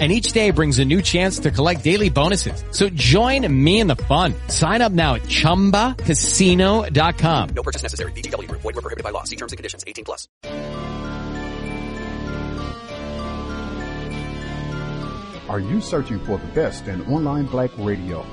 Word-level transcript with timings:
And 0.00 0.10
each 0.10 0.32
day 0.32 0.50
brings 0.50 0.80
a 0.80 0.84
new 0.84 1.00
chance 1.02 1.38
to 1.38 1.52
collect 1.52 1.84
daily 1.84 2.10
bonuses. 2.10 2.64
So 2.72 2.88
join 2.88 3.46
me 3.64 3.78
in 3.78 3.86
the 3.86 3.94
fun. 3.94 4.34
Sign 4.48 4.82
up 4.82 4.90
now 4.90 5.14
at 5.14 5.22
ChumbaCasino.com. 5.22 7.48
No 7.54 7.62
purchase 7.62 7.84
necessary. 7.84 8.10
VGW 8.10 8.48
Group. 8.48 8.62
Void 8.62 8.74
were 8.74 8.82
prohibited 8.82 9.04
by 9.04 9.10
law. 9.10 9.22
See 9.22 9.36
terms 9.36 9.52
and 9.52 9.56
conditions. 9.56 9.84
18 9.86 10.04
plus. 10.04 10.26
Are 15.48 15.60
you 15.60 15.80
searching 15.80 16.18
for 16.20 16.38
the 16.38 16.46
best 16.48 16.88
in 16.88 17.04
online 17.06 17.46
black 17.46 17.70
radio? 17.78 18.26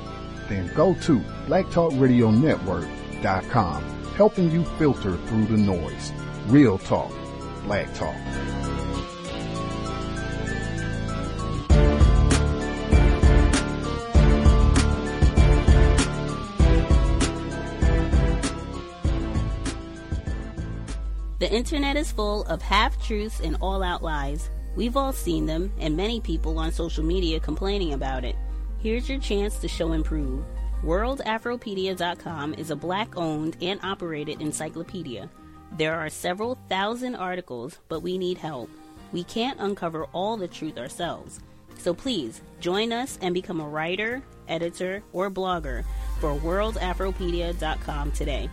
Then 0.49 0.71
go 0.73 0.93
to 0.95 1.19
blacktalkradionetwork.com, 1.47 3.83
helping 4.15 4.49
you 4.49 4.63
filter 4.63 5.17
through 5.17 5.45
the 5.45 5.57
noise. 5.57 6.13
Real 6.47 6.77
talk, 6.77 7.11
black 7.63 7.93
talk. 7.93 8.15
The 21.41 21.51
internet 21.51 21.95
is 21.95 22.11
full 22.11 22.43
of 22.43 22.61
half 22.61 23.03
truths 23.03 23.39
and 23.39 23.57
all 23.61 23.81
out 23.81 24.03
lies. 24.03 24.51
We've 24.75 24.95
all 24.95 25.11
seen 25.11 25.47
them, 25.47 25.73
and 25.79 25.97
many 25.97 26.21
people 26.21 26.59
on 26.59 26.71
social 26.71 27.03
media 27.03 27.39
complaining 27.39 27.93
about 27.93 28.23
it. 28.23 28.35
Here's 28.77 29.09
your 29.09 29.17
chance 29.17 29.57
to 29.57 29.67
show 29.67 29.93
and 29.93 30.05
prove. 30.05 30.45
WorldAfropedia.com 30.83 32.53
is 32.53 32.69
a 32.69 32.75
black 32.75 33.17
owned 33.17 33.57
and 33.59 33.79
operated 33.81 34.39
encyclopedia. 34.39 35.31
There 35.71 35.95
are 35.95 36.11
several 36.11 36.59
thousand 36.69 37.15
articles, 37.15 37.79
but 37.89 38.01
we 38.01 38.19
need 38.19 38.37
help. 38.37 38.69
We 39.11 39.23
can't 39.23 39.59
uncover 39.59 40.05
all 40.13 40.37
the 40.37 40.47
truth 40.47 40.77
ourselves. 40.77 41.39
So 41.79 41.91
please 41.91 42.43
join 42.59 42.93
us 42.93 43.17
and 43.19 43.33
become 43.33 43.61
a 43.61 43.67
writer, 43.67 44.21
editor, 44.47 45.01
or 45.11 45.31
blogger 45.31 45.85
for 46.19 46.35
WorldAfropedia.com 46.35 48.11
today. 48.11 48.47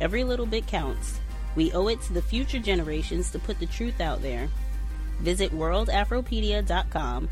Every 0.00 0.24
little 0.24 0.46
bit 0.46 0.66
counts. 0.66 1.20
We 1.54 1.72
owe 1.72 1.88
it 1.88 2.00
to 2.02 2.12
the 2.12 2.22
future 2.22 2.58
generations 2.58 3.30
to 3.30 3.38
put 3.38 3.58
the 3.58 3.66
truth 3.66 4.00
out 4.00 4.22
there. 4.22 4.48
Visit 5.20 5.52
worldafropedia.com, 5.52 7.28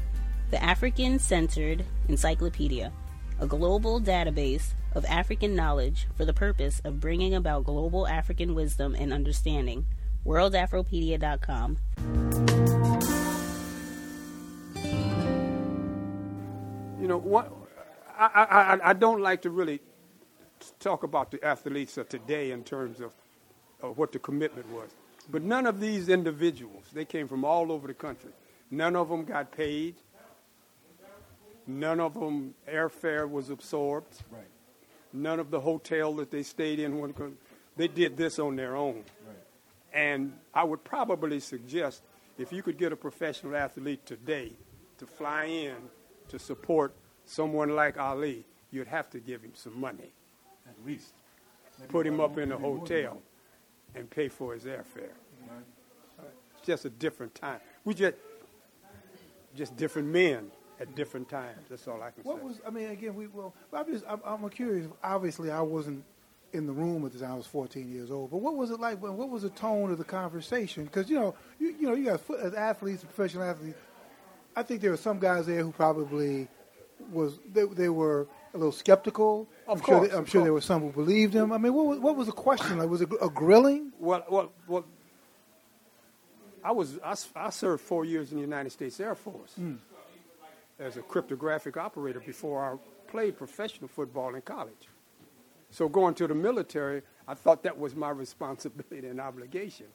the 0.51 0.63
African 0.63 1.19
centered 1.19 1.85
encyclopedia, 2.09 2.93
a 3.41 3.47
global 3.47 4.01
database 4.01 4.75
of 4.95 5.05
African 5.07 5.55
knowledge 5.55 6.07
for 6.17 6.25
the 6.25 6.33
purpose 6.33 6.81
of 6.85 7.01
bringing 7.01 7.35
about 7.35 7.65
global 7.65 8.07
African 8.07 8.55
wisdom 8.55 8.95
and 8.95 9.13
understanding. 9.13 9.87
worldafropedia.com. 10.27 11.79
You 17.01 17.09
know, 17.09 17.19
what, 17.19 17.51
I, 18.19 18.79
I, 18.83 18.91
I 18.91 18.93
don't 18.93 19.21
like 19.21 19.43
to 19.43 19.51
really 19.51 19.81
talk 20.79 21.03
about 21.03 21.31
the 21.31 21.43
athletes 21.43 21.97
of 21.97 22.09
today 22.09 22.51
in 22.51 22.63
terms 22.63 23.01
of, 23.01 23.13
of 23.83 23.99
what 23.99 24.13
the 24.13 24.19
commitment 24.19 24.69
was. 24.71 24.91
But 25.31 25.43
none 25.43 25.67
of 25.67 25.81
these 25.81 26.09
individuals, 26.09 26.85
they 26.93 27.05
came 27.05 27.29
from 27.29 27.45
all 27.45 27.71
over 27.71 27.87
the 27.87 27.95
country. 27.95 28.31
None 28.71 28.97
of 28.97 29.09
them 29.09 29.25
got 29.25 29.53
paid. 29.53 29.95
None 31.67 32.01
of 32.01 32.15
them 32.15 32.55
airfare 32.69 33.31
was 33.31 33.51
absorbed. 33.51 34.23
Right. 34.31 34.43
None 35.13 35.41
of 35.41 35.51
the 35.51 35.61
hotel 35.61 36.15
that 36.15 36.31
they 36.31 36.43
stayed 36.43 36.79
in, 36.79 37.15
they 37.77 37.89
did 37.89 38.17
this 38.17 38.39
on 38.39 38.57
their 38.57 38.77
own. 38.77 39.05
Right. 39.27 39.37
And 39.93 40.33
I 40.55 40.65
would 40.65 40.83
probably 40.85 41.41
suggest 41.41 42.03
if 42.39 42.53
you 42.53 42.63
could 42.63 42.79
get 42.79 42.93
a 42.93 42.97
professional 42.97 43.57
athlete 43.57 44.07
today 44.07 44.53
to 44.99 45.07
fly 45.07 45.45
in 45.45 45.75
to 46.29 46.39
support 46.39 46.95
someone 47.25 47.75
like 47.75 47.99
Ali, 47.99 48.45
you'd 48.71 48.87
have 48.87 49.11
to 49.11 49.19
give 49.19 49.43
him 49.43 49.53
some 49.55 49.79
money. 49.81 50.13
At 50.67 50.87
least. 50.87 51.13
Maybe 51.79 51.91
Put 51.91 52.07
him 52.07 52.21
up 52.21 52.39
in 52.39 52.53
a 52.53 52.55
maybe 52.55 52.63
more 52.63 52.73
than 52.73 52.81
hotel. 52.81 53.23
And 53.95 54.09
pay 54.09 54.29
for 54.29 54.55
his 54.55 54.65
airfare. 54.65 55.15
It's 56.53 56.67
just 56.67 56.85
a 56.85 56.91
different 56.91 57.35
time. 57.35 57.61
We 57.85 57.95
just 57.95 58.17
just 59.57 59.77
different 59.77 60.09
men 60.09 60.51
at 60.81 60.95
different 60.95 61.29
times. 61.29 61.67
That's 61.69 61.87
all 61.89 62.03
I 62.03 62.11
can 62.11 62.23
What 62.23 62.37
say. 62.37 62.43
What 62.43 62.45
was? 62.45 62.61
I 62.67 62.71
mean, 62.71 62.91
again, 62.91 63.15
we 63.15 63.27
well. 63.27 63.55
I'm 63.73 63.87
just. 63.87 64.05
I'm, 64.09 64.21
I'm 64.25 64.49
curious. 64.51 64.87
Obviously, 65.03 65.51
I 65.51 65.61
wasn't 65.61 66.05
in 66.53 66.67
the 66.67 66.73
room 66.73 67.05
at 67.07 67.13
the 67.13 67.19
time. 67.19 67.33
I 67.33 67.37
was 67.37 67.47
14 67.47 67.91
years 67.91 68.11
old. 68.11 68.31
But 68.31 68.39
what 68.39 68.57
was 68.57 68.71
it 68.71 68.81
like? 68.81 69.01
When, 69.01 69.17
what 69.17 69.29
was 69.29 69.43
the 69.43 69.51
tone 69.51 69.91
of 69.91 69.99
the 69.99 70.05
conversation? 70.05 70.85
Because 70.85 71.09
you 71.09 71.19
know, 71.19 71.35
you, 71.59 71.75
you 71.79 71.89
know, 71.89 71.95
you 71.95 72.05
got 72.07 72.21
as 72.41 72.55
athletes, 72.55 73.05
professional 73.05 73.45
athletes. 73.45 73.79
I 74.57 74.63
think 74.63 74.81
there 74.81 74.91
were 74.91 74.97
some 74.97 75.19
guys 75.19 75.47
there 75.47 75.63
who 75.63 75.73
probably 75.73 76.49
was 77.13 77.39
they, 77.53 77.65
they 77.65 77.89
were 77.89 78.27
a 78.53 78.57
little 78.59 78.73
skeptical. 78.73 79.49
Of 79.67 79.79
I'm 79.81 79.85
sure. 79.85 79.99
course, 79.99 80.09
There, 80.09 80.19
I'm 80.19 80.25
sure 80.27 80.43
there 80.43 80.53
were 80.53 80.61
some 80.61 80.83
who 80.83 80.91
believed 80.91 81.35
him. 81.35 81.53
I 81.53 81.59
mean, 81.59 81.73
what 81.75 81.87
was, 81.87 81.99
what 82.01 82.17
was 82.17 82.27
the 82.27 82.33
question? 82.33 82.79
Like, 82.79 82.89
was 82.89 83.01
it 83.01 83.09
a 83.21 83.29
grilling? 83.29 83.93
Well, 83.99 84.25
well, 84.29 84.53
well. 84.67 84.85
I 86.63 86.73
was 86.73 86.99
I, 87.03 87.15
I 87.37 87.51
served 87.51 87.83
four 87.83 88.05
years 88.05 88.33
in 88.33 88.37
the 88.37 88.43
United 88.43 88.71
States 88.71 89.01
Air 89.01 89.15
Force 89.15 89.55
hmm. 89.55 89.77
as 90.79 90.99
a 90.99 91.03
cryptographic 91.03 91.79
operator 91.79 92.21
before 92.21 92.63
I 92.63 93.11
played 93.11 93.39
professional 93.39 93.89
football 93.89 94.35
in 94.35 94.43
college. 94.43 94.89
So 95.71 95.89
going 95.89 96.15
to 96.15 96.27
the 96.27 96.35
military, 96.35 97.03
I 97.27 97.35
thought 97.35 97.63
that 97.63 97.79
was 97.79 97.95
my 97.95 98.11
responsibility 98.11 99.07
and 99.07 99.21
obligation. 99.21 99.87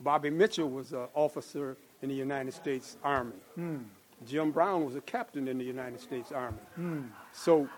Bobby 0.00 0.30
Mitchell 0.30 0.70
was 0.70 0.92
an 0.92 1.08
officer 1.14 1.76
in 2.00 2.08
the 2.08 2.14
United 2.14 2.54
States 2.54 2.96
Army. 3.02 3.32
Hmm. 3.54 3.78
Jim 4.26 4.50
Brown 4.50 4.84
was 4.86 4.96
a 4.96 5.00
captain 5.02 5.48
in 5.48 5.58
the 5.58 5.64
United 5.64 6.00
States 6.00 6.32
Army. 6.32 6.58
Hmm. 6.76 7.02
So 7.32 7.68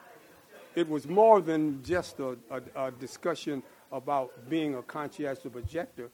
it 0.79 0.89
was 0.89 1.09
more 1.09 1.41
than 1.41 1.83
just 1.83 2.21
a, 2.21 2.37
a, 2.51 2.87
a 2.87 2.91
discussion 2.93 3.65
about 3.91 4.49
being 4.49 4.77
a 4.77 4.83
conscientious 4.83 5.45
objector 5.45 6.09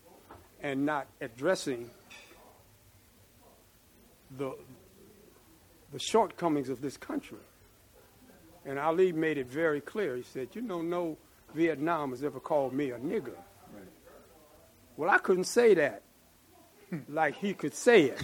and 0.62 0.86
not 0.86 1.06
addressing 1.20 1.90
the, 4.38 4.56
the 5.92 5.98
shortcomings 5.98 6.70
of 6.70 6.80
this 6.80 6.96
country. 6.96 7.36
And 8.64 8.78
Ali 8.78 9.12
made 9.12 9.36
it 9.36 9.48
very 9.48 9.82
clear. 9.82 10.16
He 10.16 10.22
said, 10.22 10.48
You 10.54 10.62
know, 10.62 10.80
no 10.80 11.18
Vietnam 11.54 12.10
has 12.12 12.24
ever 12.24 12.40
called 12.40 12.72
me 12.72 12.90
a 12.90 12.98
nigger. 12.98 13.36
Well, 14.96 15.10
I 15.10 15.18
couldn't 15.18 15.44
say 15.44 15.74
that 15.74 16.00
hmm. 16.88 17.00
like 17.10 17.36
he 17.36 17.52
could 17.52 17.74
say 17.74 18.04
it. 18.04 18.22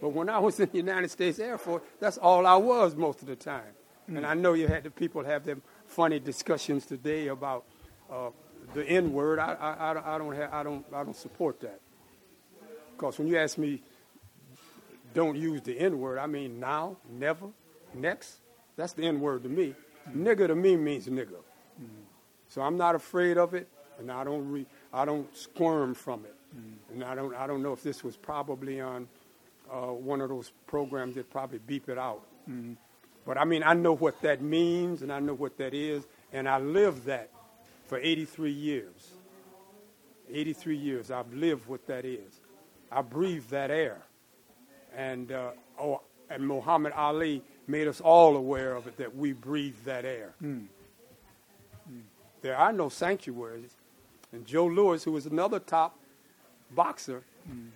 But 0.00 0.10
when 0.10 0.30
I 0.30 0.38
was 0.38 0.58
in 0.58 0.70
the 0.70 0.76
United 0.78 1.10
States 1.10 1.38
Air 1.38 1.58
Force, 1.58 1.82
that's 2.00 2.16
all 2.16 2.46
I 2.46 2.56
was 2.56 2.94
most 2.94 3.20
of 3.20 3.26
the 3.26 3.36
time. 3.36 3.74
And 4.08 4.24
I 4.26 4.34
know 4.34 4.54
you 4.54 4.66
had 4.66 4.84
the 4.84 4.90
people 4.90 5.22
have 5.24 5.44
them 5.44 5.62
funny 5.86 6.18
discussions 6.18 6.86
today 6.86 7.28
about 7.28 7.64
uh, 8.10 8.30
the 8.74 8.84
N 8.84 9.12
word. 9.12 9.38
I, 9.38 9.52
I, 9.54 9.90
I 9.90 9.94
don't- 9.94 10.06
I 10.06 10.18
don't 10.18 10.34
have, 10.36 10.52
I 10.54 10.62
don't 10.62 10.86
I 10.94 11.04
don't 11.04 11.16
support 11.16 11.60
that. 11.60 11.80
Because 12.96 13.18
when 13.18 13.28
you 13.28 13.36
ask 13.38 13.58
me, 13.58 13.82
don't 15.14 15.36
use 15.36 15.62
the 15.62 15.78
N 15.78 15.98
word, 16.00 16.18
I 16.18 16.26
mean 16.26 16.58
now, 16.58 16.96
never, 17.10 17.46
next. 17.94 18.36
That's 18.76 18.92
the 18.92 19.04
N 19.04 19.20
word 19.20 19.42
to 19.44 19.48
me. 19.48 19.74
Nigger 20.14 20.46
to 20.48 20.54
me 20.54 20.76
means 20.76 21.06
nigger. 21.06 21.42
So 22.48 22.62
I'm 22.62 22.76
not 22.78 22.94
afraid 22.94 23.36
of 23.36 23.52
it, 23.54 23.68
and 23.98 24.10
I 24.10 24.24
don't 24.24 24.50
re, 24.50 24.66
I 24.92 25.04
don't 25.04 25.34
squirm 25.36 25.94
from 25.94 26.24
it. 26.24 26.34
And 26.94 27.04
I 27.04 27.14
don't 27.14 27.34
I 27.34 27.46
don't 27.46 27.62
know 27.62 27.72
if 27.74 27.82
this 27.82 28.02
was 28.02 28.16
probably 28.16 28.80
on 28.80 29.06
uh, 29.70 29.92
one 29.92 30.22
of 30.22 30.30
those 30.30 30.50
programs 30.66 31.14
that 31.16 31.28
probably 31.30 31.58
beep 31.58 31.90
it 31.90 31.98
out. 31.98 32.22
But 33.28 33.36
I 33.36 33.44
mean 33.44 33.62
I 33.62 33.74
know 33.74 33.94
what 33.94 34.22
that 34.22 34.40
means, 34.40 35.02
and 35.02 35.12
I 35.12 35.20
know 35.20 35.34
what 35.34 35.58
that 35.58 35.74
is, 35.74 36.06
and 36.32 36.48
I 36.48 36.58
lived 36.58 37.04
that 37.04 37.28
for 37.84 37.98
83 37.98 38.50
years. 38.50 39.10
83 40.32 40.74
years 40.74 41.10
I've 41.10 41.30
lived 41.34 41.68
what 41.68 41.86
that 41.88 42.06
is. 42.06 42.40
I 42.90 43.02
breathe 43.02 43.44
that 43.50 43.70
air, 43.70 44.00
and 44.96 45.30
uh, 45.30 45.50
oh, 45.78 46.00
and 46.30 46.48
Muhammad 46.48 46.94
Ali 46.94 47.42
made 47.66 47.86
us 47.86 48.00
all 48.00 48.34
aware 48.34 48.74
of 48.74 48.86
it 48.86 48.96
that 48.96 49.14
we 49.14 49.34
breathe 49.34 49.76
that 49.84 50.06
air. 50.06 50.32
Hmm. 50.38 50.60
Hmm. 51.86 52.00
There 52.40 52.56
are 52.56 52.72
no 52.72 52.88
sanctuaries. 52.88 53.76
And 54.32 54.46
Joe 54.46 54.64
Louis, 54.64 55.04
who 55.04 55.12
was 55.12 55.26
another 55.26 55.58
top 55.58 55.98
boxer, 56.74 57.22
hmm. 57.46 57.66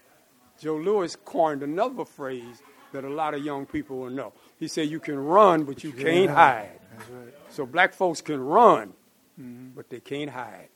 Joe 0.58 0.76
Louis 0.76 1.14
coined 1.26 1.62
another 1.62 2.06
phrase 2.06 2.62
that 2.92 3.04
a 3.04 3.08
lot 3.08 3.34
of 3.34 3.44
young 3.44 3.66
people 3.66 3.98
will 3.98 4.10
know. 4.10 4.32
He 4.58 4.68
said, 4.68 4.88
You 4.88 5.00
can 5.00 5.18
run, 5.18 5.64
but, 5.64 5.82
you, 5.84 5.92
can't 5.92 6.30
hide. 6.30 6.80
That's 6.96 7.10
right. 7.10 7.34
So 7.50 7.66
black 7.66 7.94
folks 7.94 8.20
can 8.20 8.40
run, 8.40 8.94
mm-hmm. 9.40 9.70
but 9.74 9.90
they 9.90 10.00
can't 10.00 10.30
hide. 10.30 10.68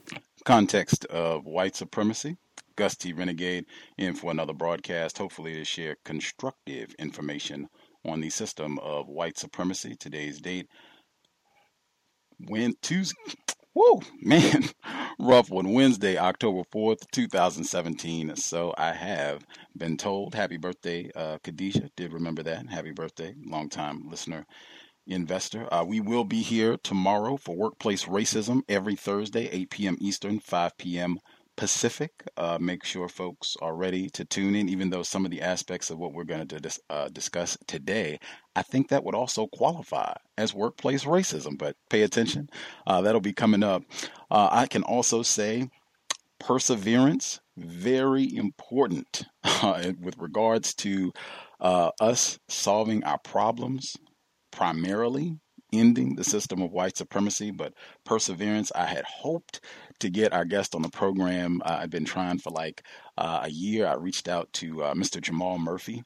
context 0.44 1.04
of 1.06 1.46
white 1.46 1.76
supremacy 1.76 2.36
Gus 2.76 2.96
T. 2.96 3.12
Renegade 3.12 3.64
in 3.96 4.14
for 4.14 4.30
another 4.30 4.52
broadcast, 4.52 5.18
hopefully 5.18 5.54
to 5.54 5.64
share 5.64 5.96
constructive 6.04 6.94
information 6.98 7.68
on 8.04 8.20
the 8.20 8.30
system 8.30 8.78
of 8.80 9.08
white 9.08 9.38
supremacy. 9.38 9.96
Today's 9.96 10.40
date, 10.40 10.68
when 12.38 12.74
Tuesday, 12.82 13.14
whoa, 13.76 14.00
man, 14.22 14.64
rough 15.18 15.50
one, 15.50 15.72
Wednesday, 15.72 16.16
October 16.16 16.62
4th, 16.74 17.10
2017. 17.12 18.36
So 18.36 18.74
I 18.78 18.92
have 18.92 19.46
been 19.76 19.98
told, 19.98 20.34
happy 20.34 20.56
birthday, 20.56 21.10
uh. 21.14 21.38
Did 21.44 22.12
remember 22.12 22.42
that. 22.44 22.68
Happy 22.68 22.92
birthday, 22.92 23.34
long-time 23.44 24.08
listener 24.08 24.46
investor. 25.06 25.72
Uh, 25.72 25.84
we 25.84 26.00
will 26.00 26.24
be 26.24 26.42
here 26.42 26.76
tomorrow 26.78 27.36
for 27.36 27.56
Workplace 27.56 28.06
Racism 28.06 28.62
every 28.68 28.96
Thursday, 28.96 29.48
8 29.48 29.70
p.m. 29.70 29.98
Eastern, 30.00 30.40
5 30.40 30.78
p.m. 30.78 31.18
Pacific. 31.56 32.12
Uh, 32.36 32.58
make 32.60 32.84
sure 32.84 33.08
folks 33.08 33.56
are 33.62 33.74
ready 33.74 34.08
to 34.10 34.24
tune 34.24 34.54
in, 34.54 34.68
even 34.68 34.90
though 34.90 35.02
some 35.02 35.24
of 35.24 35.30
the 35.30 35.42
aspects 35.42 35.90
of 35.90 35.98
what 35.98 36.12
we're 36.12 36.24
going 36.24 36.46
to 36.46 36.60
dis- 36.60 36.80
uh, 36.90 37.08
discuss 37.08 37.56
today, 37.66 38.18
I 38.54 38.62
think 38.62 38.88
that 38.88 39.04
would 39.04 39.14
also 39.14 39.46
qualify 39.46 40.14
as 40.36 40.54
workplace 40.54 41.04
racism. 41.04 41.58
But 41.58 41.76
pay 41.88 42.02
attention, 42.02 42.48
uh, 42.86 43.00
that'll 43.02 43.20
be 43.20 43.32
coming 43.32 43.62
up. 43.62 43.82
Uh, 44.30 44.48
I 44.52 44.66
can 44.66 44.82
also 44.82 45.22
say 45.22 45.68
perseverance, 46.38 47.40
very 47.56 48.34
important 48.36 49.24
uh, 49.44 49.92
with 50.00 50.18
regards 50.18 50.74
to 50.74 51.12
uh, 51.60 51.90
us 52.00 52.38
solving 52.48 53.02
our 53.04 53.18
problems 53.18 53.96
primarily 54.50 55.38
ending 55.78 56.16
the 56.16 56.24
system 56.24 56.62
of 56.62 56.72
white 56.72 56.96
supremacy, 56.96 57.50
but 57.50 57.74
perseverance. 58.04 58.72
I 58.74 58.86
had 58.86 59.04
hoped 59.04 59.60
to 60.00 60.10
get 60.10 60.32
our 60.32 60.44
guest 60.44 60.74
on 60.74 60.82
the 60.82 60.88
program. 60.88 61.62
Uh, 61.64 61.78
I've 61.80 61.90
been 61.90 62.04
trying 62.04 62.38
for 62.38 62.50
like 62.50 62.82
uh, 63.16 63.40
a 63.44 63.50
year. 63.50 63.86
I 63.86 63.94
reached 63.94 64.28
out 64.28 64.52
to 64.54 64.84
uh, 64.84 64.94
Mr. 64.94 65.20
Jamal 65.20 65.58
Murphy. 65.58 66.04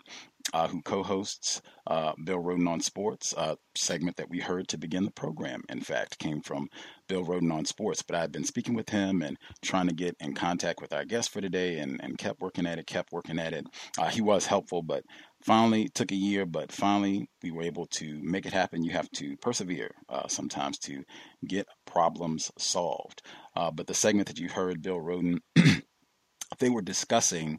Uh, 0.55 0.67
who 0.67 0.81
co-hosts 0.83 1.61
uh, 1.87 2.13
Bill 2.25 2.39
Rhoden 2.39 2.67
on 2.67 2.81
Sports 2.81 3.35
uh, 3.37 3.55
segment 3.77 4.17
that 4.17 4.31
we 4.31 4.41
heard 4.41 4.67
to 4.69 4.79
begin 4.79 5.05
the 5.05 5.11
program? 5.11 5.63
In 5.69 5.81
fact, 5.81 6.19
came 6.19 6.41
from 6.41 6.69
Bill 7.09 7.25
Rhoden 7.25 7.53
on 7.53 7.67
Sports. 7.67 8.03
But 8.03 8.17
I've 8.17 8.33
been 8.33 8.45
speaking 8.45 8.75
with 8.75 8.89
him 8.89 9.23
and 9.23 9.37
trying 9.63 9.87
to 9.89 9.95
get 9.95 10.17
in 10.19 10.35
contact 10.35 10.81
with 10.81 10.93
our 10.95 11.05
guest 11.05 11.31
for 11.31 11.41
today, 11.41 11.79
and, 11.79 12.01
and 12.03 12.19
kept 12.19 12.41
working 12.41 12.67
at 12.67 12.79
it, 12.79 12.87
kept 12.87 13.13
working 13.13 13.39
at 13.39 13.53
it. 13.53 13.67
he 14.11 14.23
was 14.23 14.47
helpful, 14.47 14.83
but 14.83 15.05
finally 15.43 15.89
took 15.89 16.13
a 16.13 16.17
year, 16.17 16.47
but 16.47 16.73
finally 16.73 17.29
we 17.43 17.51
were 17.51 17.63
able 17.63 17.87
to 17.87 18.21
make 18.23 18.47
it 18.47 18.53
happen. 18.53 18.85
You 18.85 18.93
have 18.93 19.11
to 19.13 19.37
persevere 19.39 19.91
uh, 20.09 20.29
sometimes 20.29 20.79
to 20.81 21.05
get 21.47 21.67
problems 21.87 22.51
solved. 22.59 23.23
Uh, 23.57 23.71
but 23.71 23.87
the 23.87 23.95
segment 23.95 24.29
that 24.29 24.39
you 24.39 24.49
heard, 24.49 24.83
Bill 24.83 24.99
Rhoden 24.99 25.39
they 26.59 26.69
were 26.69 26.83
discussing 26.83 27.59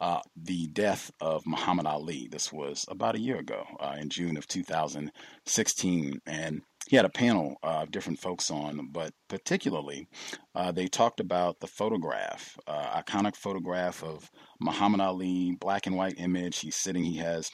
uh, 0.00 0.20
the 0.36 0.66
death 0.68 1.12
of 1.20 1.46
Muhammad 1.46 1.86
Ali. 1.86 2.28
This 2.30 2.52
was 2.52 2.84
about 2.88 3.14
a 3.14 3.20
year 3.20 3.38
ago, 3.38 3.64
uh, 3.78 3.96
in 4.00 4.08
June 4.08 4.36
of 4.36 4.48
2016, 4.48 6.20
and 6.26 6.62
he 6.88 6.96
had 6.96 7.04
a 7.04 7.10
panel 7.10 7.56
of 7.62 7.90
different 7.90 8.18
folks 8.18 8.50
on, 8.50 8.88
but 8.92 9.12
particularly 9.28 10.08
uh, 10.54 10.72
they 10.72 10.86
talked 10.86 11.20
about 11.20 11.60
the 11.60 11.66
photograph, 11.66 12.56
uh, 12.66 13.00
iconic 13.00 13.36
photograph 13.36 14.02
of 14.02 14.30
Muhammad 14.60 15.00
Ali, 15.00 15.56
black 15.60 15.86
and 15.86 15.96
white 15.96 16.14
image. 16.18 16.58
He's 16.58 16.76
sitting, 16.76 17.04
he 17.04 17.18
has 17.18 17.50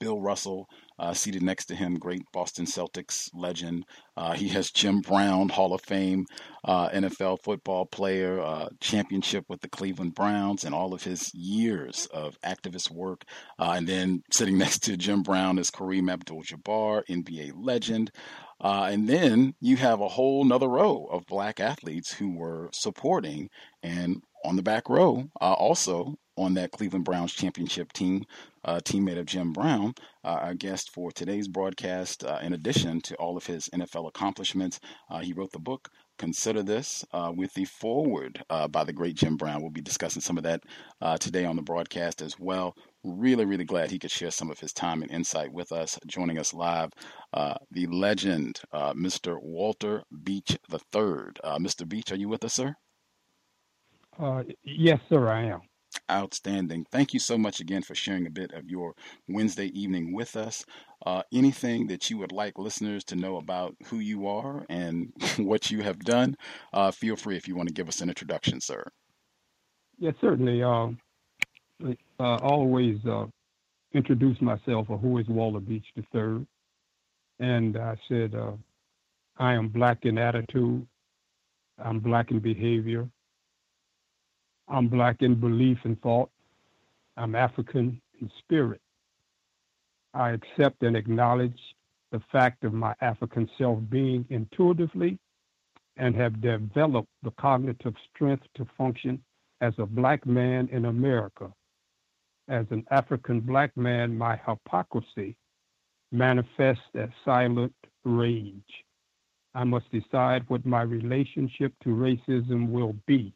Bill 0.00 0.20
Russell 0.20 0.68
uh, 0.98 1.12
seated 1.12 1.42
next 1.42 1.66
to 1.66 1.74
him, 1.74 1.98
great 1.98 2.22
Boston 2.32 2.66
Celtics 2.66 3.28
legend. 3.34 3.84
Uh, 4.16 4.32
he 4.32 4.48
has 4.48 4.70
Jim 4.70 5.00
Brown, 5.00 5.48
Hall 5.48 5.74
of 5.74 5.82
Fame 5.82 6.26
uh, 6.64 6.88
NFL 6.90 7.38
football 7.42 7.86
player, 7.86 8.40
uh, 8.40 8.68
championship 8.80 9.44
with 9.48 9.60
the 9.60 9.68
Cleveland 9.68 10.14
Browns, 10.14 10.64
and 10.64 10.74
all 10.74 10.94
of 10.94 11.02
his 11.02 11.32
years 11.34 12.06
of 12.12 12.40
activist 12.40 12.90
work. 12.90 13.24
Uh, 13.58 13.74
and 13.76 13.86
then 13.86 14.22
sitting 14.32 14.58
next 14.58 14.80
to 14.84 14.96
Jim 14.96 15.22
Brown 15.22 15.58
is 15.58 15.70
Kareem 15.70 16.10
Abdul-Jabbar, 16.10 17.02
NBA 17.08 17.52
legend. 17.54 18.10
Uh, 18.60 18.88
and 18.90 19.06
then 19.06 19.54
you 19.60 19.76
have 19.76 20.00
a 20.00 20.08
whole 20.08 20.44
nother 20.44 20.68
row 20.68 21.06
of 21.10 21.26
black 21.26 21.60
athletes 21.60 22.12
who 22.12 22.34
were 22.34 22.70
supporting 22.72 23.50
and 23.82 24.22
on 24.46 24.56
the 24.56 24.62
back 24.62 24.88
row, 24.88 25.28
also 25.40 26.16
on 26.36 26.54
that 26.54 26.70
Cleveland 26.70 27.04
Browns 27.04 27.32
championship 27.32 27.92
team, 27.92 28.24
uh, 28.64 28.80
teammate 28.84 29.18
of 29.18 29.26
Jim 29.26 29.52
Brown, 29.52 29.94
uh, 30.24 30.38
our 30.42 30.54
guest 30.54 30.90
for 30.90 31.10
today's 31.10 31.48
broadcast. 31.48 32.24
Uh, 32.24 32.38
in 32.42 32.52
addition 32.52 33.00
to 33.00 33.14
all 33.16 33.36
of 33.36 33.46
his 33.46 33.68
NFL 33.70 34.08
accomplishments, 34.08 34.80
uh, 35.10 35.20
he 35.20 35.32
wrote 35.32 35.52
the 35.52 35.58
book. 35.58 35.88
Consider 36.18 36.62
this 36.62 37.04
uh, 37.12 37.32
with 37.34 37.52
the 37.54 37.64
forward 37.64 38.42
uh, 38.48 38.66
by 38.68 38.84
the 38.84 38.92
great 38.92 39.16
Jim 39.16 39.36
Brown. 39.36 39.60
We'll 39.60 39.70
be 39.70 39.82
discussing 39.82 40.22
some 40.22 40.38
of 40.38 40.44
that 40.44 40.62
today 41.20 41.44
on 41.44 41.56
the 41.56 41.62
broadcast 41.62 42.22
as 42.22 42.38
well. 42.38 42.74
Really, 43.04 43.44
really 43.44 43.64
glad 43.64 43.90
he 43.90 43.98
could 43.98 44.10
share 44.10 44.30
some 44.30 44.50
of 44.50 44.58
his 44.58 44.72
time 44.72 45.02
and 45.02 45.10
insight 45.10 45.52
with 45.52 45.72
us. 45.72 45.98
Joining 46.06 46.38
us 46.38 46.54
live, 46.54 46.90
the 47.70 47.86
legend, 47.86 48.60
Mr. 48.72 49.36
Walter 49.42 50.04
Beach 50.24 50.56
III. 50.72 50.80
Mr. 51.60 51.86
Beach, 51.86 52.10
are 52.12 52.16
you 52.16 52.28
with 52.28 52.44
us, 52.44 52.54
sir? 52.54 52.76
Yes, 54.64 55.00
sir, 55.08 55.28
I 55.28 55.44
am. 55.44 55.60
Outstanding. 56.10 56.86
Thank 56.92 57.14
you 57.14 57.20
so 57.20 57.38
much 57.38 57.60
again 57.60 57.82
for 57.82 57.94
sharing 57.94 58.26
a 58.26 58.30
bit 58.30 58.52
of 58.52 58.68
your 58.68 58.94
Wednesday 59.28 59.66
evening 59.66 60.12
with 60.12 60.36
us. 60.36 60.64
Uh, 61.04 61.22
anything 61.32 61.86
that 61.86 62.10
you 62.10 62.18
would 62.18 62.32
like 62.32 62.58
listeners 62.58 63.04
to 63.04 63.16
know 63.16 63.36
about 63.36 63.74
who 63.86 63.98
you 63.98 64.26
are 64.26 64.64
and 64.68 65.12
what 65.38 65.70
you 65.70 65.82
have 65.82 65.98
done, 66.00 66.36
uh, 66.72 66.90
feel 66.90 67.16
free 67.16 67.36
if 67.36 67.48
you 67.48 67.56
want 67.56 67.68
to 67.68 67.74
give 67.74 67.88
us 67.88 68.00
an 68.00 68.08
introduction, 68.08 68.60
sir. 68.60 68.84
Yes, 69.98 70.14
certainly. 70.20 70.62
Uh, 70.62 70.88
always 72.18 72.98
uh, 73.06 73.26
introduce 73.92 74.40
myself 74.40 74.86
or 74.88 74.98
who 74.98 75.18
is 75.18 75.26
Walter 75.28 75.60
Beach 75.60 75.86
III. 75.96 76.46
And 77.38 77.76
I 77.76 77.96
said, 78.08 78.34
uh, 78.34 78.52
I 79.38 79.54
am 79.54 79.68
black 79.68 79.98
in 80.02 80.18
attitude, 80.18 80.86
I'm 81.78 82.00
black 82.00 82.30
in 82.30 82.38
behavior, 82.38 83.08
I'm 84.68 84.88
black 84.88 85.22
in 85.22 85.38
belief 85.40 85.78
and 85.84 86.00
thought. 86.02 86.30
I'm 87.16 87.34
African 87.34 88.00
in 88.20 88.30
spirit. 88.40 88.80
I 90.14 90.30
accept 90.30 90.82
and 90.82 90.96
acknowledge 90.96 91.58
the 92.12 92.20
fact 92.32 92.64
of 92.64 92.72
my 92.72 92.94
African 93.00 93.48
self 93.58 93.80
being 93.90 94.26
intuitively 94.30 95.18
and 95.96 96.14
have 96.16 96.40
developed 96.40 97.10
the 97.22 97.32
cognitive 97.32 97.94
strength 98.14 98.44
to 98.56 98.66
function 98.78 99.22
as 99.60 99.74
a 99.78 99.86
black 99.86 100.26
man 100.26 100.68
in 100.72 100.86
America. 100.86 101.52
As 102.48 102.66
an 102.70 102.84
African 102.90 103.40
black 103.40 103.76
man, 103.76 104.16
my 104.16 104.36
hypocrisy 104.46 105.36
manifests 106.12 106.84
as 106.94 107.10
silent 107.24 107.74
rage. 108.04 108.84
I 109.54 109.64
must 109.64 109.90
decide 109.92 110.44
what 110.48 110.66
my 110.66 110.82
relationship 110.82 111.74
to 111.84 111.90
racism 111.90 112.70
will 112.70 112.96
be. 113.06 113.34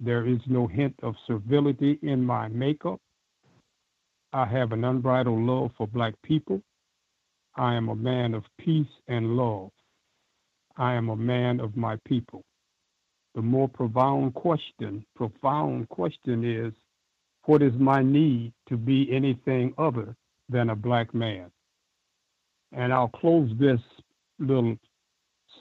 There 0.00 0.26
is 0.26 0.40
no 0.46 0.66
hint 0.66 0.94
of 1.02 1.14
servility 1.26 1.98
in 2.02 2.24
my 2.24 2.48
makeup. 2.48 3.00
I 4.32 4.44
have 4.46 4.72
an 4.72 4.84
unbridled 4.84 5.40
love 5.40 5.70
for 5.78 5.86
black 5.86 6.14
people. 6.22 6.60
I 7.56 7.74
am 7.74 7.88
a 7.88 7.96
man 7.96 8.34
of 8.34 8.44
peace 8.58 8.86
and 9.08 9.36
love. 9.36 9.70
I 10.76 10.94
am 10.94 11.08
a 11.08 11.16
man 11.16 11.60
of 11.60 11.76
my 11.76 11.96
people. 12.06 12.44
The 13.34 13.42
more 13.42 13.68
profound 13.68 14.34
question, 14.34 15.04
profound 15.14 15.88
question 15.88 16.44
is, 16.44 16.72
what 17.44 17.62
is 17.62 17.72
my 17.78 18.02
need 18.02 18.52
to 18.68 18.76
be 18.76 19.10
anything 19.10 19.72
other 19.78 20.14
than 20.48 20.70
a 20.70 20.76
black 20.76 21.14
man? 21.14 21.50
And 22.72 22.92
I'll 22.92 23.08
close 23.08 23.50
this 23.58 23.80
little 24.38 24.76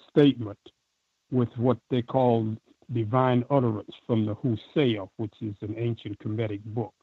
statement 0.09 0.59
with 1.31 1.49
what 1.57 1.77
they 1.89 2.01
call 2.01 2.55
divine 2.93 3.43
utterance 3.49 3.93
from 4.05 4.25
the 4.25 4.35
Husia, 4.35 5.09
which 5.17 5.33
is 5.41 5.55
an 5.61 5.75
ancient 5.77 6.19
Kemetic 6.19 6.63
book. 6.63 6.93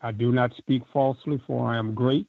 I 0.00 0.12
do 0.12 0.32
not 0.32 0.52
speak 0.56 0.82
falsely, 0.92 1.42
for 1.46 1.68
I 1.68 1.76
am 1.78 1.94
great. 1.94 2.26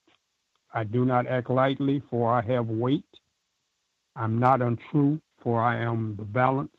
I 0.73 0.83
do 0.83 1.05
not 1.05 1.27
act 1.27 1.49
lightly, 1.49 2.01
for 2.09 2.33
I 2.33 2.41
have 2.41 2.67
weight. 2.67 3.05
I'm 4.15 4.39
not 4.39 4.61
untrue, 4.61 5.21
for 5.41 5.61
I 5.61 5.77
am 5.77 6.15
the 6.17 6.23
balance. 6.25 6.71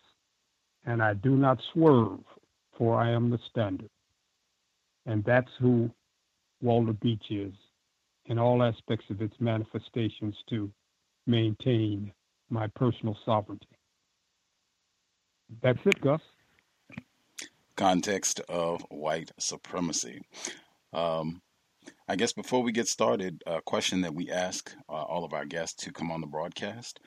And 0.85 1.02
I 1.02 1.14
do 1.14 1.37
not 1.37 1.61
swerve, 1.73 2.21
for 2.76 2.97
I 3.00 3.11
am 3.11 3.31
the 3.31 3.38
standard. 3.50 3.90
And 5.07 5.25
that's 5.25 5.50
who 5.61 5.90
Walter 6.61 6.92
Beach 6.92 7.26
is 7.31 7.54
in 8.26 8.38
all 8.38 8.62
aspects 8.62 9.07
of 9.11 9.21
its 9.21 9.35
manifestations 9.40 10.37
to 10.50 10.71
maintain 11.26 12.12
my 12.50 12.66
personal 12.69 13.16
sovereignty. 13.25 13.72
That's 15.61 15.80
it, 15.85 16.00
Gus. 16.00 16.21
Context 17.76 18.40
of 18.49 18.82
white 18.90 19.32
supremacy. 19.38 20.21
Um, 20.92 21.40
I 22.09 22.16
guess 22.16 22.32
before 22.32 22.62
we 22.62 22.73
get 22.73 22.88
started, 22.88 23.42
a 23.47 23.61
question 23.62 24.02
that 24.02 24.14
we 24.14 24.30
ask 24.30 24.73
uh, 24.88 24.92
all 24.92 25.25
of 25.25 25.32
our 25.32 25.44
guests 25.44 25.85
to 25.85 25.92
come 25.92 26.11
on 26.11 26.21
the 26.21 26.26
broadcast. 26.26 27.00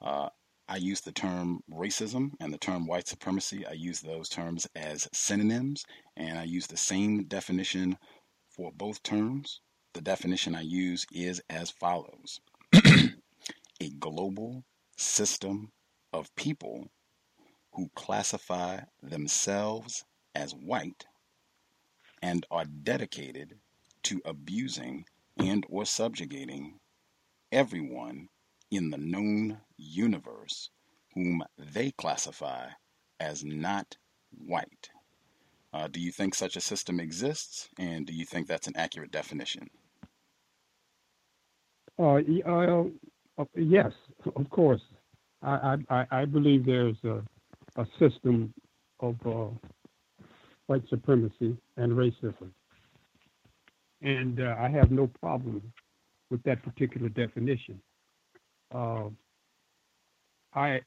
Uh, 0.00 0.28
I 0.68 0.76
use 0.76 1.00
the 1.00 1.12
term 1.12 1.60
racism 1.70 2.32
and 2.40 2.52
the 2.52 2.58
term 2.58 2.86
white 2.86 3.06
supremacy. 3.06 3.66
I 3.66 3.72
use 3.72 4.00
those 4.00 4.28
terms 4.28 4.66
as 4.74 5.08
synonyms, 5.12 5.84
and 6.16 6.38
I 6.38 6.44
use 6.44 6.66
the 6.66 6.76
same 6.76 7.24
definition 7.24 7.96
for 8.50 8.72
both 8.72 9.02
terms. 9.02 9.60
The 9.94 10.00
definition 10.00 10.54
I 10.54 10.62
use 10.62 11.06
is 11.12 11.40
as 11.50 11.70
follows 11.70 12.40
a 13.80 13.90
global 13.98 14.64
system 14.96 15.70
of 16.12 16.34
people 16.36 16.88
who 17.76 17.90
classify 17.94 18.80
themselves 19.02 20.04
as 20.34 20.52
white 20.54 21.04
and 22.22 22.46
are 22.50 22.64
dedicated 22.64 23.58
to 24.02 24.20
abusing 24.24 25.04
and 25.38 25.66
or 25.68 25.84
subjugating 25.84 26.78
everyone 27.52 28.28
in 28.70 28.90
the 28.90 28.98
known 28.98 29.58
universe 29.76 30.70
whom 31.14 31.42
they 31.58 31.90
classify 31.92 32.66
as 33.20 33.44
not 33.44 33.96
white. 34.30 34.90
Uh, 35.72 35.88
do 35.88 36.00
you 36.00 36.10
think 36.10 36.34
such 36.34 36.56
a 36.56 36.60
system 36.60 36.98
exists, 36.98 37.68
and 37.78 38.06
do 38.06 38.14
you 38.14 38.24
think 38.24 38.46
that's 38.46 38.66
an 38.66 38.76
accurate 38.76 39.10
definition? 39.10 39.68
Uh, 41.98 42.20
uh, 42.46 42.84
uh, 43.38 43.44
yes, 43.54 43.92
of 44.34 44.48
course. 44.50 44.80
I, 45.42 45.76
I, 45.90 46.06
I 46.10 46.24
believe 46.24 46.64
there's 46.64 46.96
a, 47.04 47.22
a 47.76 47.86
system 47.98 48.52
of 49.00 49.14
uh, 49.26 49.48
white 50.66 50.82
supremacy 50.88 51.56
and 51.76 51.92
racism. 51.92 52.50
And 54.02 54.40
uh, 54.40 54.56
I 54.58 54.68
have 54.68 54.90
no 54.90 55.06
problem 55.20 55.62
with 56.30 56.42
that 56.44 56.62
particular 56.62 57.08
definition. 57.08 57.80
Uh, 58.74 59.08
I 60.54 60.80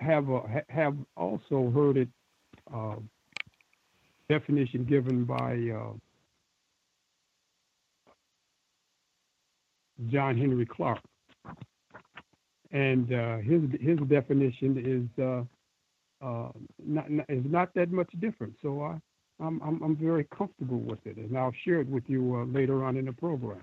have 0.00 0.26
have 0.68 0.96
also 1.16 1.70
heard 1.74 1.96
it 1.96 2.08
uh, 2.72 2.96
definition 4.28 4.84
given 4.84 5.24
by 5.24 5.70
uh, 5.74 5.92
John 10.10 10.36
Henrik 10.36 10.68
Clarke, 10.68 11.00
and 12.72 13.12
uh, 13.12 13.38
his 13.38 13.62
his 13.80 13.98
definition 14.08 15.08
is 15.18 15.24
uh, 16.24 16.28
uh, 16.28 16.48
not, 16.84 17.10
not, 17.10 17.26
is 17.28 17.44
not 17.44 17.74
that 17.74 17.90
much 17.90 18.10
different. 18.20 18.54
So 18.62 18.82
I 18.82 18.98
I'm, 19.40 19.60
I'm 19.62 19.82
I'm 19.82 19.96
very 19.96 20.24
comfortable 20.36 20.80
with 20.80 21.06
it, 21.06 21.16
and 21.16 21.36
I'll 21.36 21.54
share 21.64 21.80
it 21.80 21.88
with 21.88 22.04
you 22.08 22.44
later 22.52 22.84
on 22.84 22.96
in 22.96 23.06
the 23.06 23.12
program. 23.12 23.62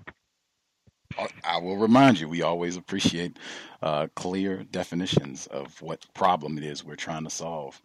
I 1.44 1.58
will 1.58 1.76
remind 1.76 2.20
you, 2.20 2.28
we 2.28 2.42
always 2.42 2.76
appreciate 2.76 3.38
uh, 3.82 4.08
clear 4.16 4.64
definitions 4.64 5.46
of 5.48 5.80
what 5.82 6.06
problem 6.14 6.56
it 6.58 6.64
is 6.64 6.84
we're 6.84 6.96
trying 6.96 7.24
to 7.24 7.30
solve. 7.30 7.82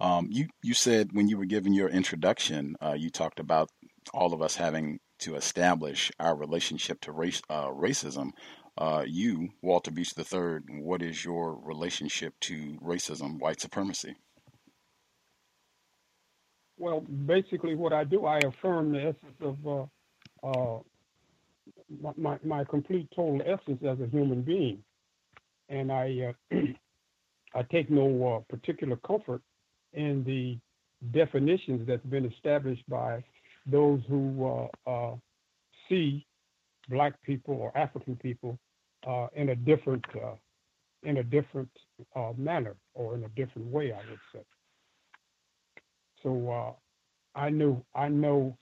Um, 0.00 0.28
you 0.30 0.46
you 0.62 0.74
said 0.74 1.10
when 1.12 1.28
you 1.28 1.38
were 1.38 1.44
giving 1.44 1.72
your 1.72 1.88
introduction, 1.88 2.76
uh, 2.80 2.94
you 2.96 3.10
talked 3.10 3.40
about 3.40 3.70
all 4.14 4.32
of 4.32 4.42
us 4.42 4.56
having 4.56 5.00
to 5.20 5.34
establish 5.34 6.12
our 6.20 6.36
relationship 6.36 7.00
to 7.02 7.12
race 7.12 7.42
uh, 7.50 7.68
racism. 7.68 8.30
Uh, 8.78 9.02
you, 9.04 9.48
Walter 9.60 9.90
Beach 9.90 10.14
III, 10.16 10.60
what 10.82 11.02
is 11.02 11.24
your 11.24 11.58
relationship 11.64 12.32
to 12.38 12.78
racism, 12.80 13.40
white 13.40 13.60
supremacy? 13.60 14.14
Well, 16.78 17.00
basically, 17.00 17.74
what 17.74 17.92
I 17.92 18.04
do, 18.04 18.24
I 18.24 18.38
affirm 18.38 18.92
the 18.92 19.00
essence 19.00 19.36
of 19.40 19.66
uh, 19.66 20.46
uh, 20.46 20.78
my, 22.16 22.38
my 22.44 22.62
complete 22.62 23.08
total 23.16 23.42
essence 23.44 23.82
as 23.84 23.98
a 24.00 24.06
human 24.06 24.42
being. 24.42 24.84
And 25.68 25.90
I, 25.90 26.32
uh, 26.52 26.56
I 27.56 27.62
take 27.72 27.90
no 27.90 28.36
uh, 28.36 28.40
particular 28.48 28.94
comfort 29.04 29.42
in 29.92 30.22
the 30.22 30.56
definitions 31.10 31.84
that's 31.84 32.06
been 32.06 32.26
established 32.26 32.88
by 32.88 33.24
those 33.66 34.00
who 34.08 34.68
uh, 34.86 35.16
see 35.88 36.24
black 36.88 37.20
people 37.22 37.54
or 37.54 37.76
African 37.76 38.14
people 38.14 38.56
uh, 39.06 39.28
in 39.34 39.50
a 39.50 39.56
different 39.56 40.04
uh, 40.16 40.34
in 41.04 41.18
a 41.18 41.22
different 41.22 41.70
manner 42.36 42.74
or 42.94 43.14
in 43.14 43.24
a 43.24 43.28
different 43.28 43.68
way, 43.68 43.92
I 43.92 44.00
would 44.10 44.20
say. 44.32 44.40
So 46.22 46.76
I 47.34 47.50
knew 47.50 47.82
I 47.94 48.08
know 48.08 48.56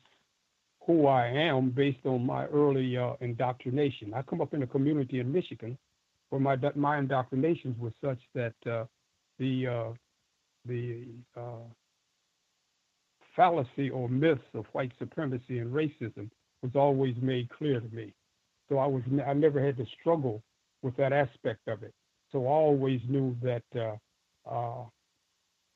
who 0.87 1.07
I 1.07 1.27
am 1.27 1.71
based 1.71 2.05
on 2.05 2.25
my 2.25 2.47
early 2.47 2.97
uh, 2.97 3.15
indoctrination. 3.21 4.15
I 4.15 4.23
come 4.23 4.41
up 4.41 4.55
in 4.55 4.63
a 4.63 4.67
community 4.67 5.19
in 5.19 5.33
Michigan 5.33 5.77
where 6.31 6.41
my 6.41 6.57
my 6.75 6.99
indoctrinations 6.99 7.77
were 7.79 7.93
such 8.03 8.21
that 8.35 8.55
uh, 8.71 8.85
the 9.39 9.67
uh, 9.67 9.93
the 10.65 11.07
uh, 11.37 11.67
fallacy 13.35 13.91
or 13.91 14.09
myths 14.09 14.41
of 14.55 14.65
white 14.73 14.93
supremacy 14.99 15.59
and 15.59 15.73
racism 15.73 16.31
was 16.63 16.73
always 16.75 17.17
made 17.21 17.49
clear 17.51 17.81
to 17.81 17.95
me. 17.95 18.13
So 18.69 18.79
I 18.79 18.87
was 18.87 19.03
I 19.27 19.33
never 19.33 19.65
had 19.65 19.77
to 19.79 19.87
struggle 20.01 20.43
with 20.83 20.97
that 20.97 21.13
aspect 21.13 21.69
of 21.69 21.83
it. 21.83 21.93
So 22.33 22.47
I 22.47 22.51
always 22.51 23.01
knew 23.09 23.37
that 23.43 23.63
uh, 23.75 23.97
uh, 24.51 24.85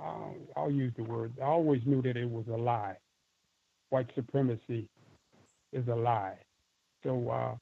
I'll, 0.00 0.36
I'll 0.56 0.70
use 0.70 0.92
the 0.96 1.04
word. 1.04 1.32
I 1.40 1.46
always 1.46 1.82
knew 1.86 2.02
that 2.02 2.16
it 2.16 2.28
was 2.28 2.44
a 2.48 2.56
lie. 2.56 2.96
White 3.90 4.10
supremacy 4.14 4.88
is 5.72 5.86
a 5.88 5.94
lie. 5.94 6.38
So 7.04 7.28
uh, 7.30 7.54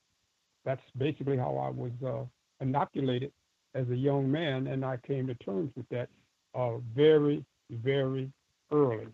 that's 0.65 0.83
basically 0.97 1.37
how 1.37 1.57
I 1.57 1.71
was 1.71 1.93
uh, 2.05 2.25
inoculated 2.65 3.33
as 3.75 3.89
a 3.91 3.97
young 3.97 4.31
man, 4.31 4.67
and 4.67 4.85
I 4.85 4.97
came 5.07 5.27
to 5.27 5.35
terms 5.37 5.71
with 5.77 5.89
that 5.91 6.09
uh, 6.55 6.79
very, 6.95 7.45
very 7.71 8.31
early 8.73 9.09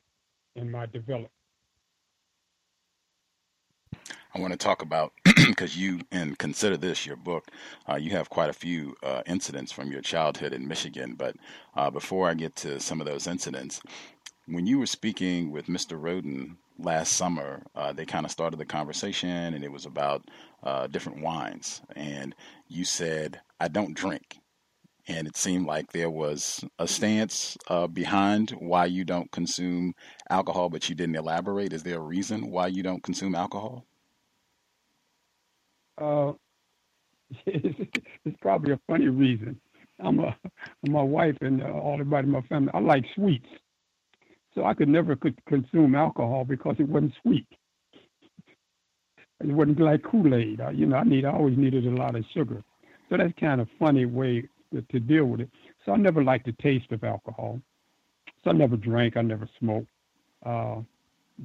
in 0.56 0.70
my 0.70 0.86
development. 0.86 1.30
I 4.34 4.40
want 4.40 4.52
to 4.52 4.56
talk 4.56 4.82
about 4.82 5.12
because 5.48 5.76
you 5.76 6.00
and 6.12 6.38
consider 6.38 6.76
this 6.76 7.06
your 7.06 7.16
book. 7.16 7.50
Uh, 7.88 7.96
you 7.96 8.10
have 8.10 8.30
quite 8.30 8.50
a 8.50 8.54
few 8.54 8.94
uh, 9.02 9.22
incidents 9.26 9.72
from 9.72 9.90
your 9.90 10.00
childhood 10.00 10.52
in 10.52 10.68
Michigan, 10.68 11.14
but 11.16 11.36
uh, 11.76 11.90
before 11.90 12.28
I 12.28 12.34
get 12.34 12.54
to 12.56 12.78
some 12.78 13.00
of 13.00 13.06
those 13.06 13.26
incidents, 13.26 13.80
when 14.46 14.66
you 14.66 14.78
were 14.78 14.86
speaking 14.86 15.50
with 15.50 15.66
Mr. 15.66 15.98
Rhoden 15.98 16.56
last 16.78 17.14
summer, 17.14 17.62
uh, 17.74 17.92
they 17.92 18.04
kind 18.04 18.26
of 18.26 18.32
started 18.32 18.58
the 18.58 18.64
conversation, 18.66 19.54
and 19.54 19.64
it 19.64 19.72
was 19.72 19.86
about 19.86 20.22
uh, 20.62 20.86
different 20.86 21.22
wines. 21.22 21.80
And 21.96 22.34
you 22.68 22.84
said, 22.84 23.40
"I 23.58 23.68
don't 23.68 23.94
drink," 23.96 24.38
and 25.08 25.26
it 25.26 25.36
seemed 25.36 25.66
like 25.66 25.92
there 25.92 26.10
was 26.10 26.64
a 26.78 26.86
stance 26.86 27.56
uh, 27.68 27.86
behind 27.88 28.50
why 28.52 28.86
you 28.86 29.04
don't 29.04 29.32
consume 29.32 29.94
alcohol, 30.30 30.68
but 30.70 30.88
you 30.88 30.94
didn't 30.94 31.16
elaborate. 31.16 31.72
Is 31.72 31.82
there 31.82 31.98
a 31.98 32.02
reason 32.02 32.50
why 32.50 32.68
you 32.68 32.82
don't 32.82 33.02
consume 33.02 33.34
alcohol? 33.34 33.86
Uh, 36.00 36.32
it's 37.46 38.36
probably 38.40 38.72
a 38.72 38.80
funny 38.86 39.08
reason. 39.08 39.60
I'm 40.02 40.18
a 40.20 40.36
my 40.88 41.02
wife 41.02 41.36
and 41.40 41.62
uh, 41.62 41.66
all 41.66 41.94
everybody 41.94 42.26
in 42.26 42.32
my 42.32 42.42
family. 42.42 42.70
I 42.74 42.80
like 42.80 43.04
sweets. 43.14 43.46
So 44.54 44.64
I 44.64 44.74
could 44.74 44.88
never 44.88 45.16
could 45.16 45.38
consume 45.46 45.94
alcohol 45.94 46.44
because 46.44 46.76
it 46.78 46.88
wasn't 46.88 47.14
sweet. 47.22 47.46
It 49.40 49.48
wasn't 49.52 49.80
like 49.80 50.02
Kool-Aid. 50.04 50.60
I, 50.60 50.70
you 50.70 50.86
know, 50.86 50.96
I 50.96 51.04
need 51.04 51.24
I 51.24 51.32
always 51.32 51.58
needed 51.58 51.86
a 51.86 51.90
lot 51.90 52.14
of 52.16 52.24
sugar. 52.32 52.62
So 53.08 53.16
that's 53.16 53.32
kind 53.38 53.60
of 53.60 53.68
funny 53.78 54.06
way 54.06 54.48
to, 54.72 54.82
to 54.82 55.00
deal 55.00 55.26
with 55.26 55.40
it. 55.40 55.50
So 55.84 55.92
I 55.92 55.96
never 55.96 56.22
liked 56.22 56.46
the 56.46 56.54
taste 56.62 56.90
of 56.92 57.04
alcohol. 57.04 57.60
So 58.42 58.50
I 58.50 58.52
never 58.52 58.76
drank. 58.76 59.16
I 59.16 59.22
never 59.22 59.48
smoked. 59.58 59.88
Uh, 60.44 60.76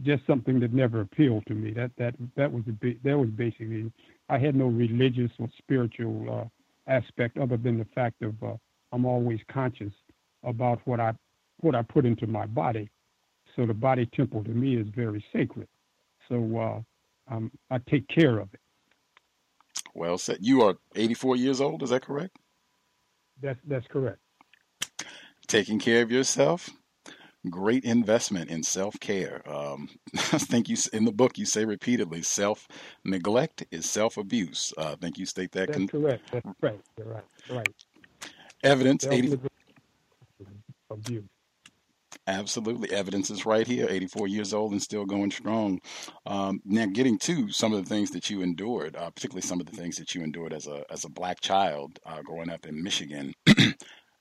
just 0.04 0.26
something 0.28 0.60
that 0.60 0.74
never 0.74 1.02
appealed 1.02 1.46
to 1.48 1.54
me. 1.54 1.72
That 1.72 1.92
that 1.98 2.16
that 2.36 2.52
was 2.52 2.64
a 2.68 2.72
big, 2.72 3.02
that 3.04 3.18
was 3.18 3.30
basically 3.30 3.92
I 4.30 4.38
had 4.38 4.56
no 4.56 4.68
religious 4.68 5.32
or 5.40 5.48
spiritual 5.58 6.50
uh, 6.88 6.92
aspect 6.92 7.38
other 7.38 7.58
than 7.58 7.78
the 7.78 7.88
fact 7.96 8.22
of 8.22 8.42
uh, 8.44 8.56
I'm 8.92 9.06
always 9.06 9.40
conscious 9.52 9.94
about 10.44 10.80
what 10.86 11.00
I 11.00 11.14
what 11.62 11.76
I 11.76 11.82
put 11.82 12.06
into 12.06 12.28
my 12.28 12.46
body 12.46 12.90
so 13.56 13.66
the 13.66 13.74
body 13.74 14.06
temple 14.14 14.44
to 14.44 14.52
me 14.52 14.78
is 14.78 14.88
very 14.96 15.24
sacred. 15.34 15.68
So 16.30 16.58
uh, 17.30 17.34
um, 17.34 17.52
I 17.70 17.80
take 17.90 18.08
care 18.08 18.40
of 18.40 18.54
it. 18.54 18.60
Well 19.94 20.18
said. 20.18 20.38
You 20.42 20.62
are 20.64 20.78
84 20.96 21.36
years 21.36 21.60
old. 21.60 21.84
Is 21.84 21.90
that 21.90 22.04
correct? 22.04 22.38
That's 23.42 23.60
that's 23.68 23.88
correct. 23.88 24.20
Taking 25.48 25.80
care 25.80 26.04
of 26.04 26.12
yourself. 26.12 26.70
Great 27.50 27.86
investment 27.86 28.50
in 28.50 28.64
self 28.64 29.00
care. 29.00 29.42
Um, 29.50 29.88
I 30.16 30.38
think 30.38 30.68
you 30.68 30.76
in 30.92 31.06
the 31.06 31.12
book 31.12 31.38
you 31.38 31.46
say 31.46 31.64
repeatedly 31.64 32.22
self 32.22 32.68
neglect 33.06 33.66
is 33.72 33.90
self 33.90 34.18
abuse. 34.18 34.74
Uh, 34.78 34.92
I 34.92 34.96
think 34.96 35.18
you 35.18 35.26
state 35.26 35.52
that. 35.54 35.68
That's 35.68 35.78
con- 35.78 35.88
correct. 35.88 36.32
That's 36.32 36.46
right. 36.62 36.82
You're 36.98 37.08
right. 37.08 37.24
Right. 37.50 37.70
Evidence. 38.64 39.06
80- 39.06 39.50
abuse. 40.92 41.24
Absolutely. 42.28 42.92
Evidence 42.92 43.32
is 43.32 43.46
right 43.46 43.66
here. 43.66 43.88
84 43.90 44.28
years 44.28 44.54
old 44.54 44.72
and 44.72 44.82
still 44.82 45.06
going 45.06 45.32
strong. 45.32 45.80
Um, 46.26 46.62
now, 46.64 46.86
getting 46.86 47.18
to 47.20 47.52
some 47.52 47.74
of 47.74 47.84
the 47.84 47.90
things 47.90 48.12
that 48.12 48.30
you 48.30 48.42
endured, 48.42 48.96
uh, 48.96 49.10
particularly 49.10 49.42
some 49.42 49.60
of 49.60 49.66
the 49.66 49.76
things 49.76 49.96
that 49.98 50.14
you 50.14 50.22
endured 50.22 50.54
as 50.54 50.68
a, 50.68 50.84
as 50.92 51.06
a 51.06 51.10
black 51.10 51.40
child 51.42 52.00
uh, 52.06 52.22
growing 52.22 52.50
up 52.50 52.66
in 52.68 52.84
Michigan. 52.84 53.34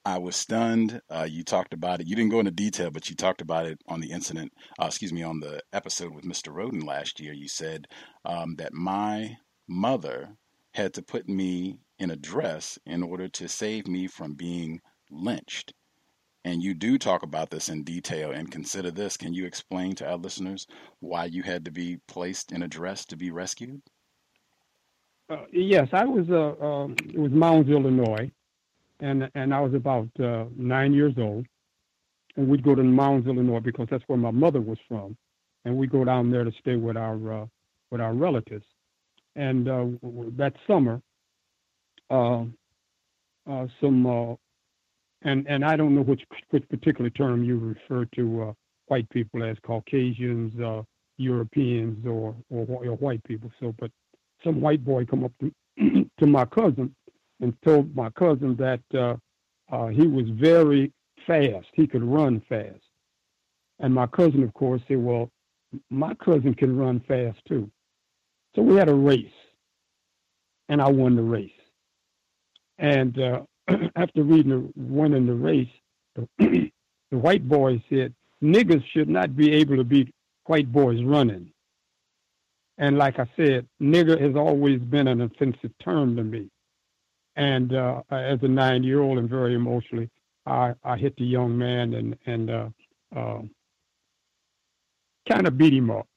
I 0.05 0.19
was 0.19 0.37
stunned. 0.37 1.00
Uh, 1.11 1.26
you 1.28 1.45
talked 1.45 1.75
about 1.75 2.00
it. 2.00 2.07
You 2.07 2.17
didn't 2.17 2.31
go 2.31 2.38
into 2.38 2.50
detail, 2.50 2.90
but 2.90 3.11
you 3.11 3.17
talked 3.17 3.40
about 3.40 3.67
it 3.67 3.81
on 3.88 4.00
the 4.00 4.11
incident, 4.11 4.52
uh, 4.81 4.87
excuse 4.87 5.12
me, 5.12 5.23
on 5.23 5.40
the 5.40 5.61
episode 5.73 6.14
with 6.14 6.25
Mr. 6.25 6.52
Rhoden 6.52 6.85
last 6.85 7.21
year. 7.21 7.33
You 7.33 7.49
said 7.49 7.87
um, 8.25 8.57
that 8.57 8.73
my 8.73 9.37
mother 9.69 10.31
had 10.75 10.95
to 10.95 11.02
put 11.02 11.28
me 11.28 11.78
in 11.99 12.11
a 12.11 12.17
dress 12.17 12.78
in 12.87 13.02
order 13.02 13.28
to 13.28 13.49
save 13.49 13.87
me 13.87 14.07
from 14.07 14.35
being 14.35 14.81
lynched. 15.11 15.75
And 16.45 16.62
you 16.62 16.73
do 16.73 16.97
talk 16.97 17.23
about 17.23 17.50
this 17.50 17.69
in 17.69 17.83
detail 17.85 18.31
and 18.31 18.50
consider 18.50 18.90
this. 18.90 19.17
Can 19.17 19.35
you 19.35 19.45
explain 19.45 19.95
to 19.97 20.09
our 20.09 20.17
listeners 20.17 20.67
why 21.00 21.26
you 21.26 21.43
had 21.43 21.64
to 21.64 21.71
be 21.71 21.99
placed 22.07 22.52
in 22.52 22.62
a 22.62 22.69
dress 22.69 23.05
to 23.07 23.17
be 23.17 23.31
rescued? 23.31 23.83
Uh, 25.28 25.45
yes, 25.52 25.88
I 25.93 26.05
was. 26.07 26.31
Uh, 26.31 26.64
um, 26.64 26.97
it 27.05 27.19
was 27.19 27.33
Mounds, 27.33 27.69
Illinois, 27.69 28.31
and 29.00 29.31
and 29.35 29.55
I 29.55 29.61
was 29.61 29.75
about 29.75 30.09
uh, 30.21 30.45
nine 30.57 30.93
years 30.93 31.14
old, 31.19 31.47
and 32.37 32.49
we'd 32.49 32.62
go 32.62 32.75
to 32.75 32.83
Mounds, 32.83 33.26
Illinois, 33.26 33.61
because 33.61 33.88
that's 33.90 34.05
where 34.07 34.19
my 34.19 34.31
mother 34.31 34.61
was 34.61 34.78
from, 34.88 35.17
and 35.64 35.76
we'd 35.76 35.90
go 35.90 36.05
down 36.05 36.31
there 36.31 36.45
to 36.45 36.52
stay 36.61 36.76
with 36.76 36.97
our 36.97 37.43
uh, 37.43 37.47
with 37.90 38.00
our 38.00 38.14
relatives. 38.14 38.64
And 39.37 39.69
uh, 39.69 39.87
that 40.37 40.55
summer, 40.67 41.00
uh, 42.11 42.45
uh, 43.49 43.67
some 43.81 44.07
uh, 44.07 44.35
and 45.23 45.47
and 45.49 45.64
I 45.64 45.76
don't 45.76 45.95
know 45.95 46.02
which 46.02 46.23
which 46.50 46.69
particular 46.69 47.11
term 47.11 47.45
you 47.45 47.59
refer 47.59 48.05
to 48.17 48.43
uh, 48.43 48.52
white 48.87 49.09
people 49.11 49.45
as 49.45 49.57
Caucasians, 49.62 50.55
Europeans, 51.19 52.07
or, 52.07 52.35
or 52.50 52.67
or 52.69 52.97
white 52.97 53.23
people. 53.25 53.50
So, 53.61 53.75
but 53.78 53.90
some 54.45 54.61
white 54.61 54.85
boy 54.85 55.05
come 55.05 55.25
up 55.25 55.33
to 55.40 55.52
to 56.19 56.26
my 56.26 56.45
cousin 56.45 56.95
and 57.40 57.57
told 57.64 57.95
my 57.95 58.11
cousin 58.11 58.57
that 58.57 58.80
uh, 58.95 59.16
uh, 59.75 59.88
he 59.88 60.07
was 60.07 60.26
very 60.30 60.92
fast. 61.26 61.66
He 61.73 61.87
could 61.87 62.02
run 62.02 62.42
fast. 62.49 62.80
And 63.78 63.95
my 63.95 64.07
cousin, 64.07 64.42
of 64.42 64.52
course, 64.54 64.83
said, 64.88 64.99
"Well, 64.99 65.30
my 65.90 66.14
cousin 66.14 66.54
can 66.54 66.76
run 66.76 67.00
fast 67.00 67.38
too." 67.47 67.71
So 68.57 68.62
we 68.62 68.76
had 68.76 68.88
a 68.88 68.95
race, 68.95 69.26
and 70.68 70.83
I 70.83 70.90
won 70.90 71.14
the 71.14 71.23
race. 71.23 71.50
And 72.78 73.18
uh, 73.18 73.42
after 73.97 74.23
reading 74.23 74.50
the, 74.50 74.73
winning 74.75 75.26
the 75.26 75.35
race, 75.35 75.68
the, 76.16 76.28
the 77.11 77.18
white 77.18 77.49
boy 77.49 77.83
said, 77.88 78.14
"Niggas 78.42 78.83
should 78.92 79.09
not 79.09 79.37
be 79.37 79.52
able 79.52 79.76
to 79.76 79.85
beat 79.85 80.12
white 80.47 80.73
boys 80.73 81.02
running." 81.04 81.52
And 82.78 82.97
like 82.97 83.18
I 83.18 83.26
said, 83.37 83.66
nigger 83.83 84.21
has 84.21 84.37
always 84.37 84.80
been 84.80 85.09
an 85.09 85.21
offensive 85.21 85.73
term 85.83 86.16
to 86.16 86.23
me. 86.23 86.49
And 87.38 87.73
uh, 87.73 88.02
as 88.11 88.40
a 88.42 88.49
nine-year-old 88.49 89.16
and 89.16 89.30
very 89.30 89.54
emotionally, 89.54 90.11
I, 90.45 90.75
I 90.83 90.97
hit 90.97 91.16
the 91.16 91.25
young 91.25 91.57
man 91.57 91.95
and 91.95 92.16
and 92.26 92.50
uh, 92.50 92.68
uh, 93.14 93.42
kind 95.28 95.47
of 95.47 95.57
beat 95.57 95.73
him 95.73 95.88
up. 95.88 96.09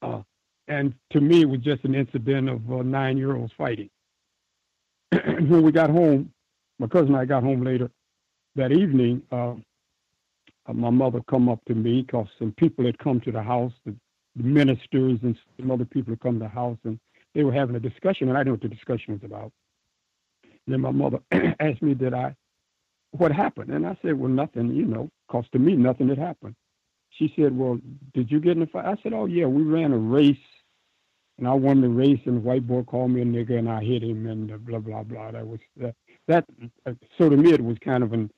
Uh, 0.00 0.22
and 0.68 0.94
to 1.10 1.20
me, 1.20 1.42
it 1.42 1.48
was 1.48 1.60
just 1.60 1.84
an 1.84 1.94
incident 1.94 2.48
of 2.48 2.72
uh, 2.72 2.82
nine-year-olds 2.82 3.52
fighting. 3.58 3.90
when 5.12 5.62
we 5.62 5.70
got 5.70 5.90
home, 5.90 6.32
my 6.78 6.86
cousin 6.86 7.08
and 7.08 7.16
I 7.18 7.26
got 7.26 7.42
home 7.42 7.62
later 7.62 7.90
that 8.54 8.72
evening. 8.72 9.20
Uh, 9.30 9.54
my 10.72 10.90
mother 10.90 11.20
come 11.28 11.50
up 11.50 11.60
to 11.66 11.74
me 11.74 12.02
because 12.02 12.26
some 12.38 12.52
people 12.52 12.86
had 12.86 12.98
come 12.98 13.20
to 13.20 13.32
the 13.32 13.42
house. 13.42 13.72
The, 13.84 13.94
the 14.34 14.44
ministers 14.44 15.18
and 15.22 15.36
some 15.60 15.70
other 15.70 15.84
people 15.84 16.12
had 16.12 16.20
come 16.20 16.38
to 16.38 16.46
the 16.46 16.48
house, 16.48 16.78
and 16.84 16.98
they 17.34 17.44
were 17.44 17.52
having 17.52 17.76
a 17.76 17.80
discussion, 17.80 18.30
and 18.30 18.38
I 18.38 18.40
didn't 18.40 18.46
know 18.46 18.52
what 18.52 18.62
the 18.62 18.74
discussion 18.74 19.12
was 19.12 19.22
about. 19.22 19.52
Then 20.66 20.80
my 20.80 20.90
mother 20.90 21.20
asked 21.60 21.82
me, 21.82 21.94
"Did 21.94 22.14
I? 22.14 22.34
What 23.12 23.32
happened?" 23.32 23.70
And 23.70 23.86
I 23.86 23.96
said, 24.02 24.18
"Well, 24.18 24.30
nothing. 24.30 24.74
You 24.74 24.84
know, 24.84 25.10
cause 25.28 25.44
to 25.52 25.58
me, 25.58 25.76
nothing 25.76 26.08
had 26.08 26.18
happened." 26.18 26.54
She 27.10 27.32
said, 27.36 27.56
"Well, 27.56 27.78
did 28.14 28.30
you 28.30 28.40
get 28.40 28.56
in 28.56 28.62
a 28.62 28.66
fight?" 28.66 28.86
I 28.86 28.96
said, 29.02 29.12
"Oh 29.12 29.26
yeah, 29.26 29.46
we 29.46 29.62
ran 29.62 29.92
a 29.92 29.98
race 29.98 30.36
and 31.38 31.46
I 31.46 31.52
won 31.52 31.80
the 31.80 31.88
race, 31.88 32.20
and 32.24 32.36
the 32.36 32.40
white 32.40 32.66
boy 32.66 32.82
called 32.82 33.10
me 33.10 33.22
a 33.22 33.24
nigger, 33.24 33.58
and 33.58 33.68
I 33.68 33.82
hit 33.84 34.02
him, 34.02 34.26
and 34.26 34.64
blah 34.64 34.78
blah 34.78 35.02
blah. 35.02 35.32
That 35.32 35.46
was 35.46 35.60
that. 36.28 36.44
Uh, 36.86 36.92
so 37.18 37.28
to 37.28 37.36
me, 37.36 37.52
it 37.52 37.62
was 37.62 37.76
kind 37.84 38.02
of 38.02 38.12
an 38.12 38.30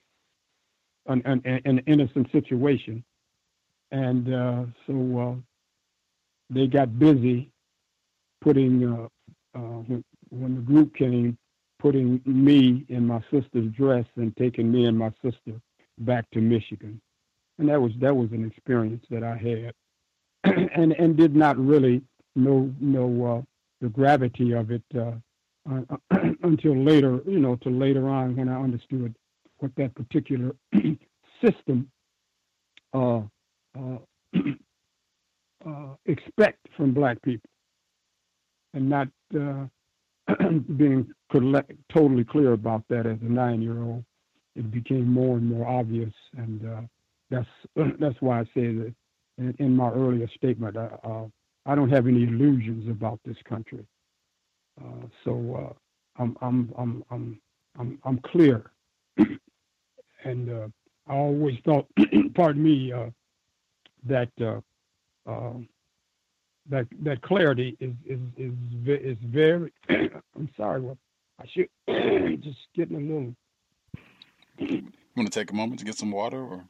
an, 1.07 1.23
an, 1.25 1.61
an 1.65 1.79
innocent 1.87 2.31
situation, 2.33 3.05
and 3.93 4.35
uh, 4.35 4.65
so 4.87 5.19
uh, 5.19 5.35
they 6.51 6.67
got 6.67 6.99
busy 6.99 7.53
putting 8.41 8.85
uh, 8.85 9.59
uh, 9.59 9.81
when, 9.87 10.05
when 10.31 10.55
the 10.57 10.61
group 10.61 10.95
came, 10.95 11.39
putting 11.79 12.21
me 12.25 12.85
in 12.89 13.07
my 13.07 13.23
sister's 13.31 13.71
dress 13.73 14.07
and 14.17 14.37
taking 14.37 14.71
me 14.71 14.87
and 14.87 14.99
my 14.99 15.13
sister 15.23 15.61
back 15.99 16.29
to 16.31 16.41
Michigan, 16.41 17.01
and 17.59 17.69
that 17.69 17.81
was 17.81 17.93
that 18.01 18.17
was 18.17 18.31
an 18.33 18.45
experience 18.45 19.05
that 19.11 19.23
I 19.23 19.37
had, 19.37 19.75
and 20.75 20.93
and 20.93 21.17
did 21.17 21.35
not 21.35 21.59
really 21.59 22.03
know 22.37 22.73
know 22.81 23.25
uh, 23.25 23.43
the 23.81 23.89
gravity 23.89 24.53
of 24.53 24.71
it 24.71 24.83
uh, 24.99 25.13
until 26.43 26.77
later, 26.77 27.21
you 27.27 27.39
know, 27.39 27.57
to 27.57 27.71
later 27.71 28.09
on 28.09 28.37
when 28.37 28.49
I 28.49 28.61
understood 28.61 29.15
what 29.59 29.73
that 29.77 29.95
particular 29.95 30.55
system 31.45 31.91
uh, 32.95 33.21
uh, 33.79 33.99
uh, 35.67 35.95
expect 36.07 36.67
from 36.77 36.93
black 36.93 37.21
people, 37.23 37.51
and 38.75 38.89
not 38.89 39.09
being 40.77 41.13
totally 41.33 42.25
clear 42.25 42.53
about 42.53 42.85
that 42.89 43.07
as 43.07 43.19
a 43.23 43.25
nine-year-old. 43.25 44.05
It 44.57 44.71
became 44.71 45.07
more 45.07 45.37
and 45.37 45.47
more 45.47 45.67
obvious, 45.69 46.13
and 46.37 46.89
that's 47.31 47.47
that's 48.01 48.21
why 48.21 48.41
I 48.41 48.45
say 48.55 48.73
that 48.75 48.95
in, 49.39 49.55
in 49.59 49.77
my 49.77 49.91
earlier 49.91 50.29
statement. 50.37 50.77
I 51.69 51.75
don't 51.75 51.91
have 51.91 52.07
any 52.07 52.23
illusions 52.23 52.89
about 52.89 53.21
this 53.27 53.37
country. 53.47 53.87
Uh, 54.81 55.07
so 55.23 55.75
uh, 56.19 56.23
I'm, 56.23 56.35
I'm, 56.41 56.73
I'm, 56.79 57.05
I'm, 57.11 57.41
I'm, 57.79 57.99
I'm 58.05 58.19
clear. 58.21 58.71
and 60.25 60.51
uh, 60.51 60.69
I 61.07 61.15
always 61.15 61.59
thought, 61.67 61.87
pardon 62.35 62.63
me, 62.63 62.91
uh, 62.91 63.11
that 64.05 64.31
uh, 64.41 64.61
uh, 65.31 65.59
that 66.71 66.87
that 67.03 67.23
clarity 67.23 67.77
is 67.81 67.95
is 68.07 68.21
is, 68.37 68.53
is 68.87 69.19
very. 69.27 69.73
I'm 69.91 70.51
sorry, 70.57 70.81
what 70.81 70.99
I 71.41 71.47
should 71.53 71.69
just 72.43 72.59
getting 72.77 72.97
a 72.97 73.01
little. 73.01 73.35
You 74.59 75.23
want 75.23 75.33
to 75.33 75.41
take 75.41 75.51
a 75.51 75.55
moment 75.55 75.81
to 75.81 75.87
get 75.87 75.97
some 75.99 76.13
water, 76.13 76.39
or? 76.43 76.67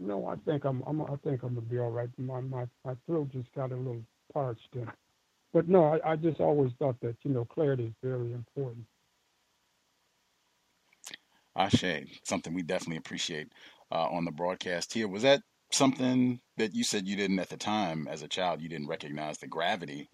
no, 0.00 0.26
I 0.26 0.36
think 0.44 0.64
I'm, 0.64 0.82
I'm 0.86 1.02
I 1.02 1.16
think 1.24 1.42
I'm 1.42 1.54
gonna 1.54 1.62
be 1.62 1.78
all 1.78 1.90
right. 1.90 2.08
My 2.18 2.40
my 2.40 2.66
my 2.84 2.94
throat 3.06 3.30
just 3.32 3.52
got 3.54 3.72
a 3.72 3.76
little 3.76 4.02
parched, 4.32 4.68
and, 4.74 4.88
but 5.52 5.68
no, 5.68 5.84
I, 5.86 6.12
I 6.12 6.16
just 6.16 6.40
always 6.40 6.72
thought 6.78 7.00
that 7.02 7.16
you 7.24 7.32
know 7.32 7.44
clarity 7.46 7.84
is 7.84 7.94
very 8.02 8.32
important. 8.32 8.86
Ashe, 11.56 12.20
something 12.24 12.54
we 12.54 12.62
definitely 12.62 12.96
appreciate 12.98 13.48
uh, 13.92 14.08
on 14.10 14.24
the 14.24 14.30
broadcast 14.32 14.94
here. 14.94 15.08
Was 15.08 15.22
that 15.22 15.42
something 15.74 16.40
that 16.56 16.74
you 16.74 16.84
said 16.84 17.06
you 17.06 17.16
didn't 17.16 17.38
at 17.38 17.48
the 17.48 17.56
time 17.56 18.06
as 18.08 18.22
a 18.22 18.28
child? 18.28 18.60
You 18.60 18.68
didn't 18.68 18.88
recognize 18.88 19.38
the 19.38 19.46
gravity 19.46 20.08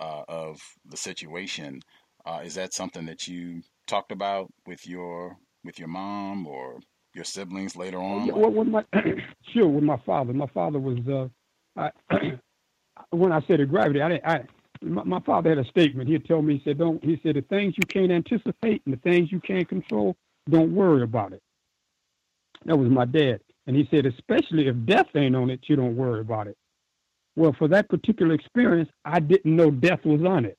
uh, 0.00 0.22
of 0.28 0.60
the 0.88 0.96
situation. 0.96 1.80
Uh, 2.24 2.40
is 2.44 2.54
that 2.54 2.74
something 2.74 3.06
that 3.06 3.26
you 3.26 3.62
talked 3.86 4.12
about 4.12 4.48
with 4.66 4.86
your 4.86 5.36
with 5.64 5.78
your 5.78 5.88
mom 5.88 6.46
or 6.46 6.80
your 7.14 7.24
siblings 7.24 7.76
later 7.76 7.98
on? 7.98 8.26
Yeah, 8.26 8.34
well, 8.34 8.50
with 8.50 8.68
my 8.68 8.84
sure 9.52 9.68
with 9.68 9.84
my 9.84 10.00
father. 10.04 10.32
My 10.32 10.46
father 10.48 10.78
was 10.78 10.98
uh, 11.08 11.28
I, 11.80 11.90
when 13.10 13.32
I 13.32 13.40
said 13.46 13.60
the 13.60 13.66
gravity, 13.66 14.02
I 14.02 14.08
didn't. 14.08 14.26
I, 14.26 14.44
my, 14.82 15.04
my 15.04 15.20
father 15.20 15.50
had 15.50 15.58
a 15.58 15.68
statement. 15.68 16.08
He'd 16.08 16.24
tell 16.24 16.42
me, 16.42 16.58
he 16.58 16.62
said, 16.64 16.78
"Don't." 16.78 17.02
He 17.04 17.20
said, 17.22 17.36
"The 17.36 17.42
things 17.42 17.74
you 17.76 17.86
can't 17.88 18.12
anticipate 18.12 18.82
and 18.86 18.94
the 18.94 19.00
things 19.00 19.32
you 19.32 19.40
can't 19.40 19.68
control, 19.68 20.16
don't 20.48 20.74
worry 20.74 21.02
about 21.02 21.32
it." 21.32 21.42
That 22.64 22.76
was 22.76 22.90
my 22.90 23.04
dad, 23.04 23.40
and 23.66 23.76
he 23.76 23.86
said, 23.90 24.06
especially 24.06 24.66
if 24.68 24.76
death 24.84 25.06
ain't 25.14 25.36
on 25.36 25.50
it, 25.50 25.60
you 25.68 25.76
don't 25.76 25.96
worry 25.96 26.20
about 26.20 26.46
it. 26.46 26.56
Well, 27.36 27.54
for 27.58 27.68
that 27.68 27.88
particular 27.88 28.34
experience, 28.34 28.90
I 29.04 29.20
didn't 29.20 29.56
know 29.56 29.70
death 29.70 30.04
was 30.04 30.22
on 30.24 30.44
it. 30.44 30.58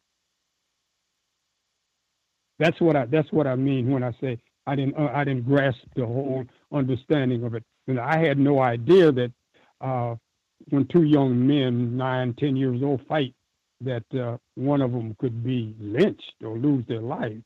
That's 2.60 2.80
what 2.80 2.96
I. 2.96 3.06
That's 3.06 3.32
what 3.32 3.48
I 3.48 3.56
mean 3.56 3.92
when 3.92 4.04
I 4.04 4.12
say 4.22 4.40
I 4.66 4.76
didn't 4.76 4.96
uh, 4.98 5.12
I 5.14 5.24
didn't 5.24 5.46
grasp 5.46 5.80
the 5.96 6.06
whole 6.06 6.46
understanding 6.72 7.44
of 7.44 7.56
it. 7.56 7.64
And 7.88 8.00
I 8.00 8.18
had 8.18 8.38
no 8.40 8.60
idea 8.62 9.12
that 9.12 9.32
uh, 9.82 10.16
when 10.70 10.88
two 10.88 11.04
young 11.04 11.46
men, 11.46 11.98
nine, 11.98 12.34
ten 12.36 12.56
years 12.56 12.82
old, 12.82 13.02
fight, 13.08 13.34
that 13.82 14.06
uh, 14.18 14.38
one 14.56 14.82
of 14.82 14.92
them 14.92 15.16
could 15.20 15.44
be 15.44 15.76
lynched 15.80 16.36
or 16.44 16.58
lose 16.58 16.86
their 16.88 17.02
life. 17.02 17.38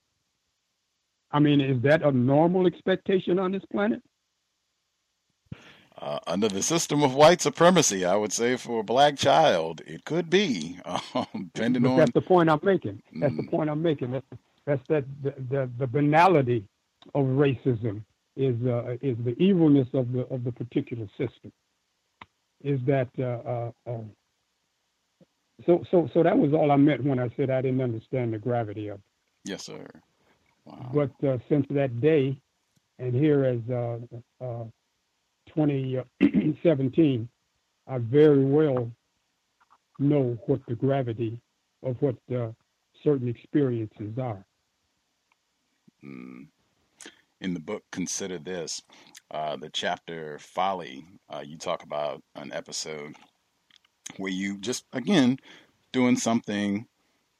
I 1.32 1.39
mean, 1.39 1.60
is 1.60 1.82
that 1.84 2.04
a 2.04 2.12
normal 2.12 2.67
expectation 2.67 3.39
on 3.39 3.52
this 3.52 3.63
planet? 3.72 4.02
Uh, 6.00 6.20
under 6.28 6.48
the 6.48 6.62
system 6.62 7.02
of 7.02 7.16
white 7.16 7.42
supremacy, 7.42 8.06
I 8.06 8.16
would 8.16 8.32
say 8.32 8.56
for 8.56 8.82
a 8.82 8.84
black 8.84 9.18
child, 9.18 9.82
it 9.88 10.06
could 10.06 10.30
be, 10.30 10.80
um, 10.86 11.52
depending 11.54 11.84
but 11.84 11.90
on. 11.90 11.98
That's 11.98 12.12
the 12.14 12.22
point 12.22 12.50
I'm 12.50 12.60
making. 12.62 13.02
That's 13.20 13.34
mm. 13.34 13.38
the 13.38 13.48
point 13.48 13.70
I'm 13.70 13.82
making. 13.82 14.12
That's, 14.12 14.26
that's 14.66 14.88
that 14.90 15.06
the, 15.24 15.34
the, 15.50 15.70
the 15.80 15.88
banality 15.88 16.66
of 17.16 17.26
racism 17.26 18.04
is 18.36 18.56
uh, 18.68 18.96
is 19.02 19.18
the 19.26 19.36
evilness 19.42 19.88
of 19.94 20.12
the 20.12 20.22
of 20.28 20.44
the 20.44 20.52
particular 20.52 21.08
system. 21.18 21.52
Is 22.64 22.80
that 22.86 23.10
uh, 23.18 23.50
uh, 23.50 23.72
uh, 23.90 24.04
so? 25.66 25.84
So 25.90 26.10
so 26.14 26.22
that 26.22 26.38
was 26.38 26.54
all 26.54 26.72
I 26.72 26.76
meant 26.76 27.04
when 27.04 27.18
I 27.20 27.30
said 27.36 27.50
I 27.50 27.62
didn't 27.62 27.82
understand 27.82 28.34
the 28.34 28.38
gravity 28.38 28.90
of 28.90 28.98
it. 28.98 29.04
Yes, 29.46 29.64
sir. 29.64 29.88
Wow. 30.66 30.92
But 30.94 31.28
uh, 31.28 31.38
since 31.50 31.66
that 31.72 32.00
day, 32.02 32.40
and 33.00 33.16
here 33.16 33.46
as 33.46 33.60
uh, 33.72 33.98
uh, 34.44 34.66
2017, 35.58 37.28
I 37.88 37.98
very 37.98 38.46
well 38.46 38.91
know 40.00 40.38
what 40.46 40.62
the 40.67 40.76
gravity 40.76 41.41
of 41.84 41.96
what 42.00 42.15
uh, 42.34 42.50
certain 43.04 43.28
experiences 43.28 44.17
are. 44.20 44.46
Mm. 46.06 46.48
In 47.41 47.54
the 47.54 47.60
book, 47.60 47.84
consider 47.91 48.38
this. 48.38 48.82
Uh, 49.32 49.58
the 49.58 49.70
chapter 49.70 50.38
folly. 50.39 51.06
Uh, 51.30 51.43
you 51.46 51.58
talk 51.58 51.84
about 51.84 52.22
an 52.36 52.52
episode 52.54 53.15
where 54.17 54.32
you 54.32 54.60
just 54.60 54.86
again 54.93 55.38
doing 55.91 56.17
something 56.17 56.86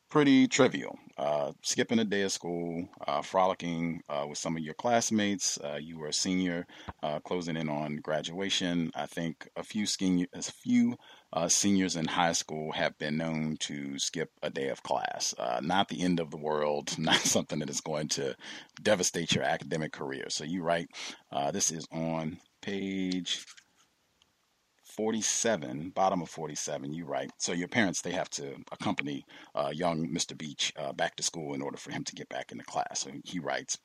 pretty 0.10 0.48
trivial. 0.48 0.98
Uh, 1.18 1.52
skipping 1.64 1.98
a 1.98 2.06
day 2.06 2.22
of 2.22 2.32
school, 2.32 2.88
uh, 3.08 3.22
frolicking 3.22 4.02
uh, 4.08 4.26
with 4.30 4.38
some 4.38 4.56
of 4.56 4.62
your 4.62 4.76
classmates. 4.76 5.58
Uh, 5.64 5.80
you 5.82 5.98
were 5.98 6.08
a 6.08 6.14
senior, 6.14 6.68
uh, 7.02 7.20
closing 7.22 7.58
in 7.58 7.68
on 7.70 7.96
graduation. 7.98 8.92
I 8.96 9.08
think 9.08 9.50
a 9.56 9.64
few 9.64 9.88
senior, 9.88 10.28
a 10.34 10.44
few 10.44 10.98
uh, 11.34 11.48
seniors 11.48 11.96
in 11.96 12.06
high 12.06 12.34
school 12.34 12.72
have 12.74 12.98
been 13.00 13.18
known 13.18 13.58
to 13.62 13.98
skip 13.98 14.30
a 14.44 14.52
day 14.52 14.70
of 14.70 14.84
class. 14.84 15.34
not 15.62 15.90
the 15.90 16.02
end 16.02 16.20
of 16.20 16.30
the 16.30 16.38
world, 16.38 16.98
not 17.00 17.16
something 17.16 17.60
that 17.60 17.70
is 17.70 17.82
going 17.82 18.10
to 18.10 18.36
devastate 18.82 19.34
your 19.34 19.44
academic 19.44 19.92
career. 19.92 20.26
So 20.30 20.44
you 20.44 20.62
write, 20.62 20.90
this 21.52 21.72
is 21.72 21.88
on 21.92 22.38
page 22.62 23.44
47, 24.98 25.92
bottom 25.92 26.22
of 26.22 26.30
47, 26.30 26.92
you 26.92 27.06
write. 27.06 27.32
So 27.38 27.54
your 27.54 27.68
parents, 27.68 28.02
they 28.02 28.12
have 28.12 28.30
to 28.32 28.56
accompany 28.72 29.26
uh, 29.56 29.72
young 29.74 30.08
Mr. 30.08 30.38
Beach 30.38 30.74
uh, 30.76 30.92
back 30.92 31.16
to 31.16 31.24
school 31.24 31.54
in 31.54 31.62
order 31.62 31.78
for 31.78 31.92
him 31.92 32.04
to 32.04 32.16
get 32.16 32.30
back 32.30 32.52
into 32.52 32.66
class. 32.66 33.02
So 33.02 33.12
he 33.24 33.40
writes, 33.40 33.78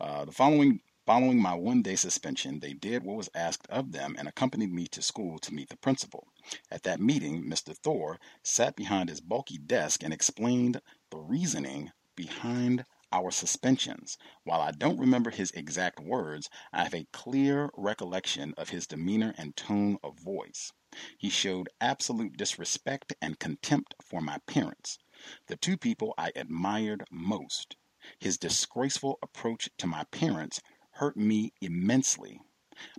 uh, 0.00 0.26
the 0.26 0.32
following 0.32 0.80
Following 1.04 1.42
my 1.42 1.54
one 1.54 1.82
day 1.82 1.96
suspension, 1.96 2.60
they 2.60 2.74
did 2.74 3.02
what 3.02 3.16
was 3.16 3.28
asked 3.34 3.66
of 3.68 3.90
them 3.90 4.14
and 4.16 4.28
accompanied 4.28 4.72
me 4.72 4.86
to 4.86 5.02
school 5.02 5.40
to 5.40 5.52
meet 5.52 5.68
the 5.68 5.76
principal. 5.76 6.28
At 6.70 6.84
that 6.84 7.00
meeting, 7.00 7.42
Mr. 7.42 7.76
Thor 7.76 8.20
sat 8.44 8.76
behind 8.76 9.08
his 9.08 9.20
bulky 9.20 9.58
desk 9.58 10.04
and 10.04 10.14
explained 10.14 10.80
the 11.10 11.18
reasoning 11.18 11.90
behind 12.14 12.84
our 13.12 13.30
suspensions. 13.30 14.16
While 14.42 14.60
I 14.60 14.72
don't 14.72 14.98
remember 14.98 15.30
his 15.30 15.50
exact 15.52 16.00
words, 16.00 16.48
I 16.72 16.82
have 16.84 16.94
a 16.94 17.06
clear 17.12 17.70
recollection 17.76 18.54
of 18.56 18.70
his 18.70 18.86
demeanor 18.86 19.34
and 19.38 19.54
tone 19.54 19.98
of 20.02 20.18
voice. 20.18 20.72
He 21.18 21.30
showed 21.30 21.68
absolute 21.80 22.36
disrespect 22.36 23.14
and 23.20 23.38
contempt 23.38 23.94
for 24.02 24.20
my 24.20 24.38
parents, 24.46 24.98
the 25.46 25.56
two 25.56 25.76
people 25.76 26.14
I 26.18 26.32
admired 26.34 27.04
most. 27.10 27.76
His 28.18 28.36
disgraceful 28.36 29.18
approach 29.22 29.68
to 29.78 29.86
my 29.86 30.04
parents 30.04 30.60
hurt 30.92 31.16
me 31.16 31.52
immensely. 31.60 32.40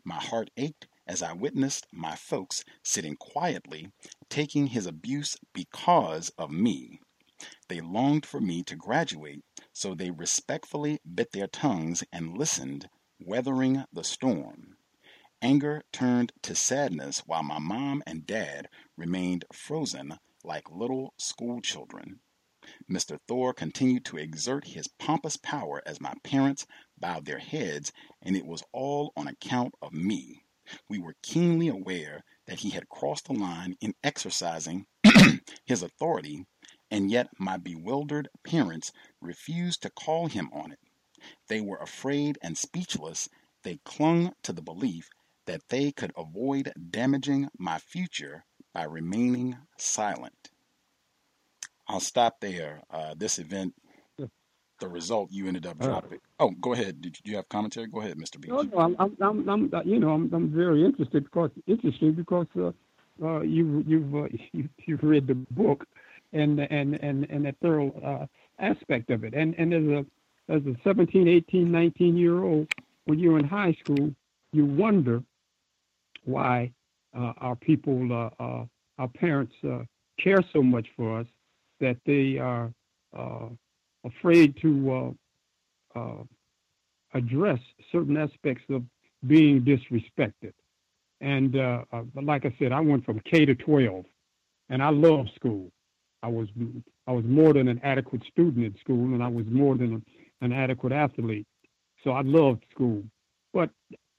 My 0.04 0.16
heart 0.22 0.50
ached 0.56 0.88
as 1.06 1.22
I 1.22 1.34
witnessed 1.34 1.86
my 1.92 2.16
folks 2.16 2.64
sitting 2.84 3.18
quietly, 3.18 3.92
taking 4.30 4.68
his 4.68 4.86
abuse 4.86 5.36
because 5.54 6.30
of 6.38 6.52
me. 6.52 7.02
They 7.74 7.82
longed 7.82 8.24
for 8.28 8.40
me 8.40 8.62
to 8.66 8.76
graduate, 8.76 9.44
so 9.72 9.96
they 9.96 10.12
respectfully 10.12 11.00
bit 11.12 11.32
their 11.32 11.48
tongues 11.48 12.04
and 12.12 12.38
listened, 12.38 12.88
weathering 13.20 13.86
the 13.92 14.04
storm. 14.04 14.78
Anger 15.42 15.82
turned 15.92 16.34
to 16.44 16.54
sadness 16.54 17.24
while 17.26 17.42
my 17.42 17.58
mom 17.58 18.04
and 18.06 18.28
dad 18.28 18.70
remained 18.96 19.46
frozen 19.52 20.20
like 20.44 20.70
little 20.70 21.16
school 21.18 21.62
children. 21.62 22.20
Mr. 22.88 23.20
Thor 23.28 23.56
continued 23.56 24.06
to 24.06 24.18
exert 24.18 24.68
his 24.68 24.88
pompous 24.88 25.38
power 25.38 25.82
as 25.84 26.00
my 26.00 26.14
parents 26.22 26.68
bowed 27.00 27.26
their 27.26 27.40
heads, 27.40 27.92
and 28.22 28.38
it 28.38 28.46
was 28.46 28.62
all 28.72 29.14
on 29.18 29.28
account 29.28 29.74
of 29.82 29.94
me. 29.94 30.44
We 30.88 31.00
were 31.00 31.16
keenly 31.24 31.70
aware 31.70 32.24
that 32.46 32.60
he 32.60 32.70
had 32.70 32.88
crossed 32.88 33.26
the 33.26 33.34
line 33.34 33.78
in 33.82 33.96
exercising 34.04 34.86
his 35.66 35.82
authority 35.82 36.46
and 36.94 37.10
yet 37.10 37.28
my 37.40 37.58
bewildered 37.58 38.30
parents 38.44 38.94
refused 39.20 39.82
to 39.82 39.90
call 39.90 40.28
him 40.28 40.50
on 40.54 40.72
it. 40.72 40.80
They 41.50 41.60
were 41.60 41.78
afraid 41.78 42.38
and 42.44 42.56
speechless. 42.56 43.30
They 43.64 43.80
clung 43.84 44.34
to 44.44 44.54
the 44.54 44.62
belief 44.62 45.10
that 45.48 45.70
they 45.70 45.92
could 45.92 46.14
avoid 46.16 46.72
damaging 46.92 47.50
my 47.58 47.80
future 47.80 48.46
by 48.76 48.84
remaining 48.84 49.58
silent. 49.78 50.52
I'll 51.88 52.00
stop 52.00 52.40
there. 52.42 52.84
Uh, 52.92 53.16
this 53.18 53.40
event, 53.40 53.74
the 54.80 54.88
result, 54.88 55.32
you 55.32 55.48
ended 55.48 55.66
up 55.66 55.80
dropping. 55.80 56.20
Oh, 56.40 56.52
go 56.52 56.74
ahead. 56.74 57.02
Did 57.02 57.18
you 57.26 57.38
have 57.38 57.50
commentary? 57.50 57.88
Go 57.88 58.02
ahead, 58.02 58.18
Mr. 58.18 58.40
B. 58.40 58.50
No, 58.50 58.62
no, 58.62 58.78
I'm, 58.78 59.18
I'm, 59.20 59.50
I'm, 59.50 59.72
you 59.86 60.00
know, 60.00 60.12
I'm, 60.12 60.32
I'm 60.34 60.50
very 60.50 60.86
interested 60.86 61.24
because 61.24 61.52
interesting 61.68 62.14
because 62.14 62.48
uh, 62.58 62.72
uh, 63.24 63.42
you, 63.42 63.84
you've, 63.88 64.16
uh, 64.16 64.28
you, 64.52 64.70
you've 64.86 65.04
read 65.04 65.28
the 65.28 65.36
book, 65.36 65.86
and 66.34 66.60
and 66.60 66.96
and 66.96 67.28
and 67.30 67.48
a 67.48 67.54
thorough 67.62 67.92
uh, 68.02 68.26
aspect 68.60 69.10
of 69.10 69.24
it. 69.24 69.34
And 69.34 69.56
and 69.58 69.74
as 69.74 69.84
a 69.84 70.06
as 70.50 70.62
a 70.66 70.76
17, 70.84 71.28
18, 71.28 71.72
19 71.72 72.18
year 72.18 72.44
old, 72.44 72.68
when 73.06 73.18
you're 73.18 73.40
in 73.40 73.46
high 73.46 73.76
school, 73.80 74.14
you 74.52 74.66
wonder 74.66 75.24
why 76.26 76.72
uh, 77.18 77.34
our 77.38 77.56
people, 77.56 78.12
uh, 78.12 78.44
uh 78.44 78.66
our 79.00 79.08
parents, 79.08 79.54
uh, 79.64 79.80
care 80.20 80.44
so 80.54 80.62
much 80.62 80.88
for 80.96 81.20
us 81.20 81.28
that 81.80 81.98
they 82.06 82.38
are 82.38 82.72
uh, 83.18 83.48
afraid 84.06 84.56
to 84.62 85.16
address 87.16 87.60
certain 87.92 88.18
aspects 88.18 88.64
of 88.70 88.84
being 89.28 89.62
disrespected. 89.62 90.54
And 91.22 91.56
like 92.22 92.46
I 92.46 92.56
said, 92.60 92.72
I 92.72 92.80
went 92.80 93.06
from 93.06 93.20
K 93.22 93.46
to 93.46 93.56
12, 93.56 94.06
and 94.70 94.84
I 94.84 94.90
love 94.90 95.28
school. 95.36 95.72
I 96.24 96.28
was 96.28 96.48
I 97.06 97.12
was 97.12 97.26
more 97.26 97.54
than 97.54 97.68
an 97.68 97.82
adequate 97.84 98.24
student 98.32 98.66
in 98.66 98.76
school, 98.80 99.14
and 99.14 99.22
I 99.22 99.28
was 99.28 99.46
more 99.48 99.76
than 99.76 100.04
an 100.42 100.54
adequate 100.54 100.94
athlete. 100.94 101.46
So 102.04 102.12
I 102.12 102.22
loved 102.22 102.64
school, 102.72 103.04
but 103.54 103.70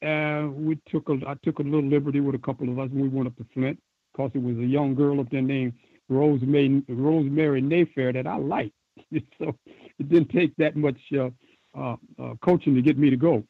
uh, 0.06 0.48
we 0.52 0.78
took 0.90 1.08
a 1.08 1.18
I 1.26 1.34
took 1.42 1.58
a 1.58 1.62
little 1.62 1.88
liberty 1.88 2.20
with 2.20 2.34
a 2.34 2.38
couple 2.38 2.68
of 2.68 2.78
us, 2.78 2.90
and 2.92 3.00
we 3.00 3.08
went 3.08 3.26
up 3.26 3.36
to 3.36 3.46
Flint 3.54 3.80
because 4.12 4.30
it 4.34 4.42
was 4.42 4.56
a 4.58 4.66
young 4.66 4.94
girl 4.94 5.18
up 5.18 5.30
there 5.30 5.42
named 5.42 5.72
Rosemary 6.10 6.82
Rosemary 6.88 7.62
Nayfair 7.62 8.12
that 8.12 8.26
I 8.26 8.36
liked. 8.36 8.74
so 9.38 9.56
it 9.98 10.08
didn't 10.08 10.28
take 10.28 10.54
that 10.56 10.76
much 10.76 10.98
uh, 11.18 11.30
uh, 11.76 11.96
uh, 12.22 12.34
coaching 12.42 12.74
to 12.74 12.82
get 12.82 12.98
me 12.98 13.08
to 13.08 13.16
go, 13.16 13.42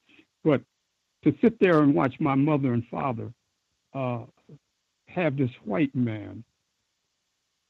but 0.45 0.63
to 1.25 1.35
sit 1.43 1.59
there 1.59 1.83
and 1.83 1.95
watch 1.95 2.15
my 2.21 2.37
mother 2.37 2.73
and 2.73 2.87
father 2.87 3.33
uh, 3.95 4.21
have 5.09 5.37
this 5.37 5.51
white 5.65 5.95
man 5.95 6.45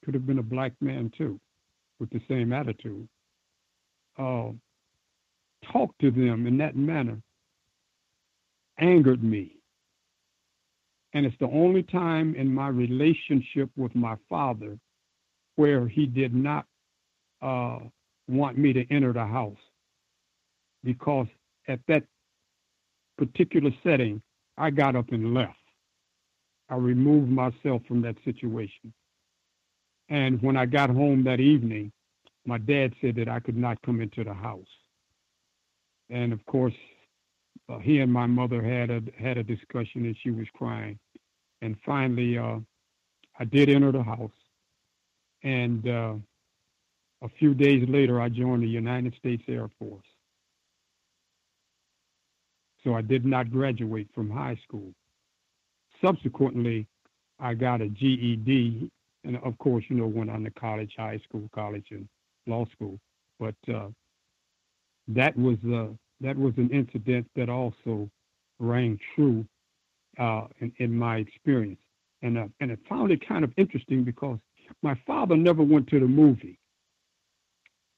could 0.05 0.14
have 0.14 0.27
been 0.27 0.38
a 0.38 0.43
black 0.43 0.73
man 0.81 1.11
too, 1.17 1.40
with 1.99 2.11
the 2.11 2.21
same 2.29 2.53
attitude. 2.53 3.09
Uh, 4.19 4.51
talk 5.73 5.97
to 5.99 6.11
them 6.11 6.47
in 6.47 6.59
that 6.59 6.77
manner 6.77 7.21
angered 8.79 9.23
me. 9.23 9.57
And 11.12 11.25
it's 11.25 11.37
the 11.38 11.49
only 11.49 11.83
time 11.83 12.35
in 12.35 12.53
my 12.53 12.69
relationship 12.69 13.71
with 13.77 13.95
my 13.95 14.17
father 14.29 14.79
where 15.57 15.87
he 15.87 16.07
did 16.07 16.35
not 16.35 16.67
uh, 17.40 17.79
want 18.27 18.59
me 18.59 18.73
to 18.73 18.85
enter 18.90 19.12
the 19.12 19.25
house. 19.25 19.57
Because 20.83 21.29
at 21.69 21.81
that 21.87 22.03
particular 23.17 23.71
setting, 23.85 24.21
I 24.59 24.71
got 24.71 24.97
up 24.97 25.12
and 25.12 25.35
left. 25.35 25.57
I 26.69 26.77
removed 26.77 27.31
myself 27.31 27.83
from 27.87 28.03
that 28.03 28.17
situation. 28.25 28.93
And 30.09 30.43
when 30.43 30.57
I 30.57 30.67
got 30.67 30.90
home 30.90 31.25
that 31.25 31.40
evening, 31.40 31.93
my 32.47 32.59
dad 32.59 32.95
said 33.01 33.17
that 33.17 33.29
I 33.29 33.40
could 33.40 33.57
not 33.57 33.81
come 33.83 34.01
into 34.01 34.23
the 34.23 34.35
house. 34.35 34.67
And 36.11 36.33
of 36.33 36.45
course, 36.47 36.75
uh, 37.69 37.79
he 37.79 38.01
and 38.01 38.12
my 38.12 38.27
mother 38.27 38.62
had 38.62 38.90
a 38.90 39.03
had 39.19 39.38
a 39.38 39.43
discussion, 39.43 40.05
and 40.05 40.17
she 40.23 40.31
was 40.31 40.47
crying. 40.55 40.99
And 41.62 41.77
finally, 41.87 42.37
uh, 42.37 42.59
I 43.38 43.45
did 43.45 43.71
enter 43.71 43.93
the 43.93 44.03
house. 44.03 44.31
And 45.43 45.88
uh, 45.88 46.14
a 47.23 47.29
few 47.38 47.55
days 47.55 47.88
later, 47.88 48.21
I 48.21 48.29
joined 48.29 48.62
the 48.62 48.69
United 48.69 49.14
States 49.17 49.43
Air 49.49 49.69
Force. 49.79 50.05
So 52.83 52.95
I 52.95 53.01
did 53.01 53.25
not 53.25 53.51
graduate 53.51 54.09
from 54.14 54.31
high 54.31 54.59
school. 54.62 54.93
Subsequently, 56.03 56.87
I 57.40 57.55
got 57.55 57.81
a 57.81 57.88
GED 57.88 58.90
and 59.25 59.37
of 59.39 59.57
course, 59.59 59.85
you 59.89 59.97
know, 59.97 60.07
went 60.07 60.31
on 60.31 60.45
to 60.45 60.51
college, 60.51 60.95
high 60.97 61.21
school, 61.29 61.49
college, 61.55 61.87
and 61.91 62.09
law 62.47 62.65
school. 62.73 62.99
But 63.41 63.57
uh, 63.73 63.89
that 65.09 65.37
was 65.37 65.57
uh, 65.65 65.93
that 66.21 66.37
was 66.37 66.55
an 66.57 66.71
incident 66.71 67.27
that 67.37 67.49
also 67.49 68.09
rang 68.59 68.99
true 69.15 69.45
uh, 70.19 70.47
in, 70.61 70.73
in 70.79 70.97
my 70.97 71.17
experience. 71.17 71.81
And, 72.23 72.39
uh, 72.39 72.47
and 72.61 72.73
I 72.73 72.77
found 72.89 73.13
it 73.13 73.27
kind 73.27 73.45
of 73.45 73.53
interesting 73.57 74.05
because 74.05 74.39
my 74.83 74.99
father 75.07 75.37
never 75.37 75.63
went 75.63 75.89
to 75.89 76.01
the 76.01 76.07
movie. 76.07 76.59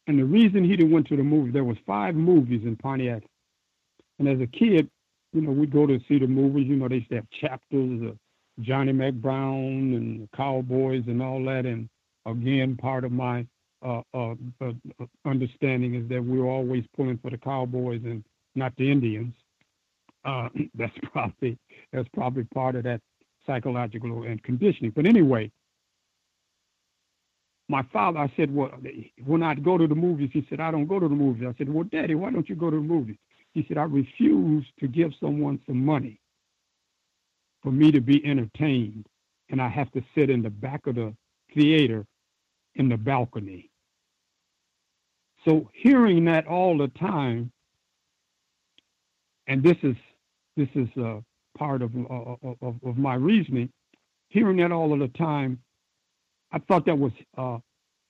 And 0.07 0.19
the 0.19 0.25
reason 0.25 0.65
he 0.65 0.77
didn't 0.77 0.93
went 0.93 1.09
to 1.09 1.17
the 1.17 1.23
movie, 1.23 1.51
there 1.51 1.65
was 1.65 1.77
five 1.87 2.15
movies 2.15 2.63
in 2.65 2.77
Pontiac. 2.77 3.23
And 4.19 4.29
as 4.29 4.41
a 4.41 4.47
kid, 4.47 4.89
you 5.33 5.43
know, 5.43 5.51
we'd 5.51 5.73
go 5.73 5.87
to 5.87 6.01
see 6.09 6.19
the 6.19 6.27
movies. 6.27 6.67
You 6.67 6.77
know, 6.77 6.89
they 6.89 6.97
used 6.97 7.11
to 7.11 7.17
have 7.17 7.31
chapters 7.41 8.15
Johnny 8.61 8.93
Mack 8.93 9.15
Brown 9.15 9.93
and 9.95 10.23
the 10.23 10.37
Cowboys 10.37 11.05
and 11.07 11.23
all 11.23 11.45
that. 11.45 11.67
And 11.67 11.89
again, 12.25 12.77
part 12.77 13.05
of 13.05 13.13
my 13.13 13.47
uh, 13.85 14.03
uh, 14.15 14.35
uh, 14.61 14.73
understanding 15.25 15.95
is 15.95 16.09
that 16.09 16.25
we 16.25 16.39
are 16.39 16.47
always 16.47 16.85
pulling 16.97 17.19
for 17.19 17.31
the 17.31 17.39
Cowboys 17.39 18.01
and 18.05 18.25
not 18.55 18.75
the 18.77 18.91
Indians. 18.91 19.35
Uh, 20.25 20.49
that's 20.75 20.97
probably 21.13 21.59
that's 21.93 22.09
probably 22.15 22.45
part 22.45 22.75
of 22.75 22.85
that 22.85 23.01
psychological 23.47 24.25
and 24.25 24.43
conditioning. 24.43 24.91
But 24.91 25.07
anyway, 25.07 25.51
my 27.69 27.83
father, 27.93 28.19
I 28.19 28.33
said, 28.37 28.55
well, 28.55 28.71
when 29.25 29.43
I 29.43 29.55
go 29.55 29.77
to 29.77 29.87
the 29.87 29.95
movies, 29.95 30.31
he 30.33 30.47
said, 30.49 30.61
I 30.61 30.71
don't 30.71 30.87
go 30.87 31.01
to 31.01 31.09
the 31.09 31.15
movies. 31.15 31.47
I 31.49 31.57
said, 31.59 31.73
well, 31.73 31.85
Daddy, 31.85 32.15
why 32.15 32.31
don't 32.31 32.49
you 32.49 32.55
go 32.55 32.71
to 32.71 32.77
the 32.77 32.83
movies? 32.83 33.17
He 33.55 33.65
said, 33.67 33.79
I 33.79 33.85
refuse 33.85 34.65
to 34.81 34.89
give 34.89 35.13
someone 35.21 35.61
some 35.67 35.85
money 35.85 36.21
for 37.67 37.73
me 37.73 37.91
to 37.91 38.01
be 38.01 38.25
entertained, 38.25 39.09
and 39.51 39.61
I 39.61 39.67
have 39.67 39.91
to 39.91 40.03
sit 40.15 40.31
in 40.31 40.41
the 40.41 40.51
back 40.51 40.87
of 40.87 40.95
the 40.95 41.13
theater 41.53 42.07
in 42.77 42.89
the 42.89 42.97
balcony. 42.97 43.73
So 45.45 45.69
hearing 45.75 46.27
that 46.27 46.47
all 46.47 46.79
the 46.79 46.87
time, 46.87 47.51
and 49.49 49.65
this 49.65 49.77
is 49.83 49.97
this 50.57 50.69
is 50.77 50.87
uh, 50.97 51.19
part 51.59 51.83
of, 51.83 51.91
uh, 51.97 52.37
of 52.63 52.77
of 52.85 52.97
my 52.97 53.17
reasoning. 53.17 53.69
Hearing 54.29 54.59
that 54.59 54.71
all 54.71 54.93
of 54.93 55.01
the 55.01 55.09
time, 55.19 55.59
I 56.53 56.61
thought 56.61 56.87
that 56.87 56.97
was 56.97 57.11
uh, 57.37 57.59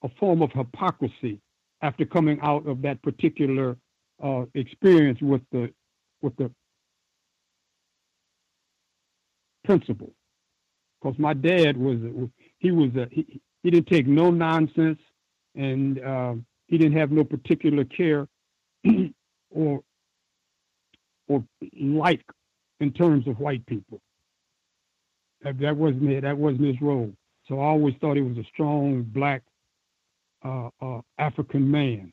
a 0.02 0.08
form 0.20 0.42
of 0.42 0.52
hypocrisy 0.52 1.40
after 1.80 2.04
coming 2.04 2.38
out 2.42 2.66
of 2.66 2.82
that 2.82 3.00
particular 3.00 3.78
experience 4.52 5.18
with 5.22 5.40
the 5.50 5.72
with 6.20 6.36
the 6.36 6.50
principal. 9.66 10.12
Because 11.00 11.18
my 11.18 11.34
dad 11.34 11.76
was 11.76 11.98
he 12.58 12.70
was 12.70 12.90
a, 12.96 13.06
he, 13.10 13.40
he 13.62 13.70
didn't 13.70 13.88
take 13.88 14.06
no 14.06 14.30
nonsense, 14.30 14.98
and 15.54 16.02
uh, 16.02 16.34
he 16.66 16.78
didn't 16.78 16.96
have 16.96 17.10
no 17.10 17.24
particular 17.24 17.84
care 17.84 18.26
or 19.50 19.82
or 21.28 21.44
like 21.78 22.24
in 22.80 22.92
terms 22.92 23.26
of 23.26 23.38
white 23.38 23.64
people. 23.66 24.00
That, 25.42 25.58
that 25.60 25.76
wasn't 25.76 26.10
it. 26.10 26.22
that 26.22 26.36
wasn't 26.36 26.66
his 26.66 26.80
role. 26.80 27.12
So 27.48 27.60
I 27.60 27.66
always 27.66 27.94
thought 28.00 28.16
he 28.16 28.22
was 28.22 28.38
a 28.38 28.44
strong 28.52 29.02
black 29.02 29.42
uh, 30.44 30.70
uh, 30.80 31.00
African 31.18 31.70
man. 31.70 32.12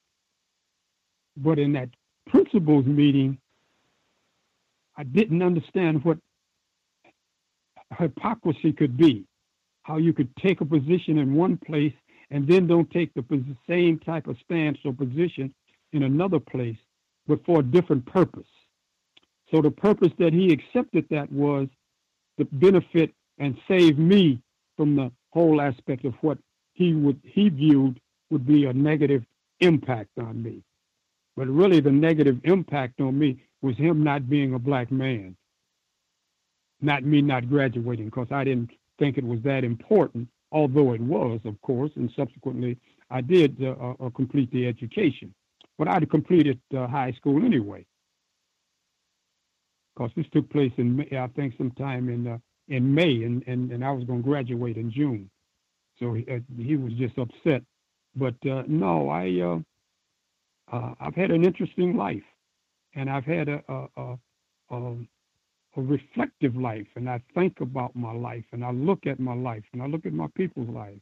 But 1.37 1.57
in 1.57 1.73
that 1.73 1.89
principals 2.27 2.85
meeting, 2.85 3.37
I 4.97 5.03
didn't 5.03 5.41
understand 5.41 6.03
what 6.03 6.17
hypocrisy 7.93 8.73
could 8.73 8.97
be. 8.97 9.25
How 9.83 9.97
you 9.97 10.13
could 10.13 10.35
take 10.37 10.61
a 10.61 10.65
position 10.65 11.17
in 11.17 11.35
one 11.35 11.57
place 11.57 11.93
and 12.31 12.47
then 12.47 12.67
don't 12.67 12.89
take 12.89 13.13
the 13.13 13.23
same 13.67 13.99
type 13.99 14.27
of 14.27 14.37
stance 14.43 14.77
or 14.85 14.93
position 14.93 15.53
in 15.91 16.03
another 16.03 16.39
place, 16.39 16.77
but 17.27 17.45
for 17.45 17.59
a 17.59 17.63
different 17.63 18.05
purpose. 18.05 18.47
So 19.51 19.61
the 19.61 19.71
purpose 19.71 20.11
that 20.17 20.33
he 20.33 20.51
accepted 20.51 21.05
that 21.11 21.31
was 21.31 21.67
to 22.39 22.45
benefit 22.45 23.13
and 23.37 23.57
save 23.67 23.97
me 23.97 24.41
from 24.77 24.95
the 24.95 25.11
whole 25.31 25.61
aspect 25.61 26.05
of 26.05 26.15
what 26.21 26.37
he 26.73 26.93
would 26.93 27.19
he 27.23 27.49
viewed 27.49 27.99
would 28.29 28.45
be 28.47 28.65
a 28.65 28.73
negative 28.73 29.23
impact 29.59 30.17
on 30.19 30.41
me. 30.41 30.63
But 31.35 31.47
really 31.47 31.79
the 31.79 31.91
negative 31.91 32.39
impact 32.43 32.99
on 32.99 33.17
me 33.17 33.43
was 33.61 33.77
him 33.77 34.03
not 34.03 34.29
being 34.29 34.53
a 34.53 34.59
black 34.59 34.91
man. 34.91 35.35
Not 36.83 37.03
me 37.05 37.21
not 37.21 37.49
graduating 37.49 38.05
because 38.05 38.27
I 38.29 38.43
didn't 38.43 38.71
think 38.99 39.17
it 39.17 39.23
was 39.23 39.39
that 39.43 39.63
important, 39.63 40.27
although 40.51 40.93
it 40.93 41.01
was, 41.01 41.39
of 41.45 41.59
course, 41.61 41.91
and 41.95 42.11
subsequently 42.13 42.77
I 43.09 43.21
did 43.21 43.63
uh, 43.63 43.93
uh, 44.01 44.09
complete 44.09 44.51
the 44.51 44.67
education. 44.67 45.33
But 45.77 45.87
I'd 45.87 46.11
completed 46.11 46.59
uh, 46.77 46.87
high 46.87 47.13
school 47.13 47.43
anyway. 47.45 47.85
Because 49.95 50.11
this 50.15 50.25
took 50.33 50.49
place 50.49 50.73
in, 50.77 50.97
May, 50.97 51.17
I 51.17 51.27
think, 51.27 51.55
sometime 51.57 52.09
in 52.09 52.27
uh, 52.27 52.37
in 52.67 52.93
May, 52.93 53.23
and, 53.23 53.43
and, 53.47 53.71
and 53.71 53.85
I 53.85 53.91
was 53.91 54.03
going 54.05 54.21
to 54.21 54.27
graduate 54.27 54.77
in 54.77 54.91
June. 54.91 55.29
So 55.99 56.13
he, 56.13 56.25
uh, 56.29 56.39
he 56.57 56.75
was 56.75 56.93
just 56.93 57.17
upset. 57.17 57.63
But 58.15 58.35
uh, 58.45 58.63
no, 58.67 59.09
I 59.09 59.61
I've 60.99 61.15
had 61.15 61.31
an 61.31 61.45
interesting 61.45 61.95
life, 61.95 62.23
and 62.95 63.09
I've 63.09 63.25
had 63.25 63.47
a 63.49 63.63
a, 63.69 63.87
a, 63.97 64.17
a 64.75 64.95
a 65.75 65.81
reflective 65.81 66.55
life, 66.55 66.87
and 66.95 67.09
I 67.09 67.21
think 67.33 67.61
about 67.61 67.95
my 67.95 68.13
life, 68.13 68.45
and 68.51 68.63
I 68.63 68.71
look 68.71 69.07
at 69.07 69.19
my 69.19 69.33
life, 69.33 69.63
and 69.73 69.81
I 69.81 69.87
look 69.87 70.05
at 70.05 70.13
my 70.13 70.27
people's 70.35 70.69
lives. 70.69 71.01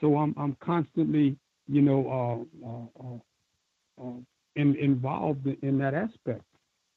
So 0.00 0.16
I'm 0.18 0.34
I'm 0.36 0.56
constantly, 0.60 1.36
you 1.66 1.82
know, 1.82 2.48
uh, 2.62 2.68
uh, 2.68 3.06
uh, 3.06 4.06
uh 4.06 4.20
in, 4.56 4.76
involved 4.76 5.46
in 5.62 5.78
that 5.78 5.94
aspect, 5.94 6.44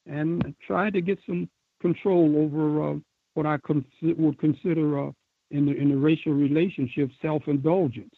and 0.06 0.54
try 0.66 0.90
to 0.90 1.02
get 1.02 1.20
some 1.26 1.50
control 1.82 2.38
over 2.38 2.92
uh, 2.92 2.96
what 3.36 3.46
I 3.46 3.58
would 4.02 4.40
consider 4.40 5.08
uh, 5.08 5.12
in 5.52 5.66
the 5.66 5.76
in 5.76 5.90
the 5.90 5.98
racial 5.98 6.34
relationship 6.34 7.10
self-indulgence, 7.22 8.16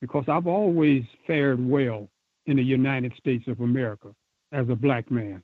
because 0.00 0.24
I've 0.28 0.46
always 0.46 1.04
fared 1.26 1.64
well 1.64 2.08
in 2.46 2.56
the 2.56 2.62
United 2.62 3.12
States 3.18 3.46
of 3.48 3.60
America 3.60 4.14
as 4.52 4.68
a 4.70 4.74
black 4.74 5.10
man. 5.10 5.42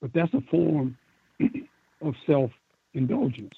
But 0.00 0.12
that's 0.12 0.32
a 0.34 0.40
form 0.50 0.96
of 2.02 2.14
self-indulgence. 2.26 3.54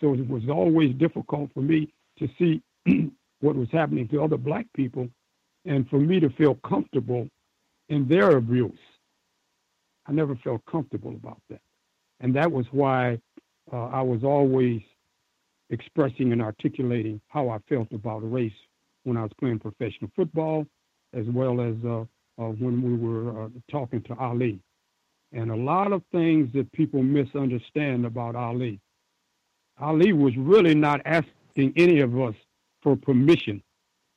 So 0.00 0.14
it 0.14 0.28
was 0.28 0.42
always 0.48 0.94
difficult 0.94 1.50
for 1.54 1.60
me 1.60 1.92
to 2.18 2.28
see 2.38 2.62
what 3.40 3.56
was 3.56 3.68
happening 3.72 4.08
to 4.08 4.22
other 4.22 4.36
black 4.36 4.66
people 4.74 5.08
and 5.64 5.88
for 5.88 5.98
me 5.98 6.20
to 6.20 6.30
feel 6.30 6.54
comfortable 6.66 7.28
in 7.88 8.06
their 8.08 8.36
abuse. 8.36 8.78
I 10.06 10.12
never 10.12 10.36
felt 10.36 10.62
comfortable 10.70 11.10
about 11.10 11.40
that. 11.50 11.60
And 12.20 12.34
that 12.34 12.50
was 12.50 12.66
why 12.72 13.18
uh, 13.72 13.86
I 13.86 14.02
was 14.02 14.24
always 14.24 14.80
expressing 15.70 16.32
and 16.32 16.40
articulating 16.40 17.20
how 17.28 17.50
I 17.50 17.58
felt 17.68 17.92
about 17.92 18.30
race 18.30 18.52
when 19.04 19.16
I 19.16 19.22
was 19.22 19.32
playing 19.38 19.58
professional 19.58 20.10
football, 20.16 20.66
as 21.14 21.26
well 21.26 21.60
as 21.60 21.74
uh, 21.84 22.04
when 22.46 22.82
we 22.82 22.94
were 22.96 23.44
uh, 23.44 23.48
talking 23.70 24.02
to 24.02 24.14
Ali. 24.16 24.60
And 25.32 25.50
a 25.50 25.56
lot 25.56 25.92
of 25.92 26.02
things 26.12 26.50
that 26.54 26.70
people 26.72 27.02
misunderstand 27.02 28.06
about 28.06 28.34
Ali. 28.36 28.80
Ali 29.80 30.12
was 30.12 30.36
really 30.36 30.74
not 30.74 31.00
asking 31.04 31.72
any 31.76 32.00
of 32.00 32.18
us 32.18 32.34
for 32.82 32.96
permission 32.96 33.62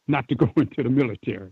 not 0.07 0.27
to 0.29 0.35
go 0.35 0.51
into 0.57 0.83
the 0.83 0.89
military. 0.89 1.51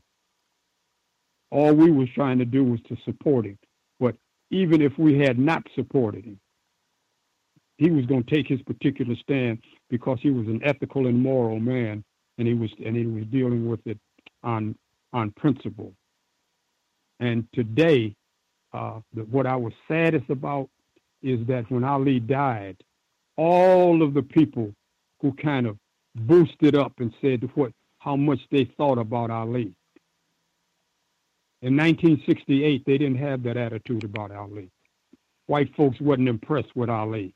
All 1.51 1.73
we 1.73 1.91
was 1.91 2.09
trying 2.13 2.39
to 2.39 2.45
do 2.45 2.63
was 2.63 2.79
to 2.87 2.97
support 3.05 3.45
him. 3.45 3.57
But 3.99 4.15
even 4.51 4.81
if 4.81 4.97
we 4.97 5.19
had 5.19 5.39
not 5.39 5.63
supported 5.75 6.25
him, 6.25 6.39
he 7.77 7.89
was 7.89 8.05
going 8.05 8.23
to 8.23 8.35
take 8.35 8.47
his 8.47 8.61
particular 8.63 9.15
stand 9.15 9.59
because 9.89 10.19
he 10.21 10.31
was 10.31 10.47
an 10.47 10.61
ethical 10.63 11.07
and 11.07 11.19
moral 11.19 11.59
man, 11.59 12.03
and 12.37 12.47
he 12.47 12.53
was 12.53 12.69
and 12.85 12.95
he 12.95 13.05
was 13.05 13.25
dealing 13.27 13.67
with 13.69 13.79
it 13.85 13.97
on 14.43 14.75
on 15.13 15.31
principle. 15.31 15.93
And 17.19 17.47
today, 17.53 18.15
uh, 18.73 18.99
the, 19.13 19.21
what 19.23 19.45
I 19.45 19.55
was 19.55 19.73
saddest 19.87 20.29
about 20.29 20.69
is 21.21 21.45
that 21.47 21.69
when 21.69 21.83
Ali 21.83 22.19
died, 22.19 22.77
all 23.35 24.01
of 24.01 24.13
the 24.13 24.21
people 24.21 24.73
who 25.21 25.33
kind 25.33 25.67
of 25.67 25.77
boosted 26.15 26.75
up 26.75 26.93
and 26.99 27.13
said 27.21 27.49
what 27.55 27.73
how 27.99 28.15
much 28.15 28.39
they 28.51 28.65
thought 28.77 28.97
about 28.97 29.29
Ali. 29.29 29.73
In 31.61 31.75
1968, 31.75 32.85
they 32.85 32.97
didn't 32.97 33.17
have 33.17 33.43
that 33.43 33.57
attitude 33.57 34.05
about 34.05 34.31
Ali. 34.31 34.69
White 35.47 35.75
folks 35.75 35.99
wasn't 35.99 36.29
impressed 36.29 36.73
with 36.75 36.89
Ali. 36.89 37.33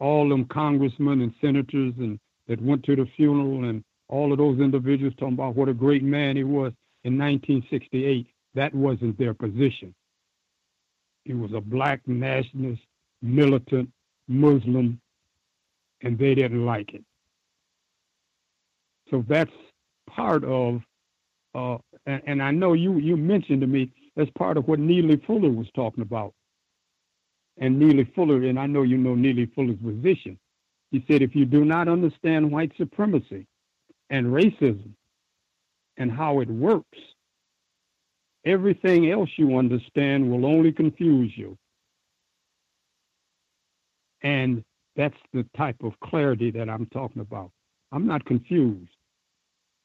All 0.00 0.28
them 0.28 0.46
congressmen 0.46 1.20
and 1.20 1.34
senators 1.42 1.92
and 1.98 2.18
that 2.46 2.60
went 2.62 2.84
to 2.84 2.96
the 2.96 3.06
funeral 3.16 3.64
and 3.64 3.84
all 4.08 4.32
of 4.32 4.38
those 4.38 4.58
individuals 4.60 5.14
talking 5.18 5.34
about 5.34 5.56
what 5.56 5.68
a 5.68 5.74
great 5.74 6.02
man 6.02 6.36
he 6.36 6.44
was 6.44 6.72
in 7.04 7.18
1968, 7.18 8.26
that 8.54 8.74
wasn't 8.74 9.18
their 9.18 9.34
position. 9.34 9.94
He 11.24 11.34
was 11.34 11.52
a 11.52 11.60
black 11.60 12.00
nationalist, 12.06 12.82
militant, 13.22 13.90
Muslim, 14.28 15.00
and 16.02 16.18
they 16.18 16.34
didn't 16.34 16.64
like 16.64 16.94
it. 16.94 17.04
So 19.10 19.24
that's 19.28 19.50
part 20.08 20.44
of 20.44 20.80
uh, 21.54 21.78
and, 22.06 22.22
and 22.26 22.42
I 22.42 22.50
know 22.50 22.72
you 22.72 22.98
you 22.98 23.16
mentioned 23.16 23.60
to 23.60 23.66
me 23.66 23.90
that's 24.16 24.30
part 24.32 24.56
of 24.56 24.66
what 24.68 24.78
Neely 24.78 25.20
Fuller 25.26 25.50
was 25.50 25.66
talking 25.74 26.02
about. 26.02 26.34
And 27.58 27.78
Neely 27.78 28.10
Fuller, 28.14 28.42
and 28.42 28.58
I 28.58 28.66
know 28.66 28.82
you 28.82 28.96
know 28.96 29.14
Neely 29.14 29.46
Fuller's 29.54 29.76
position. 29.76 30.38
He 30.90 31.04
said, 31.08 31.22
if 31.22 31.34
you 31.34 31.44
do 31.44 31.64
not 31.64 31.88
understand 31.88 32.50
white 32.50 32.72
supremacy 32.76 33.46
and 34.10 34.26
racism 34.26 34.92
and 35.96 36.10
how 36.10 36.40
it 36.40 36.48
works, 36.48 36.98
everything 38.44 39.10
else 39.10 39.30
you 39.36 39.58
understand 39.58 40.30
will 40.30 40.46
only 40.46 40.72
confuse 40.72 41.32
you. 41.36 41.56
And 44.22 44.64
that's 44.96 45.16
the 45.32 45.46
type 45.56 45.76
of 45.82 45.92
clarity 46.00 46.50
that 46.52 46.68
I'm 46.68 46.86
talking 46.86 47.20
about. 47.20 47.50
I'm 47.92 48.06
not 48.06 48.24
confused. 48.24 48.90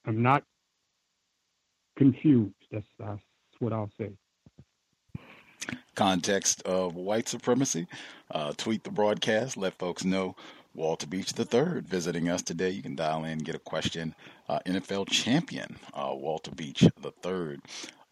I'm 0.05 0.21
not 0.21 0.43
confused. 1.97 2.55
That's, 2.71 2.87
that's 2.97 3.21
what 3.59 3.73
I'll 3.73 3.91
say. 3.99 4.11
Context 5.95 6.61
of 6.63 6.95
white 6.95 7.27
supremacy. 7.27 7.85
Uh, 8.31 8.53
tweet 8.55 8.83
the 8.83 8.91
broadcast. 8.91 9.57
Let 9.57 9.77
folks 9.77 10.05
know 10.05 10.35
Walter 10.79 11.07
Beach 11.07 11.33
III 11.37 11.81
visiting 11.81 12.29
us 12.29 12.41
today. 12.41 12.69
You 12.69 12.81
can 12.81 12.95
dial 12.95 13.25
in, 13.25 13.39
get 13.39 13.53
a 13.53 13.59
question. 13.59 14.15
Uh, 14.47 14.59
NFL 14.65 15.09
champion 15.09 15.75
uh, 15.93 16.11
Walter 16.13 16.51
Beach 16.51 16.83
III. 16.83 17.57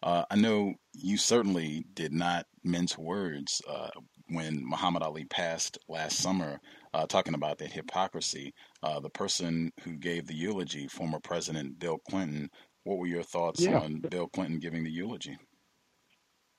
Uh, 0.02 0.24
I 0.30 0.36
know 0.36 0.74
you 0.92 1.16
certainly 1.16 1.86
did 1.94 2.12
not 2.12 2.44
mince 2.62 2.98
words 2.98 3.62
uh, 3.66 3.88
when 4.28 4.62
Muhammad 4.62 5.02
Ali 5.02 5.24
passed 5.24 5.78
last 5.88 6.18
summer, 6.18 6.60
uh, 6.92 7.06
talking 7.06 7.32
about 7.32 7.56
that 7.58 7.72
hypocrisy. 7.72 8.52
Uh, 8.82 9.00
the 9.00 9.08
person 9.10 9.72
who 9.82 9.96
gave 9.96 10.26
the 10.26 10.36
eulogy, 10.36 10.88
former 10.88 11.20
President 11.20 11.78
Bill 11.78 11.96
Clinton, 12.10 12.50
what 12.84 12.98
were 12.98 13.06
your 13.06 13.22
thoughts 13.22 13.62
Yeah. 13.62 13.78
on 13.80 14.00
Bill 14.10 14.28
Clinton 14.28 14.58
giving 14.58 14.84
the 14.84 14.90
eulogy? 14.90 15.38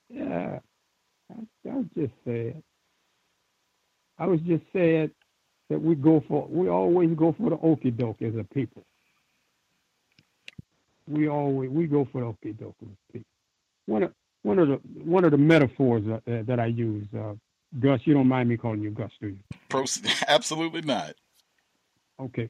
Yeah, 0.10 0.58
I, 1.32 1.70
I 1.70 1.76
was 1.76 1.86
just 1.96 2.14
sad. 2.26 2.64
I 4.18 4.26
was 4.26 4.40
just 4.42 4.64
sad 4.74 5.12
that 5.70 5.80
we 5.82 5.96
go 5.96 6.24
for 6.28 6.48
we 6.50 6.68
always 6.70 7.12
go 7.16 7.34
for 7.38 7.50
the 7.50 7.58
okey 7.58 7.92
doke 7.92 8.22
as 8.22 8.36
a 8.36 8.44
people. 8.44 8.84
We 11.08 11.28
always 11.28 11.70
we 11.70 11.88
go 11.88 12.08
for 12.12 12.22
the 12.22 12.28
okey 12.28 12.54
doke 12.54 12.76
as 12.82 12.88
a 12.88 13.14
people. 13.14 13.30
One 13.86 14.04
of 14.04 14.14
one 14.44 14.60
of 14.60 14.68
the 14.68 14.76
one 15.04 15.26
of 15.26 15.32
the 15.32 15.38
metaphors 15.38 16.04
uh, 16.08 16.16
uh, 16.32 16.44
that 16.44 16.60
I 16.60 16.68
use, 16.68 17.08
uh, 17.14 17.34
Gus. 17.80 18.02
You 18.06 18.14
don't 18.14 18.28
mind 18.28 18.50
me 18.50 18.58
calling 18.58 18.82
you 18.82 18.92
Gus, 18.92 19.12
do 19.22 19.28
you? 19.30 19.40
Proceed. 19.70 20.12
Absolutely 20.28 20.82
not. 20.82 21.16
Okay. 22.20 22.50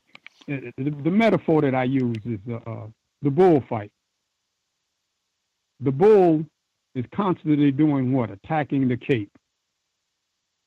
Uh, 0.52 0.72
The, 0.78 0.92
the 1.04 1.12
metaphor 1.12 1.62
that 1.62 1.76
I 1.76 1.84
use 1.84 2.18
is 2.26 2.40
uh, 2.50 2.70
uh, 2.70 2.88
the 3.22 3.30
bullfight. 3.30 3.92
The 5.82 5.92
bull 5.92 6.46
is 6.96 7.06
constantly 7.16 7.72
doing 7.72 8.12
what? 8.14 8.32
Attacking 8.32 8.88
the 8.88 8.98
cape. 8.98 9.32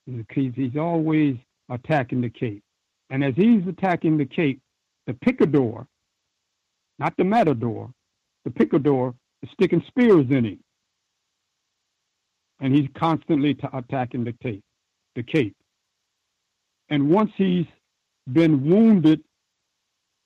He's, 0.06 0.52
he's 0.54 0.76
always 0.76 1.36
attacking 1.70 2.20
the 2.20 2.30
cape. 2.30 2.62
And 3.10 3.22
as 3.22 3.34
he's 3.36 3.66
attacking 3.66 4.16
the 4.16 4.24
cape, 4.26 4.60
the 5.06 5.14
picador, 5.14 5.86
not 6.98 7.14
the 7.16 7.24
matador, 7.24 7.90
the 8.44 8.50
picador 8.50 9.14
is 9.42 9.50
sticking 9.52 9.82
spears 9.86 10.26
in 10.30 10.44
him. 10.44 10.60
And 12.60 12.74
he's 12.74 12.88
constantly 12.96 13.54
t- 13.54 13.66
attacking 13.72 14.24
the 14.24 14.32
cape, 14.32 14.62
the 15.16 15.22
cape. 15.22 15.56
And 16.88 17.10
once 17.10 17.32
he's 17.36 17.66
been 18.32 18.64
wounded 18.64 19.22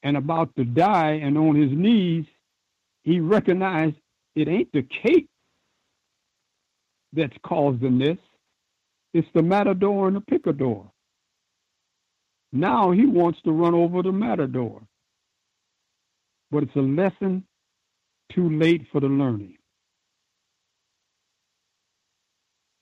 and 0.02 0.16
about 0.16 0.54
to 0.56 0.64
die 0.64 1.20
and 1.22 1.38
on 1.38 1.54
his 1.54 1.70
knees, 1.72 2.26
he 3.04 3.20
recognized 3.20 3.96
it 4.34 4.48
ain't 4.48 4.70
the 4.72 4.82
cape 4.82 5.28
that's 7.12 7.36
causing 7.42 7.98
this. 7.98 8.18
It's 9.14 9.28
the 9.34 9.42
matador 9.42 10.08
and 10.08 10.16
the 10.16 10.20
picador. 10.20 10.90
Now 12.52 12.90
he 12.90 13.06
wants 13.06 13.40
to 13.42 13.52
run 13.52 13.74
over 13.74 14.02
the 14.02 14.12
matador. 14.12 14.82
But 16.50 16.64
it's 16.64 16.76
a 16.76 16.80
lesson 16.80 17.44
too 18.32 18.48
late 18.50 18.86
for 18.92 19.00
the 19.00 19.08
learning. 19.08 19.56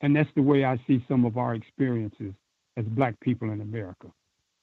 And 0.01 0.15
that's 0.15 0.31
the 0.37 0.43
way 0.43 0.65
I 0.65 0.79
see 0.87 1.05
some 1.09 1.25
of 1.25 1.39
our 1.39 1.55
experiences 1.55 2.35
as 2.77 2.85
black 2.85 3.19
people 3.21 3.51
in 3.51 3.61
America. 3.61 4.09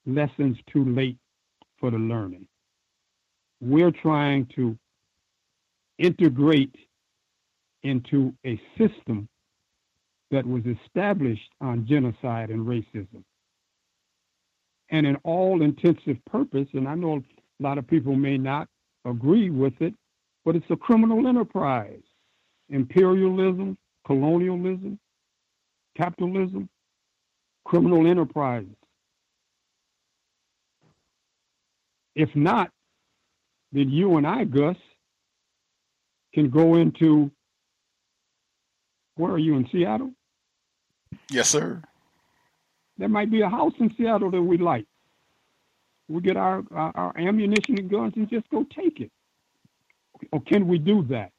Lessons 0.06 0.56
too 0.72 0.84
late 0.84 1.18
for 1.80 1.90
the 1.90 1.98
learning. 1.98 2.46
We're 3.60 3.90
trying 3.90 4.46
to 4.56 4.78
integrate 5.98 6.74
into 7.82 8.34
a 8.46 8.60
system 8.78 9.28
that 10.30 10.46
was 10.46 10.62
established 10.66 11.50
on 11.60 11.86
genocide 11.86 12.50
and 12.50 12.66
racism. 12.66 13.24
And 14.92 15.06
in 15.06 15.16
all 15.24 15.62
intensive 15.62 16.18
purpose, 16.30 16.68
and 16.74 16.86
I 16.86 16.94
know 16.94 17.16
a 17.16 17.62
lot 17.62 17.78
of 17.78 17.88
people 17.88 18.14
may 18.14 18.38
not 18.38 18.68
agree 19.04 19.50
with 19.50 19.72
it, 19.80 19.94
but 20.44 20.54
it's 20.54 20.70
a 20.70 20.76
criminal 20.76 21.26
enterprise. 21.26 22.02
Imperialism, 22.68 23.76
colonialism, 24.06 24.98
capitalism, 25.96 26.68
criminal 27.64 28.06
enterprises. 28.06 28.76
If 32.14 32.28
not, 32.36 32.70
then 33.72 33.88
you 33.88 34.18
and 34.18 34.26
I, 34.26 34.44
Gus, 34.44 34.76
can 36.34 36.50
go 36.50 36.76
into 36.76 37.30
where 39.16 39.32
are 39.32 39.38
you 39.38 39.56
in 39.56 39.68
Seattle? 39.72 40.12
Yes, 41.30 41.48
sir. 41.48 41.82
There 43.02 43.08
might 43.08 43.32
be 43.32 43.40
a 43.40 43.48
house 43.48 43.72
in 43.80 43.92
Seattle 43.96 44.30
that 44.30 44.40
we 44.40 44.58
like. 44.58 44.86
We 46.08 46.20
get 46.20 46.36
our, 46.36 46.62
our, 46.70 46.92
our 46.94 47.18
ammunition 47.18 47.76
and 47.76 47.90
guns 47.90 48.12
and 48.14 48.30
just 48.30 48.48
go 48.48 48.64
take 48.78 49.00
it. 49.00 49.10
Or 50.30 50.40
can 50.40 50.68
we 50.68 50.78
do 50.78 51.02
that? 51.10 51.32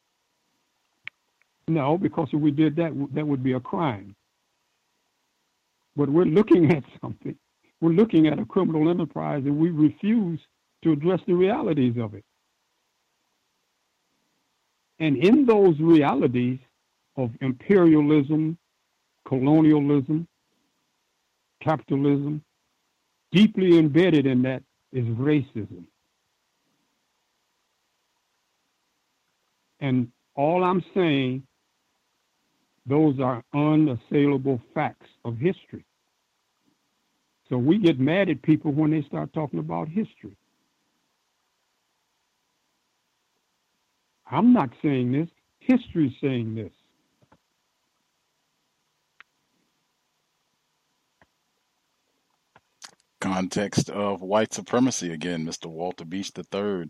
No, 1.70 1.98
because 1.98 2.28
if 2.34 2.42
we 2.42 2.52
did 2.52 2.76
that, 2.76 2.92
that 3.14 3.26
would 3.26 3.46
be 3.46 3.54
a 3.54 3.62
crime. 3.62 4.14
But 5.96 6.10
we're 6.10 6.26
looking 6.26 6.70
at 6.76 6.84
something. 7.00 7.38
We're 7.80 7.92
looking 7.92 8.28
at 8.28 8.40
a 8.40 8.46
criminal 8.46 8.90
enterprise 8.90 9.44
and 9.46 9.58
we 9.58 9.70
refuse 9.70 10.42
to 10.84 10.92
address 10.92 11.22
the 11.28 11.34
realities 11.34 11.96
of 11.98 12.14
it. 12.14 12.26
And 15.00 15.16
in 15.16 15.46
those 15.46 15.80
realities 15.80 16.60
of 17.16 17.32
imperialism, 17.40 18.58
colonialism, 19.26 20.28
capitalism, 21.64 22.44
deeply 23.32 23.78
embedded 23.78 24.26
in 24.26 24.42
that 24.44 24.64
is 24.92 25.06
racism. 25.06 25.86
And 29.80 30.12
all 30.36 30.64
I'm 30.64 30.84
saying, 30.94 31.44
those 32.86 33.20
are 33.20 33.44
unassailable 33.54 34.62
facts 34.74 35.08
of 35.26 35.38
history. 35.38 35.86
So 37.50 37.58
we 37.58 37.78
get 37.78 38.00
mad 38.00 38.30
at 38.30 38.42
people 38.42 38.72
when 38.72 38.92
they 38.92 39.04
start 39.04 39.34
talking 39.34 39.60
about 39.60 39.88
history. 39.88 40.36
I'm 44.30 44.54
not 44.54 44.70
saying 44.82 45.12
this, 45.12 45.30
history's 45.60 46.14
saying 46.22 46.56
this. 46.56 46.72
Context 53.24 53.90
of 53.90 54.22
white 54.22 54.54
supremacy 54.54 55.14
again, 55.14 55.46
Mr. 55.46 55.68
Walter 55.68 56.04
Beach 56.04 56.32
III. 56.38 56.88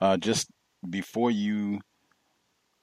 Uh, 0.00 0.16
just 0.16 0.50
before 0.88 1.30
you 1.30 1.78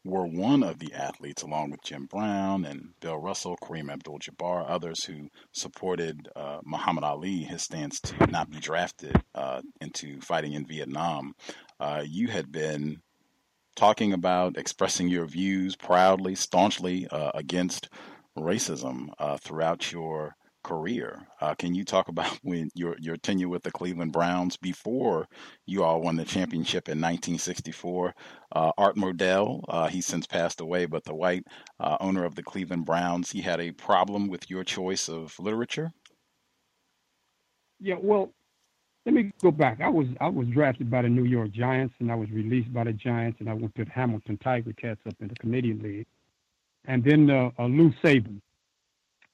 were 0.04 0.28
one 0.28 0.62
of 0.62 0.78
the 0.78 0.94
athletes, 0.94 1.42
along 1.42 1.72
with 1.72 1.84
Jim 1.84 2.06
Brown 2.06 2.64
and 2.64 2.90
Bill 3.00 3.18
Russell, 3.18 3.58
Kareem 3.64 3.92
Abdul-Jabbar, 3.92 4.66
others 4.68 5.04
who 5.04 5.30
supported 5.52 6.30
uh, 6.36 6.60
Muhammad 6.64 7.04
Ali, 7.04 7.40
his 7.40 7.64
stance 7.64 8.00
to 8.02 8.28
not 8.28 8.52
be 8.52 8.60
drafted 8.60 9.20
uh, 9.34 9.62
into 9.80 10.22
fighting 10.22 10.54
in 10.54 10.68
Vietnam. 10.68 11.34
Uh, 11.80 12.04
you 12.06 12.28
had 12.28 12.52
been 12.52 13.02
talking 13.76 14.14
about 14.14 14.58
expressing 14.58 15.08
your 15.08 15.26
views 15.26 15.76
proudly, 15.76 16.36
staunchly 16.36 17.08
uh, 17.08 17.32
against 17.34 17.90
racism 18.38 19.10
uh, 19.18 19.38
throughout 19.38 19.92
your 19.92 20.36
career. 20.64 21.28
Uh, 21.40 21.54
can 21.56 21.74
you 21.76 21.84
talk 21.84 22.08
about 22.08 22.32
when 22.44 22.70
your 22.76 22.96
your 23.00 23.18
tenure 23.18 23.50
with 23.50 23.64
the 23.64 23.72
Cleveland 23.72 24.12
Browns 24.14 24.58
before 24.58 25.28
you 25.66 25.84
all 25.84 26.02
won 26.02 26.16
the 26.16 26.26
championship 26.26 26.88
in 26.88 27.00
1964? 27.00 28.14
Uh, 28.54 28.72
Art 28.78 28.96
Modell, 28.96 29.64
uh, 29.70 29.88
he's 29.88 30.06
since 30.06 30.28
passed 30.28 30.62
away, 30.62 30.86
but 30.86 31.04
the 31.04 31.16
white 31.16 31.44
uh, 31.80 31.98
owner 32.00 32.26
of 32.26 32.36
the 32.36 32.44
Cleveland 32.44 32.86
Browns, 32.86 33.32
he 33.32 33.42
had 33.42 33.60
a 33.60 33.72
problem 33.72 34.28
with 34.28 34.50
your 34.50 34.64
choice 34.64 35.10
of 35.10 35.38
literature. 35.40 35.92
Yeah, 37.80 37.96
well, 38.00 38.32
let 39.06 39.16
me 39.16 39.32
go 39.42 39.50
back. 39.50 39.82
I 39.82 39.90
was 39.90 40.08
I 40.20 40.28
was 40.28 40.48
drafted 40.48 40.92
by 40.92 41.02
the 41.02 41.10
New 41.10 41.26
York 41.26 41.52
Giants, 41.52 41.96
and 42.00 42.12
I 42.12 42.16
was 42.16 42.30
released 42.30 42.72
by 42.72 42.84
the 42.84 42.94
Giants, 42.94 43.40
and 43.40 43.50
I 43.50 43.54
went 43.54 43.74
to 43.76 43.86
the 43.86 43.92
Hamilton 43.92 44.38
Tiger 44.38 44.74
Cats 44.74 45.00
up 45.08 45.16
in 45.20 45.28
the 45.28 45.36
Canadian 45.36 45.82
League, 45.82 46.08
and 46.86 47.04
then 47.04 47.30
uh, 47.30 47.50
uh, 47.58 47.66
Lou 47.66 47.92
Saban, 48.04 48.40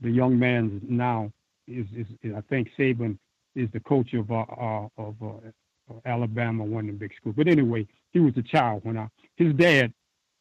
the 0.02 0.12
young 0.12 0.38
man 0.38 0.82
now 0.88 1.32
is, 1.68 1.86
is, 1.96 2.08
is 2.24 2.34
I 2.36 2.42
think 2.42 2.70
Saban 2.78 3.18
is 3.56 3.70
the 3.74 3.80
coach 3.80 4.14
of 4.14 4.32
uh, 4.32 4.46
uh, 4.60 4.88
of 4.98 5.16
uh, 5.22 5.94
Alabama, 6.06 6.64
one 6.64 6.88
of 6.88 6.94
the 6.94 7.00
big 7.00 7.12
schools. 7.20 7.36
But 7.38 7.48
anyway, 7.48 7.88
he 8.12 8.20
was 8.20 8.34
a 8.38 8.42
child 8.42 8.82
when 8.84 8.98
I 8.98 9.08
his 9.36 9.54
dad 9.56 9.94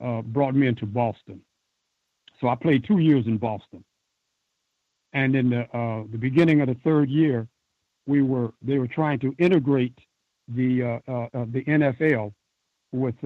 uh, 0.05 0.23
brought 0.23 0.55
me 0.55 0.67
into 0.67 0.87
Boston, 0.87 1.41
so 2.41 2.49
I 2.49 2.55
played 2.55 2.85
two 2.87 2.99
years 2.99 3.27
in 3.27 3.39
Boston, 3.39 3.85
and 5.13 5.35
in 5.35 5.51
the 5.51 5.63
uh, 5.77 6.05
the 6.11 6.19
beginning 6.19 6.61
of 6.61 6.69
the 6.69 6.77
third 6.85 7.09
year, 7.09 7.49
we 8.07 8.23
were 8.23 8.53
they 8.63 8.79
were 8.79 8.89
trying 8.89 9.19
to 9.21 9.35
integrate 9.39 9.99
the 10.49 11.01
uh, 11.07 11.29
the 11.33 11.65
NFL 11.65 12.33
with 12.93 13.17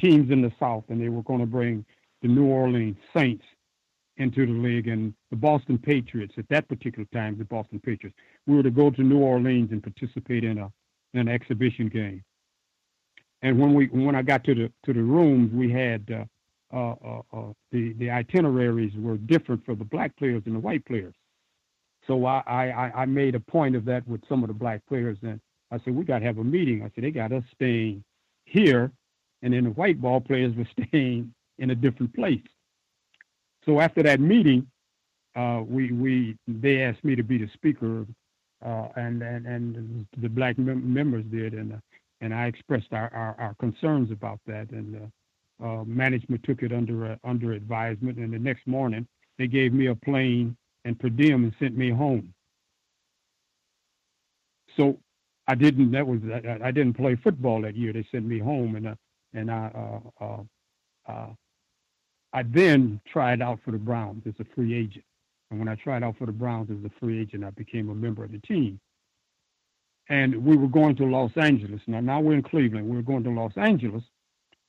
teams 0.00 0.30
in 0.30 0.42
the 0.42 0.52
South, 0.58 0.84
and 0.88 1.00
they 1.00 1.08
were 1.08 1.22
going 1.22 1.40
to 1.40 1.46
bring 1.46 1.84
the 2.20 2.28
New 2.28 2.46
Orleans 2.46 2.96
Saints 3.16 3.44
into 4.16 4.46
the 4.46 4.52
league, 4.52 4.88
and 4.88 5.14
the 5.30 5.36
Boston 5.36 5.78
Patriots 5.78 6.34
at 6.38 6.48
that 6.48 6.68
particular 6.68 7.06
time, 7.12 7.38
the 7.38 7.44
Boston 7.44 7.80
Patriots, 7.80 8.16
we 8.46 8.56
were 8.56 8.62
to 8.62 8.70
go 8.70 8.90
to 8.90 9.02
New 9.02 9.18
Orleans 9.18 9.72
and 9.72 9.82
participate 9.82 10.44
in 10.44 10.58
a 10.58 10.70
in 11.14 11.20
an 11.20 11.28
exhibition 11.28 11.88
game. 11.88 12.22
And 13.42 13.58
when 13.58 13.74
we 13.74 13.86
when 13.86 14.14
I 14.14 14.22
got 14.22 14.44
to 14.44 14.54
the 14.54 14.72
to 14.84 14.92
the 14.92 15.02
rooms, 15.02 15.52
we 15.52 15.70
had 15.70 16.26
uh, 16.72 16.76
uh, 16.76 17.22
uh, 17.32 17.52
the 17.70 17.92
the 17.94 18.10
itineraries 18.10 18.92
were 18.96 19.16
different 19.16 19.64
for 19.64 19.74
the 19.74 19.84
black 19.84 20.16
players 20.16 20.42
and 20.46 20.54
the 20.54 20.60
white 20.60 20.84
players. 20.84 21.14
So 22.06 22.24
I, 22.24 22.42
I, 22.46 23.02
I 23.02 23.06
made 23.06 23.34
a 23.34 23.40
point 23.40 23.76
of 23.76 23.84
that 23.84 24.06
with 24.08 24.22
some 24.28 24.42
of 24.42 24.48
the 24.48 24.54
black 24.54 24.84
players, 24.88 25.18
and 25.22 25.40
I 25.70 25.78
said 25.78 25.94
we 25.94 26.04
got 26.04 26.20
to 26.20 26.24
have 26.24 26.38
a 26.38 26.44
meeting. 26.44 26.82
I 26.82 26.90
said 26.94 27.04
they 27.04 27.10
got 27.10 27.32
us 27.32 27.44
staying 27.54 28.02
here, 28.44 28.90
and 29.42 29.52
then 29.52 29.64
the 29.64 29.70
white 29.70 30.00
ball 30.00 30.20
players 30.20 30.54
were 30.56 30.66
staying 30.88 31.32
in 31.58 31.70
a 31.70 31.74
different 31.74 32.14
place. 32.14 32.42
So 33.66 33.80
after 33.80 34.02
that 34.04 34.20
meeting, 34.20 34.66
uh, 35.36 35.62
we 35.66 35.92
we 35.92 36.36
they 36.48 36.82
asked 36.82 37.04
me 37.04 37.16
to 37.16 37.22
be 37.22 37.38
the 37.38 37.48
speaker, 37.54 38.06
uh, 38.64 38.88
and 38.96 39.22
and 39.22 39.46
and 39.46 40.06
the 40.18 40.28
black 40.28 40.58
mem- 40.58 40.92
members 40.92 41.24
did, 41.30 41.54
and 41.54 41.74
uh, 41.74 41.78
and 42.20 42.34
I 42.34 42.46
expressed 42.46 42.92
our, 42.92 43.12
our, 43.14 43.36
our 43.40 43.54
concerns 43.60 44.10
about 44.10 44.40
that, 44.46 44.70
and 44.70 45.10
uh, 45.62 45.66
uh, 45.66 45.84
management 45.84 46.42
took 46.44 46.62
it 46.62 46.72
under 46.72 47.12
uh, 47.12 47.16
under 47.24 47.52
advisement, 47.52 48.18
and 48.18 48.32
the 48.32 48.38
next 48.38 48.66
morning 48.66 49.06
they 49.38 49.46
gave 49.48 49.72
me 49.72 49.86
a 49.86 49.94
plane 49.94 50.56
and 50.84 50.98
per 50.98 51.08
diem 51.08 51.44
and 51.44 51.54
sent 51.60 51.76
me 51.76 51.90
home. 51.90 52.34
So 54.76 54.98
I 55.48 55.54
didn't. 55.54 55.92
That 55.92 56.06
was 56.06 56.20
I, 56.32 56.68
I 56.68 56.70
didn't 56.72 56.94
play 56.94 57.16
football 57.16 57.62
that 57.62 57.76
year. 57.76 57.92
They 57.92 58.06
sent 58.12 58.26
me 58.26 58.38
home, 58.38 58.76
and 58.76 58.96
and 59.34 59.50
I 59.50 59.70
I 62.32 62.42
then 62.42 63.00
tried 63.06 63.42
out 63.42 63.60
for 63.64 63.72
the 63.72 63.78
Browns 63.78 64.22
as 64.26 64.34
a 64.40 64.44
free 64.54 64.74
agent. 64.74 65.04
And 65.50 65.58
when 65.58 65.68
I 65.68 65.74
tried 65.74 66.02
out 66.02 66.16
for 66.16 66.26
the 66.26 66.32
Browns 66.32 66.70
as 66.70 66.82
a 66.84 66.90
free 66.98 67.20
agent, 67.20 67.44
I 67.44 67.50
became 67.50 67.90
a 67.90 67.94
member 67.94 68.24
of 68.24 68.32
the 68.32 68.38
team. 68.38 68.80
And 70.08 70.44
we 70.44 70.56
were 70.56 70.68
going 70.68 70.96
to 70.96 71.04
Los 71.04 71.32
Angeles. 71.36 71.80
Now, 71.86 72.00
now 72.00 72.20
we're 72.20 72.34
in 72.34 72.42
Cleveland. 72.42 72.88
We 72.88 72.96
were 72.96 73.02
going 73.02 73.24
to 73.24 73.30
Los 73.30 73.52
Angeles, 73.56 74.02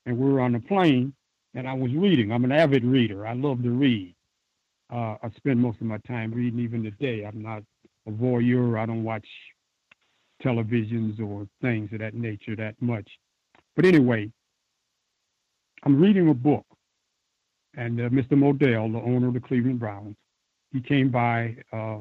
and 0.05 0.18
we 0.18 0.30
were 0.30 0.41
on 0.41 0.51
the 0.51 0.59
plane, 0.59 1.14
and 1.53 1.68
I 1.68 1.74
was 1.74 1.91
reading. 1.93 2.32
I'm 2.32 2.43
an 2.43 2.51
avid 2.51 2.84
reader. 2.84 3.26
I 3.26 3.34
love 3.34 3.64
to 3.64 3.72
read. 3.72 4.14
Uh, 4.93 5.16
I 5.24 5.30
spend 5.38 5.59
most 5.59 5.80
of 5.82 5.88
my 5.88 5.97
time 5.99 6.32
reading, 6.32 6.59
even 6.59 6.84
today. 6.84 7.26
I'm 7.26 7.41
not 7.41 7.64
a 8.07 8.11
voyeur. 8.11 8.78
I 8.78 8.86
don't 8.86 9.03
watch 9.03 9.28
televisions 10.43 11.20
or 11.22 11.47
things 11.61 11.91
of 11.93 11.99
that 11.99 12.14
nature 12.14 12.55
that 12.57 12.76
much. 12.82 13.09
But 13.76 13.86
anyway, 13.86 14.30
I'm 15.84 15.99
reading 15.99 16.30
a 16.30 16.34
book 16.34 16.66
and 17.76 18.00
uh, 18.00 18.10
Mr. 18.10 18.32
Modell, 18.34 18.92
the 18.92 19.02
owner 19.02 19.28
of 19.28 19.34
the 19.34 19.40
Cleveland 19.40 19.80
Browns, 19.80 20.16
he 20.72 20.82
came 20.82 21.10
by 21.10 21.56
uh, 21.72 22.00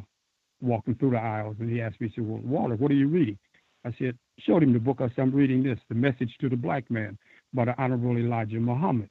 walking 0.61 0.95
through 0.95 1.11
the 1.11 1.19
aisles 1.19 1.57
and 1.61 1.71
he 1.71 1.81
asked 1.81 2.01
me, 2.01 2.09
he 2.09 2.15
said, 2.15 2.27
Well, 2.27 2.41
Walter, 2.43 2.77
what 2.77 2.91
are 2.91 2.95
you 2.95 3.09
reading? 3.09 3.39
I 3.85 3.93
said, 3.99 4.17
showed 4.39 4.63
him 4.63 4.73
the 4.73 4.79
book. 4.79 4.99
I 5.01 5.09
said, 5.09 5.19
I'm 5.19 5.33
reading 5.33 5.63
this, 5.63 5.79
The 5.89 5.95
Message 5.95 6.37
to 6.41 6.49
the 6.49 6.57
Black 6.57 6.91
Man 6.91 7.19
by 7.53 7.65
the 7.65 7.81
Honorable 7.81 8.17
Elijah 8.17 8.61
Muhammad. 8.61 9.09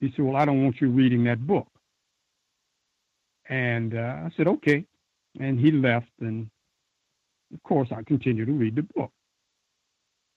He 0.00 0.12
said, 0.14 0.24
Well, 0.24 0.36
I 0.36 0.44
don't 0.44 0.62
want 0.62 0.80
you 0.80 0.88
reading 0.88 1.24
that 1.24 1.46
book. 1.46 1.68
And 3.48 3.94
uh, 3.94 4.16
I 4.24 4.30
said, 4.36 4.48
Okay. 4.48 4.84
And 5.40 5.58
he 5.58 5.70
left, 5.70 6.10
and 6.20 6.50
of 7.54 7.62
course, 7.62 7.88
I 7.90 8.02
continued 8.02 8.46
to 8.46 8.52
read 8.52 8.76
the 8.76 8.82
book. 8.82 9.10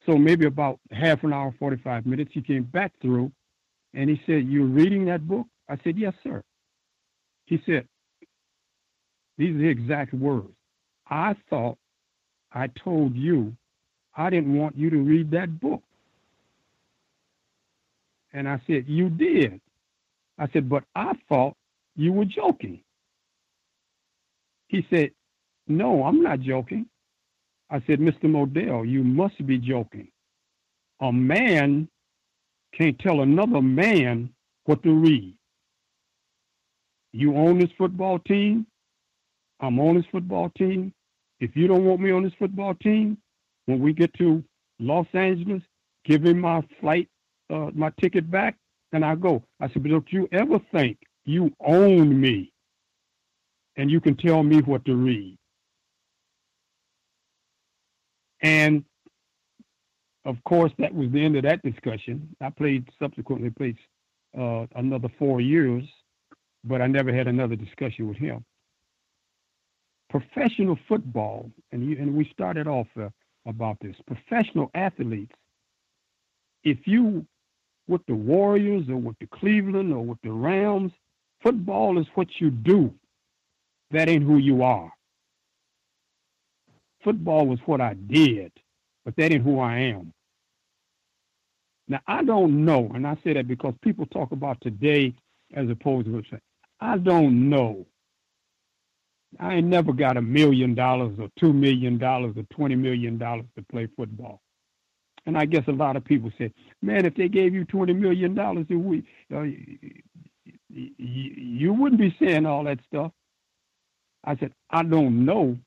So 0.05 0.17
maybe 0.17 0.45
about 0.45 0.79
half 0.91 1.23
an 1.23 1.33
hour, 1.33 1.53
45 1.57 2.05
minutes, 2.05 2.31
he 2.33 2.41
came 2.41 2.63
back 2.63 2.93
through 3.01 3.31
and 3.95 4.09
he 4.09 4.21
said, 4.25 4.47
You're 4.47 4.65
reading 4.67 5.05
that 5.05 5.27
book? 5.27 5.47
I 5.69 5.77
said, 5.83 5.97
Yes, 5.97 6.13
sir. 6.23 6.43
He 7.45 7.61
said, 7.65 7.87
These 9.37 9.55
are 9.55 9.59
the 9.59 9.69
exact 9.69 10.13
words. 10.13 10.53
I 11.09 11.35
thought 11.49 11.77
I 12.51 12.67
told 12.67 13.15
you 13.15 13.55
I 14.15 14.29
didn't 14.29 14.53
want 14.57 14.77
you 14.77 14.89
to 14.89 14.97
read 14.97 15.31
that 15.31 15.59
book. 15.59 15.81
And 18.33 18.47
I 18.49 18.61
said, 18.67 18.85
You 18.87 19.09
did. 19.09 19.61
I 20.37 20.47
said, 20.51 20.69
But 20.69 20.83
I 20.95 21.13
thought 21.29 21.55
you 21.95 22.11
were 22.13 22.25
joking. 22.25 22.81
He 24.67 24.85
said, 24.89 25.11
No, 25.67 26.03
I'm 26.03 26.21
not 26.21 26.41
joking. 26.41 26.87
I 27.69 27.81
said, 27.87 27.99
Mr. 27.99 28.25
Modell, 28.25 28.87
you 28.87 29.03
must 29.03 29.43
be 29.45 29.57
joking. 29.57 30.09
A 31.01 31.11
man 31.11 31.87
can't 32.77 32.97
tell 32.99 33.21
another 33.21 33.61
man 33.61 34.29
what 34.65 34.83
to 34.83 34.93
read. 34.93 35.35
You 37.13 37.35
own 37.37 37.59
this 37.59 37.71
football 37.77 38.19
team. 38.19 38.67
I'm 39.59 39.79
on 39.79 39.95
this 39.95 40.05
football 40.11 40.51
team. 40.57 40.93
If 41.39 41.55
you 41.55 41.67
don't 41.67 41.85
want 41.85 42.01
me 42.01 42.11
on 42.11 42.23
this 42.23 42.33
football 42.37 42.73
team, 42.75 43.17
when 43.65 43.79
we 43.79 43.93
get 43.93 44.13
to 44.15 44.43
Los 44.79 45.07
Angeles, 45.13 45.61
give 46.03 46.23
me 46.23 46.33
my 46.33 46.61
flight, 46.81 47.09
uh, 47.49 47.71
my 47.73 47.91
ticket 48.01 48.29
back, 48.29 48.57
and 48.91 49.05
I 49.05 49.15
go. 49.15 49.43
I 49.59 49.67
said, 49.69 49.83
but 49.83 49.91
don't 49.91 50.11
you 50.11 50.27
ever 50.31 50.59
think 50.71 50.97
you 51.25 51.51
own 51.65 52.19
me 52.19 52.51
and 53.77 53.89
you 53.89 53.99
can 53.99 54.15
tell 54.15 54.43
me 54.43 54.61
what 54.61 54.85
to 54.85 54.95
read. 54.95 55.37
And 58.41 58.83
of 60.25 60.43
course, 60.43 60.71
that 60.79 60.93
was 60.93 61.11
the 61.11 61.23
end 61.23 61.37
of 61.37 61.43
that 61.43 61.61
discussion. 61.61 62.35
I 62.41 62.49
played 62.49 62.89
subsequently 62.99 63.51
played 63.51 63.77
uh, 64.37 64.65
another 64.75 65.09
four 65.19 65.39
years, 65.39 65.83
but 66.63 66.81
I 66.81 66.87
never 66.87 67.13
had 67.13 67.27
another 67.27 67.55
discussion 67.55 68.07
with 68.07 68.17
him. 68.17 68.43
Professional 70.09 70.77
football, 70.87 71.51
and 71.71 71.87
you, 71.87 71.97
and 71.97 72.15
we 72.15 72.29
started 72.33 72.67
off 72.67 72.87
uh, 72.99 73.09
about 73.45 73.77
this. 73.81 73.95
Professional 74.07 74.71
athletes, 74.73 75.35
if 76.63 76.79
you 76.85 77.25
with 77.87 78.01
the 78.07 78.15
Warriors 78.15 78.89
or 78.89 78.97
with 78.97 79.17
the 79.19 79.27
Cleveland 79.27 79.93
or 79.93 80.03
with 80.03 80.17
the 80.23 80.31
Rams, 80.31 80.91
football 81.43 81.99
is 81.99 82.07
what 82.15 82.27
you 82.39 82.49
do. 82.49 82.91
That 83.91 84.09
ain't 84.09 84.23
who 84.23 84.37
you 84.37 84.63
are. 84.63 84.91
Football 87.03 87.45
was 87.45 87.59
what 87.67 87.81
I 87.81 87.93
did, 87.93 88.51
but 89.03 89.15
that 89.17 89.31
ain't 89.31 89.43
who 89.43 89.59
I 89.59 89.77
am. 89.79 90.14
Now, 91.89 92.01
I 92.07 92.23
don't 92.23 92.65
know, 92.65 92.91
and 92.95 93.07
I 93.07 93.17
say 93.23 93.33
that 93.33 93.47
because 93.47 93.75
people 93.83 94.07
talk 94.07 94.31
about 94.33 94.59
today 94.61 95.13
as 95.55 95.69
opposed 95.69 96.07
to 96.07 96.23
say, 96.31 96.39
I 96.81 96.97
don't 96.97 97.49
know. 97.49 97.85
I 99.39 99.55
ain't 99.55 99.67
never 99.67 99.93
got 99.93 100.17
a 100.17 100.21
million 100.21 100.75
dollars 100.75 101.17
or 101.19 101.29
two 101.39 101.53
million 101.53 101.97
dollars 101.97 102.35
or 102.37 102.43
twenty 102.55 102.75
million 102.75 103.17
dollars 103.17 103.45
to 103.57 103.63
play 103.71 103.87
football. 103.97 104.41
And 105.25 105.37
I 105.37 105.45
guess 105.45 105.63
a 105.67 105.71
lot 105.73 105.97
of 105.97 106.05
people 106.05 106.31
say, 106.37 106.53
man, 106.81 107.05
if 107.05 107.15
they 107.15 107.29
gave 107.29 107.53
you 107.53 107.65
twenty 107.65 107.93
million 107.93 108.35
dollars 108.35 108.67
a 108.71 108.77
week, 108.77 109.05
uh, 109.35 109.45
you 110.69 111.73
wouldn't 111.73 112.01
be 112.01 112.15
saying 112.19 112.45
all 112.45 112.63
that 112.65 112.79
stuff. 112.87 113.11
I 114.25 114.37
said, 114.37 114.53
I 114.69 114.83
don't 114.83 115.25
know 115.25 115.57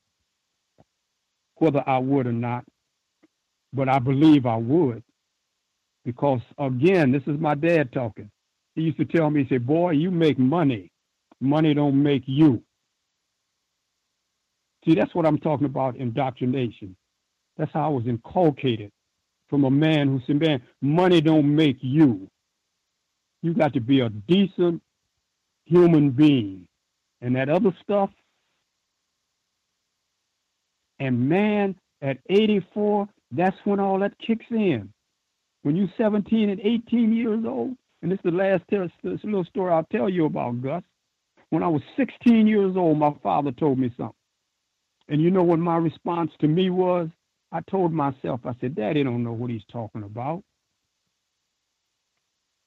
whether 1.57 1.83
I 1.87 1.99
would 1.99 2.27
or 2.27 2.33
not, 2.33 2.65
but 3.73 3.89
I 3.89 3.99
believe 4.01 4.47
I 4.47 4.57
would. 4.57 5.03
Because 6.09 6.41
again, 6.59 7.13
this 7.13 7.25
is 7.29 7.41
my 7.41 7.57
dad 7.57 7.93
talking. 7.93 8.31
He 8.77 8.83
used 8.83 8.99
to 8.99 9.07
tell 9.07 9.31
me, 9.31 9.45
he 9.45 9.51
said, 9.51 9.67
Boy, 9.67 9.93
you 9.93 10.11
make 10.11 10.41
money. 10.41 10.91
Money 11.41 11.75
don't 11.75 12.03
make 12.03 12.25
you. 12.27 12.65
See, 14.87 14.97
that's 14.97 15.15
what 15.15 15.27
I'm 15.27 15.39
talking 15.39 15.67
about 15.67 15.97
indoctrination. 15.97 16.97
That's 17.59 17.73
how 17.75 17.87
I 17.87 17.91
was 17.91 18.07
inculcated 18.09 18.93
from 19.51 19.67
a 19.67 19.71
man 19.71 20.09
who 20.09 20.23
said, 20.27 20.41
Man, 20.41 20.63
money 20.83 21.21
don't 21.23 21.55
make 21.55 21.79
you. 21.83 22.29
You 23.43 23.55
got 23.55 23.75
to 23.75 23.81
be 23.81 24.01
a 24.01 24.11
decent 24.11 24.83
human 25.67 26.11
being. 26.13 26.67
And 27.23 27.37
that 27.37 27.51
other 27.51 27.77
stuff, 27.85 28.11
And 31.01 31.29
man, 31.29 31.77
at 32.03 32.19
84, 32.31 33.09
that's 33.33 33.59
when 33.65 33.81
all 33.81 34.01
that 34.01 34.19
kicks 34.19 34.47
in. 34.51 34.93
When 35.63 35.77
you're 35.77 35.93
17 35.97 36.51
and 36.51 36.61
18 36.61 37.13
years 37.13 37.45
old, 37.45 37.77
and 38.03 38.11
this 38.13 38.19
is 38.19 38.31
the 38.31 38.31
last 38.31 38.63
this 38.71 38.91
little 39.25 39.45
story 39.45 39.73
I'll 39.73 39.87
tell 39.91 40.09
you 40.09 40.27
about, 40.27 40.63
Gus. 40.63 40.83
When 41.51 41.63
I 41.63 41.69
was 41.69 41.83
16 41.97 42.47
years 42.47 42.77
old, 42.77 42.99
my 42.99 43.15
father 43.23 43.53
told 43.53 43.79
me 43.79 43.93
something. 43.97 44.15
And 45.09 45.23
you 45.23 45.31
know 45.31 45.43
what 45.43 45.59
my 45.59 45.77
response 45.77 46.31
to 46.41 46.49
me 46.49 46.71
was? 46.71 47.09
I 47.51 47.61
told 47.63 47.93
myself, 47.93 48.41
I 48.45 48.55
said, 48.61 48.75
Daddy 48.75 49.03
don't 49.03 49.25
know 49.25 49.33
what 49.33 49.51
he's 49.51 49.65
talking 49.73 50.03
about. 50.03 50.43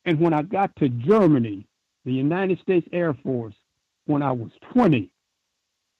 And 0.05 0.19
when 0.19 0.33
I 0.33 0.41
got 0.41 0.75
to 0.77 0.89
Germany, 0.89 1.67
the 2.05 2.13
United 2.13 2.59
States 2.59 2.87
Air 2.91 3.13
Force, 3.13 3.53
when 4.05 4.23
I 4.23 4.31
was 4.31 4.49
20, 4.73 5.11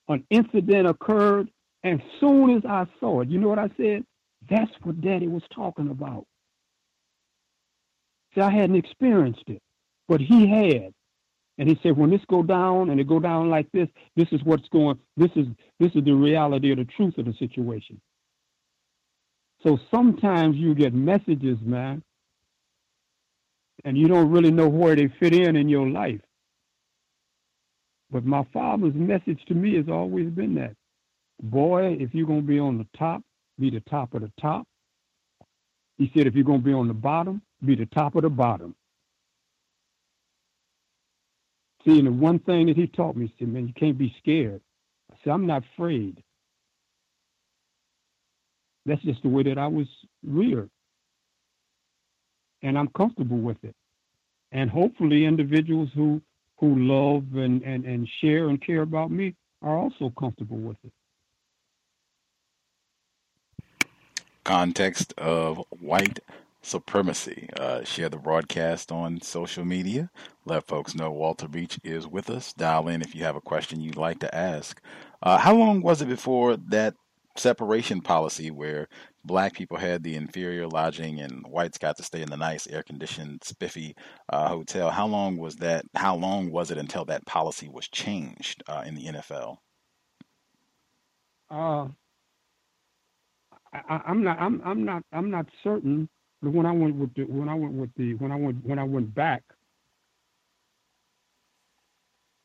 an 0.08 0.26
incident 0.30 0.88
occurred. 0.88 1.48
And 1.84 2.02
soon 2.20 2.56
as 2.56 2.64
I 2.64 2.86
saw 2.98 3.20
it, 3.20 3.28
you 3.28 3.38
know 3.38 3.48
what 3.48 3.58
I 3.60 3.70
said? 3.76 4.04
That's 4.50 4.70
what 4.82 5.00
Daddy 5.00 5.28
was 5.28 5.42
talking 5.54 5.88
about. 5.88 6.26
See, 8.34 8.40
I 8.40 8.50
hadn't 8.50 8.76
experienced 8.76 9.44
it, 9.46 9.62
but 10.08 10.20
he 10.20 10.46
had. 10.46 10.92
And 11.58 11.68
he 11.68 11.78
said, 11.82 11.96
when 11.96 12.10
this 12.10 12.24
go 12.28 12.42
down 12.42 12.90
and 12.90 12.98
it 12.98 13.06
go 13.06 13.20
down 13.20 13.50
like 13.50 13.70
this, 13.72 13.88
this 14.16 14.28
is 14.32 14.42
what's 14.42 14.68
going, 14.70 14.98
this 15.16 15.30
is 15.36 15.46
this 15.78 15.92
is 15.94 16.02
the 16.04 16.12
reality 16.12 16.72
of 16.72 16.78
the 16.78 16.86
truth 16.86 17.18
of 17.18 17.26
the 17.26 17.34
situation. 17.34 18.00
So 19.62 19.78
sometimes 19.90 20.56
you 20.56 20.74
get 20.74 20.94
messages, 20.94 21.58
man, 21.60 22.02
and 23.84 23.96
you 23.96 24.08
don't 24.08 24.30
really 24.30 24.50
know 24.50 24.68
where 24.68 24.96
they 24.96 25.08
fit 25.20 25.34
in 25.34 25.56
in 25.56 25.68
your 25.68 25.88
life. 25.88 26.20
But 28.10 28.24
my 28.24 28.44
father's 28.52 28.94
message 28.94 29.44
to 29.46 29.54
me 29.54 29.76
has 29.76 29.88
always 29.88 30.30
been 30.30 30.54
that, 30.56 30.74
boy, 31.42 31.96
if 32.00 32.14
you're 32.14 32.26
going 32.26 32.42
to 32.42 32.46
be 32.46 32.58
on 32.58 32.78
the 32.78 32.86
top, 32.98 33.22
be 33.58 33.70
the 33.70 33.80
top 33.80 34.14
of 34.14 34.22
the 34.22 34.32
top. 34.40 34.66
He 35.98 36.10
said, 36.14 36.26
if 36.26 36.34
you're 36.34 36.44
going 36.44 36.60
to 36.60 36.64
be 36.64 36.72
on 36.72 36.88
the 36.88 36.94
bottom, 36.94 37.42
be 37.64 37.74
the 37.74 37.86
top 37.86 38.14
of 38.14 38.22
the 38.22 38.30
bottom. 38.30 38.74
See, 41.84 41.98
and 41.98 42.06
the 42.06 42.12
one 42.12 42.38
thing 42.38 42.66
that 42.66 42.76
he 42.76 42.86
taught 42.86 43.16
me, 43.16 43.26
he 43.26 43.34
said, 43.38 43.52
man, 43.52 43.66
you 43.66 43.74
can't 43.74 43.98
be 43.98 44.14
scared. 44.18 44.60
I 45.10 45.16
said, 45.22 45.30
I'm 45.30 45.46
not 45.46 45.64
afraid. 45.74 46.22
That's 48.86 49.02
just 49.02 49.22
the 49.22 49.28
way 49.28 49.42
that 49.44 49.58
I 49.58 49.66
was 49.66 49.86
reared. 50.24 50.70
And 52.62 52.78
I'm 52.78 52.88
comfortable 52.88 53.38
with 53.38 53.62
it. 53.64 53.74
And 54.52 54.70
hopefully 54.70 55.24
individuals 55.24 55.88
who 55.94 56.20
who 56.58 56.76
love 56.76 57.24
and, 57.34 57.62
and, 57.62 57.84
and 57.84 58.08
share 58.20 58.48
and 58.48 58.64
care 58.64 58.82
about 58.82 59.10
me 59.10 59.34
are 59.62 59.76
also 59.76 60.12
comfortable 60.16 60.58
with 60.58 60.76
it. 60.84 60.92
Context 64.44 65.12
of 65.18 65.64
white 65.80 66.20
supremacy. 66.62 67.48
Uh, 67.58 67.84
share 67.84 68.08
the 68.08 68.16
broadcast 68.16 68.90
on 68.90 69.20
social 69.20 69.64
media. 69.64 70.10
Let 70.44 70.66
folks 70.66 70.94
know 70.94 71.10
Walter 71.10 71.48
Beach 71.48 71.78
is 71.84 72.06
with 72.06 72.30
us. 72.30 72.52
Dial 72.52 72.88
in 72.88 73.02
if 73.02 73.14
you 73.14 73.24
have 73.24 73.36
a 73.36 73.40
question 73.40 73.80
you'd 73.80 73.96
like 73.96 74.20
to 74.20 74.34
ask. 74.34 74.80
Uh, 75.22 75.38
how 75.38 75.54
long 75.54 75.82
was 75.82 76.02
it 76.02 76.08
before 76.08 76.56
that 76.56 76.94
separation 77.36 78.00
policy 78.00 78.50
where 78.50 78.88
black 79.24 79.54
people 79.54 79.78
had 79.78 80.02
the 80.02 80.16
inferior 80.16 80.66
lodging 80.66 81.20
and 81.20 81.44
whites 81.46 81.78
got 81.78 81.96
to 81.96 82.02
stay 82.02 82.20
in 82.20 82.28
the 82.28 82.36
nice 82.36 82.66
air 82.66 82.82
conditioned 82.82 83.42
spiffy 83.42 83.94
uh, 84.28 84.48
hotel 84.48 84.90
how 84.90 85.06
long 85.06 85.38
was 85.38 85.56
that 85.56 85.84
how 85.94 86.14
long 86.14 86.50
was 86.50 86.70
it 86.70 86.76
until 86.76 87.06
that 87.06 87.24
policy 87.24 87.70
was 87.70 87.88
changed 87.88 88.62
uh, 88.68 88.82
in 88.84 88.94
the 88.94 89.06
nfl 89.06 89.56
uh, 91.50 91.86
I, 93.72 94.02
am 94.06 94.22
not 94.22 94.38
I'm, 94.38 94.60
I'm 94.62 94.84
not 94.84 95.02
i'm 95.12 95.30
not 95.30 95.46
certain 95.64 96.08
but 96.42 96.52
when 96.52 96.66
i 96.66 96.72
went 96.72 96.94
with 96.96 97.12
the 97.14 97.24
when 97.24 97.48
i 97.48 97.54
went 97.54 97.72
with 97.72 97.90
the 97.96 98.14
when 98.14 98.32
i 98.32 98.36
went 98.36 98.64
when 98.64 98.78
i 98.78 98.84
went 98.84 99.14
back 99.14 99.42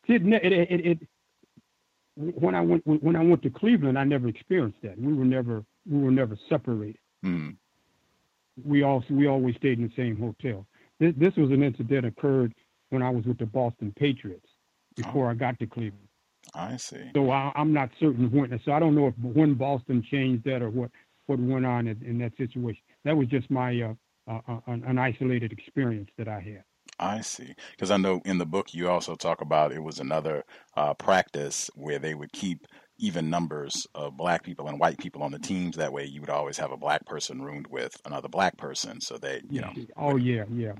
it, 0.08 0.22
it, 0.26 0.54
it, 0.54 0.86
it 0.86 1.00
when 2.18 2.56
I 2.56 2.62
went 2.62 2.84
when 2.86 3.16
I 3.16 3.24
went 3.24 3.44
to 3.44 3.50
Cleveland, 3.50 3.98
I 3.98 4.04
never 4.04 4.28
experienced 4.28 4.80
that. 4.82 5.00
We 5.00 5.14
were 5.14 5.26
never 5.26 5.64
we 5.90 6.00
were 6.00 6.12
never 6.12 6.38
separated. 6.50 7.00
Mm. 7.24 7.56
We 8.66 8.84
also 8.84 9.08
we 9.12 9.28
always 9.28 9.56
stayed 9.58 9.80
in 9.80 9.88
the 9.88 9.94
same 9.96 10.18
hotel. 10.18 10.66
This, 11.00 11.14
this 11.16 11.36
was 11.36 11.52
an 11.52 11.62
incident 11.62 12.06
occurred 12.06 12.56
when 12.90 13.04
I 13.04 13.10
was 13.10 13.26
with 13.26 13.38
the 13.38 13.46
Boston 13.46 13.94
Patriots 13.98 14.48
before 14.96 15.28
oh. 15.28 15.32
I 15.32 15.34
got 15.36 15.60
to 15.60 15.68
Cleveland. 15.68 16.08
I 16.56 16.78
see. 16.78 17.12
So 17.14 17.30
I, 17.30 17.52
am 17.56 17.72
not 17.72 17.92
certain 18.00 18.32
when. 18.32 18.60
So 18.66 18.72
I 18.72 18.80
don't 18.80 18.96
know 18.96 19.08
if 19.08 19.14
when 19.20 19.54
Boston 19.54 20.04
changed 20.10 20.44
that 20.46 20.62
or 20.62 20.72
what 20.72 20.90
what 21.28 21.40
went 21.40 21.66
on 21.66 21.88
in, 21.88 22.02
in 22.04 22.18
that 22.20 22.36
situation. 22.38 22.82
That 23.08 23.16
was 23.16 23.30
just 23.30 23.50
my 23.50 23.82
uh, 23.82 23.94
uh, 24.30 24.42
uh 24.50 24.60
an, 24.68 24.84
an 24.84 24.98
isolated 24.98 25.54
experience 25.54 26.10
that 26.18 26.28
I 26.28 26.42
had. 26.42 26.64
I 27.00 27.22
see. 27.22 27.54
Because 27.72 27.90
I 27.90 27.96
know 27.96 28.20
in 28.26 28.38
the 28.38 28.46
book 28.46 28.74
you 28.74 28.90
also 28.90 29.16
talk 29.16 29.40
about 29.40 29.72
it 29.72 29.82
was 29.82 30.00
another 30.00 30.44
uh, 30.76 30.94
practice 30.94 31.70
where 31.74 32.00
they 32.00 32.16
would 32.16 32.34
keep 32.34 32.68
even 32.98 33.30
numbers 33.30 33.88
of 33.96 34.18
black 34.18 34.44
people 34.44 34.68
and 34.68 34.78
white 34.78 34.98
people 34.98 35.24
on 35.24 35.32
the 35.32 35.40
teams. 35.40 35.78
That 35.78 35.94
way, 35.94 36.04
you 36.04 36.20
would 36.20 36.30
always 36.30 36.58
have 36.58 36.74
a 36.74 36.78
black 36.78 37.06
person 37.06 37.42
roomed 37.42 37.68
with 37.68 37.96
another 38.04 38.28
black 38.28 38.58
person, 38.58 39.00
so 39.00 39.18
they, 39.18 39.42
you 39.50 39.62
know. 39.62 39.72
Oh 39.96 40.18
yeah, 40.18 40.44
yeah, 40.52 40.74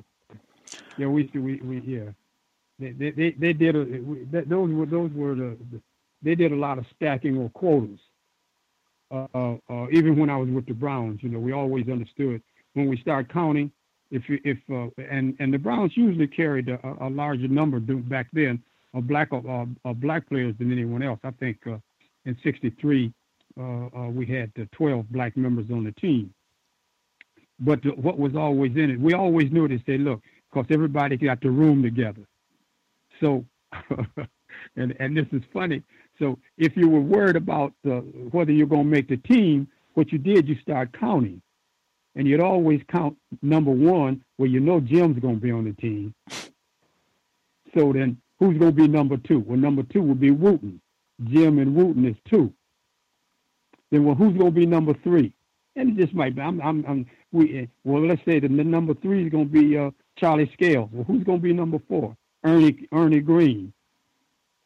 yeah. 0.98 1.08
We 1.08 1.32
we 1.34 1.62
we 1.62 1.80
yeah. 1.80 2.12
They 2.78 2.92
they 2.92 3.12
they, 3.12 3.32
they 3.32 3.54
did 3.54 3.78
a 3.78 3.84
we, 3.84 4.26
those 4.26 4.70
were 4.70 4.86
those 4.86 5.12
were 5.12 5.34
the, 5.34 5.58
the, 5.72 5.82
they 6.22 6.36
did 6.36 6.52
a 6.52 6.58
lot 6.58 6.78
of 6.78 6.86
stacking 6.94 7.38
or 7.38 7.50
quotas. 7.52 8.02
Uh, 9.10 9.56
uh, 9.70 9.88
even 9.92 10.18
when 10.18 10.30
I 10.30 10.38
was 10.38 10.50
with 10.50 10.66
the 10.66 10.74
Browns, 10.74 11.20
you 11.22 11.30
know, 11.30 11.40
we 11.40 11.54
always 11.54 11.88
understood 11.88 12.42
when 12.74 12.88
we 12.88 12.98
start 12.98 13.32
counting 13.32 13.72
if 14.12 14.28
you, 14.30 14.40
if 14.44 14.58
uh, 14.72 14.90
and 15.02 15.36
and 15.40 15.54
the 15.54 15.58
Browns 15.58 15.92
usually 15.96 16.28
carried 16.28 16.70
a, 16.70 16.80
a 17.02 17.10
larger 17.10 17.48
number 17.48 17.80
back 17.80 18.28
then 18.34 18.62
of 18.94 19.08
black 19.08 19.30
of 19.32 20.02
black 20.02 20.28
players 20.30 20.56
than 20.60 20.72
anyone 20.72 21.04
else. 21.04 21.20
I 21.24 21.32
think 21.32 21.58
uh, 21.68 21.78
in 22.26 22.38
'63 22.44 23.14
uh, 23.60 23.64
uh, 23.64 24.10
we 24.10 24.26
had 24.26 24.52
12 24.72 25.10
black 25.10 25.36
members 25.36 25.66
on 25.72 25.84
the 25.84 25.92
team. 25.94 26.34
But 27.60 27.82
the, 27.82 27.90
what 27.90 28.20
was 28.20 28.36
always 28.36 28.72
in 28.76 28.92
it, 28.92 29.00
we 29.00 29.14
always 29.14 29.52
knew 29.52 29.68
to 29.68 29.80
say, 29.86 29.98
look, 29.98 30.22
because 30.52 30.68
everybody 30.70 31.18
got 31.18 31.42
the 31.42 31.50
room 31.50 31.82
together. 31.82 32.22
So, 33.20 33.46
and 34.76 34.96
and 35.00 35.18
this 35.18 35.26
is 35.32 35.42
funny. 35.52 35.82
So 36.20 36.40
if 36.58 36.76
you 36.76 36.90
were 36.90 37.02
worried 37.02 37.36
about 37.36 37.74
whether 37.84 38.52
you're 38.52 38.68
going 38.68 38.84
to 38.84 38.90
make 38.90 39.08
the 39.08 39.18
team, 39.18 39.68
what 39.94 40.12
you 40.12 40.18
did, 40.18 40.48
you 40.48 40.56
start 40.62 40.98
counting 40.98 41.42
and 42.18 42.28
you'd 42.28 42.42
always 42.42 42.82
count 42.92 43.16
number 43.42 43.72
one 43.72 44.22
where 44.38 44.50
you 44.50 44.60
know 44.60 44.80
Jim's 44.80 45.20
going 45.20 45.36
to 45.36 45.42
be 45.42 45.52
on 45.52 45.66
the 45.66 45.74
team. 45.74 46.14
So 47.78 47.94
then 47.94 48.18
who's 48.40 48.58
going 48.58 48.76
to 48.76 48.82
be 48.82 48.88
number 48.88 49.18
two? 49.18 49.40
Well, 49.40 49.58
number 49.58 49.84
two 49.84 50.02
would 50.02 50.20
be 50.20 50.32
Wooten. 50.32 50.82
Jim 51.26 51.60
and 51.60 51.76
Wooten 51.76 52.06
is 52.06 52.16
two. 52.30 52.52
Then 53.92 54.04
well, 54.04 54.16
who's 54.16 54.36
going 54.36 54.54
to 54.54 54.60
be 54.60 54.66
number 54.66 54.94
three? 55.04 55.32
And 55.76 55.98
it 55.98 56.04
just 56.04 56.14
might 56.16 56.36
be. 56.36 56.42
I'm. 56.42 56.60
I'm. 56.62 56.84
I'm 56.88 57.06
we. 57.32 57.70
Well, 57.84 58.06
let's 58.06 58.24
say 58.26 58.40
the 58.40 58.50
number 58.50 58.96
three 58.96 59.26
is 59.26 59.32
going 59.32 59.50
to 59.50 59.52
be 59.52 59.78
uh, 59.78 59.92
Charlie 60.18 60.50
Scales. 60.54 60.90
Well, 60.92 61.04
who's 61.06 61.24
going 61.24 61.38
to 61.38 61.44
be 61.44 61.54
number 61.54 61.80
four? 61.88 62.18
Ernie 62.44 62.88
Ernie 62.92 63.20
Green. 63.20 63.74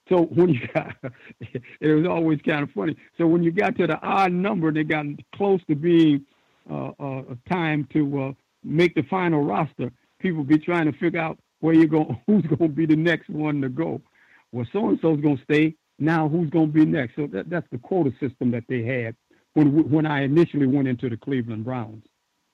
So 0.10 0.24
when 0.24 0.49
you 0.49 0.68
got, 0.74 0.95
it 1.39 1.93
was 1.93 2.06
always 2.08 2.39
kind 2.41 2.64
of 2.64 2.72
funny. 2.72 2.95
So 3.18 3.28
when 3.28 3.43
you 3.43 3.52
got 3.52 3.78
to 3.78 3.88
the 3.88 3.99
odd 4.02 4.32
number, 4.32 4.72
they 4.72 4.84
got 4.84 5.06
close 5.36 5.62
to 5.68 5.76
being 5.76 6.26
uh, 6.70 6.91
uh, 6.99 7.24
time 7.49 7.88
to 7.93 8.22
uh, 8.22 8.32
make 8.64 8.93
the 8.95 9.04
final 9.04 9.43
roster, 9.43 9.91
people 10.20 10.43
be 10.43 10.58
trying 10.58 10.91
to 10.91 10.97
figure 10.97 11.20
out 11.20 11.39
where 11.60 11.74
you're 11.74 11.88
going, 11.88 12.20
who's 12.28 12.43
going 12.43 12.58
to 12.58 12.68
be 12.68 12.86
the 12.86 12.95
next 12.95 13.30
one 13.30 13.62
to 13.62 13.70
go. 13.70 14.02
Well, 14.52 14.68
so 14.72 14.89
and 14.89 14.99
so's 15.02 15.22
going 15.22 15.38
to 15.38 15.43
stay. 15.43 15.76
Now, 15.97 16.28
who's 16.28 16.49
going 16.49 16.68
to 16.68 16.74
be 16.74 16.86
next? 16.86 17.16
So 17.16 17.28
that, 17.28 17.49
that's 17.49 17.68
the 17.72 17.78
quota 17.78 18.12
system 18.20 18.52
that 18.52 18.64
they 18.68 18.84
had 18.84 19.16
when 19.54 19.89
when 19.89 20.06
I 20.06 20.24
initially 20.24 20.66
went 20.66 20.88
into 20.88 21.10
the 21.10 21.18
Cleveland 21.18 21.64
Browns. 21.64 22.04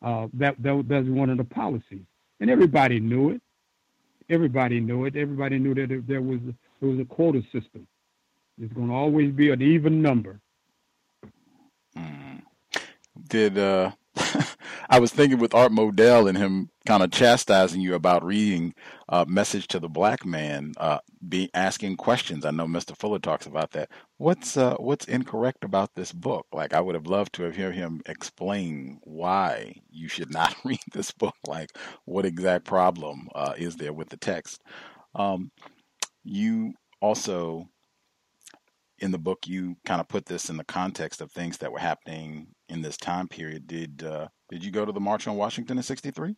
Uh, 0.02 0.28
that, 0.34 0.56
that 0.62 0.86
that's 0.88 1.08
one 1.08 1.30
of 1.30 1.38
the 1.38 1.44
policies, 1.44 2.06
and 2.40 2.50
everybody 2.50 3.00
knew 3.00 3.32
it. 3.32 3.42
Everybody 4.30 4.80
knew 4.80 5.06
it. 5.06 5.16
Everybody 5.16 5.58
knew 5.58 5.74
that 5.74 6.04
there 6.08 6.22
was 6.22 6.40
was 6.86 7.00
a 7.00 7.06
quota 7.06 7.42
system. 7.52 7.88
It's 8.60 8.74
going 8.74 8.88
to 8.88 8.94
always 8.94 9.32
be 9.32 9.52
an 9.52 9.62
even 9.62 10.02
number. 10.02 10.40
Mm. 11.96 12.42
Did 13.30 13.58
uh, 13.58 13.92
I 14.90 15.00
was 15.00 15.12
thinking 15.12 15.40
with 15.40 15.54
Art 15.54 15.72
Modell 15.72 16.30
and 16.30 16.38
him 16.38 16.70
kind 16.86 17.04
of 17.04 17.12
chastising 17.12 17.82
you 17.82 17.96
about 17.96 18.24
reading 18.24 18.74
uh, 19.10 19.26
"Message 19.28 19.68
to 19.68 19.80
the 19.80 19.90
Black 19.90 20.26
Man," 20.26 20.74
uh, 20.78 21.00
be 21.28 21.50
asking 21.54 21.98
questions. 21.98 22.46
I 22.46 22.52
know 22.52 22.66
Mr. 22.66 22.96
Fuller 22.96 23.20
talks 23.20 23.46
about 23.46 23.72
that. 23.72 23.90
What's 24.18 24.58
uh, 24.58 24.76
what's 24.78 25.06
incorrect 25.06 25.64
about 25.64 25.94
this 25.96 26.12
book? 26.12 26.48
Like, 26.54 26.74
I 26.74 26.82
would 26.82 26.96
have 26.96 27.08
loved 27.08 27.34
to 27.34 27.44
have 27.44 27.56
heard 27.56 27.76
him 27.76 28.02
explain 28.06 29.00
why 29.04 29.76
you 29.90 30.08
should 30.08 30.32
not 30.32 30.56
read 30.64 30.80
this 30.94 31.12
book. 31.12 31.36
Like, 31.46 31.72
what 32.06 32.26
exact 32.26 32.66
problem 32.66 33.30
uh, 33.36 33.54
is 33.58 33.76
there 33.76 33.94
with 33.94 34.10
the 34.10 34.18
text? 34.18 34.62
Um, 35.16 35.52
you 36.28 36.74
also 37.02 37.68
in 39.00 39.12
the 39.12 39.18
book 39.18 39.48
you 39.48 39.78
kind 39.86 40.02
of 40.02 40.08
put 40.08 40.26
this 40.26 40.50
in 40.50 40.58
the 40.58 40.64
context 40.64 41.22
of 41.22 41.32
things 41.32 41.58
that 41.58 41.72
were 41.72 41.80
happening 41.80 42.48
in 42.70 42.82
this 42.82 42.98
time 42.98 43.28
period. 43.28 43.68
Did 43.68 44.04
uh, 44.04 44.28
did 44.50 44.64
you 44.64 44.72
go 44.72 44.86
to 44.86 44.92
the 44.92 45.00
March 45.00 45.28
on 45.28 45.38
Washington 45.38 45.78
in 45.78 45.84
'63? 45.84 46.36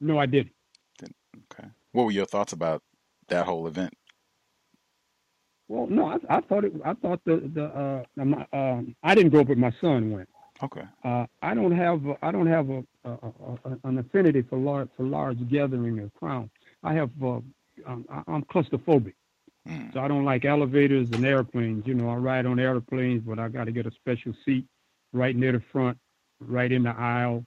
No, 0.00 0.18
I 0.18 0.26
didn't. 0.26 0.52
Okay. 1.02 1.68
What 1.92 2.04
were 2.04 2.10
your 2.10 2.26
thoughts 2.26 2.52
about 2.52 2.82
that 3.28 3.46
whole 3.46 3.66
event? 3.66 3.94
Well, 5.68 5.86
no, 5.86 6.06
I, 6.06 6.16
I 6.36 6.40
thought 6.40 6.64
it. 6.64 6.72
I 6.84 6.94
thought 6.94 7.20
the 7.24 7.50
the 7.54 7.64
uh, 7.64 8.24
my, 8.24 8.46
um, 8.52 8.96
I 9.02 9.14
didn't 9.14 9.32
go, 9.32 9.44
but 9.44 9.58
my 9.58 9.72
son 9.80 10.10
went. 10.10 10.28
Okay. 10.62 10.84
Uh, 11.04 11.26
I 11.40 11.54
don't 11.54 11.72
have 11.72 12.02
I 12.22 12.30
don't 12.30 12.46
have 12.46 12.70
a, 12.70 12.84
a, 13.04 13.10
a, 13.10 13.78
an 13.84 13.98
affinity 13.98 14.42
for 14.42 14.58
large 14.58 14.88
for 14.96 15.04
large 15.04 15.38
gathering 15.48 15.98
of 16.00 16.12
crowds. 16.14 16.50
I 16.82 16.94
have 16.94 17.10
uh, 17.22 17.40
um, 17.86 18.06
I, 18.10 18.22
I'm 18.28 18.44
claustrophobic, 18.44 19.14
Mm. 19.68 19.92
so 19.92 20.00
I 20.00 20.08
don't 20.08 20.24
like 20.24 20.44
elevators 20.44 21.08
and 21.12 21.24
airplanes. 21.24 21.86
You 21.86 21.94
know, 21.94 22.08
I 22.10 22.16
ride 22.16 22.46
on 22.46 22.58
airplanes, 22.58 23.22
but 23.24 23.38
I 23.38 23.48
got 23.48 23.64
to 23.64 23.72
get 23.72 23.86
a 23.86 23.92
special 23.92 24.32
seat 24.44 24.66
right 25.12 25.36
near 25.36 25.52
the 25.52 25.62
front, 25.70 25.96
right 26.40 26.70
in 26.72 26.82
the 26.82 26.90
aisle, 26.90 27.44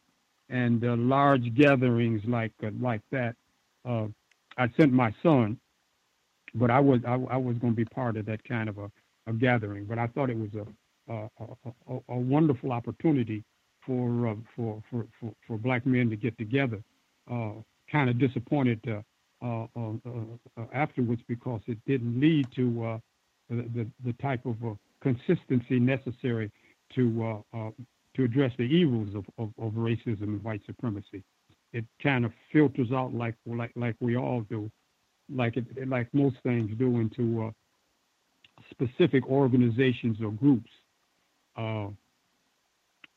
and 0.50 0.84
uh, 0.86 0.96
large 0.96 1.54
gatherings 1.56 2.22
like 2.26 2.54
uh, 2.64 2.70
like 2.80 3.02
that. 3.12 3.36
Uh, 3.84 4.08
I 4.58 4.70
sent 4.78 4.94
my 4.94 5.14
son, 5.22 5.60
but 6.54 6.72
I 6.72 6.80
was 6.80 7.02
I, 7.06 7.16
I 7.16 7.38
was 7.38 7.58
going 7.58 7.74
to 7.74 7.78
be 7.78 7.86
part 7.86 8.16
of 8.16 8.26
that 8.28 8.44
kind 8.46 8.70
of 8.70 8.78
a, 8.78 8.90
a 9.28 9.34
gathering. 9.34 9.84
But 9.86 10.00
I 10.00 10.08
thought 10.08 10.30
it 10.30 10.38
was 10.38 10.54
a 10.56 10.66
a, 11.12 11.30
a, 11.90 12.00
a, 12.10 12.18
wonderful 12.18 12.72
opportunity 12.72 13.44
for, 13.86 14.30
uh, 14.30 14.36
for 14.56 14.82
for 14.90 15.06
for 15.20 15.34
for 15.46 15.58
black 15.58 15.86
men 15.86 16.10
to 16.10 16.16
get 16.16 16.38
together. 16.38 16.82
Uh, 17.30 17.52
kind 17.92 18.10
of 18.10 18.18
disappointed 18.18 18.80
uh, 18.88 19.02
afterwards 20.74 21.22
because 21.28 21.62
it 21.68 21.78
didn't 21.86 22.20
lead 22.20 22.48
to 22.56 22.84
uh, 22.84 22.98
the, 23.50 23.88
the 24.04 24.14
type 24.14 24.46
of 24.46 24.56
uh, 24.64 24.74
consistency 25.02 25.80
necessary 25.80 26.52
to 26.96 27.42
uh, 27.54 27.58
uh, 27.58 27.72
to 28.16 28.24
address 28.24 28.52
the 28.58 28.64
evils 28.64 29.14
of, 29.14 29.26
of, 29.38 29.50
of 29.60 29.74
racism 29.74 30.24
and 30.24 30.44
white 30.44 30.62
supremacy. 30.66 31.24
It 31.74 31.86
kind 32.02 32.26
of 32.26 32.32
filters 32.52 32.92
out 32.92 33.14
like 33.14 33.36
like 33.46 33.72
like 33.76 33.96
we 34.00 34.18
all 34.18 34.42
do, 34.50 34.72
like 35.34 35.58
it 35.58 35.88
like 35.88 36.08
most 36.14 36.38
things 36.44 36.72
do 36.78 37.00
into 37.00 37.46
uh, 37.46 37.52
specific 38.72 39.28
organizations 39.28 40.18
or 40.22 40.32
groups, 40.32 40.70
uh, 41.58 41.88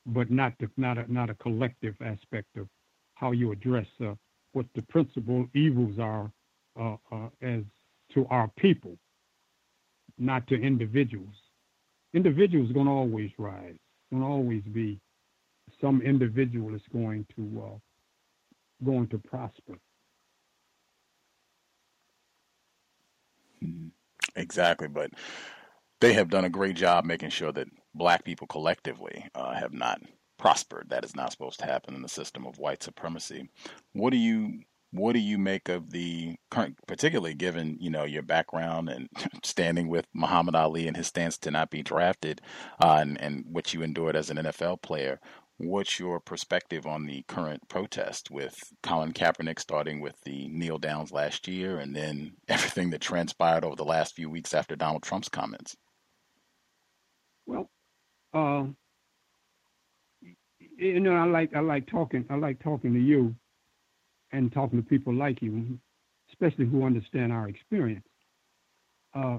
but 0.07 0.31
not 0.31 0.53
the, 0.59 0.69
not 0.77 0.99
a 0.99 1.13
not 1.13 1.31
a 1.31 1.35
collective 1.35 1.95
aspect 2.05 2.57
of 2.57 2.69
how 3.15 3.33
you 3.33 3.53
address 3.53 3.87
uh, 4.05 4.15
what 4.53 4.67
the 4.75 4.83
principal 4.83 5.47
evils 5.55 5.99
are 5.99 6.31
uh, 6.81 6.97
uh, 7.13 7.29
as 7.43 7.63
to 8.15 8.27
our 8.31 8.49
people, 8.59 8.97
not 10.19 10.47
to 10.49 10.55
individuals. 10.57 11.35
Individuals 12.15 12.73
going 12.73 12.87
to 12.87 12.93
always 12.93 13.31
rise. 13.39 13.77
Going 14.11 14.23
to 14.23 14.29
always 14.29 14.63
be 14.73 15.01
some 15.81 16.03
individual 16.03 16.75
is 16.75 16.83
going 16.93 17.27
to 17.37 17.63
uh, 17.67 17.79
going 18.85 19.09
to 19.09 19.19
prosper. 19.19 19.79
Exactly, 24.37 24.89
but 24.89 25.11
they 26.01 26.15
have 26.15 26.31
done 26.31 26.45
a 26.45 26.51
great 26.51 26.77
job 26.77 27.05
making 27.05 27.31
sure 27.31 27.53
that 27.53 27.69
black 27.95 28.25
people 28.25 28.47
collectively 28.47 29.27
uh, 29.35 29.55
have 29.55 29.73
not 29.73 30.01
prospered. 30.39 30.89
That 30.89 31.05
is 31.05 31.17
not 31.17 31.33
supposed 31.33 31.59
to 31.61 31.67
happen 31.67 31.95
in 31.95 32.03
the 32.03 32.09
system 32.09 32.47
of 32.47 32.59
white 32.59 32.83
supremacy. 32.83 33.49
What 33.93 34.11
do 34.11 34.17
you 34.17 34.61
what 34.91 35.13
do 35.13 35.19
you 35.19 35.37
make 35.37 35.69
of 35.69 35.91
the 35.91 36.37
current, 36.51 36.79
particularly 36.87 37.35
given 37.35 37.77
you 37.81 37.91
know 37.91 38.05
your 38.05 38.23
background 38.23 38.89
and 38.89 39.09
standing 39.45 39.89
with 39.89 40.07
Muhammad 40.15 40.55
Ali 40.55 40.87
and 40.87 40.97
his 40.97 41.09
stance 41.09 41.37
to 41.39 41.51
not 41.51 41.71
be 41.71 41.83
drafted, 41.83 42.41
uh, 42.83 42.99
and, 43.01 43.21
and 43.21 43.45
what 43.51 43.75
you 43.75 43.83
endured 43.83 44.17
as 44.17 44.31
an 44.31 44.39
NFL 44.39 44.83
player? 44.83 45.21
What's 45.59 45.99
your 45.99 46.21
perspective 46.21 46.87
on 46.87 47.05
the 47.05 47.25
current 47.27 47.69
protest 47.69 48.31
with 48.31 48.73
Colin 48.83 49.13
Kaepernick 49.13 49.59
starting 49.59 50.01
with 50.01 50.21
the 50.23 50.47
kneel 50.49 50.79
downs 50.79 51.11
last 51.11 51.49
year, 51.49 51.79
and 51.79 51.95
then 51.95 52.37
everything 52.49 52.91
that 52.91 53.01
transpired 53.01 53.65
over 53.65 53.77
the 53.77 53.85
last 53.85 54.15
few 54.15 54.31
weeks 54.31 54.55
after 54.55 54.77
Donald 54.77 55.03
Trump's 55.03 55.29
comments? 55.29 55.77
Well, 57.45 57.69
uh, 58.33 58.67
you 60.79 61.01
know, 61.01 61.15
I 61.15 61.25
like 61.27 61.55
I 61.55 61.61
like 61.61 61.87
talking. 61.89 62.25
I 62.31 62.37
like 62.37 62.63
talking 62.63 62.95
to 62.95 63.01
you, 63.01 63.35
and 64.33 64.53
talking 64.53 64.83
to 64.83 64.89
people 64.89 65.15
like 65.15 65.43
you, 65.43 65.79
especially 66.31 66.67
who 66.67 66.85
understand 66.85 67.33
our 67.33 67.49
experience. 67.49 68.07
Uh, 69.15 69.39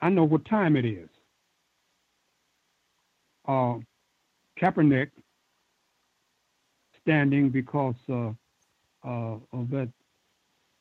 I 0.00 0.10
know 0.10 0.24
what 0.24 0.44
time 0.44 0.76
it 0.76 0.84
is. 0.84 1.08
Uh, 3.46 3.76
Kaepernick 4.60 5.10
standing 7.02 7.50
because 7.50 7.94
uh, 8.10 8.30
uh, 9.06 9.36
of 9.52 9.70
that 9.70 9.90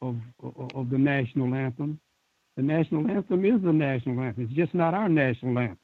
of, 0.02 0.18
of 0.44 0.72
of 0.76 0.90
the 0.90 0.98
national 0.98 1.54
anthem. 1.56 2.00
The 2.58 2.64
national 2.64 3.10
anthem 3.10 3.46
is 3.46 3.62
the 3.62 3.74
national 3.74 4.20
anthem. 4.22 4.46
It's 4.46 4.54
just 4.54 4.74
not 4.74 4.94
our 4.94 5.10
national 5.10 5.58
anthem. 5.60 5.78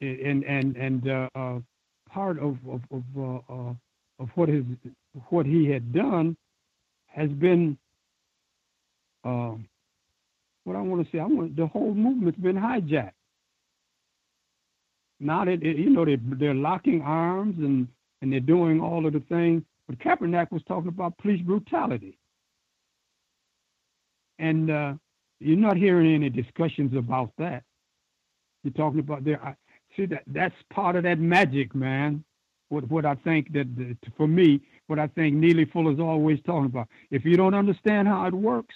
And 0.00 0.44
and 0.44 0.76
and 0.76 1.08
uh, 1.08 1.28
uh, 1.34 1.58
part 2.10 2.38
of 2.38 2.58
of 2.68 2.82
of, 2.90 3.04
uh, 3.18 3.52
uh, 3.52 3.74
of 4.18 4.28
what 4.34 4.48
his 4.48 4.64
what 5.30 5.46
he 5.46 5.68
had 5.70 5.92
done 5.92 6.36
has 7.08 7.30
been 7.30 7.78
uh, 9.24 9.52
what 10.64 10.76
I 10.76 10.80
want 10.82 11.04
to 11.04 11.12
say. 11.12 11.20
I 11.20 11.26
want 11.26 11.56
the 11.56 11.66
whole 11.66 11.94
movement's 11.94 12.40
been 12.40 12.56
hijacked. 12.56 13.12
Now 15.20 15.44
that 15.44 15.62
you 15.62 15.90
know 15.90 16.04
they 16.04 16.16
they're 16.16 16.54
locking 16.54 17.02
arms 17.02 17.56
and 17.58 17.88
and 18.22 18.32
they're 18.32 18.40
doing 18.40 18.80
all 18.80 19.06
of 19.06 19.12
the 19.12 19.20
things, 19.20 19.62
but 19.88 19.98
Kaepernick 19.98 20.50
was 20.52 20.62
talking 20.68 20.88
about 20.88 21.18
police 21.18 21.42
brutality, 21.42 22.18
and 24.38 24.70
uh, 24.70 24.94
you're 25.40 25.58
not 25.58 25.76
hearing 25.76 26.14
any 26.14 26.30
discussions 26.30 26.96
about 26.96 27.32
that. 27.38 27.64
You're 28.64 28.74
talking 28.74 29.00
about 29.00 29.24
there. 29.24 29.56
See 30.00 30.06
that 30.06 30.22
that's 30.28 30.54
part 30.70 30.96
of 30.96 31.02
that 31.02 31.18
magic, 31.18 31.74
man. 31.74 32.24
What 32.70 32.88
what 32.90 33.04
I 33.04 33.16
think 33.16 33.52
that 33.52 33.76
that 33.76 33.98
for 34.16 34.26
me, 34.26 34.62
what 34.86 34.98
I 34.98 35.08
think 35.08 35.36
Neely 35.36 35.66
Fuller's 35.66 36.00
always 36.00 36.40
talking 36.46 36.66
about. 36.66 36.88
If 37.10 37.26
you 37.26 37.36
don't 37.36 37.52
understand 37.52 38.08
how 38.08 38.24
it 38.24 38.32
works, 38.32 38.74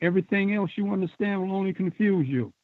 everything 0.00 0.54
else 0.54 0.70
you 0.76 0.90
understand 0.90 1.42
will 1.42 1.54
only 1.54 1.74
confuse 1.74 2.26
you. 2.26 2.54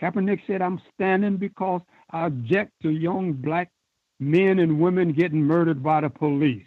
Kaepernick 0.00 0.40
said, 0.46 0.62
I'm 0.62 0.80
standing 0.94 1.36
because 1.36 1.82
I 2.10 2.24
object 2.24 2.72
to 2.84 2.90
young 2.90 3.34
black 3.34 3.70
men 4.18 4.58
and 4.58 4.80
women 4.80 5.12
getting 5.12 5.42
murdered 5.42 5.82
by 5.82 6.00
the 6.00 6.08
police. 6.08 6.66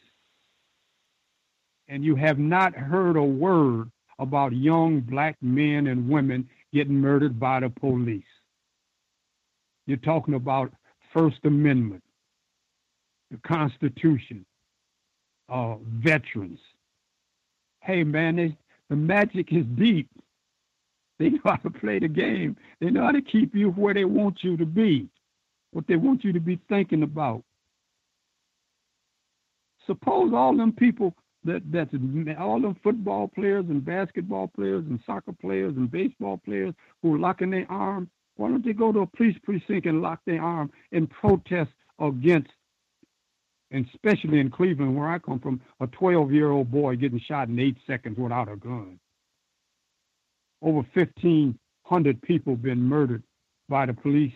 And 1.87 2.05
you 2.05 2.15
have 2.15 2.37
not 2.37 2.75
heard 2.75 3.17
a 3.17 3.23
word 3.23 3.89
about 4.19 4.53
young 4.53 4.99
black 4.99 5.35
men 5.41 5.87
and 5.87 6.07
women 6.07 6.47
getting 6.73 7.01
murdered 7.01 7.39
by 7.39 7.61
the 7.61 7.71
police. 7.71 8.23
You're 9.89 9.97
talking 9.97 10.35
about 10.35 10.71
First 11.15 11.39
Amendment, 11.45 12.03
the 13.31 13.37
Constitution, 13.37 14.45
uh, 15.51 15.77
veterans. 15.81 16.59
Hey, 17.81 18.03
man, 18.03 18.35
they, 18.35 18.55
the 18.91 18.95
magic 18.95 19.51
is 19.51 19.65
deep. 19.79 20.07
They 21.17 21.29
know 21.29 21.39
how 21.43 21.55
to 21.55 21.71
play 21.71 21.97
the 21.97 22.07
game. 22.07 22.55
They 22.79 22.91
know 22.91 23.01
how 23.01 23.13
to 23.13 23.21
keep 23.23 23.55
you 23.55 23.71
where 23.71 23.95
they 23.95 24.05
want 24.05 24.43
you 24.43 24.57
to 24.57 24.65
be, 24.65 25.09
what 25.71 25.87
they 25.87 25.95
want 25.95 26.23
you 26.23 26.33
to 26.33 26.39
be 26.39 26.59
thinking 26.69 27.01
about. 27.01 27.41
Suppose 29.87 30.33
all 30.35 30.55
them 30.55 30.71
people 30.71 31.15
that 31.45 31.63
that's 31.71 31.95
all 32.39 32.61
them 32.61 32.77
football 32.83 33.27
players 33.27 33.65
and 33.69 33.83
basketball 33.83 34.49
players 34.49 34.85
and 34.87 34.99
soccer 35.07 35.33
players 35.33 35.75
and 35.77 35.89
baseball 35.89 36.39
players 36.45 36.75
who 37.01 37.15
are 37.15 37.19
locking 37.19 37.49
their 37.49 37.65
arm. 37.71 38.07
Why 38.39 38.49
don't 38.49 38.65
they 38.65 38.73
go 38.73 38.91
to 38.93 39.01
a 39.01 39.07
police 39.07 39.37
precinct 39.43 39.85
and 39.85 40.01
lock 40.01 40.21
their 40.25 40.41
arm 40.41 40.71
and 40.93 41.09
protest 41.09 41.71
against, 41.99 42.49
and 43.71 43.85
especially 43.93 44.39
in 44.39 44.49
Cleveland, 44.49 44.95
where 44.95 45.09
I 45.09 45.19
come 45.19 45.39
from, 45.39 45.61
a 45.81 45.87
12 45.87 46.31
year 46.31 46.51
old 46.51 46.71
boy 46.71 46.95
getting 46.95 47.19
shot 47.19 47.49
in 47.49 47.59
eight 47.59 47.77
seconds 47.85 48.17
without 48.17 48.49
a 48.49 48.55
gun? 48.55 48.99
over 50.61 50.85
1,500 50.93 52.21
people 52.21 52.55
been 52.55 52.81
murdered 52.81 53.23
by 53.67 53.85
the 53.85 53.93
police, 53.93 54.33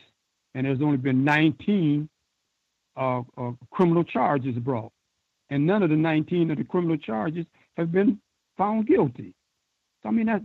and 0.53 0.65
there's 0.65 0.81
only 0.81 0.97
been 0.97 1.23
19 1.23 2.09
uh, 2.95 3.21
uh, 3.37 3.51
criminal 3.71 4.03
charges 4.03 4.55
brought. 4.55 4.91
And 5.49 5.65
none 5.65 5.83
of 5.83 5.89
the 5.89 5.95
19 5.95 6.51
of 6.51 6.57
the 6.57 6.63
criminal 6.63 6.97
charges 6.97 7.45
have 7.77 7.91
been 7.91 8.19
found 8.57 8.87
guilty. 8.87 9.33
I 10.05 10.11
mean, 10.11 10.25
that, 10.27 10.41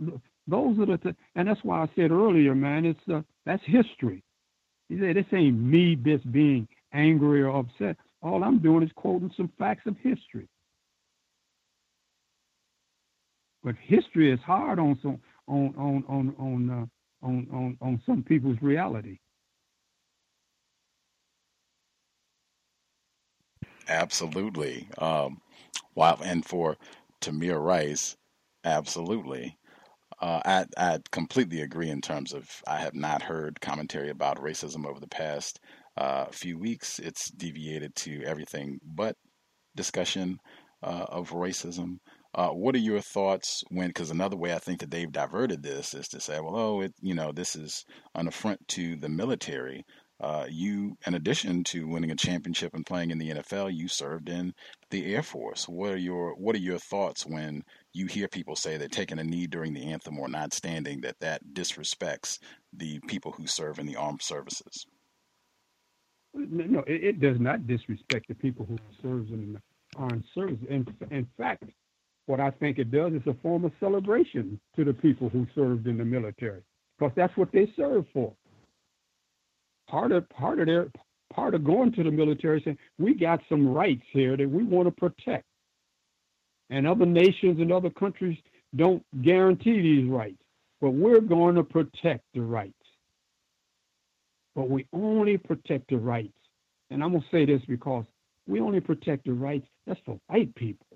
those 0.49 0.79
are 0.79 0.85
the, 0.85 0.97
th- 0.97 1.15
and 1.35 1.47
that's 1.47 1.63
why 1.63 1.83
I 1.83 1.89
said 1.95 2.11
earlier, 2.11 2.55
man, 2.55 2.85
it's 2.85 2.99
uh, 3.13 3.21
that's 3.45 3.63
history. 3.65 4.23
He 4.89 4.99
said, 4.99 5.15
this 5.15 5.25
ain't 5.33 5.59
me 5.59 5.95
just 5.95 6.29
being 6.31 6.67
angry 6.93 7.41
or 7.43 7.57
upset. 7.57 7.97
All 8.21 8.43
I'm 8.43 8.59
doing 8.59 8.83
is 8.83 8.91
quoting 8.95 9.31
some 9.37 9.51
facts 9.57 9.85
of 9.85 9.95
history. 9.97 10.47
But 13.63 13.75
history 13.81 14.31
is 14.31 14.39
hard 14.41 14.79
on 14.79 14.97
some 15.01 15.19
on 15.47 15.73
on 15.77 16.03
on 16.07 16.35
on 16.39 16.69
uh, 16.69 17.25
on, 17.27 17.47
on 17.51 17.77
on 17.81 18.01
some 18.05 18.23
people's 18.23 18.57
reality. 18.61 19.19
Absolutely. 23.87 24.87
Um, 24.97 25.41
wow. 25.95 26.19
And 26.23 26.45
for 26.45 26.77
Tamir 27.21 27.63
Rice, 27.63 28.17
absolutely. 28.63 29.57
Uh, 30.21 30.41
I, 30.45 30.65
I 30.77 30.99
completely 31.11 31.61
agree 31.61 31.89
in 31.89 32.01
terms 32.01 32.33
of 32.33 32.49
I 32.67 32.77
have 32.79 32.93
not 32.93 33.21
heard 33.21 33.61
commentary 33.61 34.09
about 34.09 34.37
racism 34.37 34.85
over 34.85 34.99
the 34.99 35.07
past 35.07 35.59
uh, 35.97 36.25
few 36.31 36.57
weeks. 36.57 36.99
It's 36.99 37.31
deviated 37.31 37.95
to 37.97 38.23
everything 38.23 38.79
but 38.83 39.15
discussion 39.75 40.39
uh, 40.83 41.05
of 41.09 41.31
racism. 41.31 41.99
Uh, 42.35 42.49
what 42.49 42.75
are 42.75 42.79
your 42.79 43.01
thoughts 43.01 43.63
when? 43.69 43.87
Because 43.87 44.11
another 44.11 44.37
way 44.37 44.53
I 44.53 44.59
think 44.59 44.81
that 44.81 44.91
they've 44.91 45.11
diverted 45.11 45.63
this 45.63 45.93
is 45.93 46.07
to 46.09 46.19
say, 46.19 46.39
well, 46.39 46.55
oh, 46.55 46.81
it, 46.81 46.93
you 47.01 47.15
know, 47.15 47.31
this 47.31 47.55
is 47.55 47.85
an 48.13 48.27
affront 48.27 48.67
to 48.69 48.95
the 48.97 49.09
military. 49.09 49.85
Uh, 50.21 50.45
you, 50.49 50.97
in 51.07 51.13
addition 51.15 51.63
to 51.63 51.87
winning 51.87 52.11
a 52.11 52.15
championship 52.15 52.73
and 52.73 52.85
playing 52.85 53.09
in 53.09 53.17
the 53.17 53.29
NFL, 53.29 53.73
you 53.73 53.87
served 53.87 54.29
in 54.29 54.53
the 54.91 55.15
Air 55.15 55.23
Force. 55.23 55.67
What 55.67 55.91
are 55.91 55.97
your 55.97 56.35
What 56.35 56.55
are 56.55 56.59
your 56.59 56.77
thoughts 56.79 57.25
when 57.25 57.63
you 57.93 58.05
hear 58.05 58.27
people 58.27 58.55
say 58.55 58.77
that 58.77 58.91
taking 58.91 59.19
a 59.19 59.23
knee 59.23 59.47
during 59.47 59.73
the 59.73 59.91
anthem 59.91 60.19
or 60.19 60.27
not 60.27 60.53
standing 60.53 61.01
that 61.01 61.19
that 61.19 61.41
disrespects 61.53 62.39
the 62.73 62.99
people 63.07 63.31
who 63.31 63.47
serve 63.47 63.79
in 63.79 63.85
the 63.85 63.95
armed 63.95 64.21
services? 64.21 64.85
No, 66.33 66.79
it, 66.87 67.03
it 67.03 67.19
does 67.19 67.39
not 67.39 67.67
disrespect 67.67 68.27
the 68.27 68.35
people 68.35 68.65
who 68.65 68.77
serve 69.01 69.29
in 69.29 69.53
the 69.53 69.61
armed 69.97 70.23
services. 70.35 70.65
In, 70.69 70.85
in 71.09 71.27
fact, 71.37 71.63
what 72.27 72.39
I 72.39 72.51
think 72.51 72.77
it 72.77 72.91
does 72.91 73.13
is 73.13 73.23
a 73.25 73.33
form 73.41 73.65
of 73.65 73.71
celebration 73.79 74.59
to 74.75 74.85
the 74.85 74.93
people 74.93 75.29
who 75.29 75.47
served 75.55 75.87
in 75.87 75.97
the 75.97 76.05
military, 76.05 76.61
because 76.97 77.13
that's 77.15 77.35
what 77.35 77.51
they 77.51 77.71
serve 77.75 78.05
for 78.13 78.33
part 79.89 80.11
of 80.11 80.29
part 80.29 80.59
of 80.59 80.67
their 80.67 80.87
part 81.33 81.55
of 81.55 81.63
going 81.63 81.91
to 81.93 82.03
the 82.03 82.11
military 82.11 82.61
saying 82.63 82.77
we 82.97 83.13
got 83.13 83.39
some 83.49 83.67
rights 83.67 84.03
here 84.11 84.37
that 84.37 84.49
we 84.49 84.63
want 84.63 84.87
to 84.87 84.91
protect 84.91 85.45
and 86.69 86.87
other 86.87 87.05
nations 87.05 87.59
and 87.59 87.71
other 87.71 87.89
countries 87.89 88.37
don't 88.75 89.03
guarantee 89.21 89.81
these 89.81 90.09
rights. 90.09 90.41
But 90.81 90.91
we're 90.91 91.21
going 91.21 91.55
to 91.55 91.63
protect 91.63 92.23
the 92.33 92.41
rights. 92.41 92.73
But 94.55 94.69
we 94.69 94.87
only 94.93 95.37
protect 95.37 95.89
the 95.89 95.97
rights. 95.97 96.33
And 96.89 97.03
i'm 97.03 97.11
going 97.11 97.21
to 97.21 97.27
say 97.31 97.45
this 97.45 97.61
because 97.67 98.05
we 98.47 98.59
only 98.59 98.79
protect 98.79 99.25
the 99.25 99.33
rights 99.33 99.67
that's 99.85 99.99
for 100.05 100.19
white 100.27 100.53
people. 100.55 100.87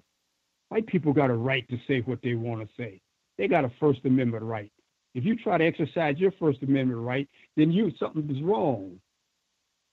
White 0.70 0.88
people 0.88 1.14
got 1.14 1.30
a 1.30 1.36
right 1.36 1.68
to 1.70 1.78
say 1.88 2.00
what 2.02 2.20
they 2.24 2.34
want 2.34 2.62
to 2.62 2.70
say. 2.76 3.00
They 3.38 3.48
got 3.48 3.66
a 3.66 3.72
first 3.80 4.00
amendment 4.06 4.44
right. 4.44 4.72
If 5.14 5.24
you 5.26 5.36
try 5.36 5.58
to 5.58 5.66
exercise 5.66 6.16
your 6.18 6.32
First 6.40 6.64
Amendment 6.64 7.00
right, 7.00 7.30
then 7.56 7.72
you 7.72 7.92
something 8.00 8.28
is 8.36 8.42
wrong. 8.42 9.00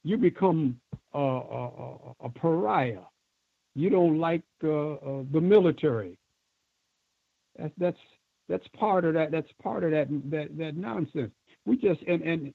You 0.02 0.16
become 0.16 0.80
a, 1.12 1.18
a, 1.18 1.96
a 2.24 2.28
pariah. 2.30 3.00
You 3.74 3.90
don't 3.90 4.18
like 4.18 4.42
uh, 4.64 4.92
uh, 4.94 5.22
the 5.32 5.40
military. 5.40 6.18
That's 7.58 7.74
that's 7.78 7.98
that's 8.48 8.66
part 8.78 9.04
of 9.04 9.14
that. 9.14 9.30
That's 9.30 9.50
part 9.62 9.84
of 9.84 9.92
that 9.92 10.08
that 10.30 10.56
that 10.58 10.76
nonsense. 10.76 11.32
We 11.66 11.76
just 11.76 12.00
and 12.06 12.22
and 12.22 12.54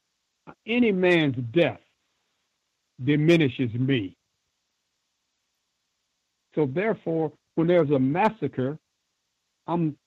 any 0.67 0.91
man's 0.91 1.37
death 1.53 1.79
diminishes 3.03 3.73
me. 3.73 4.15
So 6.55 6.65
therefore, 6.65 7.31
when 7.55 7.67
there's 7.67 7.91
a 7.91 7.99
massacre, 7.99 8.77
I'm 9.67 9.97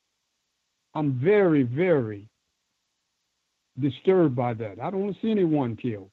I'm 0.94 1.12
very 1.20 1.62
very 1.62 2.26
disturbed 3.78 4.36
by 4.36 4.54
that. 4.54 4.80
I 4.80 4.90
don't 4.90 5.02
want 5.02 5.14
to 5.16 5.22
see 5.22 5.30
anyone 5.30 5.76
killed. 5.76 6.10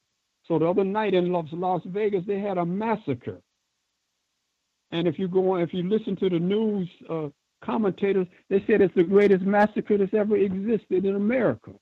So 0.47 0.59
the 0.59 0.67
other 0.67 0.83
night 0.83 1.13
in 1.13 1.31
Las, 1.31 1.47
Las 1.51 1.81
Vegas, 1.85 2.23
they 2.27 2.39
had 2.39 2.57
a 2.57 2.65
massacre. 2.65 3.41
And 4.95 5.07
if 5.09 5.19
you 5.19 5.27
go 5.27 5.51
on, 5.51 5.59
if 5.59 5.73
you 5.73 5.83
listen 5.83 6.15
to 6.15 6.29
the 6.29 6.39
news 6.39 6.87
uh, 7.09 7.27
commentators, 7.61 8.27
they 8.49 8.63
said 8.65 8.79
it's 8.79 8.95
the 8.95 9.03
greatest 9.03 9.43
massacre 9.43 9.97
that's 9.97 10.13
ever 10.13 10.37
existed 10.37 11.03
in 11.03 11.17
America. 11.17 11.73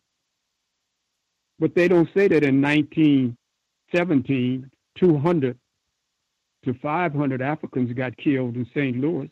But 1.59 1.75
they 1.75 1.87
don't 1.87 2.09
say 2.15 2.27
that 2.27 2.43
in 2.43 2.59
1917, 2.59 4.71
200 4.97 5.59
to 6.65 6.73
500 6.73 7.41
Africans 7.43 7.93
got 7.93 8.17
killed 8.17 8.55
in 8.55 8.65
St. 8.73 8.97
Louis. 8.97 9.29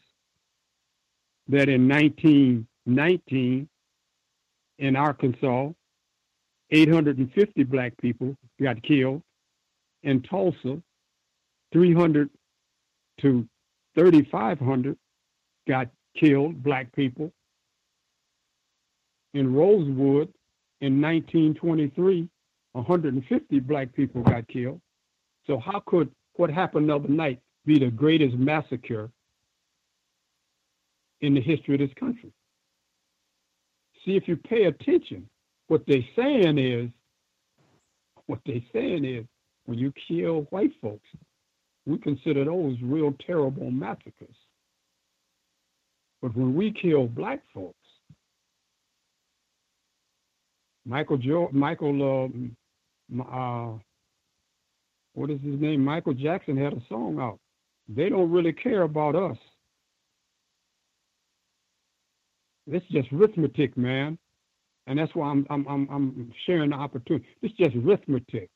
That 1.48 1.68
in 1.68 1.90
1919, 1.90 3.68
in 4.78 4.96
Arkansas, 4.96 5.72
850 6.70 7.64
black 7.64 7.98
people 8.00 8.38
got 8.62 8.84
killed. 8.84 9.24
In 10.04 10.22
Tulsa, 10.22 10.80
300 11.74 12.30
to 13.22 13.48
3,500 13.96 14.98
got 15.68 15.90
killed, 16.18 16.64
black 16.64 16.92
people. 16.94 17.32
In 19.34 19.54
Rosewood, 19.54 20.34
in 20.82 21.02
1923, 21.02 22.28
150 22.74 23.60
black 23.60 23.94
people 23.94 24.24
got 24.24 24.48
killed. 24.48 24.82
So 25.48 25.60
how 25.60 25.82
could 25.86 26.12
what 26.36 26.50
happened 26.50 26.90
the 26.90 26.96
other 26.96 27.08
night 27.08 27.40
be 27.66 27.80
the 27.80 27.92
greatest 27.92 28.36
massacre 28.36 29.12
in 31.22 31.34
the 31.34 31.42
history 31.42 31.76
of 31.76 31.80
this 31.82 31.94
country? 32.00 32.32
See, 34.04 34.16
if 34.16 34.28
you 34.28 34.36
pay 34.36 34.64
attention, 34.64 35.30
what 35.68 35.84
they're 35.88 36.06
saying 36.16 36.58
is, 36.58 36.90
what 38.26 38.40
they're 38.46 38.64
saying 38.74 39.06
is, 39.06 39.26
when 39.66 39.78
you 39.78 39.94
kill 40.08 40.48
white 40.50 40.72
folks, 40.82 41.08
we 41.86 41.98
consider 41.98 42.46
those 42.46 42.78
real 42.82 43.14
terrible 43.26 43.72
massacres. 43.72 44.36
But 46.22 46.36
when 46.36 46.56
we 46.56 46.72
kill 46.72 47.08
black 47.08 47.42
folks, 47.54 47.76
Michael 50.86 51.18
jo- 51.18 51.50
Michael 51.52 52.32
uh, 53.14 53.22
uh, 53.22 53.74
what 55.14 55.30
is 55.30 55.42
his 55.42 55.60
name? 55.60 55.84
Michael 55.84 56.14
Jackson 56.14 56.58
had 56.58 56.74
a 56.74 56.82
song 56.88 57.20
out. 57.20 57.40
They 57.90 58.10
don't 58.10 58.32
really 58.32 58.54
care 58.54 58.84
about 58.84 59.16
us. 59.16 59.38
It's 62.68 62.86
just 62.88 63.12
arithmetic, 63.12 63.76
man. 63.76 64.18
And 64.88 64.98
that's 64.98 65.14
why 65.16 65.30
I'm, 65.30 65.46
I'm, 65.50 65.68
I'm, 65.68 65.88
I'm 65.92 66.34
sharing 66.46 66.70
the 66.72 66.76
opportunity. 66.76 67.26
Is 67.42 67.52
just 67.60 67.76
arithmetic. 67.76 68.50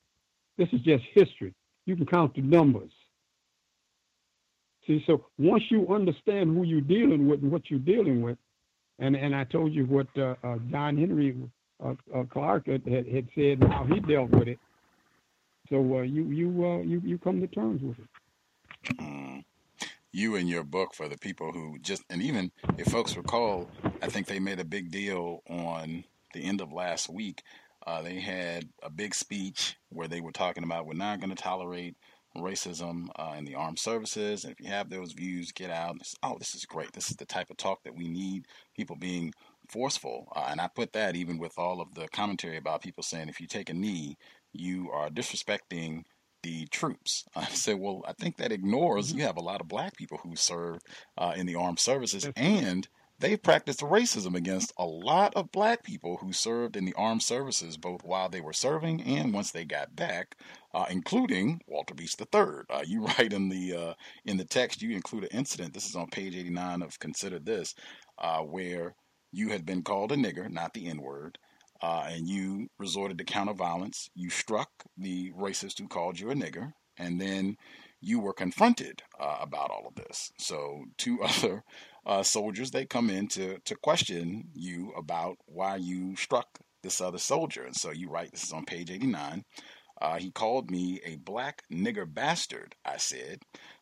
This 0.57 0.69
is 0.71 0.81
just 0.81 1.03
history. 1.13 1.53
You 1.85 1.95
can 1.95 2.05
count 2.05 2.35
the 2.35 2.41
numbers. 2.41 2.91
See, 4.87 5.03
so 5.07 5.25
once 5.37 5.63
you 5.69 5.87
understand 5.87 6.55
who 6.55 6.63
you're 6.63 6.81
dealing 6.81 7.27
with 7.27 7.41
and 7.41 7.51
what 7.51 7.69
you're 7.69 7.79
dealing 7.79 8.21
with, 8.21 8.37
and, 8.99 9.15
and 9.15 9.35
I 9.35 9.43
told 9.45 9.73
you 9.73 9.85
what 9.85 10.07
uh, 10.17 10.35
uh, 10.43 10.57
John 10.71 10.97
Henrik 10.97 11.35
uh, 11.83 11.93
uh 12.13 12.23
Clarke 12.25 12.67
had, 12.67 12.85
had 12.87 13.27
said 13.35 13.61
and 13.61 13.73
how 13.73 13.85
he 13.85 13.99
dealt 13.99 14.29
with 14.29 14.47
it. 14.47 14.59
So 15.69 15.77
uh, 15.97 16.01
you 16.01 16.25
you 16.25 16.65
uh, 16.65 16.81
you 16.81 17.01
you 17.03 17.17
come 17.17 17.41
to 17.41 17.47
terms 17.47 17.81
with 17.81 17.97
it. 17.99 18.97
Mm 18.97 19.43
you 20.15 20.37
and 20.37 20.47
your 20.47 20.63
book 20.63 20.93
for 20.93 21.09
the 21.09 21.17
people 21.17 21.51
who 21.51 21.77
just 21.79 22.01
and 22.09 22.21
even 22.21 22.49
if 22.77 22.87
folks 22.87 23.17
recall, 23.17 23.69
I 24.01 24.07
think 24.07 24.27
they 24.27 24.39
made 24.39 24.61
a 24.61 24.65
big 24.65 24.89
deal 24.89 25.43
on 25.49 26.05
the 26.33 26.39
end 26.39 26.61
of 26.61 26.71
last 26.71 27.09
week, 27.09 27.43
they 28.01 28.21
had 28.21 28.69
a 28.81 28.89
big 28.89 29.13
speech 29.13 29.75
where 29.89 30.07
they 30.07 30.21
were 30.21 30.31
talking 30.31 30.63
about 30.63 30.85
we're 30.85 30.93
not 30.93 31.19
going 31.19 31.35
to 31.35 31.35
tolerate 31.35 31.97
racism 32.35 33.07
uh, 33.15 33.33
in 33.37 33.45
the 33.45 33.55
armed 33.55 33.79
services. 33.79 34.43
And 34.43 34.53
if 34.53 34.59
you 34.59 34.67
have 34.67 34.89
those 34.89 35.13
views, 35.13 35.51
get 35.51 35.69
out. 35.69 35.97
This, 35.97 36.15
oh, 36.23 36.37
this 36.37 36.55
is 36.55 36.65
great. 36.65 36.93
This 36.93 37.09
is 37.09 37.17
the 37.17 37.25
type 37.25 37.49
of 37.49 37.57
talk 37.57 37.83
that 37.83 37.95
we 37.95 38.07
need. 38.07 38.45
People 38.75 38.95
being 38.95 39.33
forceful. 39.69 40.27
Uh, 40.35 40.47
and 40.49 40.61
I 40.61 40.67
put 40.67 40.93
that 40.93 41.15
even 41.15 41.37
with 41.37 41.57
all 41.57 41.81
of 41.81 41.93
the 41.93 42.07
commentary 42.09 42.57
about 42.57 42.81
people 42.81 43.03
saying 43.03 43.29
if 43.29 43.41
you 43.41 43.47
take 43.47 43.69
a 43.69 43.73
knee, 43.73 44.17
you 44.53 44.89
are 44.91 45.09
disrespecting 45.09 46.03
the 46.43 46.67
troops. 46.67 47.25
I 47.35 47.45
said, 47.45 47.79
well, 47.79 48.03
I 48.07 48.13
think 48.13 48.37
that 48.37 48.51
ignores 48.51 49.09
mm-hmm. 49.09 49.19
you 49.19 49.25
have 49.25 49.37
a 49.37 49.43
lot 49.43 49.61
of 49.61 49.67
black 49.67 49.95
people 49.95 50.19
who 50.23 50.35
serve 50.35 50.79
uh, 51.17 51.33
in 51.35 51.45
the 51.45 51.55
armed 51.55 51.79
services 51.79 52.27
and 52.35 52.87
they 53.19 53.37
practiced 53.37 53.79
racism 53.79 54.35
against 54.35 54.73
a 54.77 54.85
lot 54.85 55.33
of 55.35 55.51
black 55.51 55.83
people 55.83 56.17
who 56.17 56.33
served 56.33 56.75
in 56.75 56.85
the 56.85 56.93
armed 56.95 57.23
services, 57.23 57.77
both 57.77 58.03
while 58.03 58.27
they 58.29 58.41
were 58.41 58.53
serving 58.53 59.01
and 59.03 59.33
once 59.33 59.51
they 59.51 59.63
got 59.63 59.95
back, 59.95 60.35
uh, 60.73 60.85
including 60.89 61.61
Walter 61.67 61.93
Beach 61.93 62.15
III. 62.19 62.41
Uh, 62.69 62.83
you 62.85 63.05
write 63.17 63.31
in 63.31 63.49
the 63.49 63.73
uh, 63.75 63.93
in 64.25 64.37
the 64.37 64.45
text, 64.45 64.81
you 64.81 64.91
include 64.91 65.23
an 65.23 65.29
incident. 65.37 65.73
This 65.73 65.87
is 65.87 65.95
on 65.95 66.07
page 66.07 66.35
89 66.35 66.81
of 66.81 66.99
Consider 66.99 67.39
This, 67.39 67.73
uh, 68.17 68.39
where 68.39 68.95
you 69.31 69.49
had 69.49 69.65
been 69.65 69.81
called 69.83 70.11
a 70.11 70.15
nigger, 70.15 70.49
not 70.49 70.73
the 70.73 70.87
N 70.87 71.01
word. 71.01 71.37
Uh, 71.81 72.07
and 72.09 72.27
you 72.27 72.67
resorted 72.79 73.17
to 73.17 73.23
counter 73.23 73.53
violence. 73.53 74.09
You 74.15 74.29
struck 74.29 74.69
the 74.97 75.31
racist 75.33 75.77
who 75.77 75.87
called 75.87 76.19
you 76.19 76.31
a 76.31 76.33
nigger, 76.33 76.71
and 76.97 77.19
then 77.19 77.57
you 78.01 78.19
were 78.19 78.33
confronted 78.33 79.01
uh, 79.19 79.37
about 79.41 79.71
all 79.71 79.85
of 79.87 79.95
this. 79.95 80.31
So 80.37 80.85
two 80.97 81.21
other 81.23 81.63
uh, 82.05 82.23
soldiers 82.23 82.71
they 82.71 82.85
come 82.85 83.09
in 83.09 83.27
to 83.29 83.59
to 83.65 83.75
question 83.75 84.49
you 84.53 84.91
about 84.97 85.37
why 85.45 85.75
you 85.77 86.15
struck 86.15 86.47
this 86.83 87.01
other 87.01 87.17
soldier, 87.17 87.65
and 87.65 87.75
so 87.75 87.91
you 87.91 88.09
write 88.09 88.31
this 88.31 88.43
is 88.43 88.53
on 88.53 88.65
page 88.65 88.91
eighty 88.91 89.07
nine. 89.07 89.43
Uh, 90.01 90.17
he 90.17 90.29
called 90.31 90.69
me 90.69 90.99
a 91.05 91.15
black 91.17 91.63
nigger 91.71 92.11
bastard. 92.11 92.75
I 92.85 92.97
said. 92.97 93.39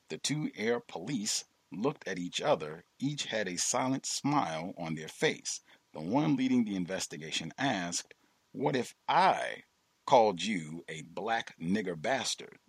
The 0.10 0.18
two 0.20 0.52
air 0.56 0.80
police 0.80 1.46
looked 1.72 2.08
at 2.08 2.20
each 2.20 2.40
other. 2.40 2.84
Each 3.00 3.26
had 3.26 3.48
a 3.48 3.58
silent 3.58 4.06
smile 4.06 4.74
on 4.78 4.94
their 4.94 5.08
face. 5.08 5.62
The 5.94 6.02
one 6.02 6.36
leading 6.36 6.66
the 6.66 6.76
investigation 6.76 7.52
asked, 7.58 8.14
"What 8.52 8.76
if 8.76 8.94
I 9.08 9.64
called 10.06 10.44
you 10.44 10.84
a 10.88 11.02
black 11.02 11.56
nigger 11.60 12.00
bastard?" 12.00 12.60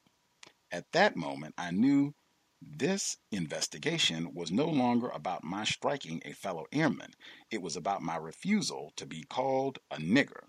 At 0.72 0.90
that 0.92 1.16
moment, 1.16 1.54
I 1.58 1.70
knew 1.70 2.14
this 2.62 3.16
investigation 3.30 4.34
was 4.34 4.50
no 4.50 4.66
longer 4.66 5.08
about 5.08 5.44
my 5.44 5.64
striking 5.64 6.22
a 6.24 6.32
fellow 6.32 6.66
airman. 6.72 7.12
It 7.50 7.60
was 7.60 7.76
about 7.76 8.02
my 8.02 8.16
refusal 8.16 8.92
to 8.96 9.06
be 9.06 9.24
called 9.24 9.78
a 9.90 9.96
nigger. 9.96 10.48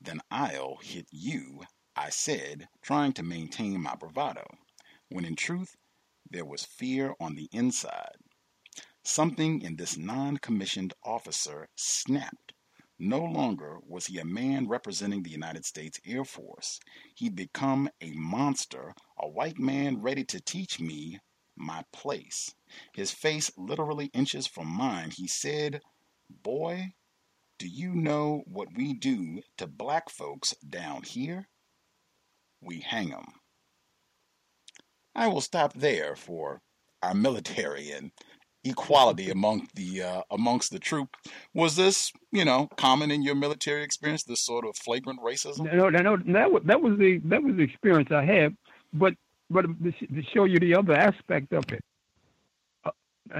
Then 0.00 0.20
I'll 0.30 0.76
hit 0.76 1.08
you, 1.10 1.64
I 1.96 2.10
said, 2.10 2.68
trying 2.80 3.12
to 3.14 3.22
maintain 3.22 3.82
my 3.82 3.96
bravado, 3.96 4.46
when 5.08 5.24
in 5.24 5.34
truth 5.36 5.76
there 6.30 6.44
was 6.44 6.64
fear 6.64 7.14
on 7.18 7.34
the 7.34 7.48
inside. 7.52 8.16
Something 9.02 9.62
in 9.62 9.76
this 9.76 9.96
non 9.96 10.36
commissioned 10.36 10.94
officer 11.02 11.68
snapped. 11.74 12.52
No 12.98 13.24
longer 13.24 13.78
was 13.82 14.06
he 14.06 14.18
a 14.18 14.24
man 14.24 14.68
representing 14.68 15.22
the 15.22 15.30
United 15.30 15.64
States 15.64 16.00
Air 16.04 16.24
Force. 16.24 16.80
He'd 17.14 17.34
become 17.34 17.90
a 18.00 18.10
monster, 18.12 18.94
a 19.20 19.28
white 19.28 19.58
man 19.58 20.00
ready 20.00 20.24
to 20.24 20.40
teach 20.40 20.80
me 20.80 21.18
my 21.56 21.84
place. 21.92 22.54
His 22.92 23.10
face 23.10 23.50
literally 23.56 24.10
inches 24.14 24.46
from 24.46 24.68
mine. 24.68 25.10
He 25.10 25.26
said, 25.26 25.80
Boy, 26.30 26.94
do 27.58 27.66
you 27.66 27.94
know 27.94 28.42
what 28.46 28.68
we 28.76 28.94
do 28.94 29.42
to 29.56 29.66
black 29.66 30.10
folks 30.10 30.54
down 30.68 31.02
here? 31.02 31.48
We 32.60 32.80
hang 32.80 33.12
'em. 33.12 33.26
I 35.14 35.26
will 35.26 35.40
stop 35.40 35.72
there 35.72 36.14
for 36.14 36.62
our 37.02 37.14
military 37.14 37.90
and 37.90 38.12
equality 38.64 39.30
among 39.38 39.68
the 39.74 40.02
uh, 40.02 40.22
amongst 40.30 40.70
the 40.70 40.78
troop. 40.78 41.16
Was 41.54 41.76
this, 41.76 42.12
you 42.30 42.44
know, 42.44 42.68
common 42.76 43.10
in 43.10 43.22
your 43.22 43.34
military 43.34 43.82
experience? 43.82 44.24
This 44.24 44.44
sort 44.44 44.64
of 44.64 44.76
flagrant 44.76 45.20
racism? 45.20 45.72
No, 45.72 45.88
no, 45.90 46.00
no 46.00 46.16
that 46.32 46.52
was 46.52 46.62
that 46.66 46.80
was 46.80 46.98
the 46.98 47.18
that 47.24 47.42
was 47.42 47.56
the 47.56 47.62
experience 47.62 48.10
I 48.12 48.24
had. 48.24 48.56
But 48.92 49.14
but 49.50 49.62
to 49.62 50.22
show 50.34 50.44
you 50.44 50.58
the 50.58 50.74
other 50.74 50.94
aspect 50.94 51.52
of 51.52 51.64
it, 51.70 51.84
uh, 52.84 52.90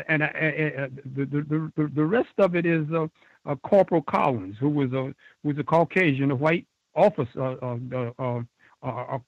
and 0.09 0.23
I, 0.23 0.27
I, 0.27 0.89
the, 1.17 1.25
the 1.25 1.71
the 1.77 1.91
the 1.95 2.05
rest 2.05 2.33
of 2.39 2.55
it 2.57 2.67
is 2.67 2.87
uh, 2.93 3.09
uh, 3.47 3.57
Corporal 3.57 4.03
Collins, 4.03 4.57
who 4.61 4.69
was 4.69 4.93
a 4.93 5.15
who 5.43 5.49
was 5.49 5.59
a 5.59 5.65
Caucasian, 5.65 6.31
a 6.31 6.37
white 6.37 6.67
officer, 6.95 7.57
uh, 7.63 7.77
uh, 8.19 8.43
uh, 8.83 9.19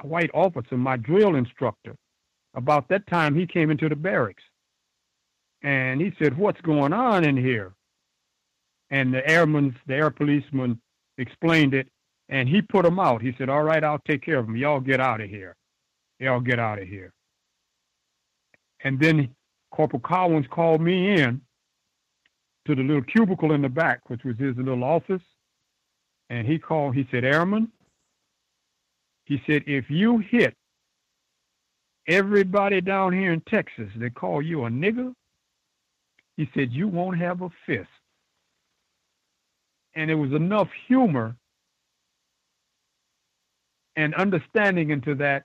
a 0.00 0.06
white 0.06 0.30
officer, 0.34 0.76
my 0.76 0.96
drill 0.96 1.36
instructor. 1.36 1.96
About 2.54 2.88
that 2.88 3.06
time, 3.06 3.34
he 3.34 3.46
came 3.46 3.70
into 3.70 3.88
the 3.88 3.96
barracks 3.96 4.42
and 5.62 6.00
he 6.00 6.12
said, 6.18 6.36
What's 6.36 6.60
going 6.60 6.92
on 6.92 7.24
in 7.24 7.36
here? 7.36 7.74
And 8.90 9.12
the 9.12 9.28
airman, 9.28 9.76
the 9.86 9.94
air 9.94 10.10
policeman 10.10 10.80
explained 11.18 11.74
it, 11.74 11.88
and 12.28 12.48
he 12.48 12.62
put 12.62 12.84
him 12.86 12.98
out. 12.98 13.22
He 13.22 13.34
said, 13.38 13.48
All 13.48 13.62
right, 13.62 13.82
I'll 13.84 14.00
take 14.06 14.22
care 14.22 14.38
of 14.38 14.46
him. 14.48 14.56
Y'all 14.56 14.80
get 14.80 15.00
out 15.00 15.20
of 15.20 15.28
here. 15.28 15.54
Y'all 16.18 16.40
get 16.40 16.58
out 16.58 16.80
of 16.80 16.88
here. 16.88 17.12
And 18.82 18.98
then 18.98 19.34
Corporal 19.70 20.00
Collins 20.00 20.46
called 20.50 20.80
me 20.80 21.20
in 21.20 21.40
to 22.66 22.74
the 22.74 22.82
little 22.82 23.02
cubicle 23.02 23.52
in 23.52 23.62
the 23.62 23.68
back, 23.68 24.08
which 24.08 24.24
was 24.24 24.36
his 24.38 24.56
little 24.56 24.84
office. 24.84 25.22
And 26.30 26.46
he 26.46 26.58
called, 26.58 26.94
he 26.94 27.06
said, 27.10 27.24
Airman, 27.24 27.72
he 29.24 29.40
said, 29.46 29.62
if 29.66 29.90
you 29.90 30.18
hit 30.18 30.54
everybody 32.06 32.80
down 32.80 33.12
here 33.12 33.32
in 33.32 33.40
Texas, 33.42 33.90
they 33.96 34.10
call 34.10 34.42
you 34.42 34.64
a 34.64 34.70
nigger, 34.70 35.12
he 36.36 36.48
said, 36.54 36.72
You 36.72 36.88
won't 36.88 37.18
have 37.18 37.42
a 37.42 37.50
fist. 37.66 37.88
And 39.94 40.10
there 40.10 40.16
was 40.16 40.32
enough 40.32 40.68
humor 40.86 41.36
and 43.96 44.14
understanding 44.14 44.90
into 44.90 45.14
that 45.16 45.44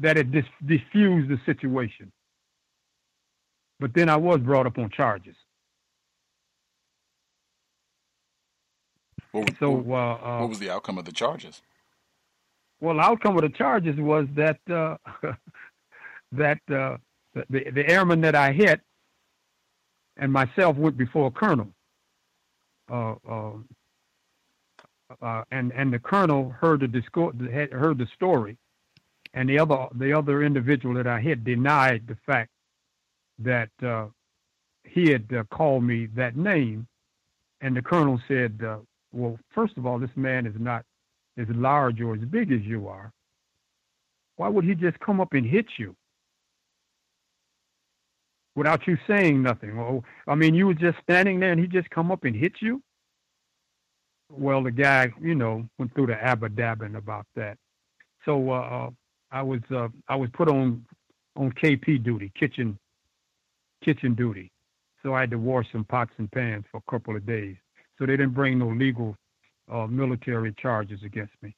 that 0.00 0.16
it 0.16 0.30
dis- 0.30 0.44
diffused 0.64 1.28
the 1.28 1.38
situation. 1.46 2.12
But 3.78 3.94
then 3.94 4.08
I 4.08 4.16
was 4.16 4.40
brought 4.40 4.66
up 4.66 4.78
on 4.78 4.90
charges. 4.90 5.36
What 9.32 9.50
was, 9.50 9.58
so, 9.60 9.70
what, 9.70 9.98
uh, 9.98 10.38
what 10.38 10.48
was 10.48 10.58
the 10.58 10.70
outcome 10.70 10.96
of 10.98 11.04
the 11.04 11.12
charges? 11.12 11.60
Well, 12.80 12.96
the 12.96 13.02
outcome 13.02 13.36
of 13.36 13.42
the 13.42 13.50
charges 13.50 13.96
was 13.96 14.26
that 14.34 14.58
uh, 14.70 14.96
that 16.32 16.58
uh, 16.70 16.96
the 17.34 17.70
the 17.70 17.86
airman 17.86 18.20
that 18.22 18.34
I 18.34 18.52
hit 18.52 18.80
and 20.16 20.32
myself 20.32 20.76
went 20.76 20.96
before 20.96 21.26
a 21.26 21.30
colonel. 21.30 21.68
Uh, 22.90 23.14
uh, 23.28 23.52
uh, 25.20 25.44
and 25.50 25.72
and 25.72 25.92
the 25.92 25.98
colonel 25.98 26.50
heard 26.50 26.80
the 26.80 26.88
discourse, 26.88 27.34
heard 27.72 27.98
the 27.98 28.06
story, 28.14 28.56
and 29.36 29.48
the 29.48 29.58
other 29.60 29.86
the 29.94 30.12
other 30.12 30.42
individual 30.42 30.94
that 30.96 31.06
I 31.06 31.20
hit 31.20 31.44
denied 31.44 32.08
the 32.08 32.16
fact 32.26 32.50
that 33.38 33.70
uh, 33.84 34.06
he 34.82 35.10
had 35.10 35.26
uh, 35.32 35.44
called 35.44 35.84
me 35.84 36.06
that 36.16 36.36
name, 36.36 36.88
and 37.60 37.76
the 37.76 37.82
colonel 37.82 38.20
said, 38.26 38.60
uh, 38.66 38.78
"Well, 39.12 39.38
first 39.54 39.76
of 39.76 39.86
all, 39.86 39.98
this 39.98 40.16
man 40.16 40.46
is 40.46 40.54
not 40.58 40.84
as 41.38 41.46
large 41.50 42.00
or 42.00 42.14
as 42.14 42.22
big 42.22 42.50
as 42.50 42.62
you 42.62 42.88
are. 42.88 43.12
Why 44.36 44.48
would 44.48 44.64
he 44.64 44.74
just 44.74 44.98
come 45.00 45.20
up 45.20 45.34
and 45.34 45.46
hit 45.46 45.66
you?" 45.78 45.94
without 48.56 48.86
you 48.86 48.96
saying 49.06 49.42
nothing. 49.42 49.76
Well, 49.76 50.02
I 50.26 50.34
mean, 50.34 50.54
you 50.54 50.66
were 50.66 50.74
just 50.74 50.96
standing 51.02 51.40
there 51.40 51.52
and 51.52 51.60
he 51.60 51.66
just 51.66 51.90
come 51.90 52.10
up 52.10 52.24
and 52.24 52.34
hit 52.34 52.54
you. 52.62 52.82
Well, 54.30 54.62
the 54.62 54.70
guy, 54.70 55.12
you 55.20 55.34
know, 55.34 55.68
went 55.78 55.94
through 55.94 56.06
the 56.06 56.14
abadabbing 56.14 56.96
about 56.96 57.26
that. 57.36 57.58
So 58.24 58.50
uh, 58.50 58.54
uh, 58.54 58.90
I 59.36 59.42
was 59.42 59.60
uh, 59.70 59.88
I 60.08 60.16
was 60.16 60.30
put 60.32 60.48
on 60.48 60.86
on 61.36 61.52
KP 61.52 62.02
duty, 62.02 62.32
kitchen 62.38 62.78
kitchen 63.84 64.14
duty. 64.14 64.50
So 65.02 65.12
I 65.12 65.20
had 65.20 65.30
to 65.32 65.36
wash 65.36 65.66
some 65.72 65.84
pots 65.84 66.12
and 66.16 66.30
pans 66.32 66.64
for 66.72 66.78
a 66.78 66.90
couple 66.90 67.14
of 67.14 67.26
days. 67.26 67.56
So 67.98 68.06
they 68.06 68.16
didn't 68.16 68.32
bring 68.32 68.58
no 68.58 68.68
legal 68.68 69.14
uh, 69.70 69.86
military 69.86 70.54
charges 70.58 71.00
against 71.04 71.34
me. 71.42 71.54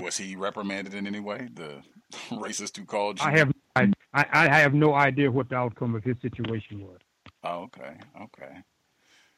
Was 0.00 0.16
he 0.16 0.36
reprimanded 0.36 0.94
in 0.94 1.06
any 1.06 1.20
way? 1.20 1.48
The 1.52 1.82
racist 2.30 2.78
who 2.78 2.86
called 2.86 3.20
you? 3.20 3.26
I 3.26 3.36
have 3.36 3.52
I, 3.76 3.92
I 4.14 4.58
have 4.60 4.72
no 4.72 4.94
idea 4.94 5.30
what 5.30 5.50
the 5.50 5.56
outcome 5.56 5.94
of 5.94 6.02
his 6.02 6.16
situation 6.22 6.80
was. 6.80 6.98
Oh, 7.44 7.64
okay, 7.64 7.94
okay. 8.22 8.62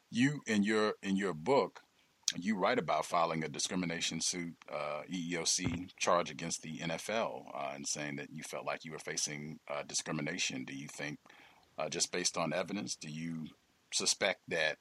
You 0.09 0.41
in 0.47 0.63
your 0.63 0.93
in 1.03 1.17
your 1.17 1.33
book, 1.33 1.81
you 2.39 2.55
write 2.57 2.79
about 2.79 3.05
filing 3.05 3.43
a 3.43 3.49
discrimination 3.49 4.21
suit, 4.21 4.53
uh, 4.71 5.01
EEOC 5.11 5.89
charge 5.97 6.31
against 6.31 6.61
the 6.61 6.79
NFL, 6.79 7.45
uh, 7.53 7.71
and 7.75 7.87
saying 7.87 8.15
that 8.17 8.29
you 8.31 8.43
felt 8.43 8.65
like 8.65 8.85
you 8.85 8.91
were 8.91 8.99
facing 8.99 9.59
uh, 9.69 9.83
discrimination. 9.87 10.63
Do 10.63 10.75
you 10.75 10.87
think, 10.87 11.19
uh, 11.77 11.89
just 11.89 12.11
based 12.11 12.37
on 12.37 12.53
evidence, 12.53 12.95
do 12.95 13.09
you 13.09 13.47
suspect 13.93 14.39
that 14.47 14.77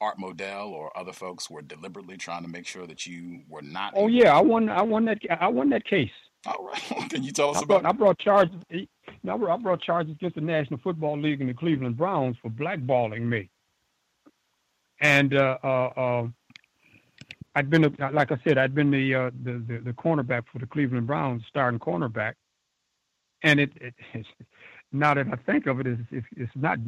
Art 0.00 0.18
Modell 0.18 0.70
or 0.70 0.96
other 0.96 1.12
folks 1.12 1.50
were 1.50 1.62
deliberately 1.62 2.16
trying 2.16 2.42
to 2.42 2.48
make 2.48 2.66
sure 2.66 2.86
that 2.86 3.06
you 3.06 3.40
were 3.48 3.62
not? 3.62 3.92
Oh 3.96 4.08
yeah, 4.08 4.36
I 4.36 4.40
won. 4.40 4.68
I 4.68 4.82
won 4.82 5.04
that. 5.06 5.18
I 5.40 5.48
won 5.48 5.70
that 5.70 5.84
case. 5.84 6.10
All 6.46 6.64
right. 6.64 6.82
Can 7.10 7.22
you 7.22 7.32
tell 7.32 7.50
us 7.50 7.56
I 7.56 7.62
about? 7.62 7.82
Brought, 7.82 7.94
I 7.94 7.96
brought 7.96 8.18
charges. 8.18 8.56
I 8.72 9.56
brought 9.56 9.82
charges 9.82 10.12
against 10.12 10.36
the 10.36 10.40
National 10.40 10.80
Football 10.80 11.20
League 11.20 11.40
and 11.40 11.50
the 11.50 11.54
Cleveland 11.54 11.96
Browns 11.96 12.36
for 12.40 12.50
blackballing 12.50 13.22
me. 13.22 13.50
And 15.00 15.34
uh, 15.34 15.58
uh, 15.62 15.66
uh, 15.66 16.26
I'd 17.58 17.70
been, 17.70 17.84
like 18.12 18.30
I 18.32 18.38
said, 18.44 18.56
I'd 18.58 18.74
been 18.74 18.90
the, 18.98 19.06
uh, 19.20 19.30
the, 19.46 19.54
the 19.68 19.76
the 19.88 19.92
cornerback 20.04 20.44
for 20.50 20.58
the 20.62 20.66
Cleveland 20.74 21.06
Browns, 21.06 21.42
starting 21.48 21.80
cornerback. 21.80 22.34
And 23.42 23.56
it, 23.64 23.72
it 23.86 23.94
it's, 24.14 24.28
now 24.92 25.14
that 25.14 25.26
I 25.34 25.36
think 25.50 25.66
of 25.66 25.80
it, 25.80 25.86
it's, 25.86 26.02
it's, 26.18 26.26
it's 26.42 26.56
not 26.66 26.78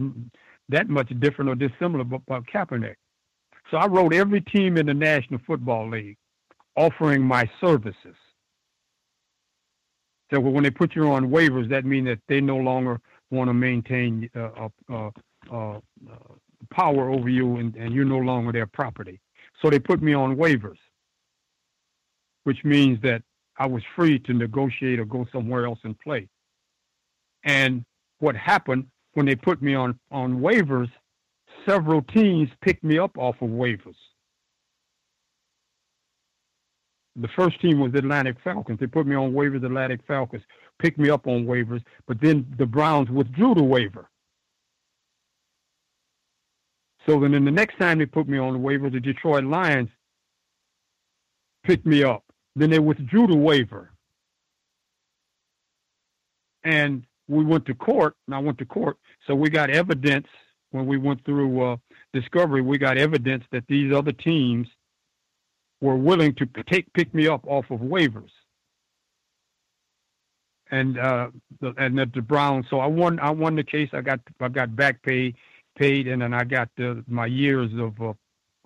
that 0.68 0.88
much 0.88 1.10
different 1.24 1.50
or 1.50 1.56
dissimilar 1.56 2.02
about 2.02 2.42
Kaepernick. 2.52 2.98
So 3.70 3.76
I 3.76 3.86
wrote 3.86 4.12
every 4.14 4.42
team 4.54 4.76
in 4.80 4.86
the 4.86 4.94
National 4.94 5.40
Football 5.46 5.90
League 5.90 6.18
offering 6.76 7.22
my 7.22 7.44
services. 7.60 8.18
So 10.30 10.38
when 10.40 10.62
they 10.64 10.70
put 10.70 10.94
you 10.96 11.10
on 11.10 11.30
waivers, 11.36 11.68
that 11.70 11.84
means 11.84 12.06
that 12.06 12.20
they 12.28 12.40
no 12.40 12.56
longer 12.56 13.00
want 13.30 13.48
to 13.48 13.54
maintain 13.54 14.30
uh, 14.36 14.68
uh, 14.88 15.10
uh, 15.52 15.80
power 16.70 17.10
over 17.10 17.28
you, 17.28 17.56
and, 17.56 17.74
and 17.76 17.92
you're 17.94 18.04
no 18.16 18.18
longer 18.18 18.52
their 18.52 18.66
property. 18.66 19.16
So 19.60 19.70
they 19.70 19.78
put 19.78 20.02
me 20.02 20.14
on 20.14 20.36
waivers, 20.36 20.78
which 22.44 22.64
means 22.64 23.00
that 23.02 23.22
I 23.58 23.66
was 23.66 23.82
free 23.94 24.18
to 24.20 24.32
negotiate 24.32 24.98
or 24.98 25.04
go 25.04 25.26
somewhere 25.32 25.66
else 25.66 25.78
and 25.84 25.98
play. 25.98 26.28
And 27.44 27.84
what 28.18 28.36
happened 28.36 28.86
when 29.14 29.26
they 29.26 29.34
put 29.34 29.60
me 29.62 29.74
on, 29.74 29.98
on 30.10 30.40
waivers, 30.40 30.90
several 31.66 32.02
teams 32.02 32.48
picked 32.62 32.84
me 32.84 32.98
up 32.98 33.16
off 33.18 33.36
of 33.42 33.50
waivers. 33.50 33.96
The 37.16 37.28
first 37.36 37.60
team 37.60 37.80
was 37.80 37.92
Atlantic 37.94 38.36
Falcons. 38.42 38.78
They 38.78 38.86
put 38.86 39.06
me 39.06 39.16
on 39.16 39.32
waivers, 39.32 39.64
Atlantic 39.64 40.00
Falcons, 40.06 40.42
picked 40.78 40.98
me 40.98 41.10
up 41.10 41.26
on 41.26 41.44
waivers, 41.44 41.82
but 42.06 42.20
then 42.20 42.46
the 42.58 42.66
Browns 42.66 43.10
withdrew 43.10 43.54
the 43.54 43.62
waiver. 43.62 44.09
So 47.06 47.18
then, 47.18 47.32
the 47.32 47.50
next 47.50 47.78
time 47.78 47.98
they 47.98 48.06
put 48.06 48.28
me 48.28 48.38
on 48.38 48.52
the 48.52 48.58
waiver, 48.58 48.90
the 48.90 49.00
Detroit 49.00 49.44
Lions 49.44 49.88
picked 51.64 51.86
me 51.86 52.04
up. 52.04 52.24
Then 52.56 52.70
they 52.70 52.78
withdrew 52.78 53.26
the 53.26 53.36
waiver. 53.36 53.90
And 56.62 57.04
we 57.26 57.44
went 57.44 57.64
to 57.66 57.74
court, 57.74 58.16
and 58.26 58.34
I 58.34 58.38
went 58.38 58.58
to 58.58 58.66
court. 58.66 58.98
So 59.26 59.34
we 59.34 59.48
got 59.48 59.70
evidence 59.70 60.26
when 60.72 60.86
we 60.86 60.98
went 60.98 61.24
through 61.24 61.62
uh, 61.62 61.76
discovery. 62.12 62.60
We 62.60 62.76
got 62.76 62.98
evidence 62.98 63.44
that 63.52 63.64
these 63.68 63.94
other 63.94 64.12
teams 64.12 64.68
were 65.80 65.96
willing 65.96 66.34
to 66.34 66.46
take 66.68 66.92
pick 66.92 67.14
me 67.14 67.28
up 67.28 67.46
off 67.46 67.70
of 67.70 67.80
waivers. 67.80 68.30
And 70.70 70.98
uh, 70.98 71.30
the, 71.60 71.72
and 71.78 71.98
the, 71.98 72.06
the 72.14 72.22
Browns. 72.22 72.66
So 72.68 72.78
I 72.78 72.86
won. 72.86 73.18
I 73.20 73.30
won 73.30 73.56
the 73.56 73.64
case. 73.64 73.88
I 73.92 74.02
got 74.02 74.20
I 74.38 74.48
got 74.48 74.76
back 74.76 75.02
pay 75.02 75.34
paid, 75.80 76.06
and 76.06 76.20
then 76.22 76.34
I 76.34 76.44
got 76.44 76.68
the, 76.76 77.02
my 77.08 77.26
years 77.26 77.70
of 77.78 78.00
uh, 78.00 78.12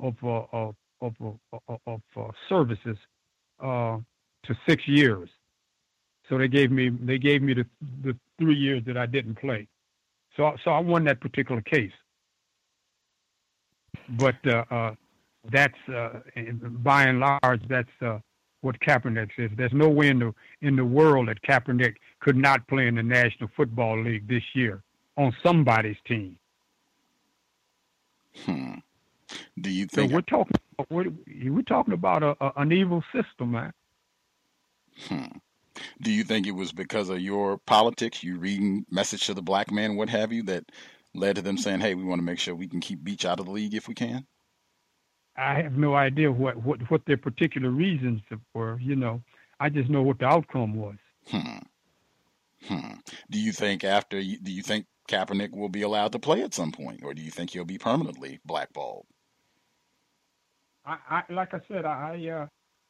of 0.00 0.14
uh, 0.22 0.44
of 0.52 0.74
of, 1.00 1.80
of, 1.86 2.00
uh, 2.16 2.28
services 2.48 2.96
uh, 3.62 3.98
to 4.44 4.54
six 4.68 4.82
years. 4.86 5.28
So 6.28 6.38
they 6.38 6.48
gave 6.48 6.70
me 6.70 6.90
they 6.90 7.18
gave 7.18 7.40
me 7.40 7.54
the 7.54 7.66
the 8.02 8.16
three 8.38 8.56
years 8.56 8.82
that 8.86 8.96
I 8.96 9.06
didn't 9.06 9.36
play. 9.36 9.68
So 10.36 10.56
so 10.64 10.72
I 10.72 10.80
won 10.80 11.04
that 11.04 11.20
particular 11.20 11.62
case. 11.62 11.92
But 14.18 14.46
uh, 14.46 14.92
that's 15.52 15.82
by 16.82 17.04
and 17.04 17.20
large 17.20 17.62
that's 17.68 18.22
what 18.62 18.80
Kaepernick 18.80 19.30
says. 19.36 19.50
There's 19.56 19.72
no 19.72 19.88
way 19.88 20.08
in 20.08 20.18
the 20.18 20.34
in 20.62 20.74
the 20.74 20.84
world 20.84 21.28
that 21.28 21.42
Kaepernick 21.42 21.94
could 22.20 22.36
not 22.36 22.66
play 22.66 22.88
in 22.88 22.96
the 22.96 23.02
National 23.02 23.48
Football 23.56 24.02
League 24.02 24.26
this 24.26 24.42
year 24.54 24.82
on 25.16 25.32
somebody's 25.44 26.00
team. 26.08 26.36
Hmm. 28.44 28.74
Do 29.60 29.70
you 29.70 29.86
think 29.86 30.10
so? 30.10 30.16
We're 30.16 30.22
talking. 30.22 30.60
We're, 30.90 31.12
we're 31.50 31.62
talking 31.62 31.94
about 31.94 32.22
a, 32.22 32.36
a, 32.40 32.52
an 32.56 32.72
evil 32.72 33.02
system, 33.12 33.52
man. 33.52 33.72
Hmm. 35.08 35.38
Do 36.00 36.12
you 36.12 36.24
think 36.24 36.46
it 36.46 36.52
was 36.52 36.72
because 36.72 37.08
of 37.08 37.20
your 37.20 37.58
politics, 37.58 38.22
you 38.22 38.38
reading 38.38 38.86
message 38.90 39.26
to 39.26 39.34
the 39.34 39.42
black 39.42 39.70
man, 39.70 39.96
what 39.96 40.08
have 40.08 40.32
you, 40.32 40.42
that 40.44 40.70
led 41.14 41.36
to 41.36 41.42
them 41.42 41.58
saying, 41.58 41.80
"Hey, 41.80 41.94
we 41.94 42.04
want 42.04 42.20
to 42.20 42.24
make 42.24 42.38
sure 42.38 42.54
we 42.54 42.68
can 42.68 42.80
keep 42.80 43.02
Beach 43.02 43.24
out 43.24 43.40
of 43.40 43.46
the 43.46 43.52
league 43.52 43.74
if 43.74 43.88
we 43.88 43.94
can"? 43.94 44.26
I 45.36 45.54
have 45.62 45.76
no 45.76 45.94
idea 45.94 46.30
what 46.30 46.56
what 46.56 46.80
what 46.90 47.04
their 47.06 47.16
particular 47.16 47.70
reasons 47.70 48.20
were. 48.54 48.78
You 48.80 48.96
know, 48.96 49.22
I 49.58 49.68
just 49.68 49.90
know 49.90 50.02
what 50.02 50.18
the 50.18 50.26
outcome 50.26 50.74
was. 50.74 50.96
Hmm. 51.28 51.58
Hmm. 52.66 52.94
Do 53.30 53.40
you 53.40 53.52
think 53.52 53.84
after? 53.84 54.20
Do 54.20 54.52
you 54.52 54.62
think 54.62 54.86
Kaepernick 55.08 55.52
will 55.52 55.68
be 55.68 55.82
allowed 55.82 56.12
to 56.12 56.18
play 56.18 56.42
at 56.42 56.54
some 56.54 56.72
point, 56.72 57.00
or 57.04 57.14
do 57.14 57.22
you 57.22 57.30
think 57.30 57.50
he'll 57.50 57.64
be 57.64 57.78
permanently 57.78 58.40
blackballed? 58.44 59.06
I, 60.86 60.96
I 61.10 61.32
like 61.32 61.54
I 61.54 61.60
said, 61.68 61.84
I 61.84 62.28
uh, 62.28 62.46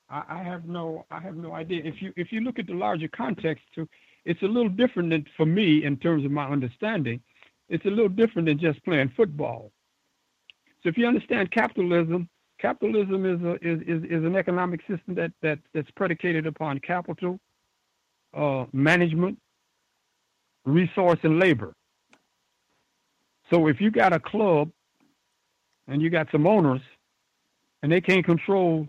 I, 0.08 0.40
I 0.40 0.42
have 0.42 0.66
no 0.66 1.06
I 1.10 1.20
have 1.20 1.36
no 1.36 1.52
idea. 1.52 1.82
If 1.84 2.00
you 2.00 2.12
if 2.16 2.32
you 2.32 2.40
look 2.40 2.58
at 2.58 2.66
the 2.66 2.74
larger 2.74 3.08
context, 3.08 3.64
too, 3.74 3.88
it's 4.24 4.42
a 4.42 4.46
little 4.46 4.68
different 4.68 5.10
than 5.10 5.26
for 5.36 5.46
me 5.46 5.84
in 5.84 5.96
terms 5.96 6.24
of 6.24 6.30
my 6.30 6.48
understanding. 6.48 7.20
It's 7.68 7.84
a 7.84 7.90
little 7.90 8.08
different 8.08 8.46
than 8.46 8.58
just 8.58 8.84
playing 8.84 9.12
football. 9.16 9.72
So 10.82 10.90
if 10.90 10.98
you 10.98 11.06
understand 11.06 11.50
capitalism, 11.50 12.28
capitalism 12.60 13.24
is 13.24 13.42
a 13.42 13.54
is, 13.66 13.80
is, 13.82 14.04
is 14.04 14.24
an 14.24 14.36
economic 14.36 14.80
system 14.80 15.14
that, 15.14 15.32
that 15.42 15.58
that's 15.72 15.90
predicated 15.92 16.46
upon 16.46 16.78
capital, 16.80 17.40
uh, 18.34 18.66
management, 18.72 19.38
resource, 20.64 21.18
and 21.22 21.38
labor. 21.38 21.74
So 23.51 23.66
if 23.66 23.80
you 23.80 23.90
got 23.90 24.12
a 24.12 24.20
club 24.20 24.70
and 25.86 26.01
you 26.01 26.11
got 26.11 26.28
some 26.32 26.47
owners 26.47 26.80
and 27.82 27.92
they 27.92 28.01
can't 28.01 28.24
control 28.24 28.88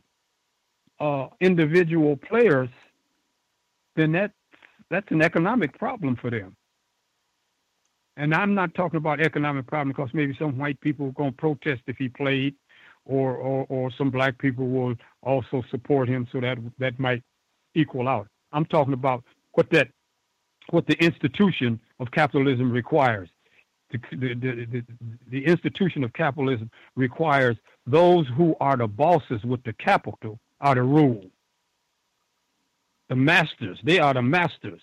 uh, 0.99 1.27
individual 1.41 2.15
players, 2.15 2.69
then 3.95 4.11
that's 4.13 4.33
that's 4.89 5.11
an 5.11 5.21
economic 5.21 5.77
problem 5.77 6.15
for 6.15 6.29
them. 6.29 6.55
And 8.17 8.33
I'm 8.33 8.53
not 8.53 8.73
talking 8.75 8.97
about 8.97 9.19
economic 9.19 9.67
problem 9.67 9.89
because 9.89 10.13
maybe 10.13 10.35
some 10.39 10.57
white 10.57 10.79
people 10.79 11.07
are 11.07 11.11
going 11.11 11.31
to 11.31 11.37
protest 11.37 11.81
if 11.87 11.97
he 11.97 12.07
played, 12.07 12.55
or, 13.05 13.35
or 13.35 13.65
or 13.67 13.91
some 13.97 14.09
black 14.09 14.37
people 14.37 14.67
will 14.67 14.95
also 15.21 15.63
support 15.69 16.07
him, 16.07 16.27
so 16.31 16.39
that 16.39 16.57
that 16.79 16.97
might 16.99 17.23
equal 17.73 18.07
out. 18.07 18.27
I'm 18.53 18.65
talking 18.65 18.93
about 18.93 19.23
what 19.53 19.69
that 19.71 19.89
what 20.69 20.87
the 20.87 20.95
institution 21.03 21.79
of 21.99 22.09
capitalism 22.11 22.71
requires 22.71 23.29
the, 23.91 23.99
the, 24.11 24.65
the, 24.65 24.83
the 25.29 25.45
institution 25.45 26.03
of 26.03 26.13
capitalism 26.13 26.69
requires 26.95 27.57
those 27.85 28.27
who 28.35 28.55
are 28.59 28.77
the 28.77 28.87
bosses 28.87 29.43
with 29.43 29.63
the 29.63 29.73
capital 29.73 30.39
are 30.61 30.75
the 30.75 30.83
rule. 30.83 31.25
The 33.09 33.15
masters, 33.15 33.79
they 33.83 33.99
are 33.99 34.13
the 34.13 34.21
masters. 34.21 34.81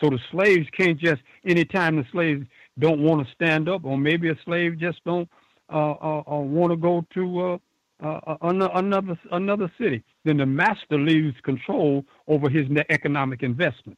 So 0.00 0.10
the 0.10 0.18
slaves 0.30 0.66
can't 0.76 0.98
just 0.98 1.22
anytime 1.44 1.96
the 1.96 2.06
slaves 2.10 2.46
don't 2.78 3.02
want 3.02 3.24
to 3.26 3.32
stand 3.34 3.68
up, 3.68 3.84
or 3.84 3.96
maybe 3.96 4.30
a 4.30 4.36
slave 4.44 4.78
just 4.78 5.04
don't 5.04 5.28
uh, 5.72 5.92
uh, 5.92 6.22
uh, 6.26 6.38
want 6.38 6.72
to 6.72 6.76
go 6.76 7.06
to 7.14 7.40
uh, 7.40 7.58
uh, 8.02 8.20
uh, 8.26 8.36
another 8.74 9.16
another 9.30 9.70
city, 9.78 10.02
then 10.24 10.38
the 10.38 10.46
master 10.46 10.98
leaves 10.98 11.36
control 11.42 12.04
over 12.26 12.48
his 12.48 12.66
economic 12.90 13.44
investment. 13.44 13.96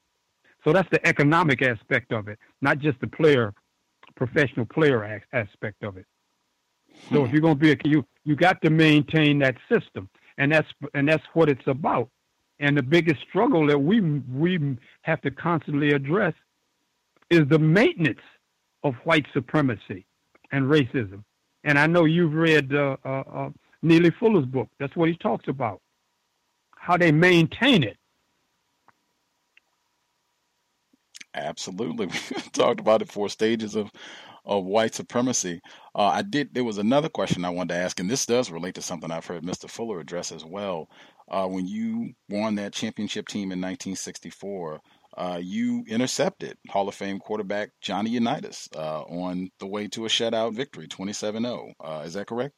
So 0.63 0.73
that's 0.75 0.89
the 0.91 1.07
economic 1.07 1.63
aspect 1.63 2.13
of 2.13 2.29
it, 2.29 2.39
not 2.61 2.81
just 2.81 3.01
the 3.01 3.07
player 3.07 3.55
professional 4.17 4.67
player 4.67 5.23
aspect 5.33 5.83
of 5.83 5.97
it. 5.97 6.07
So 7.11 7.21
hmm. 7.21 7.27
if 7.27 7.33
you're 7.33 7.41
going 7.41 7.59
to 7.59 7.61
be 7.61 7.73
a 7.73 7.77
you 7.85 8.05
you 8.25 8.37
got 8.37 8.61
to 8.63 8.71
maintain 8.71 9.39
that 9.41 9.57
system, 9.71 10.09
and 10.39 10.53
that's 10.53 10.69
and 10.95 11.09
that's 11.09 11.25
what 11.35 11.49
it's 11.49 11.67
about. 11.67 12.09
And 12.61 12.77
the 12.77 12.83
biggest 12.83 13.21
struggle 13.29 13.67
that 13.67 13.79
we 13.79 14.01
we 14.01 14.77
have 15.03 15.21
to 15.23 15.31
constantly 15.31 15.91
address 15.91 16.35
is 17.31 17.43
the 17.49 17.59
maintenance 17.59 18.21
of 18.83 18.95
white 19.05 19.27
supremacy 19.33 20.07
and 20.53 20.67
racism. 20.67 21.25
And 21.65 21.79
I 21.79 21.87
know 21.87 22.05
you've 22.05 22.35
read 22.35 22.75
uh, 22.75 22.97
uh, 23.05 23.09
uh, 23.09 23.51
Neely 23.83 24.11
Fuller's 24.11 24.45
book. 24.45 24.69
That's 24.79 24.95
what 24.95 25.09
he 25.09 25.17
talks 25.17 25.49
about. 25.49 25.81
How 26.77 26.97
they 26.97 27.11
maintain 27.11 27.83
it. 27.83 27.97
Absolutely, 31.35 32.07
we 32.07 32.13
talked 32.53 32.81
about 32.81 33.03
it. 33.03 33.09
Four 33.11 33.29
stages 33.29 33.75
of 33.75 33.91
of 34.47 34.65
white 34.65 34.95
supremacy. 34.95 35.61
Uh, 35.95 36.07
I 36.07 36.23
did. 36.23 36.55
There 36.55 36.65
was 36.65 36.79
another 36.79 37.09
question 37.09 37.45
I 37.45 37.51
wanted 37.51 37.75
to 37.75 37.81
ask, 37.81 37.99
and 38.01 38.11
this 38.11 38.27
does 38.27 38.51
relate 38.51 38.75
to 38.77 38.83
something 38.83 39.11
I've 39.11 39.27
heard 39.27 39.43
Mr. 39.45 39.69
Fuller 39.69 40.01
address 40.01 40.33
as 40.33 40.45
well. 40.45 40.89
Uh, 41.31 41.47
when 41.47 41.67
you 41.67 42.13
won 42.29 42.55
that 42.57 42.75
championship 42.75 43.27
team 43.29 43.53
in 43.53 43.61
1964, 43.61 44.81
uh, 45.17 45.41
you 45.43 45.85
intercepted 45.89 46.59
Hall 46.69 46.89
of 46.89 46.95
Fame 46.95 47.19
quarterback 47.19 47.71
Johnny 47.81 48.11
Unitas 48.11 48.69
uh, 48.77 49.03
on 49.03 49.51
the 49.61 49.67
way 49.67 49.89
to 49.89 50.05
a 50.05 50.09
shutout 50.09 50.55
victory, 50.55 50.87
27-0. 50.89 51.73
Uh, 51.83 52.03
is 52.05 52.15
that 52.15 52.27
correct? 52.27 52.55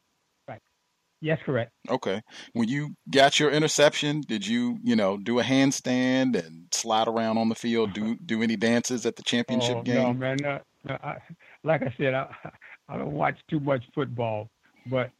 Yes, 1.19 1.39
correct. 1.43 1.71
Okay. 1.89 2.21
When 2.53 2.67
you 2.67 2.95
got 3.09 3.39
your 3.39 3.49
interception, 3.49 4.21
did 4.21 4.45
you, 4.45 4.77
you 4.83 4.95
know, 4.95 5.17
do 5.17 5.39
a 5.39 5.43
handstand 5.43 6.35
and 6.35 6.67
slide 6.71 7.07
around 7.07 7.37
on 7.37 7.49
the 7.49 7.55
field? 7.55 7.93
Do 7.93 8.15
do 8.25 8.43
any 8.43 8.55
dances 8.55 9.05
at 9.05 9.15
the 9.15 9.23
championship 9.23 9.77
oh, 9.77 9.81
game? 9.81 9.95
No, 9.95 10.13
man. 10.13 10.37
No, 10.41 10.59
no, 10.87 10.97
I, 11.03 11.17
like 11.63 11.81
I 11.81 11.93
said, 11.97 12.13
I 12.13 12.33
I 12.89 12.97
don't 12.97 13.11
watch 13.11 13.37
too 13.49 13.59
much 13.59 13.83
football, 13.93 14.49
but 14.85 15.11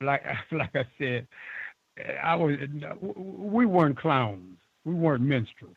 like 0.00 0.24
like 0.52 0.74
I 0.74 0.84
said, 0.98 1.26
I 2.22 2.34
was 2.34 2.56
we 3.00 3.66
weren't 3.66 3.98
clowns. 3.98 4.58
We 4.84 4.94
weren't 4.94 5.22
minstrels. 5.22 5.76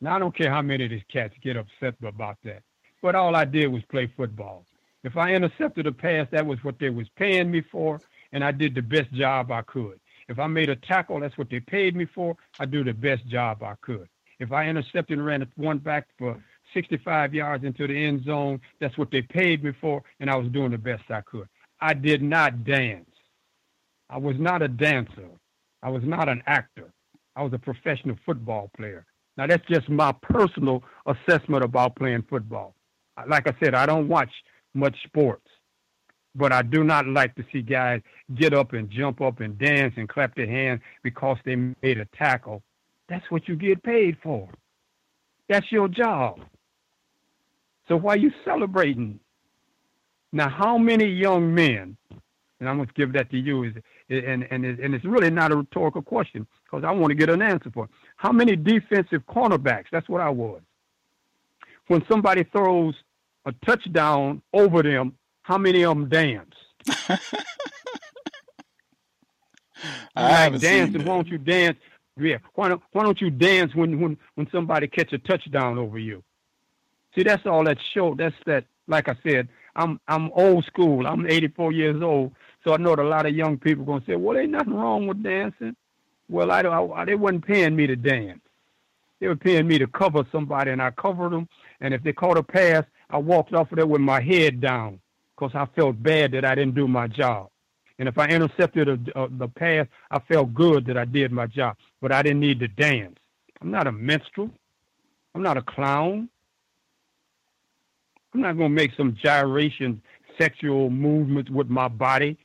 Now 0.00 0.16
I 0.16 0.18
don't 0.18 0.34
care 0.34 0.50
how 0.50 0.62
many 0.62 0.84
of 0.84 0.90
these 0.90 1.02
cats 1.12 1.34
get 1.42 1.58
upset 1.58 1.94
about 2.02 2.38
that, 2.44 2.62
but 3.02 3.14
all 3.14 3.36
I 3.36 3.44
did 3.44 3.68
was 3.68 3.82
play 3.90 4.10
football. 4.16 4.64
If 5.04 5.16
I 5.16 5.34
intercepted 5.34 5.86
a 5.86 5.92
pass, 5.92 6.26
that 6.30 6.44
was 6.44 6.62
what 6.62 6.78
they 6.78 6.90
was 6.90 7.08
paying 7.16 7.50
me 7.50 7.62
for 7.70 8.00
and 8.32 8.44
I 8.44 8.52
did 8.52 8.74
the 8.74 8.82
best 8.82 9.12
job 9.12 9.50
I 9.50 9.62
could. 9.62 10.00
If 10.28 10.38
I 10.38 10.46
made 10.46 10.68
a 10.70 10.76
tackle, 10.76 11.20
that's 11.20 11.36
what 11.36 11.50
they 11.50 11.60
paid 11.60 11.96
me 11.96 12.06
for. 12.14 12.36
I 12.58 12.66
do 12.66 12.84
the 12.84 12.92
best 12.92 13.26
job 13.26 13.62
I 13.62 13.74
could. 13.80 14.08
If 14.38 14.52
I 14.52 14.68
intercepted 14.68 15.18
and 15.18 15.26
ran 15.26 15.46
one 15.56 15.78
back 15.78 16.06
for 16.18 16.42
65 16.72 17.34
yards 17.34 17.64
into 17.64 17.86
the 17.86 18.06
end 18.06 18.24
zone, 18.24 18.60
that's 18.80 18.96
what 18.96 19.10
they 19.10 19.22
paid 19.22 19.64
me 19.64 19.72
for, 19.80 20.02
and 20.20 20.30
I 20.30 20.36
was 20.36 20.48
doing 20.52 20.70
the 20.70 20.78
best 20.78 21.02
I 21.10 21.20
could. 21.22 21.48
I 21.80 21.94
did 21.94 22.22
not 22.22 22.64
dance. 22.64 23.10
I 24.08 24.18
was 24.18 24.36
not 24.38 24.62
a 24.62 24.68
dancer. 24.68 25.28
I 25.82 25.90
was 25.90 26.02
not 26.04 26.28
an 26.28 26.42
actor. 26.46 26.92
I 27.36 27.42
was 27.42 27.52
a 27.52 27.58
professional 27.58 28.16
football 28.24 28.70
player. 28.76 29.06
Now 29.36 29.46
that's 29.46 29.66
just 29.68 29.88
my 29.88 30.12
personal 30.22 30.82
assessment 31.06 31.64
about 31.64 31.96
playing 31.96 32.24
football. 32.28 32.74
Like 33.26 33.48
I 33.48 33.54
said, 33.62 33.74
I 33.74 33.86
don't 33.86 34.08
watch 34.08 34.30
much 34.74 34.96
sports, 35.04 35.46
but 36.34 36.52
I 36.52 36.62
do 36.62 36.84
not 36.84 37.06
like 37.06 37.34
to 37.36 37.44
see 37.52 37.62
guys 37.62 38.00
get 38.34 38.54
up 38.54 38.72
and 38.72 38.88
jump 38.90 39.20
up 39.20 39.40
and 39.40 39.58
dance 39.58 39.94
and 39.96 40.08
clap 40.08 40.34
their 40.34 40.46
hands 40.46 40.80
because 41.02 41.38
they 41.44 41.56
made 41.56 41.98
a 41.98 42.06
tackle. 42.16 42.62
That's 43.08 43.28
what 43.30 43.48
you 43.48 43.56
get 43.56 43.82
paid 43.82 44.16
for. 44.22 44.48
That's 45.48 45.70
your 45.72 45.88
job. 45.88 46.40
So 47.88 47.96
why 47.96 48.14
are 48.14 48.18
you 48.18 48.30
celebrating? 48.44 49.18
Now, 50.32 50.48
how 50.48 50.78
many 50.78 51.06
young 51.06 51.52
men, 51.52 51.96
and 52.60 52.68
I'm 52.68 52.76
going 52.76 52.86
to 52.86 52.94
give 52.94 53.12
that 53.14 53.30
to 53.32 53.38
you, 53.38 53.64
is 53.64 53.74
and, 54.08 54.46
and, 54.50 54.64
and 54.64 54.94
it's 54.94 55.04
really 55.04 55.30
not 55.30 55.50
a 55.52 55.56
rhetorical 55.56 56.02
question 56.02 56.46
because 56.64 56.84
I 56.84 56.92
want 56.92 57.10
to 57.10 57.14
get 57.16 57.30
an 57.30 57.42
answer 57.42 57.70
for 57.72 57.84
it. 57.84 57.90
How 58.16 58.32
many 58.32 58.54
defensive 58.56 59.22
cornerbacks, 59.28 59.86
that's 59.90 60.08
what 60.08 60.20
I 60.20 60.30
was, 60.30 60.60
when 61.88 62.04
somebody 62.08 62.44
throws 62.44 62.94
a 63.46 63.52
touchdown 63.64 64.42
over 64.52 64.82
them, 64.82 65.14
how 65.42 65.58
many 65.58 65.84
of 65.84 65.96
them 65.96 66.08
dance? 66.08 66.54
I 70.16 70.30
haven't 70.30 70.60
dancing. 70.62 71.04
Why 71.04 71.14
don't 71.16 71.28
you 71.28 71.38
dance? 71.38 71.78
Yeah. 72.18 72.38
Why 72.54 72.68
don't 72.68 72.82
Why 72.92 73.02
don't 73.02 73.20
you 73.20 73.30
dance 73.30 73.74
when 73.74 74.00
when 74.00 74.18
when 74.34 74.48
somebody 74.50 74.86
catch 74.86 75.12
a 75.12 75.18
touchdown 75.18 75.78
over 75.78 75.98
you? 75.98 76.22
See, 77.14 77.22
that's 77.22 77.46
all 77.46 77.64
that 77.64 77.78
show. 77.94 78.14
That's 78.14 78.34
that. 78.46 78.64
Like 78.86 79.08
I 79.08 79.16
said, 79.22 79.48
I'm 79.76 80.00
I'm 80.08 80.30
old 80.32 80.64
school. 80.64 81.06
I'm 81.06 81.26
84 81.26 81.72
years 81.72 82.02
old, 82.02 82.32
so 82.64 82.74
I 82.74 82.76
know 82.76 82.96
that 82.96 83.02
a 83.02 83.08
lot 83.08 83.26
of 83.26 83.34
young 83.34 83.58
people 83.58 83.84
gonna 83.84 84.04
say, 84.06 84.16
"Well, 84.16 84.36
ain't 84.36 84.50
nothing 84.50 84.74
wrong 84.74 85.06
with 85.06 85.22
dancing." 85.22 85.76
Well, 86.28 86.50
I 86.50 86.62
don't. 86.62 86.92
I, 86.92 87.04
they 87.04 87.14
wasn't 87.14 87.46
paying 87.46 87.76
me 87.76 87.86
to 87.86 87.96
dance. 87.96 88.40
They 89.20 89.28
were 89.28 89.36
paying 89.36 89.68
me 89.68 89.78
to 89.78 89.86
cover 89.86 90.24
somebody, 90.32 90.70
and 90.70 90.82
I 90.82 90.90
covered 90.92 91.32
them. 91.32 91.48
And 91.80 91.92
if 91.94 92.02
they 92.02 92.12
caught 92.12 92.38
a 92.38 92.42
pass, 92.42 92.84
I 93.10 93.18
walked 93.18 93.52
off 93.52 93.70
of 93.70 93.76
there 93.76 93.86
with 93.86 94.00
my 94.00 94.20
head 94.20 94.60
down 94.60 95.00
because 95.40 95.54
I 95.54 95.66
felt 95.74 96.02
bad 96.02 96.32
that 96.32 96.44
I 96.44 96.54
didn't 96.54 96.74
do 96.74 96.86
my 96.86 97.06
job. 97.06 97.48
And 97.98 98.08
if 98.08 98.18
I 98.18 98.26
intercepted 98.26 98.88
a, 98.88 99.22
a, 99.22 99.28
the 99.28 99.48
pass, 99.48 99.86
I 100.10 100.18
felt 100.20 100.54
good 100.54 100.86
that 100.86 100.96
I 100.96 101.04
did 101.04 101.32
my 101.32 101.46
job. 101.46 101.76
But 102.00 102.12
I 102.12 102.22
didn't 102.22 102.40
need 102.40 102.60
to 102.60 102.68
dance. 102.68 103.16
I'm 103.60 103.70
not 103.70 103.86
a 103.86 103.92
minstrel. 103.92 104.50
I'm 105.34 105.42
not 105.42 105.56
a 105.56 105.62
clown. 105.62 106.28
I'm 108.34 108.40
not 108.40 108.56
going 108.56 108.70
to 108.70 108.74
make 108.74 108.92
some 108.96 109.16
gyration, 109.22 110.00
sexual 110.38 110.88
movements 110.90 111.50
with 111.50 111.68
my 111.68 111.88
body 111.88 112.38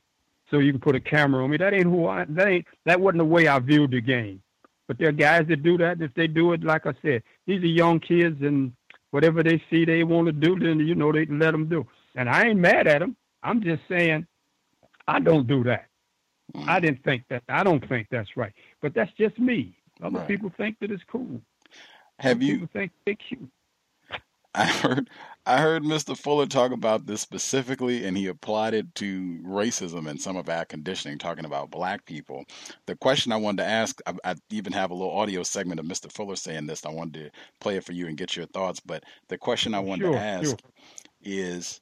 so 0.50 0.58
you 0.58 0.72
can 0.72 0.80
put 0.80 0.94
a 0.94 1.00
camera 1.00 1.44
on 1.44 1.50
me. 1.50 1.56
That 1.56 1.74
ain't 1.74 1.86
who 1.86 2.06
I. 2.06 2.24
That 2.28 2.48
ain't. 2.48 2.66
That 2.84 3.00
wasn't 3.00 3.18
the 3.18 3.24
way 3.24 3.48
I 3.48 3.58
viewed 3.58 3.92
the 3.92 4.00
game. 4.00 4.42
But 4.88 4.98
there 4.98 5.08
are 5.08 5.12
guys 5.12 5.46
that 5.48 5.62
do 5.62 5.76
that. 5.78 6.00
If 6.00 6.14
they 6.14 6.28
do 6.28 6.52
it, 6.52 6.62
like 6.62 6.86
I 6.86 6.94
said, 7.02 7.22
these 7.46 7.62
are 7.62 7.66
young 7.66 7.98
kids, 7.98 8.42
and 8.42 8.72
whatever 9.10 9.42
they 9.42 9.62
see 9.70 9.84
they 9.84 10.04
want 10.04 10.26
to 10.26 10.32
do, 10.32 10.58
then 10.58 10.80
you 10.80 10.94
know 10.94 11.12
they 11.12 11.26
let 11.26 11.52
them 11.52 11.68
do. 11.68 11.86
And 12.16 12.28
I 12.30 12.48
ain't 12.48 12.60
mad 12.60 12.88
at 12.88 13.00
them. 13.00 13.16
I'm 13.44 13.62
just 13.62 13.82
saying, 13.88 14.26
I 15.08 15.20
don't 15.20 15.46
do 15.46 15.64
that. 15.64 15.86
I 16.66 16.78
mm. 16.78 16.82
didn't 16.82 17.04
think 17.04 17.24
that. 17.30 17.44
I 17.48 17.64
don't 17.64 17.86
think 17.88 18.08
that's 18.10 18.36
right. 18.36 18.52
But 18.82 18.94
that's 18.94 19.12
just 19.18 19.38
me. 19.38 19.76
Other 20.02 20.20
Right. 20.20 20.28
people 20.28 20.52
think 20.56 20.78
that 20.80 20.90
it's 20.92 21.04
cool. 21.10 21.40
Have 22.20 22.42
you? 22.42 22.68
Think 22.72 22.92
they're 23.04 23.16
cute. 23.16 23.50
I 24.54 24.66
heard 24.66 25.10
I 25.46 25.60
heard 25.60 25.82
Mr. 25.84 26.16
Fuller 26.16 26.46
talk 26.46 26.72
about 26.72 27.06
this 27.06 27.20
specifically, 27.20 28.06
and 28.06 28.16
he 28.16 28.26
applied 28.26 28.74
it 28.74 28.94
to 28.96 29.40
racism 29.44 30.08
and 30.08 30.20
some 30.20 30.36
of 30.36 30.48
our 30.48 30.64
conditioning, 30.64 31.18
talking 31.18 31.44
about 31.44 31.70
black 31.70 32.06
people. 32.06 32.44
The 32.86 32.96
question 32.96 33.32
I 33.32 33.36
wanted 33.36 33.64
to 33.64 33.68
ask, 33.68 34.00
I, 34.06 34.14
I 34.24 34.34
even 34.50 34.72
have 34.72 34.90
a 34.90 34.94
little 34.94 35.12
audio 35.16 35.42
segment 35.42 35.80
of 35.80 35.86
Mr. 35.86 36.10
Fuller 36.10 36.36
saying 36.36 36.66
this. 36.66 36.86
I 36.86 36.90
wanted 36.90 37.24
to 37.24 37.30
play 37.60 37.76
it 37.76 37.84
for 37.84 37.92
you 37.92 38.08
and 38.08 38.16
get 38.16 38.36
your 38.36 38.46
thoughts. 38.46 38.80
But 38.80 39.04
the 39.28 39.38
question 39.38 39.74
I 39.74 39.78
oh, 39.78 39.82
wanted 39.82 40.06
Sure, 40.06 40.12
to 40.12 40.18
ask 40.18 40.46
sure. 40.50 40.58
is 41.22 41.80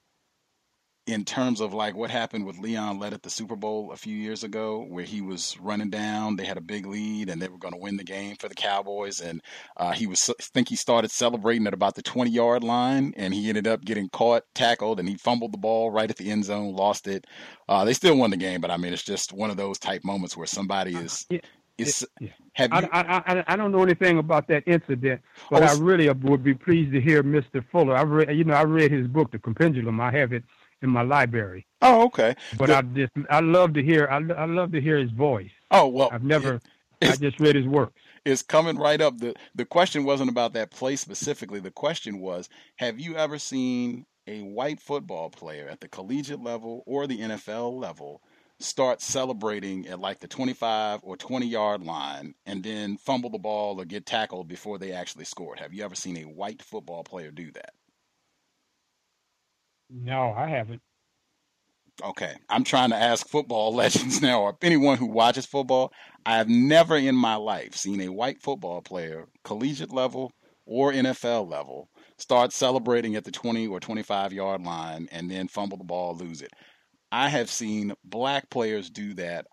in 1.07 1.23
terms 1.25 1.61
of 1.61 1.73
like 1.73 1.95
what 1.95 2.09
happened 2.09 2.45
with 2.45 2.57
Leon 2.57 2.99
Lett 2.99 3.13
at 3.13 3.23
the 3.23 3.29
Super 3.29 3.55
Bowl 3.55 3.91
a 3.91 3.95
few 3.97 4.15
years 4.15 4.43
ago, 4.43 4.81
where 4.89 5.03
he 5.05 5.21
was 5.21 5.57
running 5.59 5.89
down, 5.89 6.35
they 6.35 6.45
had 6.45 6.57
a 6.57 6.61
big 6.61 6.85
lead, 6.85 7.29
and 7.29 7.41
they 7.41 7.47
were 7.47 7.57
going 7.59 7.73
to 7.73 7.79
win 7.79 7.97
the 7.97 8.03
game 8.03 8.35
for 8.37 8.49
the 8.49 8.55
Cowboys, 8.55 9.19
and 9.21 9.41
uh, 9.77 9.91
he 9.91 10.07
was 10.07 10.29
I 10.29 10.43
think 10.43 10.69
he 10.69 10.75
started 10.75 11.11
celebrating 11.11 11.67
at 11.67 11.73
about 11.73 11.95
the 11.95 12.01
20 12.01 12.31
yard 12.31 12.63
line, 12.63 13.13
and 13.17 13.33
he 13.33 13.49
ended 13.49 13.67
up 13.67 13.85
getting 13.85 14.09
caught, 14.09 14.43
tackled, 14.55 14.99
and 14.99 15.07
he 15.09 15.15
fumbled 15.15 15.53
the 15.53 15.57
ball 15.59 15.91
right 15.91 16.09
at 16.09 16.17
the 16.17 16.31
end 16.31 16.45
zone, 16.45 16.75
lost 16.75 17.07
it. 17.07 17.25
Uh, 17.69 17.85
they 17.85 17.93
still 17.93 18.17
won 18.17 18.31
the 18.31 18.37
game, 18.37 18.61
but 18.61 18.71
I 18.71 18.77
mean 18.77 18.93
it's 18.93 19.03
just 19.03 19.33
one 19.33 19.49
of 19.49 19.57
those 19.57 19.77
type 19.79 20.03
moments 20.03 20.35
where 20.37 20.47
somebody 20.47 20.97
is 20.97 21.27
Yeah, 21.29 21.39
is. 21.77 22.05
yeah. 22.19 22.31
Have 22.53 22.71
I, 22.71 22.79
you? 22.79 22.87
I, 22.91 23.23
I, 23.39 23.43
I 23.47 23.55
don't 23.55 23.71
know 23.71 23.83
anything 23.83 24.17
about 24.17 24.47
that 24.47 24.63
incident, 24.67 25.21
but 25.49 25.61
Oh, 25.61 25.63
I 25.63 25.71
really 25.73 26.09
would 26.09 26.43
be 26.43 26.53
pleased 26.55 26.93
to 26.93 27.01
hear 27.01 27.23
Mr. 27.23 27.63
Fuller. 27.71 27.95
I've 27.95 28.09
read, 28.09 28.35
you 28.35 28.43
know, 28.43 28.55
I 28.55 28.63
read 28.63 28.91
his 28.91 29.07
book, 29.07 29.31
The 29.31 29.39
Compendium. 29.39 29.99
I 30.01 30.11
have 30.11 30.33
it 30.33 30.43
in 30.85 30.91
my 30.91 31.01
library. 31.01 31.67
Oh, 31.81 32.05
okay. 32.05 32.35
But 32.57 32.69
I 32.69 32.81
just, 32.81 33.11
I 33.29 33.41
love 33.41 33.73
to 33.73 33.83
hear, 33.83 34.07
I, 34.09 34.17
I 34.33 34.45
love 34.45 34.71
to 34.71 34.81
hear 34.81 34.97
his 34.97 35.11
voice. 35.11 35.51
Oh 35.71 35.87
well, 35.87 36.09
I've 36.11 36.23
never. 36.23 36.61
I 37.01 37.15
just 37.17 37.39
read 37.39 37.55
his 37.55 37.67
work. 37.67 37.93
It's 38.23 38.41
coming 38.41 38.77
right 38.77 39.01
up. 39.01 39.17
The 39.19 39.35
the 39.53 39.65
question 39.65 40.05
wasn't 40.05 40.29
about 40.29 40.53
that 40.53 40.71
play 40.71 40.95
specifically. 40.95 41.59
The 41.59 41.71
question 41.71 42.19
was, 42.19 42.49
have 42.77 42.99
you 42.99 43.15
ever 43.15 43.37
seen 43.37 44.05
a 44.27 44.41
white 44.41 44.79
football 44.79 45.29
player 45.29 45.67
at 45.69 45.81
the 45.81 45.87
collegiate 45.87 46.41
level 46.41 46.83
or 46.85 47.05
the 47.05 47.19
NFL 47.19 47.79
level 47.79 48.21
start 48.59 49.01
celebrating 49.01 49.85
at 49.87 49.99
like 49.99 50.19
the 50.19 50.27
25 50.27 51.01
or 51.03 51.17
20 51.17 51.45
yard 51.45 51.83
line 51.83 52.33
and 52.45 52.63
then 52.63 52.97
fumble 52.97 53.29
the 53.29 53.37
ball 53.37 53.79
or 53.79 53.85
get 53.85 54.05
tackled 54.05 54.47
before 54.47 54.77
they 54.77 54.91
actually 54.91 55.25
scored? 55.25 55.59
Have 55.59 55.73
you 55.73 55.83
ever 55.83 55.95
seen 55.95 56.17
a 56.17 56.23
white 56.23 56.61
football 56.61 57.03
player 57.03 57.31
do 57.31 57.51
that? 57.51 57.73
No, 59.89 60.33
I 60.35 60.47
haven't. 60.47 60.81
Okay, 62.03 62.35
I'm 62.49 62.63
trying 62.63 62.89
to 62.89 62.95
ask 62.95 63.27
football 63.27 63.73
legends 63.75 64.21
now, 64.21 64.41
or 64.41 64.57
anyone 64.61 64.97
who 64.97 65.05
watches 65.07 65.45
football. 65.45 65.91
I 66.25 66.37
have 66.37 66.49
never 66.49 66.97
in 66.97 67.15
my 67.15 67.35
life 67.35 67.75
seen 67.75 68.01
a 68.01 68.09
white 68.09 68.41
football 68.41 68.81
player, 68.81 69.25
collegiate 69.43 69.93
level 69.93 70.31
or 70.65 70.91
NFL 70.91 71.49
level, 71.49 71.89
start 72.17 72.51
celebrating 72.51 73.15
at 73.15 73.23
the 73.23 73.31
20 73.31 73.67
or 73.67 73.79
25 73.79 74.33
yard 74.33 74.63
line 74.63 75.07
and 75.11 75.29
then 75.29 75.47
fumble 75.47 75.77
the 75.77 75.83
ball, 75.83 76.15
lose 76.15 76.41
it. 76.41 76.51
I 77.11 77.29
have 77.29 77.49
seen 77.49 77.93
black 78.03 78.49
players 78.49 78.89
do 78.89 79.13
that 79.13 79.45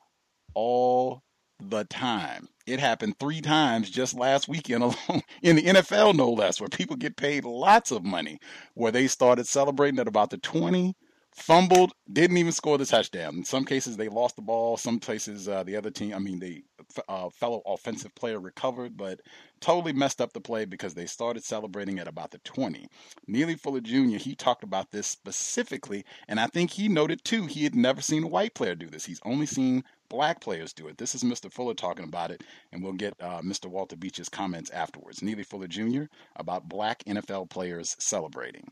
all 0.54 1.22
the 1.70 1.84
time. 1.84 2.48
It 2.66 2.80
happened 2.80 3.18
three 3.18 3.40
times 3.40 3.90
just 3.90 4.14
last 4.14 4.48
weekend 4.48 4.82
alone 4.82 5.22
in 5.42 5.56
the 5.56 5.62
NFL, 5.62 6.14
no 6.14 6.30
less, 6.30 6.60
where 6.60 6.68
people 6.68 6.96
get 6.96 7.16
paid 7.16 7.44
lots 7.44 7.90
of 7.90 8.04
money, 8.04 8.38
where 8.74 8.92
they 8.92 9.06
started 9.06 9.46
celebrating 9.46 9.98
at 9.98 10.08
about 10.08 10.30
the 10.30 10.38
20, 10.38 10.94
fumbled, 11.34 11.92
didn't 12.12 12.36
even 12.36 12.52
score 12.52 12.78
the 12.78 12.86
touchdown. 12.86 13.36
In 13.36 13.44
some 13.44 13.64
cases, 13.64 13.96
they 13.96 14.08
lost 14.08 14.36
the 14.36 14.42
ball. 14.42 14.76
Some 14.76 14.98
places, 14.98 15.48
uh, 15.48 15.62
the 15.62 15.76
other 15.76 15.90
team, 15.90 16.14
I 16.14 16.18
mean, 16.18 16.38
the 16.38 16.62
uh, 17.08 17.30
fellow 17.30 17.62
offensive 17.66 18.14
player 18.14 18.38
recovered, 18.38 18.96
but 18.96 19.20
totally 19.60 19.92
messed 19.92 20.20
up 20.20 20.32
the 20.32 20.40
play 20.40 20.64
because 20.64 20.94
they 20.94 21.06
started 21.06 21.44
celebrating 21.44 21.98
at 21.98 22.08
about 22.08 22.30
the 22.30 22.38
20. 22.38 22.86
Neely 23.26 23.54
Fuller 23.54 23.80
Jr., 23.80 24.18
he 24.18 24.34
talked 24.34 24.64
about 24.64 24.90
this 24.90 25.06
specifically, 25.06 26.04
and 26.28 26.38
I 26.38 26.46
think 26.48 26.70
he 26.70 26.88
noted 26.88 27.24
too, 27.24 27.46
he 27.46 27.64
had 27.64 27.74
never 27.74 28.02
seen 28.02 28.24
a 28.24 28.28
white 28.28 28.54
player 28.54 28.74
do 28.74 28.88
this. 28.88 29.06
He's 29.06 29.20
only 29.24 29.46
seen 29.46 29.84
black 30.08 30.40
players 30.40 30.74
do 30.74 30.88
it. 30.88 30.98
This 30.98 31.14
is 31.14 31.24
Mr. 31.24 31.50
Fuller 31.50 31.74
talking 31.74 32.04
about 32.04 32.30
it, 32.30 32.42
and 32.70 32.82
we'll 32.82 32.92
get 32.92 33.14
uh, 33.20 33.40
Mr. 33.40 33.66
Walter 33.66 33.96
Beach's 33.96 34.28
comments 34.28 34.70
afterwards. 34.70 35.22
Neely 35.22 35.44
Fuller 35.44 35.68
Jr. 35.68 36.04
about 36.36 36.68
black 36.68 37.02
NFL 37.04 37.48
players 37.48 37.96
celebrating. 37.98 38.70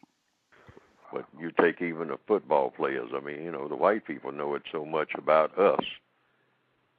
But 1.12 1.24
you 1.38 1.50
take 1.60 1.82
even 1.82 2.08
the 2.08 2.18
football 2.26 2.70
players. 2.70 3.10
I 3.14 3.20
mean, 3.20 3.42
you 3.42 3.50
know, 3.50 3.68
the 3.68 3.76
white 3.76 4.06
people 4.06 4.32
know 4.32 4.54
it 4.54 4.62
so 4.70 4.84
much 4.84 5.10
about 5.16 5.56
us 5.58 5.84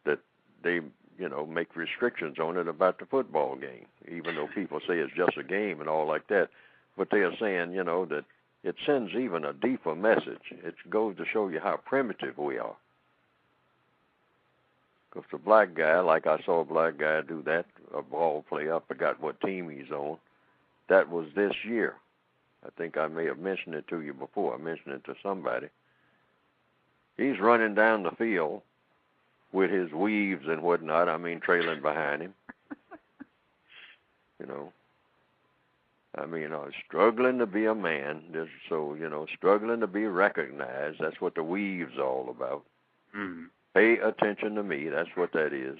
that 0.05 0.19
they, 0.63 0.81
you 1.17 1.29
know, 1.29 1.45
make 1.45 1.75
restrictions 1.75 2.37
on 2.39 2.57
it 2.57 2.67
about 2.67 2.99
the 2.99 3.05
football 3.05 3.55
game. 3.55 3.85
Even 4.11 4.35
though 4.35 4.47
people 4.53 4.79
say 4.79 4.95
it's 4.97 5.13
just 5.15 5.37
a 5.37 5.43
game 5.43 5.79
and 5.79 5.89
all 5.89 6.07
like 6.07 6.27
that, 6.27 6.49
but 6.97 7.09
they 7.09 7.19
are 7.19 7.35
saying, 7.39 7.71
you 7.71 7.83
know, 7.83 8.05
that 8.05 8.25
it 8.63 8.75
sends 8.85 9.13
even 9.13 9.45
a 9.45 9.53
deeper 9.53 9.95
message. 9.95 10.51
It 10.51 10.75
goes 10.89 11.17
to 11.17 11.25
show 11.25 11.47
you 11.47 11.59
how 11.59 11.79
primitive 11.85 12.37
we 12.37 12.57
are. 12.57 12.75
Because 15.09 15.27
the 15.31 15.37
black 15.37 15.73
guy, 15.73 15.99
like 15.99 16.27
I 16.27 16.39
saw 16.45 16.61
a 16.61 16.65
black 16.65 16.97
guy 16.97 17.21
do 17.21 17.41
that, 17.43 17.65
a 17.93 18.01
ball 18.01 18.45
player, 18.47 18.75
I 18.75 18.79
forgot 18.87 19.21
what 19.21 19.41
team 19.41 19.69
he's 19.69 19.91
on. 19.91 20.17
That 20.89 21.09
was 21.09 21.27
this 21.35 21.53
year. 21.65 21.95
I 22.65 22.69
think 22.77 22.97
I 22.97 23.07
may 23.07 23.25
have 23.25 23.39
mentioned 23.39 23.75
it 23.75 23.87
to 23.89 24.01
you 24.01 24.13
before. 24.13 24.55
I 24.55 24.57
mentioned 24.57 24.95
it 24.95 25.03
to 25.05 25.15
somebody. 25.23 25.67
He's 27.17 27.39
running 27.39 27.75
down 27.75 28.03
the 28.03 28.11
field 28.11 28.61
with 29.51 29.71
his 29.71 29.91
weaves 29.91 30.45
and 30.47 30.61
whatnot. 30.63 31.09
I 31.09 31.17
mean, 31.17 31.39
trailing 31.39 31.81
behind 31.81 32.21
him. 32.21 32.33
you 34.39 34.45
know. 34.47 34.71
I 36.17 36.25
mean, 36.25 36.51
uh, 36.51 36.65
struggling 36.87 37.37
to 37.39 37.45
be 37.45 37.65
a 37.65 37.75
man. 37.75 38.23
Just 38.33 38.51
so 38.69 38.95
you 38.99 39.09
know, 39.09 39.25
struggling 39.37 39.79
to 39.81 39.87
be 39.87 40.05
recognized. 40.05 40.97
That's 40.99 41.21
what 41.21 41.35
the 41.35 41.43
weave's 41.43 41.97
all 41.99 42.29
about. 42.29 42.63
Mm-hmm. 43.17 43.45
Pay 43.73 43.99
attention 43.99 44.55
to 44.55 44.63
me. 44.63 44.89
That's 44.89 45.09
what 45.15 45.31
that 45.33 45.53
is. 45.53 45.77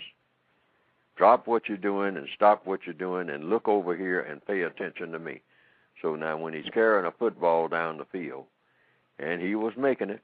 drop 1.18 1.48
what 1.48 1.68
you're 1.68 1.78
doing 1.78 2.18
and 2.18 2.28
stop 2.36 2.66
what 2.66 2.82
you're 2.86 2.94
doing 2.94 3.30
and 3.30 3.50
look 3.50 3.68
over 3.68 3.96
here 3.96 4.22
and 4.22 4.46
pay 4.46 4.62
attention 4.62 5.12
to 5.12 5.20
me. 5.20 5.42
So 6.02 6.16
now 6.16 6.38
when 6.38 6.54
he's 6.54 6.70
carrying 6.74 7.06
a 7.06 7.12
football 7.12 7.68
down 7.68 7.98
the 7.98 8.06
field, 8.06 8.46
and 9.20 9.42
he 9.42 9.56
was 9.56 9.74
making 9.78 10.10
it, 10.10 10.22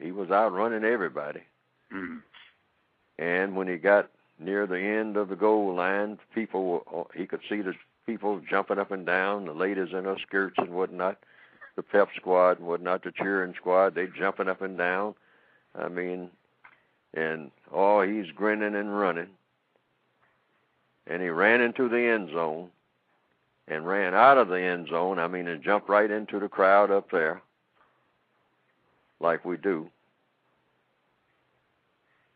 he 0.00 0.10
was 0.12 0.30
outrunning 0.30 0.84
everybody. 0.84 1.42
Mm. 1.92 2.22
And 3.18 3.56
when 3.56 3.68
he 3.68 3.76
got 3.76 4.10
near 4.38 4.66
the 4.66 4.80
end 4.80 5.16
of 5.16 5.28
the 5.28 5.36
goal 5.36 5.74
line, 5.74 6.18
people 6.34 7.08
he 7.14 7.26
could 7.26 7.40
see 7.48 7.62
the 7.62 7.74
people 8.06 8.40
jumping 8.48 8.78
up 8.78 8.90
and 8.90 9.06
down, 9.06 9.46
the 9.46 9.52
ladies 9.52 9.92
in 9.92 10.04
their 10.04 10.18
skirts 10.18 10.56
and 10.58 10.70
whatnot, 10.70 11.18
the 11.76 11.82
pep 11.82 12.08
squad 12.16 12.58
and 12.58 12.66
whatnot, 12.66 13.04
the 13.04 13.12
cheering 13.12 13.54
squad, 13.54 13.94
they 13.94 14.06
jumping 14.06 14.48
up 14.48 14.60
and 14.60 14.76
down. 14.76 15.14
I 15.74 15.88
mean, 15.88 16.30
and 17.14 17.50
oh, 17.72 18.02
he's 18.02 18.30
grinning 18.34 18.74
and 18.74 18.98
running. 18.98 19.28
And 21.06 21.22
he 21.22 21.28
ran 21.28 21.60
into 21.60 21.88
the 21.88 21.98
end 21.98 22.30
zone 22.30 22.70
and 23.72 23.86
ran 23.86 24.14
out 24.14 24.38
of 24.38 24.48
the 24.48 24.60
end 24.60 24.88
zone. 24.88 25.18
I 25.18 25.28
mean, 25.28 25.48
and 25.48 25.62
jumped 25.62 25.88
right 25.88 26.10
into 26.10 26.38
the 26.38 26.48
crowd 26.48 26.90
up 26.90 27.10
there, 27.10 27.42
like 29.20 29.44
we 29.44 29.56
do. 29.56 29.88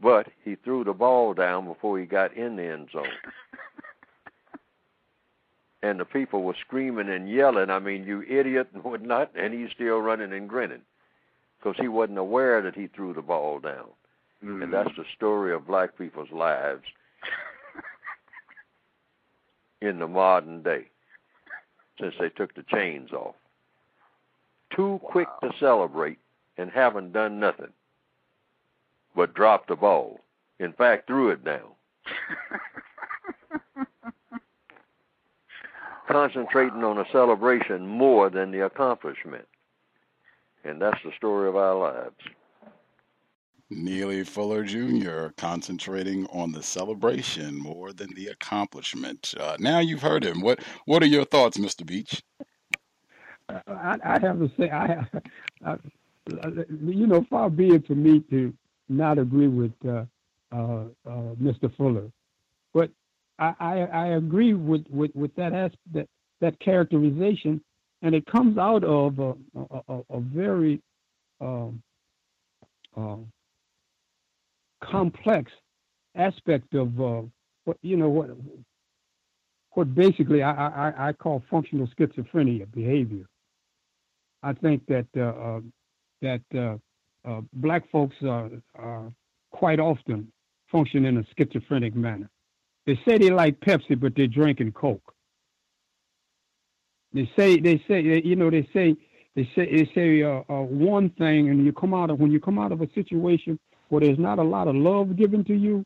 But 0.00 0.28
he 0.44 0.56
threw 0.56 0.84
the 0.84 0.92
ball 0.92 1.34
down 1.34 1.66
before 1.66 1.98
he 1.98 2.06
got 2.06 2.36
in 2.36 2.56
the 2.56 2.64
end 2.64 2.88
zone. 2.92 3.04
and 5.82 5.98
the 5.98 6.04
people 6.04 6.42
were 6.42 6.56
screaming 6.60 7.08
and 7.08 7.30
yelling, 7.30 7.70
I 7.70 7.78
mean, 7.78 8.04
you 8.04 8.22
idiot 8.22 8.68
and 8.74 8.84
whatnot, 8.84 9.30
and 9.34 9.54
he's 9.54 9.70
still 9.74 9.98
running 9.98 10.32
and 10.32 10.48
grinning 10.48 10.82
because 11.58 11.76
he 11.80 11.88
wasn't 11.88 12.18
aware 12.18 12.60
that 12.62 12.74
he 12.74 12.88
threw 12.88 13.14
the 13.14 13.22
ball 13.22 13.60
down. 13.60 13.86
Mm. 14.44 14.64
And 14.64 14.72
that's 14.72 14.94
the 14.96 15.04
story 15.16 15.54
of 15.54 15.66
black 15.66 15.96
people's 15.96 16.30
lives 16.30 16.84
in 19.80 19.98
the 19.98 20.06
modern 20.06 20.62
day 20.62 20.88
since 22.00 22.14
they 22.18 22.28
took 22.30 22.54
the 22.54 22.64
chains 22.64 23.12
off. 23.12 23.34
Too 24.74 25.00
quick 25.02 25.28
to 25.42 25.52
celebrate 25.58 26.18
and 26.58 26.70
haven't 26.70 27.12
done 27.12 27.38
nothing 27.40 27.72
but 29.16 29.34
dropped 29.34 29.68
the 29.68 29.76
ball. 29.76 30.20
In 30.60 30.72
fact, 30.74 31.06
threw 31.06 31.30
it 31.30 31.44
down. 31.44 31.70
Concentrating 36.08 36.84
on 36.84 36.98
a 36.98 37.04
celebration 37.10 37.86
more 37.86 38.30
than 38.30 38.52
the 38.52 38.64
accomplishment. 38.66 39.46
And 40.64 40.80
that's 40.80 41.02
the 41.04 41.12
story 41.16 41.48
of 41.48 41.56
our 41.56 41.74
lives. 41.74 42.14
Neely 43.70 44.22
Fuller 44.24 44.64
Jr. 44.64 45.28
concentrating 45.36 46.26
on 46.26 46.52
the 46.52 46.62
celebration 46.62 47.56
more 47.58 47.92
than 47.92 48.14
the 48.14 48.28
accomplishment. 48.28 49.34
Uh, 49.38 49.56
now 49.58 49.80
you've 49.80 50.02
heard 50.02 50.24
him. 50.24 50.40
What 50.40 50.60
What 50.84 51.02
are 51.02 51.06
your 51.06 51.24
thoughts, 51.24 51.58
Mr. 51.58 51.84
Beach? 51.84 52.22
I, 53.48 53.96
I 54.04 54.18
have 54.20 54.38
to 54.38 54.50
say, 54.58 54.70
I, 54.70 55.06
I, 55.64 55.76
you 56.84 57.06
know, 57.06 57.24
far 57.30 57.48
be 57.48 57.68
it 57.68 57.86
for 57.86 57.94
me 57.94 58.20
to 58.30 58.52
not 58.88 59.18
agree 59.18 59.48
with 59.48 59.72
uh, 59.86 60.04
uh, 60.52 60.84
uh, 61.06 61.34
Mr. 61.40 61.74
Fuller, 61.76 62.10
but 62.74 62.90
I, 63.38 63.54
I, 63.58 63.78
I 63.80 64.06
agree 64.16 64.54
with, 64.54 64.84
with, 64.90 65.14
with 65.14 65.34
that, 65.36 65.52
aspect, 65.52 65.78
that 65.92 66.08
that 66.40 66.58
characterization, 66.60 67.60
and 68.02 68.14
it 68.14 68.26
comes 68.26 68.58
out 68.58 68.84
of 68.84 69.18
a, 69.18 69.34
a, 69.88 70.00
a 70.10 70.20
very 70.20 70.82
um, 71.40 71.82
uh, 72.96 73.16
complex 74.82 75.50
aspect 76.14 76.74
of 76.74 77.00
uh, 77.00 77.22
what 77.64 77.76
you 77.82 77.96
know 77.96 78.08
what 78.08 78.30
what 79.72 79.94
basically 79.94 80.42
I, 80.42 80.52
I, 80.68 81.08
I 81.08 81.12
call 81.12 81.42
functional 81.50 81.86
schizophrenia 81.88 82.70
behavior. 82.72 83.26
I 84.42 84.52
think 84.54 84.86
that 84.86 85.06
uh, 85.16 85.20
uh, 85.20 85.60
that 86.22 86.42
uh, 86.54 87.28
uh, 87.28 87.40
black 87.52 87.90
folks 87.90 88.16
are, 88.22 88.50
are 88.74 89.12
quite 89.50 89.80
often 89.80 90.32
function 90.70 91.04
in 91.04 91.18
a 91.18 91.24
schizophrenic 91.36 91.94
manner. 91.94 92.30
They 92.86 92.98
say 93.06 93.18
they 93.18 93.30
like 93.30 93.60
Pepsi, 93.60 93.98
but 93.98 94.14
they're 94.16 94.26
drinking 94.28 94.72
Coke. 94.72 95.14
They 97.12 97.30
say 97.36 97.58
they 97.58 97.82
say 97.88 98.22
you 98.24 98.36
know 98.36 98.50
they 98.50 98.68
say 98.72 98.96
they 99.34 99.48
say 99.54 99.70
they 99.70 99.90
say 99.94 100.22
uh, 100.22 100.42
uh, 100.48 100.62
one 100.62 101.10
thing, 101.10 101.50
and 101.50 101.64
you 101.64 101.72
come 101.72 101.92
out 101.92 102.10
of 102.10 102.18
when 102.18 102.30
you 102.30 102.40
come 102.40 102.58
out 102.58 102.72
of 102.72 102.80
a 102.80 102.90
situation 102.94 103.58
where 103.88 104.00
there's 104.00 104.18
not 104.18 104.38
a 104.38 104.42
lot 104.42 104.68
of 104.68 104.74
love 104.74 105.16
given 105.16 105.44
to 105.44 105.54
you, 105.54 105.84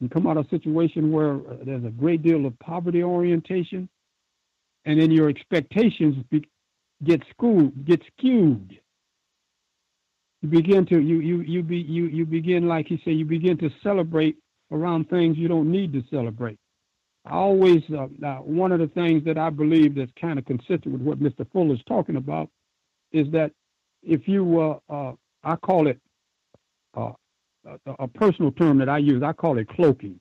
you 0.00 0.08
come 0.08 0.26
out 0.26 0.36
of 0.36 0.46
a 0.46 0.48
situation 0.48 1.12
where 1.12 1.34
uh, 1.34 1.56
there's 1.64 1.84
a 1.84 1.90
great 1.90 2.22
deal 2.22 2.46
of 2.46 2.58
poverty 2.58 3.02
orientation, 3.02 3.88
and 4.86 5.00
then 5.00 5.10
your 5.10 5.28
expectations 5.28 6.16
be, 6.30 6.48
get 7.04 7.22
skewed, 7.30 7.84
get 7.84 8.02
skewed. 8.16 8.80
You 10.42 10.48
begin 10.48 10.86
to 10.86 10.98
you 10.98 11.20
you 11.20 11.42
you 11.42 11.62
be 11.62 11.76
you 11.76 12.06
you 12.06 12.24
begin 12.24 12.66
like 12.66 12.86
he 12.86 13.00
said 13.04 13.14
you 13.14 13.26
begin 13.26 13.58
to 13.58 13.70
celebrate 13.82 14.36
around 14.72 15.10
things 15.10 15.36
you 15.36 15.48
don't 15.48 15.70
need 15.70 15.92
to 15.92 16.02
celebrate. 16.10 16.58
I 17.26 17.32
always 17.32 17.82
uh, 17.92 18.06
uh, 18.26 18.36
one 18.36 18.72
of 18.72 18.80
the 18.80 18.86
things 18.88 19.22
that 19.26 19.36
I 19.36 19.50
believe 19.50 19.94
that's 19.94 20.12
kind 20.18 20.38
of 20.38 20.46
consistent 20.46 20.86
with 20.86 21.02
what 21.02 21.20
Mr. 21.20 21.46
Fuller 21.52 21.74
is 21.74 21.80
talking 21.86 22.16
about 22.16 22.48
is 23.12 23.30
that 23.32 23.52
if 24.02 24.26
you 24.26 24.60
uh, 24.60 24.78
uh 24.88 25.12
I 25.44 25.56
call 25.56 25.88
it 25.88 26.00
uh, 26.96 27.12
a, 27.66 27.92
a 28.00 28.08
personal 28.08 28.52
term 28.52 28.78
that 28.78 28.88
I 28.88 28.98
use. 28.98 29.22
I 29.22 29.32
call 29.32 29.58
it 29.58 29.68
cloaking. 29.68 30.20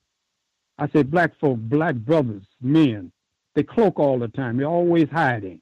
I 0.78 0.88
say 0.90 1.04
black 1.04 1.38
folk, 1.40 1.58
black 1.60 1.96
brothers, 1.96 2.44
men, 2.62 3.12
they 3.56 3.64
cloak 3.64 4.00
all 4.00 4.20
the 4.20 4.30
time. 4.30 4.58
They're 4.58 4.68
always 4.68 5.10
hiding. 5.12 5.62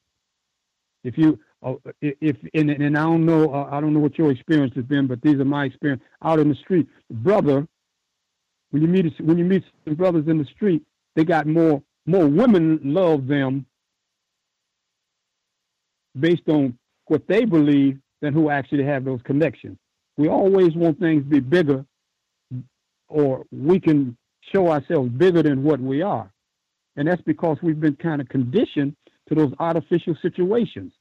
If 1.03 1.17
you, 1.17 1.39
uh, 1.63 1.75
if 2.01 2.35
and, 2.53 2.69
and 2.69 2.97
I 2.97 3.03
don't 3.03 3.25
know, 3.25 3.53
uh, 3.53 3.69
I 3.71 3.81
don't 3.81 3.93
know 3.93 3.99
what 3.99 4.17
your 4.17 4.31
experience 4.31 4.73
has 4.75 4.85
been, 4.85 5.07
but 5.07 5.21
these 5.21 5.35
are 5.35 5.45
my 5.45 5.65
experience 5.65 6.03
out 6.23 6.39
in 6.39 6.49
the 6.49 6.55
street. 6.55 6.87
Brother, 7.09 7.67
when 8.71 8.81
you 8.81 8.87
meet 8.87 9.13
when 9.21 9.37
you 9.37 9.45
meet 9.45 9.63
brothers 9.97 10.27
in 10.27 10.37
the 10.37 10.45
street, 10.45 10.83
they 11.15 11.23
got 11.23 11.47
more 11.47 11.81
more 12.05 12.27
women 12.27 12.79
love 12.83 13.27
them 13.27 13.65
based 16.19 16.47
on 16.47 16.77
what 17.05 17.27
they 17.27 17.45
believe 17.45 17.99
than 18.21 18.33
who 18.33 18.49
actually 18.49 18.83
have 18.83 19.05
those 19.05 19.21
connections. 19.23 19.77
We 20.17 20.29
always 20.29 20.75
want 20.75 20.99
things 20.99 21.23
to 21.23 21.29
be 21.29 21.39
bigger, 21.39 21.85
or 23.07 23.45
we 23.51 23.79
can 23.79 24.17
show 24.53 24.69
ourselves 24.69 25.09
bigger 25.09 25.43
than 25.43 25.63
what 25.63 25.79
we 25.79 26.01
are. 26.01 26.31
And 26.95 27.07
that's 27.07 27.21
because 27.21 27.57
we've 27.61 27.79
been 27.79 27.95
kind 27.95 28.19
of 28.21 28.27
conditioned 28.29 28.95
to 29.29 29.35
those 29.35 29.53
artificial 29.59 30.15
situations. 30.21 30.93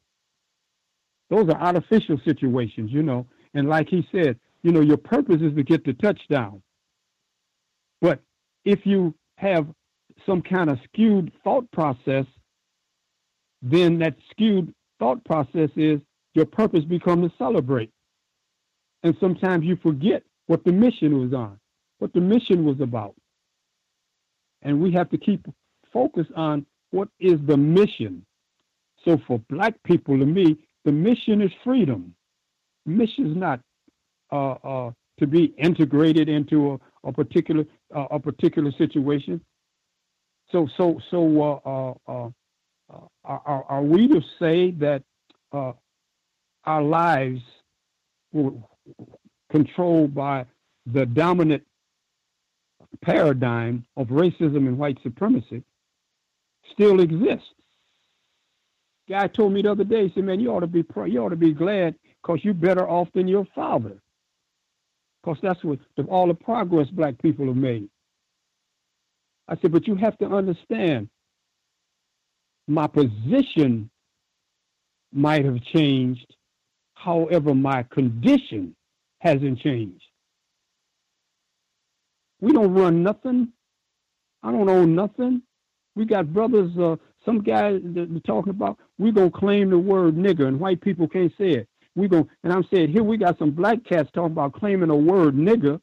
Those 1.30 1.48
are 1.48 1.60
artificial 1.60 2.20
situations, 2.24 2.92
you 2.92 3.02
know. 3.02 3.26
And 3.54 3.68
like 3.68 3.88
he 3.88 4.06
said, 4.12 4.38
you 4.62 4.72
know, 4.72 4.80
your 4.80 4.98
purpose 4.98 5.40
is 5.40 5.54
to 5.54 5.62
get 5.62 5.84
the 5.84 5.94
touchdown. 5.94 6.62
But 8.00 8.20
if 8.64 8.84
you 8.84 9.14
have 9.38 9.66
some 10.26 10.42
kind 10.42 10.70
of 10.70 10.78
skewed 10.84 11.32
thought 11.42 11.70
process, 11.72 12.26
then 13.62 13.98
that 14.00 14.16
skewed 14.30 14.74
thought 14.98 15.24
process 15.24 15.70
is 15.76 16.00
your 16.34 16.46
purpose 16.46 16.84
becomes 16.84 17.30
to 17.30 17.36
celebrate. 17.38 17.90
And 19.02 19.16
sometimes 19.20 19.64
you 19.64 19.76
forget 19.76 20.22
what 20.46 20.64
the 20.64 20.72
mission 20.72 21.20
was 21.20 21.32
on, 21.32 21.58
what 21.98 22.12
the 22.12 22.20
mission 22.20 22.64
was 22.64 22.80
about. 22.80 23.14
And 24.62 24.80
we 24.80 24.92
have 24.92 25.10
to 25.10 25.18
keep 25.18 25.46
focus 25.92 26.26
on 26.34 26.66
what 26.90 27.08
is 27.20 27.38
the 27.46 27.56
mission. 27.56 28.24
So 29.04 29.18
for 29.26 29.38
black 29.48 29.74
people, 29.84 30.18
to 30.18 30.26
me, 30.26 30.56
the 30.84 30.92
mission 30.92 31.42
is 31.42 31.50
freedom. 31.62 32.14
The 32.84 32.92
mission 32.92 33.30
is 33.30 33.36
not 33.36 33.60
uh, 34.32 34.52
uh, 34.52 34.90
to 35.18 35.26
be 35.26 35.54
integrated 35.58 36.28
into 36.28 36.72
a, 37.04 37.08
a 37.08 37.12
particular 37.12 37.64
uh, 37.94 38.06
a 38.10 38.18
particular 38.18 38.72
situation. 38.72 39.40
So 40.50 40.68
so 40.76 41.00
so 41.10 41.42
uh, 41.42 41.94
uh, 42.10 42.28
uh, 42.88 43.08
are, 43.24 43.64
are 43.68 43.82
we 43.82 44.08
to 44.08 44.20
say 44.38 44.70
that 44.72 45.02
our 45.52 46.82
lives 46.82 47.40
controlled 49.50 50.14
by 50.14 50.46
the 50.86 51.06
dominant 51.06 51.64
paradigm 53.02 53.84
of 53.96 54.08
racism 54.08 54.68
and 54.68 54.78
white 54.78 54.98
supremacy 55.02 55.62
still 56.72 57.00
exists. 57.00 57.48
Guy 59.08 59.28
told 59.28 59.52
me 59.52 59.62
the 59.62 59.70
other 59.70 59.84
day, 59.84 60.08
he 60.08 60.14
said, 60.14 60.24
"Man, 60.24 60.40
you 60.40 60.50
ought 60.50 60.60
to 60.60 60.66
be 60.66 60.84
you 61.10 61.24
ought 61.24 61.30
to 61.30 61.36
be 61.36 61.52
glad 61.52 61.96
because 62.22 62.44
you're 62.44 62.54
better 62.54 62.88
off 62.88 63.08
than 63.12 63.28
your 63.28 63.46
father, 63.54 64.00
because 65.22 65.38
that's 65.42 65.62
what 65.62 65.78
the, 65.96 66.02
all 66.04 66.26
the 66.26 66.34
progress 66.34 66.88
black 66.90 67.20
people 67.22 67.46
have 67.46 67.56
made." 67.56 67.88
I 69.48 69.56
said, 69.56 69.72
"But 69.72 69.86
you 69.86 69.94
have 69.96 70.18
to 70.18 70.26
understand, 70.26 71.08
my 72.66 72.88
position 72.88 73.90
might 75.12 75.44
have 75.44 75.62
changed, 75.62 76.34
however, 76.94 77.54
my 77.54 77.84
condition 77.84 78.75
hasn't 79.20 79.60
changed. 79.60 80.04
We 82.40 82.52
don't 82.52 82.74
run 82.74 83.02
nothing 83.02 83.48
I 84.42 84.52
don't 84.52 84.68
own 84.68 84.94
nothing. 84.94 85.42
We 85.96 86.04
got 86.04 86.32
brothers, 86.32 86.70
uh, 86.78 86.96
some 87.24 87.42
guys 87.42 87.80
that 87.82 88.10
are 88.14 88.20
talking 88.20 88.50
about 88.50 88.78
we 88.98 89.10
gonna 89.12 89.30
claim 89.30 89.70
the 89.70 89.78
word 89.78 90.16
nigger 90.16 90.46
and 90.46 90.60
white 90.60 90.80
people 90.80 91.08
can't 91.08 91.32
say 91.38 91.50
it. 91.52 91.68
We 91.96 92.08
go 92.08 92.28
and 92.44 92.52
I'm 92.52 92.64
saying 92.72 92.92
here 92.92 93.02
we 93.02 93.16
got 93.16 93.38
some 93.38 93.50
black 93.50 93.84
cats 93.84 94.10
talking 94.14 94.32
about 94.32 94.52
claiming 94.54 94.90
a 94.90 94.96
word 94.96 95.34
nigger, 95.34 95.80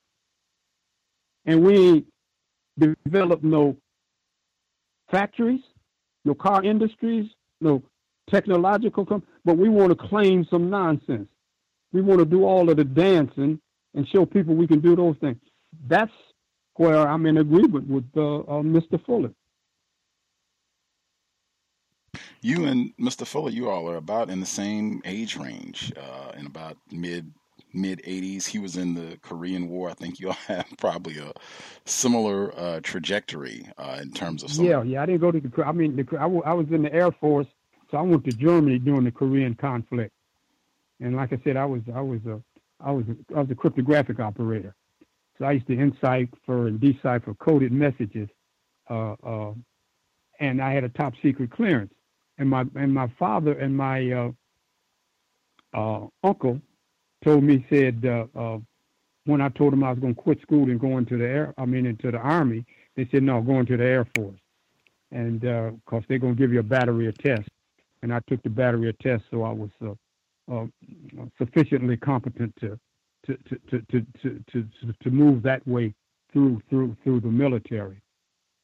and 1.45 1.63
we 1.63 1.77
ain't 1.77 2.07
developed 2.79 3.43
no 3.43 3.77
factories, 5.11 5.61
no 6.25 6.35
car 6.35 6.63
industries, 6.63 7.29
no 7.61 7.83
technological, 8.29 9.05
com- 9.05 9.23
but 9.45 9.57
we 9.57 9.69
want 9.69 9.91
to 9.91 10.07
claim 10.07 10.45
some 10.49 10.69
nonsense. 10.69 11.29
We 11.93 12.01
want 12.01 12.19
to 12.19 12.25
do 12.25 12.43
all 12.43 12.69
of 12.69 12.77
the 12.77 12.83
dancing 12.83 13.59
and 13.93 14.07
show 14.07 14.25
people 14.25 14.55
we 14.55 14.67
can 14.67 14.81
do 14.81 14.95
those 14.95 15.15
things. 15.21 15.37
That's 15.87 16.11
where 16.75 17.07
I'm 17.07 17.25
in 17.25 17.37
agreement 17.37 17.87
with 17.87 18.09
uh, 18.17 18.39
uh, 18.39 18.61
Mr. 18.61 19.03
Fuller. 19.05 19.31
You 22.41 22.65
and 22.65 22.91
Mr. 22.99 23.25
Fuller, 23.25 23.51
you 23.51 23.69
all 23.69 23.89
are 23.89 23.95
about 23.95 24.29
in 24.29 24.39
the 24.39 24.45
same 24.45 25.01
age 25.05 25.37
range, 25.37 25.93
uh, 25.95 26.33
in 26.37 26.45
about 26.45 26.77
mid 26.91 27.31
mid 27.73 28.01
80s. 28.03 28.45
He 28.45 28.59
was 28.59 28.75
in 28.75 28.93
the 28.93 29.17
Korean 29.21 29.69
War. 29.69 29.89
I 29.89 29.93
think 29.93 30.19
you 30.19 30.27
all 30.27 30.33
have 30.47 30.65
probably 30.77 31.19
a 31.19 31.31
similar 31.85 32.57
uh, 32.59 32.79
trajectory 32.81 33.67
uh, 33.77 33.99
in 34.01 34.11
terms 34.11 34.43
of. 34.43 34.51
Some... 34.51 34.65
Yeah, 34.65 34.83
yeah. 34.83 35.03
I 35.03 35.05
didn't 35.05 35.21
go 35.21 35.31
to 35.31 35.39
the. 35.39 35.63
I 35.63 35.71
mean, 35.71 35.95
the, 35.95 36.17
I, 36.17 36.25
I 36.25 36.53
was 36.53 36.67
in 36.69 36.83
the 36.83 36.93
Air 36.93 37.11
Force, 37.11 37.47
so 37.89 37.97
I 37.97 38.01
went 38.01 38.25
to 38.25 38.31
Germany 38.31 38.79
during 38.79 39.05
the 39.05 39.11
Korean 39.11 39.55
conflict, 39.55 40.11
and 41.03 41.17
like 41.17 41.33
I 41.33 41.41
said, 41.43 41.57
I 41.57 41.65
was 41.65 41.81
I 41.93 42.01
was 42.01 42.21
a 42.25 42.41
I 42.79 42.91
was 42.91 43.05
a, 43.09 43.35
I 43.37 43.41
was 43.41 43.51
a 43.51 43.55
cryptographic 43.55 44.19
operator. 44.19 44.73
So 45.37 45.45
I 45.45 45.51
used 45.51 45.67
to 45.67 45.77
encipher 45.77 46.67
and 46.67 46.79
decipher 46.79 47.33
coded 47.33 47.73
messages, 47.73 48.29
uh, 48.89 49.15
uh, 49.23 49.53
and 50.39 50.61
I 50.61 50.71
had 50.73 50.85
a 50.85 50.89
top 50.89 51.13
secret 51.21 51.51
clearance. 51.51 51.93
And 52.37 52.49
my 52.49 52.63
and 52.75 52.93
my 52.93 53.11
father 53.19 53.51
and 53.59 53.75
my 53.75 54.11
uh, 54.11 54.31
uh 55.73 56.07
uncle 56.23 56.61
told 57.23 57.43
me 57.43 57.65
said 57.69 58.05
uh, 58.05 58.25
uh, 58.37 58.59
when 59.25 59.41
I 59.41 59.49
told 59.49 59.73
them 59.73 59.83
I 59.83 59.91
was 59.91 59.99
going 59.99 60.15
to 60.15 60.21
quit 60.21 60.41
school 60.41 60.69
and 60.69 60.79
go 60.79 60.97
into 60.97 61.17
the 61.17 61.25
air, 61.25 61.53
I 61.57 61.65
mean 61.65 61.85
into 61.85 62.11
the 62.11 62.17
army, 62.17 62.65
they 62.95 63.07
said 63.11 63.23
no, 63.23 63.41
go 63.41 63.59
into 63.59 63.75
the 63.75 63.85
Air 63.85 64.07
Force, 64.15 64.39
and 65.11 65.41
because 65.41 66.03
they're 66.07 66.19
going 66.19 66.35
to 66.35 66.39
give 66.39 66.53
you 66.53 66.59
a 66.59 66.63
battery 66.63 67.07
of 67.07 67.17
tests. 67.17 67.49
And 68.01 68.13
I 68.13 68.19
took 68.27 68.43
the 68.43 68.49
battery 68.49 68.89
of 68.89 68.99
tests, 68.99 69.25
so 69.31 69.43
I 69.43 69.51
was 69.51 69.69
sufficiently 71.37 71.97
competent 71.97 72.53
to 72.59 72.79
to, 73.25 73.37
to, 73.37 73.59
to, 73.69 74.05
to, 74.21 74.43
to, 74.51 74.93
to, 75.01 75.09
move 75.09 75.43
that 75.43 75.65
way 75.65 75.93
through 76.31 76.61
through 76.69 76.95
through 77.03 77.21
the 77.21 77.27
military. 77.27 78.01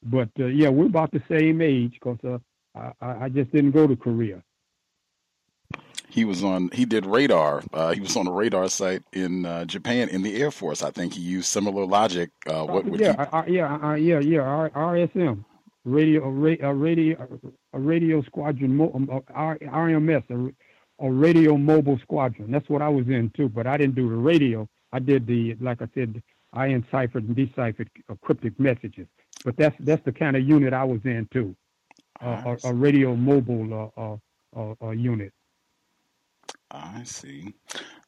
But 0.02 0.28
uh, 0.38 0.46
yeah, 0.46 0.68
we're 0.68 0.86
about 0.86 1.12
the 1.12 1.22
same 1.30 1.60
age 1.60 1.94
because 1.94 2.18
uh, 2.24 2.90
I, 3.00 3.24
I 3.24 3.28
just 3.28 3.52
didn't 3.52 3.72
go 3.72 3.86
to 3.86 3.96
Korea. 3.96 4.42
He 6.08 6.24
was 6.24 6.42
on. 6.42 6.70
He 6.72 6.84
did 6.84 7.06
radar. 7.06 7.62
Uh, 7.72 7.92
he 7.92 8.00
was 8.00 8.16
on 8.16 8.26
a 8.26 8.32
radar 8.32 8.68
site 8.68 9.02
in 9.12 9.46
uh, 9.46 9.64
Japan 9.64 10.08
in 10.08 10.22
the 10.22 10.42
Air 10.42 10.50
Force. 10.50 10.82
I 10.82 10.90
think 10.90 11.14
he 11.14 11.20
used 11.20 11.46
similar 11.46 11.86
logic. 11.86 12.30
Uh, 12.46 12.64
what 12.64 12.84
would 12.84 13.00
yeah, 13.00 13.44
he... 13.46 13.54
yeah, 13.54 13.94
yeah, 13.94 14.18
yeah, 14.18 14.40
R- 14.40 14.70
RSM, 14.70 15.44
radio, 15.84 16.24
a 16.24 16.74
radio, 16.74 17.38
a 17.72 17.78
radio 17.78 18.22
squadron, 18.22 18.80
um, 18.80 19.06
RMS, 19.06 20.54
a, 21.00 21.10
radio 21.10 21.56
mobile 21.56 21.98
squadron. 21.98 22.50
That's 22.50 22.68
what 22.68 22.82
I 22.82 22.88
was 22.88 23.06
in 23.08 23.30
too, 23.36 23.48
but 23.48 23.66
I 23.66 23.76
didn't 23.76 23.94
do 23.94 24.08
the 24.08 24.16
radio. 24.16 24.68
I 24.92 24.98
did 24.98 25.26
the, 25.26 25.56
like 25.60 25.82
I 25.82 25.88
said, 25.94 26.22
I 26.52 26.66
enciphered 26.66 27.24
and 27.24 27.36
deciphered 27.36 27.90
cryptic 28.22 28.58
messages. 28.58 29.06
But 29.44 29.56
that's 29.56 29.76
that's 29.80 30.04
the 30.04 30.12
kind 30.12 30.36
of 30.36 30.46
unit 30.46 30.72
I 30.72 30.84
was 30.84 31.00
in 31.04 31.26
too, 31.32 31.56
uh, 32.20 32.56
a, 32.64 32.68
a, 32.68 32.74
radio 32.74 33.16
mobile 33.16 33.90
uh, 33.96 34.16
uh, 34.58 34.74
uh, 34.82 34.90
unit. 34.90 35.32
I 36.70 37.02
see. 37.04 37.54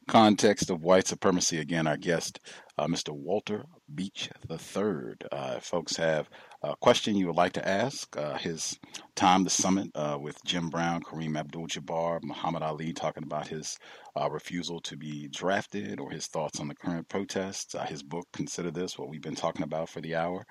Context 0.09 0.69
of 0.69 0.83
white 0.83 1.07
supremacy. 1.07 1.59
Again, 1.59 1.87
our 1.87 1.97
guest, 1.97 2.41
uh, 2.77 2.87
Mr. 2.87 3.11
Walter 3.11 3.65
Beach 3.95 4.29
III. 4.51 5.15
Uh, 5.31 5.55
if 5.57 5.65
folks 5.65 5.97
have 5.97 6.29
a 6.63 6.75
question 6.77 7.15
you 7.15 7.29
would 7.29 7.37
like 7.37 7.53
to 7.53 7.67
ask, 7.67 8.15
uh, 8.17 8.37
his 8.37 8.79
time 9.15 9.45
the 9.45 9.51
summit 9.51 9.89
uh, 9.95 10.19
with 10.21 10.43
Jim 10.45 10.71
Brown, 10.71 11.03
Kareem 11.03 11.39
Abdul-Jabbar, 11.39 12.21
Muhammad 12.25 12.63
Ali, 12.63 12.93
talking 12.93 13.23
about 13.23 13.47
his 13.47 13.79
uh, 14.21 14.29
refusal 14.29 14.81
to 14.81 14.97
be 14.97 15.29
drafted 15.29 16.01
or 16.01 16.11
his 16.11 16.27
thoughts 16.27 16.59
on 16.59 16.67
the 16.67 16.75
current 16.75 17.09
protests. 17.09 17.77
Uh, 17.77 17.85
his 17.85 18.03
book, 18.03 18.27
Consider 18.33 18.73
This, 18.73 18.99
what 18.99 19.09
we've 19.09 19.23
been 19.23 19.37
talking 19.37 19.63
about 19.63 19.89
for 19.89 20.01
the 20.01 20.17
hour. 20.17 20.45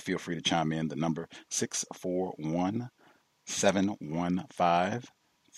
feel 0.00 0.18
free 0.18 0.34
to 0.34 0.42
chime 0.42 0.72
in. 0.72 0.88
The 0.88 0.96
number 0.96 1.28
641 1.50 2.88
715 3.46 5.02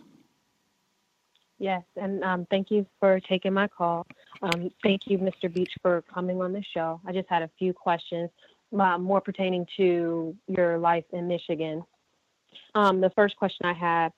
Yes, 1.58 1.82
and 1.96 2.22
um, 2.22 2.46
thank 2.50 2.70
you 2.70 2.86
for 3.00 3.20
taking 3.20 3.52
my 3.52 3.68
call. 3.68 4.06
Um, 4.42 4.70
thank 4.82 5.02
you, 5.06 5.18
Mr. 5.18 5.52
Beach, 5.52 5.72
for 5.82 6.02
coming 6.12 6.40
on 6.40 6.52
the 6.52 6.62
show. 6.74 7.00
I 7.06 7.12
just 7.12 7.28
had 7.28 7.42
a 7.42 7.50
few 7.58 7.72
questions, 7.72 8.30
uh, 8.78 8.98
more 8.98 9.20
pertaining 9.20 9.66
to 9.76 10.36
your 10.46 10.78
life 10.78 11.04
in 11.12 11.28
Michigan. 11.28 11.82
Um, 12.74 13.00
the 13.00 13.10
first 13.10 13.36
question 13.36 13.66
I 13.66 13.72
had 13.72 14.12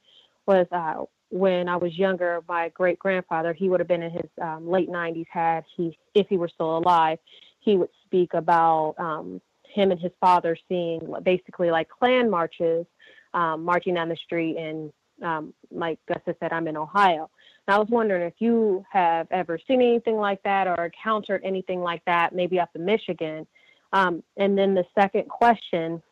was 0.47 0.67
uh, 0.73 1.05
when 1.31 1.69
I 1.69 1.77
was 1.77 1.97
younger, 1.97 2.41
my 2.49 2.69
great 2.71 2.99
grandfather, 2.99 3.53
he 3.53 3.69
would 3.69 3.81
have 3.81 3.89
been 3.89 4.03
in 4.03 4.13
his 4.13 4.31
um, 4.41 4.69
late 4.69 4.89
90s, 4.89 5.27
had 5.31 5.65
he, 5.77 5.99
if 6.15 6.27
he 6.29 6.37
were 6.37 6.49
still 6.49 6.79
alive, 6.79 7.19
he 7.61 7.77
would 7.77 7.91
speak 8.05 8.35
about 8.35 8.95
um, 8.99 9.41
him 9.69 9.91
and 9.91 10.01
his 10.01 10.13
father 10.21 10.57
seeing 10.69 11.01
basically 11.25 11.71
like 11.71 11.89
Klan 11.89 12.31
marches, 12.31 12.87
um, 13.35 13.65
marching 13.65 13.95
down 13.95 14.09
the 14.09 14.17
street 14.17 14.57
and 14.57 14.93
um, 15.23 15.55
like 15.71 15.99
Gustus 16.07 16.37
said, 16.41 16.53
I'm 16.53 16.69
in 16.69 16.77
Ohio. 16.77 17.31
And 17.67 17.75
I 17.75 17.79
was 17.79 17.89
wondering 17.91 18.23
if 18.23 18.35
you 18.39 18.85
have 18.93 19.27
ever 19.31 19.59
seen 19.67 19.81
anything 19.81 20.17
like 20.17 20.43
that 20.43 20.67
or 20.67 20.85
encountered 20.85 21.43
anything 21.45 21.81
like 21.81 22.05
that, 22.07 22.35
maybe 22.35 22.61
up 22.61 22.71
in 22.75 22.85
Michigan. 22.85 23.47
Um, 23.93 24.23
and 24.37 24.57
then 24.57 24.75
the 24.75 24.85
second 24.95 25.29
question, 25.29 26.03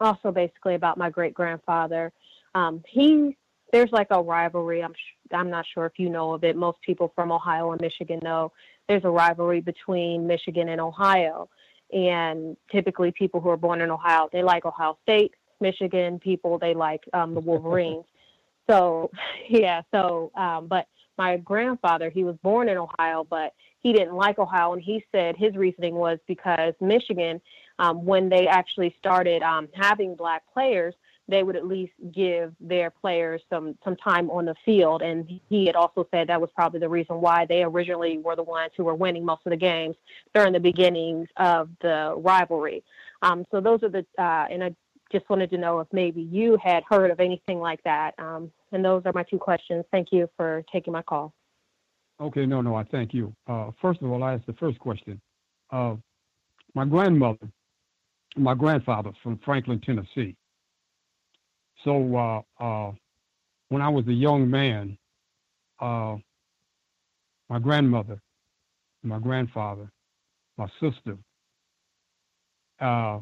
also 0.00 0.30
basically 0.30 0.74
about 0.74 0.98
my 0.98 1.10
great 1.10 1.34
grandfather. 1.34 2.12
Um, 2.54 2.82
he 2.88 3.36
there's 3.72 3.90
like 3.92 4.08
a 4.10 4.22
rivalry. 4.22 4.82
I'm 4.82 4.94
sh- 4.94 5.32
I'm 5.32 5.50
not 5.50 5.64
sure 5.74 5.86
if 5.86 5.98
you 5.98 6.08
know 6.08 6.32
of 6.32 6.44
it. 6.44 6.56
Most 6.56 6.78
people 6.82 7.12
from 7.14 7.32
Ohio 7.32 7.72
and 7.72 7.80
Michigan 7.80 8.20
know 8.22 8.52
there's 8.88 9.04
a 9.04 9.10
rivalry 9.10 9.60
between 9.60 10.26
Michigan 10.26 10.68
and 10.68 10.80
Ohio. 10.80 11.48
And 11.92 12.56
typically, 12.70 13.12
people 13.12 13.40
who 13.40 13.48
are 13.50 13.56
born 13.56 13.80
in 13.80 13.90
Ohio 13.90 14.28
they 14.32 14.42
like 14.42 14.64
Ohio 14.64 14.98
State. 15.02 15.32
Michigan 15.60 16.18
people 16.18 16.58
they 16.58 16.74
like 16.74 17.02
um, 17.12 17.34
the 17.34 17.40
Wolverines. 17.40 18.04
So, 18.68 19.12
yeah, 19.48 19.82
so, 19.94 20.32
um, 20.34 20.66
but 20.66 20.88
my 21.16 21.36
grandfather, 21.36 22.10
he 22.10 22.24
was 22.24 22.34
born 22.42 22.68
in 22.68 22.76
Ohio, 22.76 23.24
but 23.28 23.54
he 23.86 23.92
didn't 23.92 24.16
like 24.16 24.40
Ohio. 24.40 24.72
And 24.72 24.82
he 24.82 25.04
said 25.12 25.36
his 25.36 25.54
reasoning 25.54 25.94
was 25.94 26.18
because 26.26 26.74
Michigan, 26.80 27.40
um, 27.78 28.04
when 28.04 28.28
they 28.28 28.48
actually 28.48 28.92
started 28.98 29.42
um, 29.42 29.68
having 29.74 30.16
black 30.16 30.42
players, 30.52 30.92
they 31.28 31.44
would 31.44 31.54
at 31.54 31.64
least 31.64 31.92
give 32.12 32.52
their 32.58 32.90
players 32.90 33.42
some 33.48 33.78
some 33.84 33.94
time 33.94 34.28
on 34.28 34.44
the 34.44 34.56
field. 34.64 35.02
And 35.02 35.40
he 35.48 35.66
had 35.66 35.76
also 35.76 36.08
said 36.10 36.26
that 36.28 36.40
was 36.40 36.50
probably 36.52 36.80
the 36.80 36.88
reason 36.88 37.20
why 37.20 37.46
they 37.48 37.62
originally 37.62 38.18
were 38.18 38.34
the 38.34 38.42
ones 38.42 38.72
who 38.76 38.82
were 38.82 38.96
winning 38.96 39.24
most 39.24 39.42
of 39.46 39.50
the 39.50 39.56
games 39.56 39.94
during 40.34 40.52
the 40.52 40.60
beginnings 40.60 41.28
of 41.36 41.68
the 41.80 42.12
rivalry. 42.16 42.82
Um, 43.22 43.44
so 43.52 43.60
those 43.60 43.84
are 43.84 43.88
the 43.88 44.04
uh, 44.18 44.46
and 44.50 44.64
I 44.64 44.74
just 45.12 45.30
wanted 45.30 45.50
to 45.50 45.58
know 45.58 45.78
if 45.78 45.86
maybe 45.92 46.22
you 46.22 46.58
had 46.60 46.82
heard 46.90 47.12
of 47.12 47.20
anything 47.20 47.60
like 47.60 47.84
that. 47.84 48.18
Um, 48.18 48.50
and 48.72 48.84
those 48.84 49.02
are 49.06 49.12
my 49.12 49.22
two 49.22 49.38
questions. 49.38 49.84
Thank 49.92 50.08
you 50.10 50.28
for 50.36 50.64
taking 50.72 50.92
my 50.92 51.02
call. 51.02 51.32
Okay, 52.20 52.46
no, 52.46 52.62
no, 52.62 52.74
I 52.74 52.84
thank 52.84 53.12
you. 53.12 53.34
Uh, 53.46 53.70
first 53.80 54.00
of 54.00 54.10
all, 54.10 54.22
I 54.22 54.34
asked 54.34 54.46
the 54.46 54.54
first 54.54 54.78
question. 54.78 55.20
Uh, 55.70 55.96
my 56.74 56.84
grandmother, 56.84 57.48
my 58.36 58.54
grandfather 58.54 59.12
from 59.22 59.38
Franklin, 59.44 59.80
Tennessee. 59.80 60.36
So 61.84 62.16
uh, 62.16 62.62
uh 62.62 62.92
when 63.68 63.82
I 63.82 63.88
was 63.88 64.06
a 64.06 64.12
young 64.12 64.48
man, 64.48 64.96
uh, 65.80 66.16
my 67.48 67.58
grandmother, 67.58 68.20
my 69.02 69.18
grandfather, 69.18 69.90
my 70.56 70.68
sister, 70.80 71.16
uh, 72.80 73.18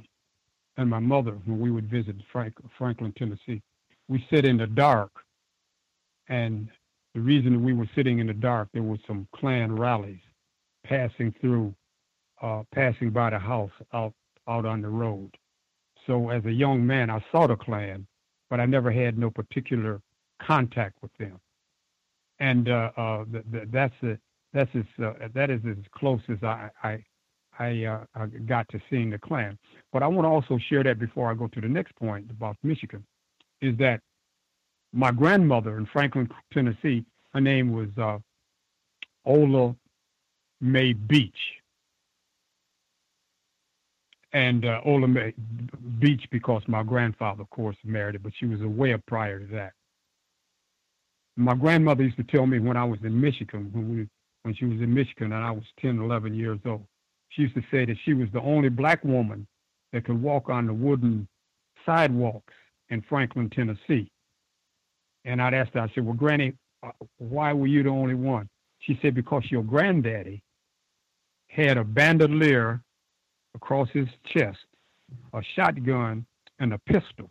and 0.77 0.91
my 0.91 0.99
mother, 0.99 1.33
when 1.45 1.61
we 1.61 1.71
would 1.71 1.91
visit 1.91 2.17
Frank, 2.33 2.55
Franklin, 2.77 3.13
Tennessee, 3.17 3.63
we 4.09 4.25
sit 4.31 4.45
in 4.45 4.57
the 4.57 4.67
dark 4.67 5.11
and 6.29 6.69
the 7.15 7.21
reason 7.21 7.65
we 7.65 7.73
were 7.73 7.89
sitting 7.95 8.19
in 8.19 8.27
the 8.27 8.35
dark, 8.35 8.69
there 8.73 8.83
were 8.83 8.99
some 9.07 9.29
Klan 9.35 9.77
rallies 9.77 10.21
passing 10.85 11.35
through, 11.41 11.75
uh, 12.43 12.65
passing 12.73 13.11
by 13.11 13.31
the 13.31 13.39
house 13.39 13.71
out 13.93 14.13
out 14.47 14.67
on 14.67 14.83
the 14.83 14.89
road. 14.89 15.35
So 16.07 16.29
as 16.31 16.45
a 16.45 16.53
young 16.53 16.87
man, 16.87 17.09
I 17.09 17.25
saw 17.33 17.47
the 17.47 17.57
Klan, 17.57 18.07
but 18.51 18.61
I 18.61 18.67
never 18.67 18.91
had 18.91 19.17
no 19.17 19.31
particular 19.31 20.03
contact 20.43 20.99
with 21.01 21.13
them. 21.19 21.41
And 22.41 22.69
uh, 22.69 22.91
uh, 22.97 23.25
th- 23.33 23.45
th- 23.51 23.69
that's 23.71 23.95
a, 24.03 24.19
that's 24.53 24.71
as, 24.75 25.05
uh, 25.05 25.29
that 25.35 25.51
is 25.51 25.61
as 25.69 25.77
close 25.93 26.21
as 26.29 26.43
I 26.43 26.69
I 26.83 27.05
I, 27.59 27.85
uh, 27.85 28.05
I 28.15 28.27
got 28.27 28.69
to 28.71 28.81
seeing 28.91 29.11
the 29.11 29.19
Klan. 29.19 29.57
But 29.93 30.03
I 30.03 30.09
want 30.09 30.25
to 30.27 30.31
also 30.31 30.59
share 30.69 30.83
that 30.83 30.99
before 30.99 31.31
I 31.31 31.35
go 31.35 31.47
to 31.47 31.61
the 31.61 31.69
next 31.69 31.95
point 31.95 32.29
about 32.31 32.57
Michigan, 32.63 33.05
is 33.61 33.77
that 33.79 34.01
my 34.95 35.11
grandmother 35.11 35.77
in 35.77 35.87
Franklin, 35.87 36.31
Tennessee, 36.53 37.05
her 37.33 37.41
name 37.41 37.73
was 37.73 37.89
uh, 37.99 38.19
Ola 39.25 39.75
May 40.61 40.93
Beach. 40.93 41.33
And 44.33 44.65
uh, 44.65 44.81
Ola 44.85 45.09
May 45.09 45.35
Beach 45.99 46.25
because 46.31 46.63
my 46.69 46.83
grandfather, 46.83 47.43
of 47.43 47.51
course, 47.51 47.77
married 47.85 48.15
her, 48.15 48.19
but 48.21 48.33
she 48.39 48.47
was 48.47 48.61
aware 48.63 48.99
prior 49.07 49.41
to 49.41 49.47
that. 49.55 49.73
My 51.37 51.55
grandmother 51.55 52.05
used 52.05 52.17
to 52.17 52.25
tell 52.25 52.47
me 52.47 52.61
when 52.61 52.77
I 52.77 52.85
was 52.85 53.01
in 53.03 53.21
Michigan, 53.21 53.69
when 53.73 53.97
we 53.97 54.09
when 54.43 54.55
she 54.55 54.67
was 54.67 54.81
in 54.81 54.93
Michigan 54.93 55.33
and 55.33 55.43
I 55.43 55.51
was 55.51 55.65
10, 55.81 55.99
11 55.99 56.35
years 56.35 56.59
old, 56.67 56.85
she 57.31 57.43
used 57.43 57.55
to 57.55 57.63
say 57.71 57.87
that 57.87 57.97
she 58.05 58.13
was 58.13 58.29
the 58.33 58.43
only 58.43 58.69
black 58.69 59.03
woman 59.03 59.47
that 59.93 60.05
could 60.05 60.21
walk 60.21 60.51
on 60.51 60.67
the 60.67 60.75
wooden 60.75 61.27
sidewalks 61.87 62.53
in 62.91 63.03
Franklin, 63.09 63.49
Tennessee. 63.49 64.11
And 65.25 65.41
I'd 65.41 65.55
ask 65.55 65.73
her, 65.73 65.81
I 65.81 65.91
said, 65.95 66.05
Well, 66.05 66.15
Granny, 66.15 66.55
uh, 66.83 66.91
why 67.19 67.53
were 67.53 67.67
you 67.67 67.83
the 67.83 67.89
only 67.89 68.15
one? 68.15 68.49
She 68.81 68.99
said, 69.01 69.15
Because 69.15 69.45
your 69.51 69.63
granddaddy 69.63 70.43
had 71.49 71.79
a 71.79 71.85
bandolier 71.85 72.83
across 73.55 73.89
his 73.91 74.09
chest, 74.27 74.59
a 75.33 75.43
shotgun, 75.55 76.27
and 76.59 76.73
a 76.73 76.79
pistol. 76.79 77.31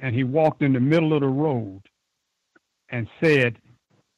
And 0.00 0.14
he 0.14 0.24
walked 0.24 0.62
in 0.62 0.72
the 0.72 0.80
middle 0.80 1.14
of 1.14 1.20
the 1.20 1.28
road 1.28 1.82
and 2.90 3.08
said, 3.22 3.56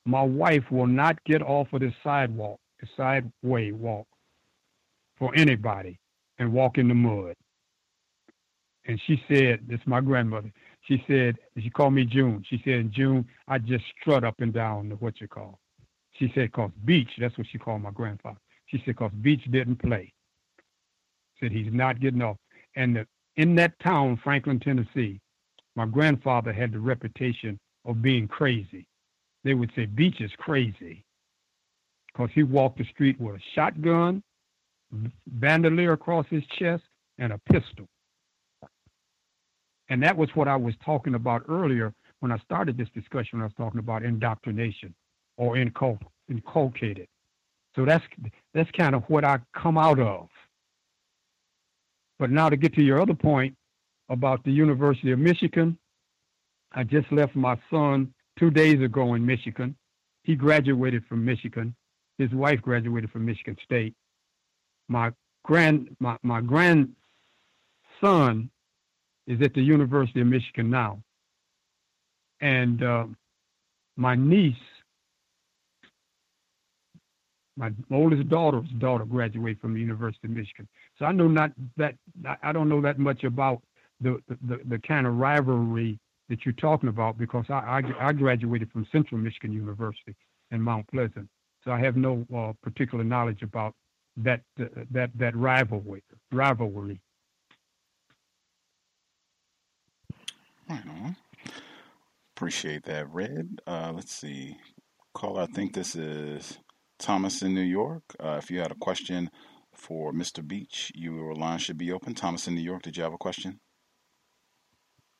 My 0.05 0.23
wife 0.23 0.65
will 0.71 0.87
not 0.87 1.23
get 1.25 1.43
off 1.43 1.73
of 1.73 1.81
this 1.81 1.95
sidewalk, 2.03 2.59
the 2.81 2.89
sideway 2.97 3.71
walk, 3.71 4.07
for 5.19 5.35
anybody 5.35 5.99
and 6.39 6.53
walk 6.53 6.79
in 6.79 6.89
the 6.89 6.95
mud. 6.95 7.35
And 8.87 9.01
she 9.07 9.23
said, 9.29 9.61
This 9.67 9.81
is 9.81 9.87
my 9.87 10.01
grandmother. 10.01 10.53
She 10.87 11.03
said, 11.09 11.37
she 11.59 11.69
called 11.71 11.95
me 11.95 12.05
June. 12.05 12.45
She 12.49 12.61
said, 12.65 12.75
in 12.75 12.93
June, 12.93 13.27
I 13.49 13.59
just 13.59 13.85
strut 14.01 14.25
up 14.25 14.37
and 14.41 14.53
down 14.53 14.89
the 14.89 14.95
what 14.97 15.21
you 15.21 15.27
call. 15.27 15.59
She 16.13 16.31
said, 16.35 16.53
cause 16.53 16.71
Beach, 16.85 17.11
that's 17.19 17.37
what 17.37 17.47
she 17.51 17.59
called 17.59 17.83
my 17.83 17.91
grandfather. 17.91 18.39
She 18.67 18.83
said, 18.85 18.97
cause 18.97 19.11
Beach 19.21 19.43
didn't 19.51 19.77
play. 19.77 20.13
Said 21.41 21.53
he's 21.53 21.73
not 21.73 22.01
getting 22.01 22.23
off. 22.23 22.37
And 22.77 22.97
the, 22.97 23.07
in 23.37 23.55
that 23.57 23.79
town, 23.81 24.19
Franklin, 24.23 24.61
Tennessee, 24.61 25.21
my 25.75 25.87
grandfather 25.87 26.53
had 26.53 26.73
the 26.73 26.79
reputation 26.79 27.59
of 27.85 28.01
being 28.01 28.29
crazy. 28.29 28.87
They 29.45 29.55
would 29.55 29.71
say 29.77 29.87
Beach 29.87 30.21
is 30.21 30.31
crazy 30.39 31.05
because 32.07 32.31
he 32.35 32.45
walked 32.45 32.79
the 32.79 32.85
street 32.85 33.21
with 33.21 33.37
a 33.37 33.41
shotgun, 33.55 34.23
bandolier 35.27 35.93
across 35.93 36.27
his 36.31 36.45
chest, 36.59 36.85
and 37.19 37.33
a 37.33 37.39
pistol. 37.39 37.89
And 39.89 40.03
that 40.03 40.17
was 40.17 40.29
what 40.35 40.49
I 40.49 40.57
was 40.57 40.75
talking 40.85 41.15
about 41.15 41.45
earlier 41.49 41.95
when 42.21 42.33
I 42.33 42.39
started 42.39 42.77
this 42.77 42.89
discussion. 42.95 43.41
I 43.41 43.45
was 43.45 43.53
talking 43.57 43.79
about 43.79 44.03
indoctrination 44.03 44.95
or 45.37 45.55
incul- 45.55 46.01
inculcated. 46.29 47.09
So 47.75 47.85
that's 47.85 48.05
that's 48.55 48.71
kind 48.73 48.95
of 48.95 49.05
what 49.09 49.25
I 49.25 49.39
come 49.55 49.77
out 49.77 50.01
of. 50.01 50.29
But 52.19 52.31
now 52.31 52.49
to 52.49 52.57
get 52.57 52.75
to 52.75 52.83
your 52.83 53.01
other 53.01 53.15
point 53.15 53.55
about 54.09 54.43
the 54.45 54.51
University 54.51 55.13
of 55.13 55.19
Michigan, 55.19 55.79
I 56.73 56.85
just 56.85 57.11
left 57.13 57.37
my 57.37 57.59
son 57.71 58.15
two 58.39 58.51
days 58.51 58.81
ago 58.83 59.15
in 59.15 59.25
Michigan. 59.25 59.77
He 60.23 60.35
graduated 60.35 61.05
from 61.07 61.25
Michigan. 61.25 61.75
His 62.19 62.31
wife 62.31 62.63
graduated 62.63 63.11
from 63.11 63.27
Michigan 63.27 63.57
State. 63.63 63.95
My 64.89 65.13
grand 65.45 65.95
my, 66.01 66.17
my 66.23 66.41
grandson 66.41 66.95
is 69.27 69.41
at 69.43 69.55
the 69.55 69.63
University 69.63 70.21
of 70.21 70.27
Michigan 70.27 70.71
now. 70.71 71.01
And 72.41 72.83
uh, 72.83 73.07
my 73.97 74.15
niece, 74.15 74.55
my 77.57 77.71
oldest 77.91 78.29
daughter's 78.29 78.69
daughter 78.79 79.05
graduated 79.05 79.61
from 79.61 79.75
the 79.75 79.81
University 79.81 80.29
of 80.29 80.31
Michigan. 80.31 80.69
So 80.99 81.07
I 81.07 81.13
know 81.13 81.29
not 81.29 81.53
that 81.77 81.95
I 82.43 82.53
don't 82.53 82.69
know 82.69 82.83
that 82.83 82.99
much 82.99 83.25
about 83.25 83.63
the 84.01 84.21
the, 84.47 84.61
the 84.69 84.79
kind 84.81 85.07
of 85.07 85.17
rivalry 85.17 85.99
that 86.29 86.45
you're 86.45 86.53
talking 86.55 86.89
about 86.89 87.17
because 87.19 87.47
I, 87.49 87.83
I, 88.01 88.09
I 88.09 88.13
graduated 88.13 88.71
from 88.73 88.87
Central 88.93 89.19
Michigan 89.19 89.53
University 89.53 90.15
in 90.51 90.61
Mount 90.61 90.87
Pleasant. 90.89 91.29
So 91.65 91.71
I 91.71 91.79
have 91.81 91.97
no 91.97 92.27
uh, 92.37 92.53
particular 92.63 93.05
knowledge 93.05 93.43
about 93.43 93.75
that 94.19 94.41
uh, 94.61 94.65
that 94.91 95.11
that 95.17 95.37
rivalry 95.37 96.03
rivalry. 96.33 97.01
Right 100.69 100.87
on. 100.89 101.17
Appreciate 102.37 102.85
that, 102.85 103.09
Red. 103.13 103.61
Uh, 103.67 103.93
let's 103.95 104.13
see. 104.13 104.57
Caller, 105.15 105.43
I 105.43 105.47
think 105.47 105.73
this 105.73 105.95
is 105.95 106.59
Thomas 106.99 107.43
in 107.43 107.55
New 107.55 107.61
York. 107.61 108.03
Uh, 108.19 108.39
if 108.43 108.51
you 108.51 108.59
had 108.61 108.73
a 108.73 108.77
question 108.77 109.31
for 109.73 110.13
Mr. 110.13 110.47
Beach, 110.47 110.93
your 110.95 111.35
line 111.35 111.59
should 111.59 111.79
be 111.79 111.93
open. 111.93 112.15
Thomas 112.15 112.49
in 112.49 112.55
New 112.55 112.63
York, 112.63 112.83
did 112.83 112.97
you 112.97 113.03
have 113.03 113.13
a 113.13 113.19
question? 113.19 113.61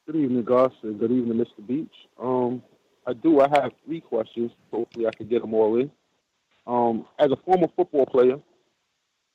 Good 0.07 0.17
evening, 0.17 0.45
Gus, 0.45 0.73
and 0.83 0.99
good 0.99 1.13
evening, 1.13 1.39
Mr. 1.39 1.67
Beach. 1.67 1.95
Um, 2.21 2.63
I 3.07 3.13
do. 3.13 3.41
I 3.41 3.49
have 3.49 3.73
three 3.85 4.01
questions. 4.01 4.51
Hopefully, 4.71 5.07
I 5.07 5.11
can 5.17 5.29
get 5.29 5.43
them 5.43 5.55
all 5.55 5.79
in. 5.81 5.91
Um, 6.67 7.07
as 7.19 7.31
a 7.31 7.37
former 7.37 7.69
football 7.77 8.07
player, 8.07 8.39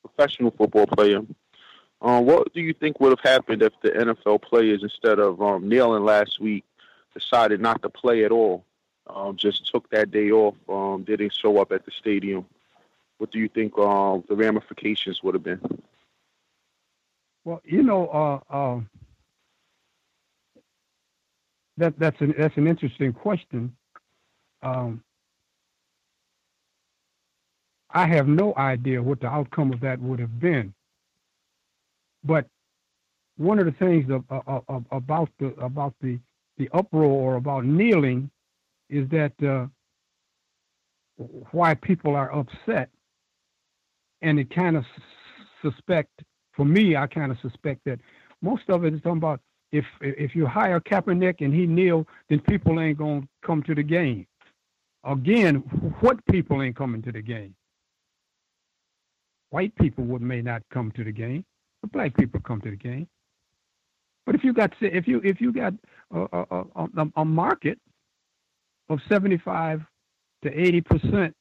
professional 0.01 0.51
football 0.51 0.85
player, 0.87 1.21
um, 2.01 2.25
what 2.25 2.51
do 2.53 2.61
you 2.61 2.73
think 2.73 2.99
would 2.99 3.11
have 3.17 3.31
happened 3.31 3.61
if 3.61 3.73
the 3.81 3.89
NFL 3.89 4.41
players, 4.41 4.81
instead 4.81 5.19
of 5.19 5.41
um, 5.41 5.69
kneeling 5.69 6.03
last 6.03 6.39
week, 6.39 6.65
decided 7.13 7.61
not 7.61 7.81
to 7.83 7.89
play 7.89 8.25
at 8.25 8.31
all? 8.31 8.65
Um, 9.07 9.35
just 9.35 9.69
took 9.71 9.89
that 9.91 10.11
day 10.11 10.31
off, 10.31 10.55
um, 10.69 11.03
didn't 11.03 11.33
show 11.33 11.59
up 11.59 11.71
at 11.71 11.85
the 11.85 11.91
stadium. 11.91 12.45
What 13.17 13.31
do 13.31 13.39
you 13.39 13.49
think 13.49 13.77
um, 13.77 14.23
the 14.27 14.35
ramifications 14.35 15.21
would 15.21 15.35
have 15.35 15.43
been? 15.43 15.61
Well, 17.43 17.61
you 17.63 17.83
know, 17.83 18.07
uh, 18.07 18.53
uh, 18.53 18.79
that 21.77 21.97
that's 21.99 22.19
an 22.21 22.33
that's 22.37 22.57
an 22.57 22.67
interesting 22.67 23.13
question. 23.13 23.75
Um, 24.63 25.03
I 27.89 28.07
have 28.07 28.27
no 28.27 28.53
idea 28.55 29.01
what 29.01 29.19
the 29.19 29.27
outcome 29.27 29.73
of 29.73 29.81
that 29.81 29.99
would 29.99 30.19
have 30.19 30.39
been. 30.39 30.73
But 32.23 32.47
one 33.37 33.59
of 33.59 33.65
the 33.65 33.71
things 33.71 34.09
of, 34.09 34.23
of, 34.29 34.63
of, 34.67 34.85
about 34.91 35.29
the 35.39 35.47
about 35.55 35.93
the 36.01 36.19
the 36.57 36.69
uproar 36.73 37.33
or 37.33 37.35
about 37.35 37.65
kneeling 37.65 38.29
is 38.89 39.09
that 39.09 39.33
uh, 39.43 39.67
why 41.51 41.73
people 41.73 42.15
are 42.15 42.33
upset, 42.33 42.89
and 44.21 44.39
it 44.39 44.53
kind 44.53 44.77
of 44.77 44.85
suspect 45.61 46.21
for 46.53 46.65
me, 46.65 46.95
I 46.95 47.07
kind 47.07 47.31
of 47.31 47.37
suspect 47.41 47.81
that 47.85 47.99
most 48.41 48.63
of 48.69 48.85
it 48.85 48.93
is 48.93 49.01
talking 49.01 49.17
about 49.17 49.39
if 49.71 49.85
if 50.01 50.35
you 50.35 50.45
hire 50.45 50.79
Kaepernick 50.79 51.35
and 51.39 51.53
he 51.53 51.65
kneel, 51.65 52.07
then 52.29 52.39
people 52.41 52.79
ain't 52.79 52.97
gonna 52.97 53.27
come 53.43 53.63
to 53.63 53.75
the 53.75 53.83
game. 53.83 54.27
Again, 55.03 55.55
what 56.01 56.23
people 56.27 56.61
ain't 56.61 56.75
coming 56.75 57.01
to 57.03 57.11
the 57.11 57.21
game? 57.21 57.55
White 59.49 59.75
people 59.75 60.03
would 60.05 60.21
may 60.21 60.41
not 60.41 60.61
come 60.71 60.91
to 60.91 61.03
the 61.03 61.11
game, 61.11 61.45
black 61.87 62.15
people 62.15 62.39
come 62.39 62.61
to 62.61 62.69
the 62.69 62.75
game. 62.75 63.07
But 64.25 64.35
if 64.35 64.43
you 64.43 64.53
got 64.53 64.73
if 64.81 65.07
you 65.07 65.21
if 65.23 65.41
you 65.41 65.51
got 65.51 65.73
a, 66.11 66.19
a, 66.31 66.65
a, 66.75 67.05
a 67.17 67.25
market 67.25 67.79
of 68.89 68.99
seventy 69.09 69.37
five 69.37 69.81
to 70.43 70.49
eighty 70.51 70.81
percent 70.81 71.35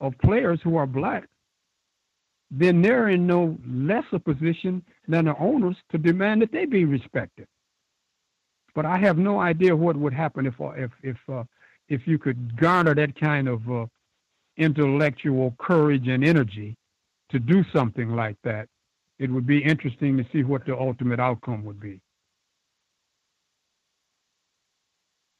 of 0.00 0.16
players 0.18 0.60
who 0.62 0.76
are 0.76 0.86
black, 0.86 1.24
then 2.50 2.82
they're 2.82 3.08
in 3.08 3.26
no 3.26 3.56
lesser 3.66 4.18
position 4.18 4.82
than 5.08 5.24
the 5.24 5.36
owners 5.38 5.76
to 5.90 5.98
demand 5.98 6.42
that 6.42 6.52
they 6.52 6.66
be 6.66 6.84
respected. 6.84 7.46
But 8.74 8.84
I 8.84 8.98
have 8.98 9.16
no 9.16 9.40
idea 9.40 9.74
what 9.74 9.96
would 9.96 10.12
happen 10.12 10.46
if 10.46 10.54
if 10.60 10.90
if 11.02 11.16
uh, 11.32 11.44
if 11.88 12.06
you 12.06 12.18
could 12.18 12.56
garner 12.60 12.94
that 12.94 13.18
kind 13.18 13.48
of 13.48 13.70
uh, 13.70 13.86
intellectual 14.58 15.54
courage 15.58 16.08
and 16.08 16.24
energy 16.24 16.76
to 17.30 17.38
do 17.38 17.64
something 17.72 18.10
like 18.10 18.36
that. 18.44 18.68
It 19.18 19.30
would 19.30 19.46
be 19.46 19.62
interesting 19.62 20.16
to 20.18 20.26
see 20.32 20.42
what 20.42 20.66
the 20.66 20.76
ultimate 20.76 21.20
outcome 21.20 21.64
would 21.64 21.80
be. 21.80 22.00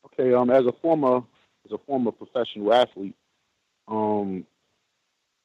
Okay, 0.07 0.33
um, 0.33 0.51
as 0.51 0.65
a 0.65 0.73
former 0.81 1.23
as 1.67 1.73
a 1.73 1.79
former 1.87 2.13
professional 2.13 2.73
athlete, 2.73 3.17
um, 3.89 4.47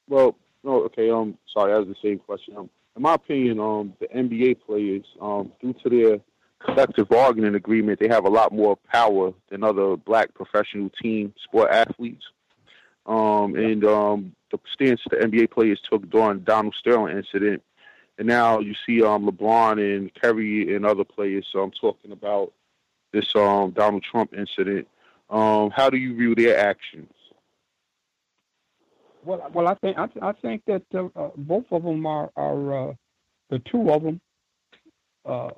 well, 0.08 0.36
no, 0.64 0.84
okay, 0.84 1.10
um, 1.10 1.38
sorry, 1.52 1.74
that 1.74 1.80
was 1.80 1.88
the 1.88 2.08
same 2.08 2.20
question. 2.20 2.56
Um, 2.56 2.70
in 2.96 3.02
my 3.02 3.16
opinion, 3.16 3.60
um, 3.60 3.94
the 4.00 4.08
NBA 4.08 4.62
players, 4.66 5.06
um, 5.20 5.52
due 5.62 5.74
to 5.84 5.90
their 5.90 6.20
collective 6.64 7.10
bargaining 7.10 7.56
agreement, 7.56 8.00
they 8.00 8.08
have 8.08 8.26
a 8.26 8.30
lot 8.30 8.54
more 8.54 8.78
power 8.92 9.34
than 9.50 9.64
other 9.64 9.96
black 9.96 10.34
professional 10.34 10.90
team 11.02 11.34
sport 11.44 11.72
athletes. 11.72 12.24
Um, 13.06 13.56
and 13.56 13.84
um, 13.86 14.36
the 14.52 14.60
stance 14.74 15.02
the 15.10 15.18
NBA 15.18 15.52
players 15.52 15.82
took 15.90 16.08
during 16.10 16.42
Donald 16.42 16.76
Sterling 16.78 17.18
incident, 17.18 17.64
and 18.18 18.28
now 18.28 18.60
you 18.60 18.76
see 18.86 19.04
um, 19.04 19.26
LeBron 19.26 19.80
and 19.80 20.14
Curry 20.14 20.76
and 20.76 20.86
other 20.86 21.04
players 21.04 21.48
um, 21.56 21.72
talking 21.72 22.12
about 22.12 22.54
this 23.14 23.36
um, 23.36 23.72
Donald 23.72 24.04
Trump 24.04 24.34
incident. 24.34 24.88
Um, 25.30 25.72
how 25.72 25.90
do 25.90 25.98
you 25.98 26.16
view 26.16 26.36
their 26.36 26.58
actions? 26.58 27.12
Well, 29.24 29.50
well, 29.54 29.68
I 29.68 29.76
think 29.76 29.98
I, 29.98 30.08
I 30.22 30.32
think 30.34 30.64
that 30.66 30.84
uh, 30.94 31.06
uh, 31.16 31.30
both 31.38 31.66
of 31.72 31.84
them 31.84 32.06
are 32.06 32.32
are 32.36 32.90
uh, 32.90 32.94
the 33.50 33.60
two 33.60 33.90
of 33.92 34.04
them 34.04 34.20
uh, 35.26 35.50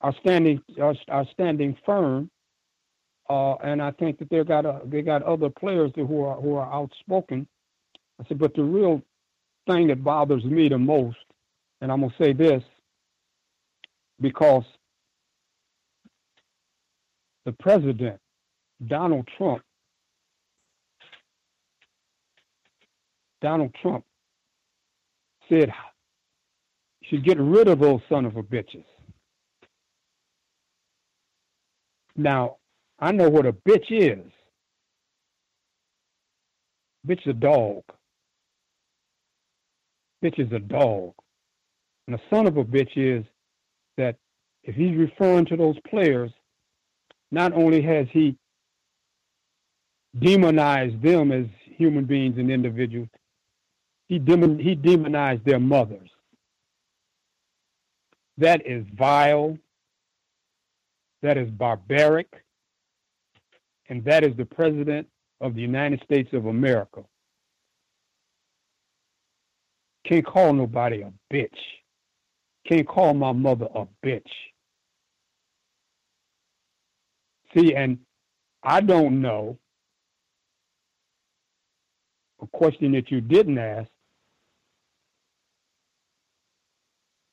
are 0.00 0.14
standing 0.20 0.62
are, 0.80 0.94
are 1.08 1.26
standing 1.32 1.76
firm, 1.84 2.30
uh, 3.28 3.54
and 3.54 3.82
I 3.82 3.90
think 3.90 4.18
that 4.18 4.30
they 4.30 4.42
got 4.44 4.66
a, 4.66 4.80
they 4.84 5.02
got 5.02 5.22
other 5.22 5.50
players 5.50 5.90
who 5.96 6.22
are 6.22 6.40
who 6.40 6.54
are 6.54 6.72
outspoken. 6.72 7.46
I 8.20 8.28
said, 8.28 8.38
but 8.38 8.54
the 8.54 8.62
real 8.62 9.02
thing 9.66 9.88
that 9.88 10.02
bothers 10.02 10.44
me 10.44 10.68
the 10.68 10.78
most, 10.78 11.16
and 11.80 11.90
I'm 11.92 12.00
gonna 12.00 12.14
say 12.20 12.32
this, 12.32 12.62
because 14.20 14.64
the 17.44 17.52
president, 17.52 18.18
Donald 18.86 19.28
Trump, 19.36 19.62
Donald 23.40 23.74
Trump 23.82 24.04
said 25.48 25.72
should 27.04 27.24
get 27.24 27.38
rid 27.38 27.68
of 27.68 27.80
those 27.80 28.00
son 28.08 28.24
of 28.24 28.36
a 28.36 28.42
bitches. 28.42 28.84
Now, 32.16 32.58
I 32.98 33.12
know 33.12 33.28
what 33.28 33.46
a 33.46 33.52
bitch 33.52 33.90
is. 33.90 34.30
Bitch 37.06 37.20
is 37.22 37.30
a 37.30 37.32
dog. 37.32 37.82
Bitch 40.22 40.38
is 40.38 40.52
a 40.52 40.58
dog. 40.58 41.14
And 42.06 42.16
a 42.16 42.20
son 42.30 42.46
of 42.46 42.56
a 42.56 42.64
bitch 42.64 42.96
is 42.96 43.24
that 43.96 44.16
if 44.62 44.74
he's 44.74 44.96
referring 44.96 45.46
to 45.46 45.56
those 45.56 45.76
players, 45.88 46.30
not 47.30 47.52
only 47.52 47.82
has 47.82 48.06
he 48.12 48.36
demonized 50.18 51.00
them 51.02 51.32
as 51.32 51.46
human 51.76 52.04
beings 52.04 52.38
and 52.38 52.50
individuals, 52.50 53.08
he, 54.08 54.18
demon, 54.18 54.58
he 54.58 54.74
demonized 54.74 55.44
their 55.44 55.58
mothers. 55.58 56.10
That 58.38 58.66
is 58.66 58.84
vile. 58.94 59.56
That 61.22 61.38
is 61.38 61.50
barbaric. 61.50 62.44
And 63.88 64.04
that 64.04 64.24
is 64.24 64.36
the 64.36 64.44
President 64.44 65.08
of 65.40 65.54
the 65.54 65.60
United 65.60 66.02
States 66.04 66.30
of 66.32 66.46
America. 66.46 67.04
Can't 70.06 70.26
call 70.26 70.52
nobody 70.52 71.02
a 71.02 71.12
bitch. 71.32 71.48
Can't 72.66 72.86
call 72.86 73.14
my 73.14 73.32
mother 73.32 73.68
a 73.74 73.86
bitch. 74.04 74.22
See, 77.56 77.74
and 77.74 77.98
I 78.62 78.80
don't 78.80 79.20
know 79.20 79.58
a 82.40 82.46
question 82.46 82.92
that 82.92 83.10
you 83.10 83.20
didn't 83.20 83.58
ask. 83.58 83.88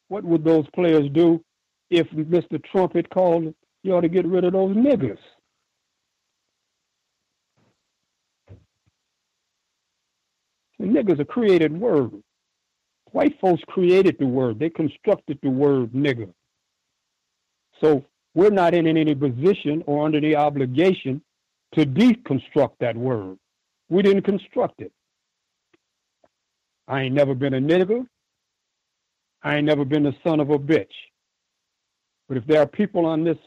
What 0.10 0.24
would 0.24 0.44
those 0.44 0.66
players 0.74 1.10
do 1.14 1.44
if 1.90 2.10
Mr. 2.12 2.64
Trump 2.66 2.96
had 2.96 3.10
called 3.10 3.54
you 3.84 3.94
ought 3.94 4.02
to 4.02 4.10
get 4.10 4.28
rid 4.28 4.44
of 4.44 4.54
those 4.54 4.76
niggers? 4.76 5.20
The 10.80 10.86
nigger's 10.86 11.20
a 11.20 11.26
created 11.26 11.78
word. 11.78 12.12
White 13.12 13.40
folks 13.40 13.62
created 13.68 14.18
the 14.20 14.26
word. 14.26 14.60
They 14.60 14.70
constructed 14.70 15.40
the 15.42 15.50
word 15.50 15.92
nigger. 15.94 16.32
So 17.82 18.06
we're 18.36 18.50
not 18.50 18.74
in 18.74 18.88
any 18.88 19.16
position 19.16 19.84
or 19.88 20.06
under 20.06 20.22
the 20.22 20.36
obligation 20.36 21.22
to 21.74 21.86
deconstruct 21.86 22.74
that 22.80 22.96
word. 22.96 23.38
We 23.90 24.02
didn't 24.04 24.24
construct 24.24 24.82
it. 24.82 24.92
I 26.88 27.04
ain't 27.04 27.16
never 27.16 27.36
been 27.36 27.54
a 27.54 27.60
nigger. 27.60 28.06
I 29.44 29.56
ain't 29.56 29.66
never 29.66 29.86
been 29.86 30.04
the 30.04 30.16
son 30.24 30.40
of 30.40 30.50
a 30.50 30.60
bitch. 30.60 30.92
But 32.28 32.38
if 32.38 32.46
there 32.46 32.62
are 32.62 32.68
people 32.68 33.06
on 33.06 33.24
this 33.24 33.38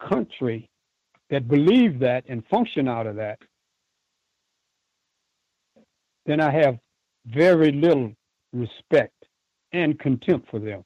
country 0.00 0.68
that 1.30 1.48
believe 1.48 1.98
that 2.00 2.24
and 2.28 2.46
function 2.46 2.88
out 2.88 3.06
of 3.06 3.16
that, 3.16 3.38
then 6.26 6.40
I 6.40 6.50
have 6.50 6.78
very 7.26 7.72
little 7.72 8.12
respect 8.52 9.14
and 9.72 9.98
contempt 9.98 10.50
for 10.50 10.58
them. 10.58 10.84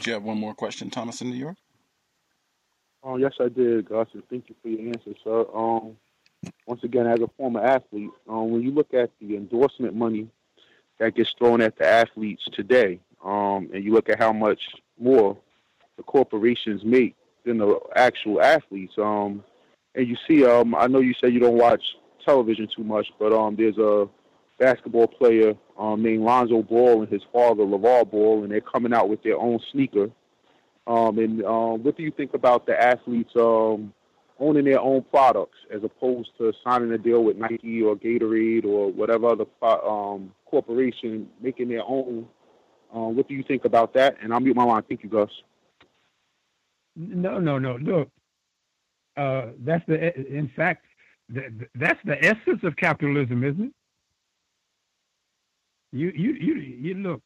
Do 0.00 0.10
you 0.10 0.14
have 0.14 0.24
one 0.24 0.38
more 0.38 0.54
question, 0.54 0.90
Thomas 0.90 1.22
in 1.22 1.30
New 1.30 1.36
York? 1.36 1.56
Oh, 3.02 3.16
yes, 3.16 3.32
I 3.40 3.48
did, 3.48 3.88
Gus, 3.88 4.08
and 4.12 4.22
thank 4.28 4.48
you 4.48 4.54
for 4.60 4.68
your 4.68 4.88
answer, 4.88 5.12
sir. 5.22 5.46
Um, 5.54 5.96
once 6.66 6.82
again, 6.82 7.06
as 7.06 7.20
a 7.20 7.28
former 7.36 7.60
athlete, 7.60 8.10
um, 8.28 8.50
when 8.50 8.62
you 8.62 8.70
look 8.70 8.92
at 8.92 9.10
the 9.20 9.36
endorsement 9.36 9.94
money 9.94 10.28
that 10.98 11.14
gets 11.14 11.32
thrown 11.38 11.60
at 11.60 11.76
the 11.78 11.86
athletes 11.86 12.42
today, 12.52 12.98
um, 13.24 13.70
and 13.72 13.84
you 13.84 13.92
look 13.92 14.08
at 14.08 14.18
how 14.18 14.32
much 14.32 14.60
more 14.98 15.36
the 15.96 16.02
corporations 16.02 16.82
make 16.84 17.14
than 17.44 17.58
the 17.58 17.78
actual 17.94 18.42
athletes, 18.42 18.94
um, 18.98 19.44
and 19.94 20.08
you 20.08 20.16
see, 20.26 20.44
um, 20.44 20.74
I 20.74 20.86
know 20.86 21.00
you 21.00 21.14
say 21.22 21.30
you 21.30 21.40
don't 21.40 21.58
watch 21.58 21.82
television 22.24 22.68
too 22.74 22.84
much, 22.84 23.06
but 23.18 23.32
um, 23.32 23.56
there's 23.56 23.78
a 23.78 24.08
basketball 24.58 25.06
player 25.06 25.54
um, 25.78 26.02
named 26.02 26.22
Lonzo 26.22 26.62
Ball 26.62 27.02
and 27.02 27.12
his 27.12 27.22
father 27.32 27.64
LeVar 27.64 28.10
Ball, 28.10 28.42
and 28.42 28.52
they're 28.52 28.60
coming 28.60 28.92
out 28.92 29.08
with 29.08 29.22
their 29.22 29.38
own 29.38 29.60
sneaker. 29.72 30.10
Um, 30.86 31.18
and 31.18 31.44
um, 31.44 31.82
what 31.82 31.96
do 31.96 32.02
you 32.02 32.10
think 32.10 32.34
about 32.34 32.66
the 32.66 32.80
athletes 32.80 33.32
um, 33.36 33.92
owning 34.38 34.64
their 34.64 34.80
own 34.80 35.02
products 35.02 35.56
as 35.72 35.82
opposed 35.82 36.30
to 36.38 36.52
signing 36.62 36.92
a 36.92 36.98
deal 36.98 37.24
with 37.24 37.36
Nike 37.36 37.82
or 37.82 37.96
Gatorade 37.96 38.64
or 38.64 38.90
whatever 38.92 39.28
other 39.28 39.46
um, 39.62 40.32
corporation 40.46 41.28
making 41.40 41.68
their 41.68 41.84
own? 41.86 42.26
Um, 42.92 43.16
what 43.16 43.28
do 43.28 43.34
you 43.34 43.42
think 43.42 43.64
about 43.64 43.94
that? 43.94 44.16
And 44.22 44.32
I'll 44.32 44.40
mute 44.40 44.56
my 44.56 44.64
line. 44.64 44.82
Thank 44.88 45.02
you, 45.02 45.08
Gus. 45.08 45.30
No, 46.96 47.40
no, 47.40 47.58
no. 47.58 47.76
Look, 47.76 48.08
uh, 49.16 49.46
that's 49.64 49.84
the. 49.86 50.16
In 50.16 50.50
fact, 50.56 50.84
that's 51.28 52.00
the 52.04 52.22
essence 52.24 52.62
of 52.62 52.76
capitalism, 52.76 53.44
isn't 53.44 53.66
it? 53.66 53.72
You, 55.92 56.12
you, 56.14 56.32
you, 56.34 56.54
you 56.54 56.94
look. 56.94 57.22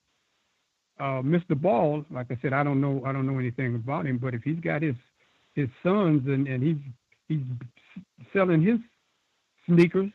Uh, 1.01 1.23
Mr. 1.23 1.59
Ball, 1.59 2.05
like 2.11 2.27
I 2.31 2.37
said, 2.43 2.53
I 2.53 2.63
don't 2.63 2.81
know, 2.81 3.03
I 3.07 3.13
don't 3.13 3.27
know 3.27 3.39
anything 3.39 3.77
about 3.77 4.07
him, 4.07 4.19
but 4.19 4.35
if 4.35 4.43
he's 4.43 4.59
got 4.61 4.83
his 4.83 4.97
his 5.55 5.69
sons 5.83 6.23
and, 6.27 6.47
and 6.47 6.63
he's 6.63 6.77
he's 7.29 7.43
selling 8.33 8.63
his 8.63 8.79
sneakers, 9.67 10.11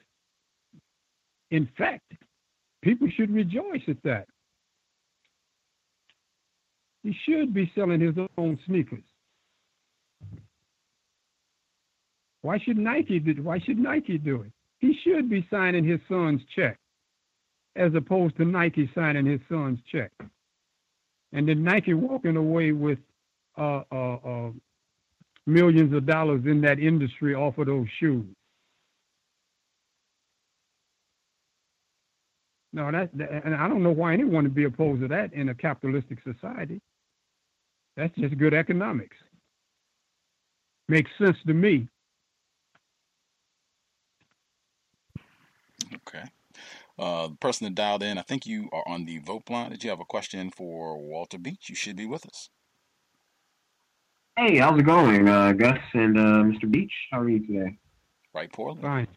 in 1.51 1.69
fact, 1.77 2.11
people 2.81 3.07
should 3.15 3.33
rejoice 3.33 3.81
at 3.87 4.01
that. 4.03 4.27
He 7.01 7.15
should 7.25 7.53
be 7.53 7.71
selling 7.75 7.99
his 7.99 8.15
own 8.37 8.59
sneakers. 8.65 9.03
Why 12.43 12.59
should 12.59 12.77
Nike 12.77 13.19
do, 13.19 13.41
why 13.41 13.57
should 13.59 13.79
Nike 13.79 14.17
do 14.17 14.41
it? 14.41 14.51
He 14.79 14.99
should 15.03 15.29
be 15.29 15.47
signing 15.49 15.85
his 15.85 16.01
son's 16.09 16.41
check 16.53 16.77
as 17.75 17.95
opposed 17.95 18.35
to 18.37 18.45
Nike 18.45 18.91
signing 18.93 19.25
his 19.25 19.39
son's 19.49 19.79
check. 19.89 20.11
And 21.31 21.47
then 21.47 21.63
Nike 21.63 21.93
walking 21.93 22.35
away 22.35 22.73
with 22.73 22.99
uh, 23.57 23.83
uh, 23.91 24.15
uh, 24.15 24.51
millions 25.47 25.93
of 25.93 26.05
dollars 26.05 26.43
in 26.45 26.61
that 26.61 26.79
industry 26.79 27.33
off 27.33 27.57
of 27.57 27.67
those 27.67 27.87
shoes. 27.99 28.25
No, 32.73 32.91
that, 32.91 33.09
that, 33.17 33.45
and 33.45 33.55
I 33.55 33.69
don't 33.69 33.83
know 33.83 33.91
why 33.91 34.13
anyone 34.13 34.43
would 34.43 34.55
be 34.55 34.65
opposed 34.65 35.01
to 35.01 35.07
that 35.07 35.31
in 35.33 35.47
a 35.49 35.55
capitalistic 35.55 36.17
society. 36.23 36.81
That's 37.95 38.13
just 38.15 38.37
good 38.37 38.53
economics. 38.53 39.15
Makes 40.89 41.11
sense 41.17 41.37
to 41.47 41.53
me. 41.53 41.87
Okay. 45.95 46.23
Uh, 46.97 47.27
the 47.29 47.35
person 47.35 47.65
that 47.65 47.75
dialed 47.75 48.03
in, 48.03 48.17
I 48.17 48.21
think 48.21 48.45
you 48.45 48.69
are 48.71 48.83
on 48.87 49.05
the 49.05 49.17
vote 49.19 49.49
line. 49.49 49.71
Did 49.71 49.83
you 49.83 49.89
have 49.89 49.99
a 49.99 50.05
question 50.05 50.51
for 50.51 50.97
Walter 50.97 51.39
Beach? 51.39 51.69
You 51.69 51.75
should 51.75 51.95
be 51.95 52.05
with 52.05 52.25
us. 52.27 52.49
Hey, 54.37 54.57
how's 54.57 54.79
it 54.79 54.83
going, 54.83 55.27
uh, 55.27 55.53
Gus 55.53 55.77
and 55.93 56.17
uh, 56.17 56.43
Mr. 56.43 56.69
Beach? 56.69 56.91
How 57.11 57.19
are 57.19 57.29
you 57.29 57.45
today? 57.45 57.77
Right, 58.33 58.51
poorly. 58.51 58.81
Fine. 58.81 59.07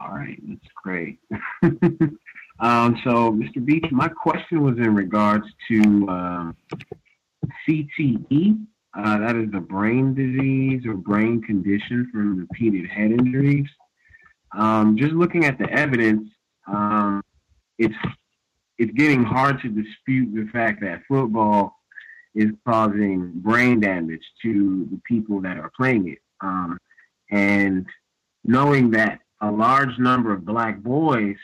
All 0.00 0.10
right, 0.10 0.40
that's 0.46 0.60
great. 0.80 1.18
um, 2.60 3.00
so, 3.02 3.32
Mr. 3.32 3.64
Beach, 3.64 3.86
my 3.90 4.06
question 4.08 4.62
was 4.62 4.76
in 4.78 4.94
regards 4.94 5.44
to 5.68 6.06
uh, 6.08 6.52
CTE. 7.68 8.64
Uh, 8.96 9.18
that 9.18 9.36
is 9.36 9.48
a 9.54 9.60
brain 9.60 10.14
disease 10.14 10.86
or 10.86 10.94
brain 10.94 11.42
condition 11.42 12.08
from 12.12 12.38
repeated 12.38 12.88
head 12.88 13.10
injuries. 13.10 13.66
Um, 14.52 14.96
just 14.96 15.12
looking 15.12 15.44
at 15.44 15.58
the 15.58 15.70
evidence, 15.70 16.28
um, 16.66 17.22
it's 17.78 17.94
it's 18.78 18.92
getting 18.92 19.24
hard 19.24 19.60
to 19.62 19.68
dispute 19.68 20.34
the 20.34 20.48
fact 20.52 20.80
that 20.82 21.02
football 21.08 21.74
is 22.34 22.50
causing 22.66 23.32
brain 23.36 23.80
damage 23.80 24.22
to 24.42 24.86
the 24.90 25.00
people 25.04 25.40
that 25.40 25.56
are 25.58 25.72
playing 25.76 26.08
it. 26.08 26.18
Um, 26.40 26.78
and 27.30 27.86
knowing 28.44 28.92
that 28.92 29.18
a 29.40 29.50
large 29.50 29.98
number 29.98 30.32
of 30.32 30.44
black 30.44 30.80
boys 30.80 31.36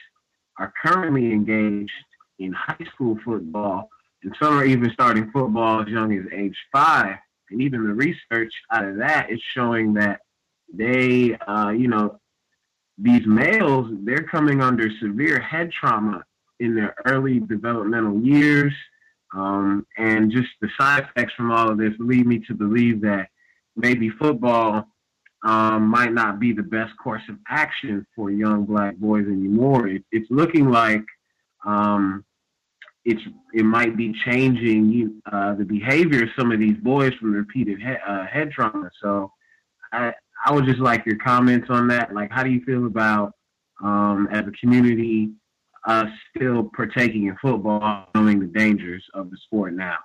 are 0.58 0.72
currently 0.84 1.32
engaged 1.32 1.90
in 2.38 2.52
high 2.52 2.86
school 2.94 3.18
football, 3.24 3.90
and 4.22 4.34
some 4.40 4.56
are 4.56 4.64
even 4.64 4.90
starting 4.92 5.30
football 5.32 5.82
as 5.82 5.88
young 5.88 6.16
as 6.16 6.24
age 6.32 6.56
five. 6.72 7.16
And 7.50 7.60
even 7.60 7.84
the 7.84 7.92
research 7.92 8.52
out 8.72 8.84
of 8.84 8.96
that 8.98 9.30
is 9.30 9.40
showing 9.52 9.94
that 9.94 10.20
they, 10.72 11.34
uh, 11.46 11.70
you 11.70 11.88
know, 11.88 12.18
these 12.98 13.26
males, 13.26 13.90
they're 14.04 14.22
coming 14.22 14.60
under 14.60 14.88
severe 15.00 15.40
head 15.40 15.70
trauma 15.72 16.24
in 16.60 16.74
their 16.74 16.94
early 17.06 17.40
developmental 17.40 18.20
years. 18.20 18.72
Um, 19.34 19.84
and 19.98 20.30
just 20.30 20.48
the 20.60 20.68
side 20.78 21.04
effects 21.04 21.32
from 21.34 21.50
all 21.50 21.68
of 21.68 21.78
this 21.78 21.92
lead 21.98 22.26
me 22.26 22.38
to 22.46 22.54
believe 22.54 23.00
that 23.00 23.28
maybe 23.74 24.08
football 24.10 24.86
um, 25.44 25.88
might 25.88 26.12
not 26.12 26.38
be 26.38 26.52
the 26.52 26.62
best 26.62 26.96
course 26.96 27.22
of 27.28 27.36
action 27.48 28.06
for 28.14 28.30
young 28.30 28.64
black 28.64 28.96
boys 28.96 29.26
anymore. 29.26 29.88
It, 29.88 30.04
it's 30.12 30.30
looking 30.30 30.70
like 30.70 31.04
um, 31.66 32.24
it's 33.04 33.20
it 33.52 33.64
might 33.64 33.96
be 33.96 34.14
changing 34.24 35.20
uh, 35.30 35.54
the 35.54 35.64
behavior 35.64 36.22
of 36.22 36.30
some 36.38 36.52
of 36.52 36.60
these 36.60 36.78
boys 36.78 37.12
from 37.14 37.32
repeated 37.32 37.78
he- 37.78 37.96
uh, 38.06 38.26
head 38.26 38.52
trauma. 38.52 38.90
So 39.02 39.32
I 39.92 40.14
I 40.44 40.52
would 40.52 40.66
just 40.66 40.80
like 40.80 41.06
your 41.06 41.16
comments 41.16 41.68
on 41.70 41.88
that. 41.88 42.14
Like, 42.14 42.30
how 42.30 42.42
do 42.42 42.50
you 42.50 42.62
feel 42.64 42.86
about 42.86 43.32
um, 43.82 44.28
as 44.30 44.44
a 44.46 44.52
community 44.60 45.30
us 45.86 46.08
still 46.34 46.70
partaking 46.74 47.26
in 47.26 47.36
football, 47.42 48.08
knowing 48.14 48.40
the 48.40 48.46
dangers 48.46 49.04
of 49.14 49.30
the 49.30 49.36
sport 49.44 49.74
now? 49.74 49.96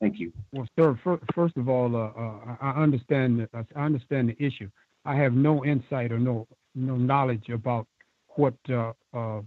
Thank 0.00 0.18
you. 0.18 0.32
Well, 0.52 0.66
sir, 0.78 0.98
fir- 1.02 1.20
first 1.34 1.56
of 1.56 1.68
all, 1.68 1.94
uh, 1.96 2.08
uh, 2.08 2.56
I 2.60 2.82
understand 2.82 3.40
that- 3.52 3.66
I 3.74 3.80
understand 3.84 4.28
the 4.28 4.44
issue. 4.44 4.68
I 5.04 5.14
have 5.16 5.34
no 5.34 5.64
insight 5.64 6.12
or 6.12 6.18
no 6.18 6.46
no 6.74 6.96
knowledge 6.96 7.48
about 7.50 7.86
what 8.30 8.54
uh, 8.68 8.92
uh, 9.12 9.40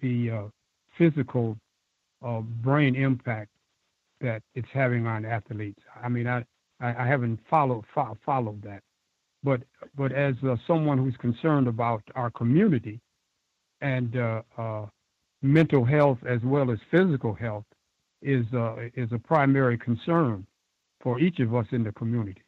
the 0.00 0.30
uh, 0.30 0.42
physical 0.96 1.58
uh, 2.22 2.40
brain 2.40 2.94
impact 2.94 3.50
that 4.20 4.42
it's 4.54 4.68
having 4.72 5.06
on 5.06 5.24
athletes. 5.24 5.82
I 6.02 6.08
mean, 6.08 6.26
I 6.28 6.44
I, 6.80 7.04
I 7.04 7.06
haven't 7.06 7.40
followed 7.50 7.84
fo- 7.94 8.16
followed 8.24 8.62
that, 8.62 8.82
but 9.48 9.62
but 9.96 10.12
as 10.12 10.34
uh, 10.46 10.56
someone 10.66 10.98
who's 10.98 11.16
concerned 11.16 11.68
about 11.68 12.02
our 12.14 12.30
community 12.30 13.00
and 13.80 14.14
uh, 14.14 14.42
uh, 14.58 14.84
mental 15.40 15.86
health 15.86 16.18
as 16.28 16.40
well 16.44 16.70
as 16.70 16.78
physical 16.90 17.32
health 17.32 17.64
is 18.20 18.44
uh, 18.52 18.76
is 18.94 19.10
a 19.10 19.18
primary 19.18 19.78
concern 19.78 20.46
for 21.00 21.18
each 21.18 21.38
of 21.40 21.54
us 21.54 21.64
in 21.72 21.82
the 21.82 21.92
community. 21.92 22.42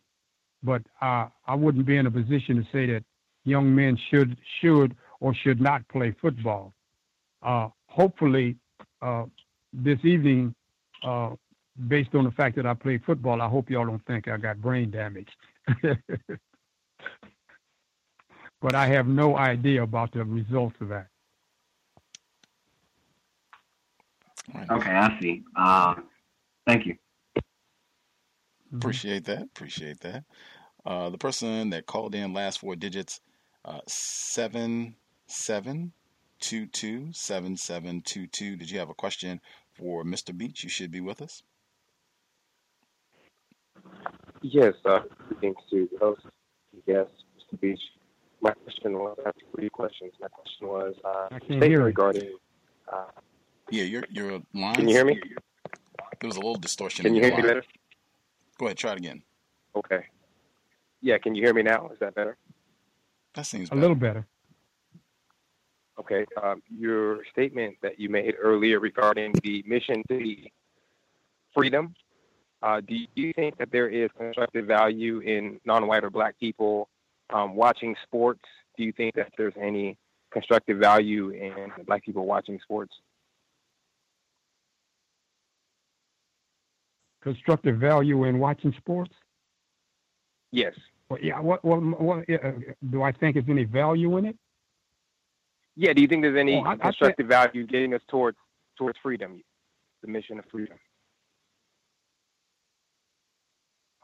But 0.62 0.82
uh, 1.01 1.28
I 1.47 1.55
wouldn't 1.55 1.86
be 1.86 1.97
in 1.97 2.05
a 2.06 2.10
position 2.10 2.56
to 2.56 2.64
say 2.70 2.85
that 2.93 3.02
young 3.44 3.74
men 3.74 3.97
should 4.10 4.36
should 4.60 4.94
or 5.20 5.32
should 5.43 5.59
not 5.59 5.89
play 5.89 6.14
football. 6.20 6.74
Uh, 7.43 7.68
hopefully, 7.86 8.56
uh, 9.01 9.24
this 9.72 10.01
evening, 10.05 10.55
based 11.89 12.14
on 12.14 12.24
the 12.24 12.35
fact 12.40 12.56
that 12.56 12.66
I 12.66 12.74
play 12.74 12.98
football, 12.98 13.40
I 13.40 13.48
hope 13.48 13.70
y'all 13.70 13.86
don't 13.86 14.06
think 14.06 14.28
I 14.28 14.36
got 14.36 14.60
brain 14.60 14.90
damage. 14.90 15.31
but 18.60 18.74
I 18.74 18.86
have 18.86 19.06
no 19.06 19.36
idea 19.36 19.82
about 19.82 20.12
the 20.12 20.24
results 20.24 20.76
of 20.80 20.88
that. 20.88 21.08
Okay, 24.70 24.90
I 24.90 25.18
see. 25.20 25.42
Um, 25.56 26.04
thank 26.66 26.86
you. 26.86 26.96
Appreciate 28.74 29.24
that. 29.24 29.42
Appreciate 29.42 30.00
that. 30.00 30.24
Uh, 30.84 31.10
the 31.10 31.18
person 31.18 31.70
that 31.70 31.86
called 31.86 32.14
in 32.14 32.32
last 32.32 32.60
four 32.60 32.76
digits, 32.76 33.20
uh, 33.64 33.80
seven 33.86 34.94
seven 35.26 35.92
two 36.40 36.66
two 36.66 37.08
seven 37.12 37.56
seven 37.56 38.00
two 38.00 38.26
two. 38.26 38.56
Did 38.56 38.70
you 38.70 38.78
have 38.78 38.90
a 38.90 38.94
question 38.94 39.40
for 39.74 40.04
Mr. 40.04 40.36
Beach? 40.36 40.64
You 40.64 40.70
should 40.70 40.90
be 40.90 41.00
with 41.00 41.20
us. 41.20 41.42
Yes, 44.42 44.74
uh, 44.86 45.00
thanks 45.40 45.62
to 45.70 45.88
the 45.92 45.98
host, 45.98 46.22
yes, 46.86 47.06
Mr. 47.36 47.60
Beach. 47.60 47.80
My 48.42 48.52
question 48.52 48.94
was, 48.94 49.16
I 49.24 49.28
have 49.28 49.34
three 49.54 49.68
questions. 49.68 50.12
My 50.20 50.28
question 50.28 50.68
was, 50.68 50.94
uh, 51.04 51.08
I 51.26 51.28
can't 51.30 51.44
statement 51.44 51.70
hear 51.70 51.80
it. 51.82 51.84
regarding, 51.84 52.36
uh, 52.90 53.04
Yeah, 53.70 53.84
your 53.84 54.04
your 54.10 54.40
line. 54.54 54.74
can 54.74 54.88
you 54.88 54.94
hear 54.94 55.04
me? 55.04 55.20
There 56.20 56.28
was 56.28 56.36
a 56.36 56.40
little 56.40 56.56
distortion. 56.56 57.04
Can 57.04 57.12
in 57.12 57.16
you 57.16 57.20
your 57.22 57.30
hear 57.30 57.36
me 57.42 57.42
line. 57.48 57.56
better? 57.56 57.66
Go 58.58 58.66
ahead, 58.66 58.78
try 58.78 58.92
it 58.92 58.98
again. 58.98 59.22
Okay. 59.74 60.06
Yeah, 61.00 61.18
can 61.18 61.34
you 61.34 61.42
hear 61.44 61.54
me 61.54 61.62
now? 61.62 61.88
Is 61.92 61.98
that 62.00 62.14
better? 62.14 62.36
That 63.34 63.46
seems 63.46 63.70
A 63.70 63.74
little 63.74 63.94
better. 63.96 64.26
Okay. 65.98 66.24
Um, 66.42 66.62
your 66.68 67.24
statement 67.26 67.76
that 67.82 67.98
you 68.00 68.08
made 68.08 68.34
earlier 68.40 68.80
regarding 68.80 69.32
the 69.44 69.62
mission 69.66 70.02
to 70.08 70.18
be 70.18 70.52
freedom, 71.54 71.94
uh, 72.62 72.80
do 72.80 72.94
you 73.14 73.32
think 73.34 73.56
that 73.58 73.70
there 73.70 73.88
is 73.88 74.10
constructive 74.16 74.66
value 74.66 75.20
in 75.20 75.60
non-white 75.64 76.04
or 76.04 76.10
black 76.10 76.38
people 76.38 76.88
um, 77.32 77.55
watching 77.55 77.94
sports? 78.05 78.43
Do 78.77 78.85
you 78.85 78.93
think 78.93 79.15
that 79.15 79.28
there's 79.36 79.55
any 79.61 79.97
constructive 80.32 80.78
value 80.78 81.31
in 81.31 81.70
black 81.86 82.05
people 82.05 82.27
watching 82.27 82.59
sports? 82.62 82.93
Constructive 87.23 87.77
value 87.77 88.24
in 88.24 88.39
watching 88.39 88.73
sports? 88.78 89.12
Yes. 90.52 90.73
Well, 91.09 91.19
yeah. 91.23 91.39
What, 91.40 91.65
what, 91.65 91.81
what 92.01 92.31
uh, 92.31 92.52
do 92.90 93.02
I 93.02 93.12
think 93.12 93.36
is 93.36 93.44
any 93.48 93.65
value 93.65 94.16
in 94.16 94.27
it? 94.27 94.36
Yeah. 95.77 95.93
Do 95.93 96.01
you 96.01 96.09
think 96.09 96.23
there's 96.23 96.39
any 96.39 96.57
Oh, 96.57 96.62
I- 96.62 96.73
I 96.73 96.77
constructive 96.77 97.27
value 97.27 97.66
getting 97.66 97.94
us 97.94 98.01
towards 98.09 98.39
towards 98.78 98.98
freedom, 99.02 99.43
the 100.02 100.09
mission 100.09 100.39
of 100.39 100.47
freedom? 100.51 100.78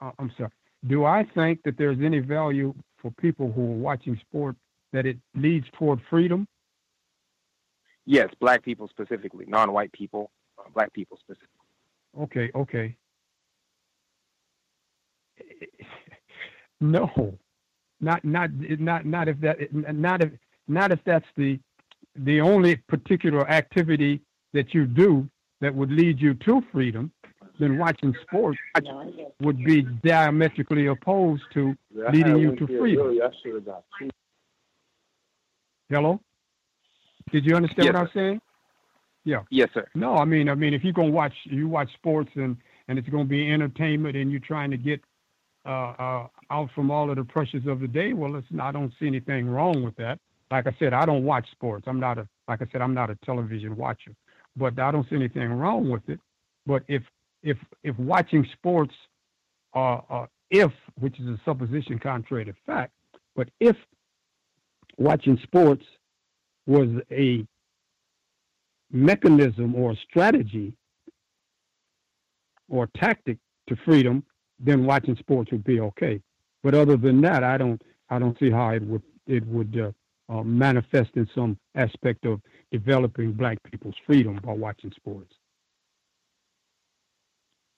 Uh, 0.01 0.11
I'm 0.19 0.31
sorry. 0.37 0.51
Do 0.87 1.05
I 1.07 1.25
think 1.35 1.63
that 1.65 1.79
there's 1.79 1.99
any 2.03 2.19
value 2.19 2.75
for 3.07 3.13
people 3.23 3.53
who 3.53 3.63
are 3.63 3.77
watching 3.77 4.19
sport 4.29 4.57
that 4.93 5.07
it 5.07 5.17
leads 5.35 5.67
toward 5.79 6.01
freedom? 6.11 6.49
Yes, 8.05 8.29
black 8.41 8.65
people 8.65 8.89
specifically, 8.89 9.45
non-white 9.47 9.93
people, 9.93 10.31
uh, 10.59 10.65
black 10.75 10.93
people 10.93 11.17
specifically. 11.19 11.49
Okay, 12.21 12.51
okay. 12.55 12.97
No, 16.79 17.39
not 18.03 18.23
not 18.23 18.51
not 18.53 19.07
not 19.07 19.29
if 19.29 19.41
that 19.41 19.57
not 19.73 20.23
if 20.23 20.31
not 20.69 20.93
if 20.93 20.99
that's 21.07 21.25
the 21.35 21.59
the 22.17 22.39
only 22.39 22.77
particular 22.87 23.49
activity 23.49 24.21
that 24.53 24.75
you 24.75 24.85
do 24.85 25.27
that 25.63 25.75
would 25.75 25.91
lead 25.91 26.21
you 26.21 26.35
to 26.35 26.63
freedom. 26.71 27.11
Then 27.59 27.79
watching 27.79 28.15
sports 28.23 28.59
would 29.41 29.65
be 29.65 29.83
diametrically 29.83 30.87
opposed 30.87 31.43
to 31.55 31.75
leading 32.13 32.39
you 32.39 32.55
to 32.57 32.67
freedom. 32.67 33.19
Hello, 35.89 36.21
did 37.31 37.45
you 37.45 37.55
understand 37.55 37.87
Yes, 37.87 37.95
what 37.95 38.01
I'm 38.03 38.11
saying? 38.15 38.41
Yeah. 39.25 39.43
Yes, 39.51 39.69
sir. 39.75 39.87
No, 39.95 40.17
I 40.17 40.25
mean, 40.25 40.49
I 40.49 40.55
mean, 40.55 40.75
if 40.75 40.85
you're 40.85 40.93
gonna 40.93 41.11
watch, 41.11 41.35
you 41.45 41.69
watch 41.69 41.93
sports 41.95 42.31
and 42.35 42.57
and 42.89 42.99
it's 42.99 43.09
gonna 43.09 43.25
be 43.25 43.51
entertainment, 43.51 44.17
and 44.17 44.31
you're 44.31 44.41
trying 44.41 44.71
to 44.71 44.77
get 44.77 45.01
uh, 45.67 45.95
uh, 45.99 46.27
out 46.51 46.71
from 46.75 46.91
all 46.91 47.11
of 47.11 47.17
the 47.17 47.25
pressures 47.25 47.67
of 47.67 47.81
the 47.81 47.89
day. 47.89 48.13
Well, 48.13 48.37
it's, 48.37 48.47
I 48.61 48.71
don't 48.71 48.93
see 49.01 49.07
anything 49.07 49.49
wrong 49.49 49.83
with 49.83 49.97
that. 49.97 50.21
Like 50.51 50.69
I 50.69 50.77
said, 50.79 50.93
I 50.93 51.05
don't 51.05 51.25
watch 51.25 51.51
sports. 51.51 51.87
I'm 51.89 51.99
not 51.99 52.19
a, 52.19 52.29
like 52.47 52.63
I 52.63 52.67
said, 52.71 52.81
I'm 52.81 52.95
not 52.95 53.11
a 53.11 53.17
television 53.25 53.77
watcher, 53.77 54.13
but 54.57 54.79
I 54.79 54.93
don't 54.93 55.09
see 55.11 55.17
anything 55.17 55.51
wrong 55.53 55.91
with 55.91 56.09
it. 56.09 56.21
But 56.67 56.85
if 56.87 57.03
if 57.43 57.59
if 57.83 57.99
watching 57.99 58.47
sports, 58.53 58.95
uh, 59.75 60.27
if 60.51 60.73
which 60.99 61.19
is 61.21 61.27
a 61.27 61.41
supposition 61.45 61.99
contrary 61.99 62.45
to 62.45 62.55
fact, 62.67 62.93
but 63.35 63.49
if 63.61 63.77
watching 64.97 65.39
sports 65.43 65.85
was 66.67 66.89
a 67.13 67.47
mechanism 68.91 69.75
or 69.75 69.93
a 69.93 69.97
strategy 70.09 70.75
or 72.69 72.89
tactic 72.97 73.39
to 73.69 73.77
freedom, 73.85 74.25
then 74.59 74.85
watching 74.85 75.17
sports 75.17 75.51
would 75.53 75.65
be 75.65 75.81
okay. 75.81 76.21
But 76.63 76.75
other 76.75 76.97
than 76.97 77.21
that, 77.23 77.45
I 77.45 77.57
don't 77.57 77.81
I 78.11 78.19
don't 78.19 78.39
see 78.39 78.51
how 78.51 78.71
it 78.71 78.83
would 78.83 79.03
it 79.27 79.47
would 79.47 79.79
uh, 79.79 80.33
uh, 80.33 80.43
manifest 80.43 81.11
in 81.15 81.29
some 81.35 81.59
aspect 81.75 82.27
of 82.27 82.41
developing 82.73 83.33
black 83.33 83.59
people's 83.71 83.95
freedom 84.07 84.41
by 84.43 84.53
watching 84.53 84.93
sports. 84.97 85.36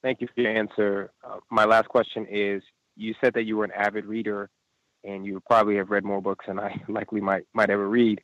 Thank 0.03 0.21
you 0.21 0.29
for 0.35 0.41
your 0.41 0.57
answer. 0.57 1.11
Uh, 1.25 1.39
my 1.51 1.65
last 1.65 1.89
question 1.89 2.27
is: 2.31 2.63
You 2.97 3.15
said 3.21 3.35
that 3.35 3.45
you 3.45 3.57
were 3.57 3.65
an 3.65 3.73
avid 3.73 4.05
reader, 4.05 4.51
and 5.05 5.25
you 5.27 5.41
probably 5.47 5.77
have 5.77 5.91
read 5.91 6.05
more 6.05 6.21
books 6.21 6.47
than 6.47 6.59
I 6.59 6.81
likely 6.89 7.21
might 7.21 7.45
might 7.53 7.71
ever 7.71 7.89
read. 7.89 8.21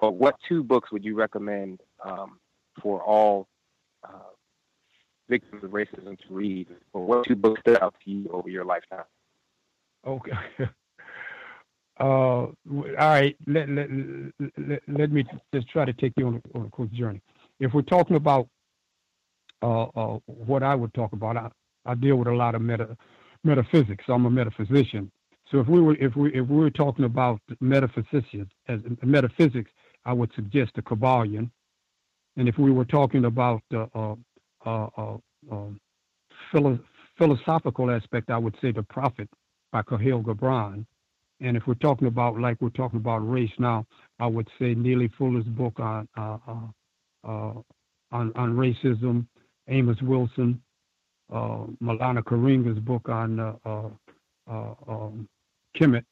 But 0.00 0.12
what 0.12 0.36
two 0.48 0.62
books 0.62 0.92
would 0.92 1.04
you 1.04 1.16
recommend 1.16 1.80
um, 2.04 2.38
for 2.82 3.02
all 3.02 3.48
uh, 4.04 4.30
victims 5.28 5.64
of 5.64 5.70
racism 5.70 6.18
to 6.18 6.34
read? 6.34 6.68
Or 6.92 7.04
what 7.04 7.26
two 7.26 7.36
books 7.36 7.60
stood 7.60 7.82
out 7.82 7.94
to 8.04 8.10
you 8.10 8.28
over 8.32 8.48
your 8.48 8.64
lifetime? 8.64 9.04
Okay. 10.06 10.32
Uh, 11.98 12.04
all 12.04 12.54
right. 12.98 13.34
Let, 13.46 13.70
let, 13.70 13.88
let, 14.58 14.82
let, 14.86 15.10
me 15.10 15.24
just 15.54 15.68
try 15.70 15.86
to 15.86 15.94
take 15.94 16.12
you 16.18 16.26
on 16.26 16.42
a, 16.54 16.58
on 16.58 16.66
a 16.66 16.68
quick 16.68 16.92
journey. 16.92 17.22
If 17.58 17.72
we're 17.72 17.80
talking 17.80 18.16
about 18.16 18.48
uh, 19.62 19.84
uh, 19.84 20.18
what 20.26 20.62
I 20.62 20.74
would 20.74 20.92
talk 20.94 21.12
about, 21.12 21.36
I, 21.36 21.48
I 21.84 21.94
deal 21.94 22.16
with 22.16 22.28
a 22.28 22.34
lot 22.34 22.54
of 22.54 22.62
meta, 22.62 22.96
metaphysics. 23.44 24.04
I'm 24.08 24.26
a 24.26 24.30
metaphysician. 24.30 25.10
So 25.50 25.60
if 25.60 25.68
we 25.68 25.80
were 25.80 25.94
if 25.96 26.16
we 26.16 26.34
if 26.34 26.46
we 26.48 26.56
were 26.56 26.70
talking 26.70 27.04
about 27.04 27.40
metaphysicians 27.60 28.48
as 28.68 28.80
metaphysics, 29.02 29.70
I 30.04 30.12
would 30.12 30.30
suggest 30.34 30.72
the 30.74 30.82
Kybalion. 30.82 31.50
And 32.36 32.48
if 32.48 32.58
we 32.58 32.70
were 32.72 32.84
talking 32.84 33.24
about 33.24 33.62
uh, 33.74 33.86
uh, 33.94 34.16
uh, 34.66 35.16
um, 35.50 35.80
philo- 36.52 36.80
philosophical 37.16 37.90
aspect, 37.90 38.30
I 38.30 38.38
would 38.38 38.56
say 38.60 38.72
the 38.72 38.82
Prophet 38.82 39.28
by 39.72 39.82
Kahlil 39.82 40.22
Gibran. 40.22 40.84
And 41.40 41.56
if 41.56 41.66
we're 41.66 41.74
talking 41.74 42.08
about, 42.08 42.38
like 42.40 42.60
we're 42.60 42.70
talking 42.70 42.98
about 42.98 43.18
race 43.18 43.52
now, 43.58 43.86
I 44.18 44.26
would 44.26 44.48
say 44.58 44.74
Neely 44.74 45.08
Fuller's 45.16 45.44
book 45.44 45.78
on 45.78 46.08
uh, 46.16 46.38
on, 48.12 48.32
on 48.34 48.56
racism, 48.56 49.26
Amos 49.68 50.00
Wilson, 50.02 50.60
uh, 51.32 51.64
Maulana 51.82 52.22
Karenga's 52.22 52.78
book 52.78 53.08
on 53.08 53.40
uh, 53.40 53.54
uh, 53.64 53.88
uh, 54.48 54.74
um, 54.88 55.28
Kemet. 55.76 56.04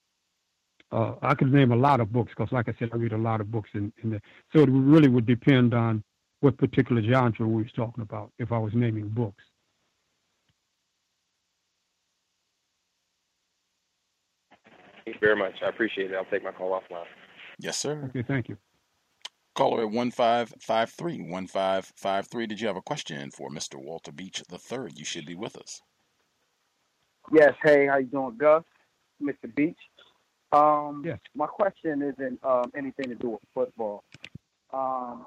Uh, 0.93 1.15
I 1.23 1.35
could 1.35 1.53
name 1.53 1.73
a 1.73 1.77
lot 1.77 2.01
of 2.01 2.13
books 2.13 2.33
because, 2.37 2.53
like 2.53 2.69
I 2.69 2.75
said, 2.79 2.91
I 2.93 2.97
read 2.97 3.13
a 3.13 3.19
lot 3.19 3.41
of 3.41 3.51
books 3.51 3.71
in, 3.75 3.93
in 4.03 4.11
there. 4.11 4.21
So 4.53 4.61
it 4.61 4.69
really 4.71 5.09
would 5.09 5.27
depend 5.27 5.75
on 5.75 6.05
what 6.41 6.57
particular 6.59 7.03
genre 7.03 7.49
we 7.49 7.63
was 7.63 7.73
talking 7.73 8.03
about 8.03 8.31
if 8.39 8.53
I 8.53 8.59
was 8.59 8.73
naming 8.75 9.09
books. 9.09 9.43
Thank 15.05 15.17
you 15.17 15.21
very 15.21 15.37
much. 15.37 15.55
I 15.65 15.69
appreciate 15.69 16.11
it. 16.11 16.17
I'll 16.17 16.25
take 16.27 16.45
my 16.45 16.53
call 16.53 16.71
offline. 16.71 17.05
Yes, 17.59 17.79
sir. 17.79 18.05
Okay, 18.09 18.23
thank 18.23 18.49
you. 18.49 18.57
Caller 19.55 19.83
at 19.83 19.91
1553. 19.91 21.21
1553. 21.23 22.47
Did 22.47 22.61
you 22.61 22.67
have 22.67 22.77
a 22.77 22.83
question 22.83 23.31
for 23.31 23.51
Mr. 23.51 23.77
Walter 23.77 24.13
Beach 24.13 24.43
III? 24.51 24.91
You 24.95 25.05
should 25.05 25.27
be 25.27 25.35
with 25.35 25.57
us. 25.57 25.81
Yes. 27.33 27.55
Hey, 27.63 27.87
how 27.87 27.99
you 27.99 28.07
doing, 28.07 28.37
Gus? 28.37 28.65
Mr. 29.23 29.55
Beach. 29.55 29.79
Um, 30.53 31.03
yes. 31.05 31.19
My 31.35 31.47
question 31.47 32.03
isn't 32.03 32.39
um, 32.45 32.71
anything 32.77 33.09
to 33.09 33.15
do 33.15 33.31
with 33.31 33.41
football. 33.55 34.05
Um, 34.73 35.27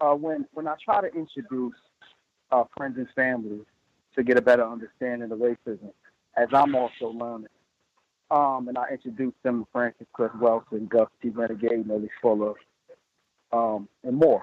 uh, 0.00 0.14
when 0.14 0.46
when 0.52 0.68
I 0.68 0.74
try 0.84 1.00
to 1.00 1.08
introduce 1.08 1.74
uh, 2.50 2.64
friends 2.76 2.96
and 2.98 3.08
family 3.14 3.60
to 4.16 4.22
get 4.22 4.38
a 4.38 4.42
better 4.42 4.64
understanding 4.64 5.30
of 5.30 5.38
racism, 5.38 5.92
as 6.36 6.48
I'm 6.52 6.74
also 6.74 7.08
learning, 7.08 7.48
um, 8.30 8.68
and 8.68 8.78
I 8.78 8.88
introduced 8.90 9.36
them 9.42 9.64
to 9.64 9.68
Frances 9.72 10.06
Cress 10.12 10.32
Welsing, 10.40 10.88
Gus 10.88 11.08
T. 11.22 11.28
Renegade, 11.28 11.86
Neely 11.86 12.10
Fuller, 12.22 12.54
um, 13.54 13.88
and 14.02 14.16
more. 14.16 14.42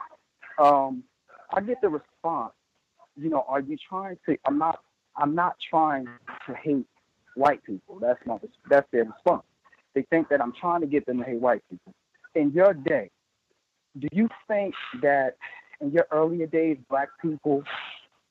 Um, 0.58 1.04
I 1.54 1.62
get 1.62 1.82
the 1.82 1.90
response, 1.90 2.54
you 3.18 3.30
know, 3.30 3.46
are 3.48 3.60
you 3.60 3.78
trying 3.90 4.18
to? 4.28 4.38
I'm 4.46 4.58
not. 4.58 4.80
I'm 5.18 5.36
not 5.36 5.56
trying 5.70 6.08
to 6.48 6.54
hate 6.56 6.86
white 7.36 7.64
people. 7.64 8.00
That's 8.00 8.20
my. 8.26 8.38
That's 8.70 8.88
their 8.92 9.04
response. 9.04 9.44
They 9.94 10.04
think 10.04 10.30
that 10.30 10.42
I'm 10.42 10.54
trying 10.60 10.82
to 10.82 10.88
get 10.88 11.06
them 11.06 11.20
to 11.20 11.26
hate 11.26 11.42
white 11.42 11.62
people. 11.70 11.94
In 12.36 12.52
your 12.52 12.74
day, 12.74 13.10
do 14.00 14.08
you 14.14 14.30
think 14.48 14.74
that 15.02 15.36
in 15.82 15.92
your 15.92 16.08
earlier 16.12 16.48
days, 16.48 16.78
black 16.90 17.10
people 17.22 17.64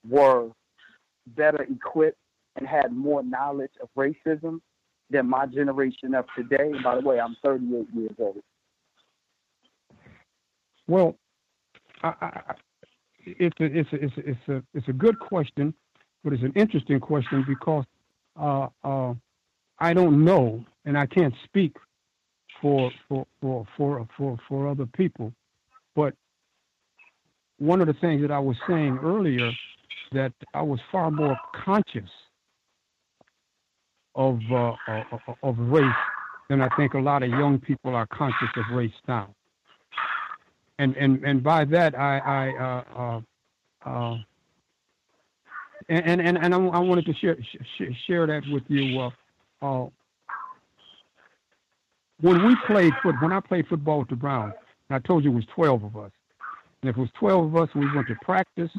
were 0.08 0.48
better 1.26 1.62
equipped 1.64 2.16
and 2.56 2.66
had 2.66 2.92
more 2.92 3.22
knowledge 3.22 3.72
of 3.82 3.88
racism 3.96 4.60
than 5.10 5.28
my 5.28 5.44
generation 5.44 6.14
of 6.14 6.24
today? 6.34 6.72
By 6.82 6.94
the 6.94 7.02
way, 7.02 7.20
I'm 7.20 7.36
38 7.44 7.86
years 7.94 8.10
old. 8.18 8.42
Well, 10.90 11.14
I, 12.02 12.08
I, 12.20 12.54
it's 13.24 13.54
a, 13.60 13.64
it's 13.64 13.92
a, 13.92 14.04
it's 14.04 14.16
a, 14.16 14.30
it's 14.30 14.48
a 14.48 14.62
it's 14.74 14.88
a 14.88 14.92
good 14.92 15.20
question, 15.20 15.72
but 16.24 16.32
it's 16.32 16.42
an 16.42 16.52
interesting 16.56 16.98
question 16.98 17.44
because 17.46 17.84
uh, 18.36 18.66
uh, 18.82 19.14
I 19.78 19.94
don't 19.94 20.24
know 20.24 20.64
and 20.84 20.98
I 20.98 21.06
can't 21.06 21.32
speak 21.44 21.76
for 22.60 22.90
for 23.08 23.24
for 23.40 23.64
for 23.76 24.08
for, 24.18 24.36
for 24.48 24.68
other 24.68 24.86
people, 24.86 25.32
but 25.94 26.12
one 27.58 27.80
of 27.80 27.86
the 27.86 27.94
things 28.00 28.20
that 28.22 28.32
I 28.32 28.40
was 28.40 28.56
saying 28.68 28.98
earlier 29.00 29.48
that 30.10 30.32
I 30.54 30.62
was 30.62 30.80
far 30.90 31.12
more 31.12 31.38
conscious 31.64 32.10
of 34.16 34.40
uh, 34.52 34.74
of 35.44 35.56
race 35.56 35.84
than 36.48 36.60
I 36.60 36.68
think 36.76 36.94
a 36.94 36.98
lot 36.98 37.22
of 37.22 37.30
young 37.30 37.60
people 37.60 37.94
are 37.94 38.08
conscious 38.08 38.48
of 38.56 38.76
race 38.76 38.90
now. 39.06 39.32
And 40.80 40.96
and 40.96 41.22
and 41.24 41.42
by 41.42 41.66
that 41.66 41.94
I 41.98 42.18
I 42.18 42.64
uh, 42.64 43.20
uh, 43.84 43.88
uh 43.88 44.18
and 45.90 46.22
and 46.22 46.38
and 46.38 46.54
I, 46.54 46.58
I 46.58 46.78
wanted 46.78 47.04
to 47.04 47.12
share 47.14 47.36
share 48.06 48.26
that 48.26 48.44
with 48.50 48.62
you. 48.68 48.98
Uh, 48.98 49.10
uh, 49.60 49.88
when 52.22 52.46
we 52.46 52.56
played 52.66 52.94
foot, 53.02 53.14
when 53.20 53.30
I 53.30 53.40
played 53.40 53.66
football 53.68 53.98
with 53.98 54.08
the 54.08 54.16
Browns, 54.16 54.54
I 54.88 55.00
told 55.00 55.22
you 55.22 55.32
it 55.32 55.34
was 55.34 55.44
12 55.54 55.84
of 55.84 55.96
us. 55.98 56.12
And 56.80 56.88
if 56.88 56.96
it 56.96 57.00
was 57.00 57.10
12 57.18 57.44
of 57.44 57.56
us, 57.56 57.68
we 57.74 57.92
went 57.94 58.08
to 58.08 58.14
practice, 58.22 58.70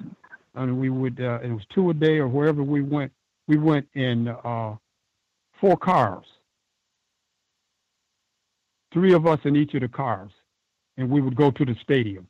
and 0.55 0.79
we 0.79 0.89
would, 0.89 1.19
uh, 1.19 1.39
it 1.43 1.51
was 1.51 1.63
two 1.73 1.89
a 1.89 1.93
day 1.93 2.17
or 2.17 2.27
wherever 2.27 2.61
we 2.63 2.81
went, 2.81 3.11
we 3.47 3.57
went 3.57 3.87
in 3.95 4.35
four 5.59 5.77
cars. 5.77 6.25
Three 8.93 9.13
of 9.13 9.25
us 9.25 9.39
in 9.43 9.55
each 9.55 9.73
of 9.73 9.81
the 9.81 9.87
cars, 9.87 10.31
and 11.01 11.09
we 11.09 11.19
would 11.19 11.35
go 11.35 11.51
to 11.51 11.65
the 11.65 11.75
stadium. 11.81 12.27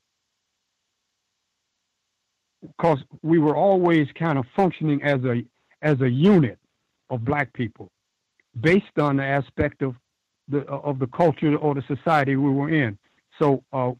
Because 2.61 2.99
we 3.21 3.37
were 3.39 3.55
always 3.55 4.07
kind 4.17 4.37
of 4.37 4.45
functioning 4.55 5.01
as 5.03 5.23
a 5.25 5.43
as 5.81 5.99
a 6.01 6.09
unit 6.09 6.59
of 7.09 7.25
black 7.25 7.51
people, 7.53 7.89
based 8.59 8.97
on 8.99 9.17
the 9.17 9.23
aspect 9.23 9.81
of 9.81 9.95
the 10.47 10.59
of 10.65 10.99
the 10.99 11.07
culture 11.07 11.55
or 11.57 11.73
the 11.73 11.83
society 11.87 12.35
we 12.35 12.51
were 12.51 12.69
in. 12.69 12.97
So 13.39 13.63
uh, 13.73 13.91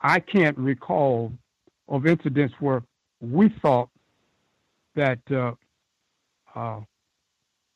I 0.00 0.20
can't 0.20 0.56
recall 0.56 1.32
of 1.88 2.06
incidents 2.06 2.54
where 2.60 2.82
we 3.20 3.48
thought 3.60 3.88
that 4.94 5.18
uh, 5.30 5.52
uh, 6.54 6.80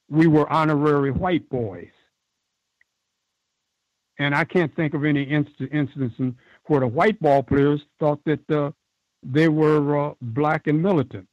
we 0.09 0.29
were 0.29 0.51
honorary 0.53 1.11
white 1.11 1.49
boys. 1.49 1.91
And 4.19 4.35
I 4.35 4.45
can't 4.45 4.75
think 4.77 4.95
of 4.95 5.05
any 5.05 5.27
inc- 5.27 5.73
incidents 5.73 6.39
where 6.67 6.81
the 6.81 6.87
white 6.87 7.21
ball 7.21 7.43
players 7.43 7.83
thought 7.99 8.21
that 8.27 8.51
uh, 8.51 8.71
they 9.23 9.49
were 9.49 10.11
uh, 10.11 10.15
black 10.21 10.67
and 10.67 10.81
militant. 10.81 11.27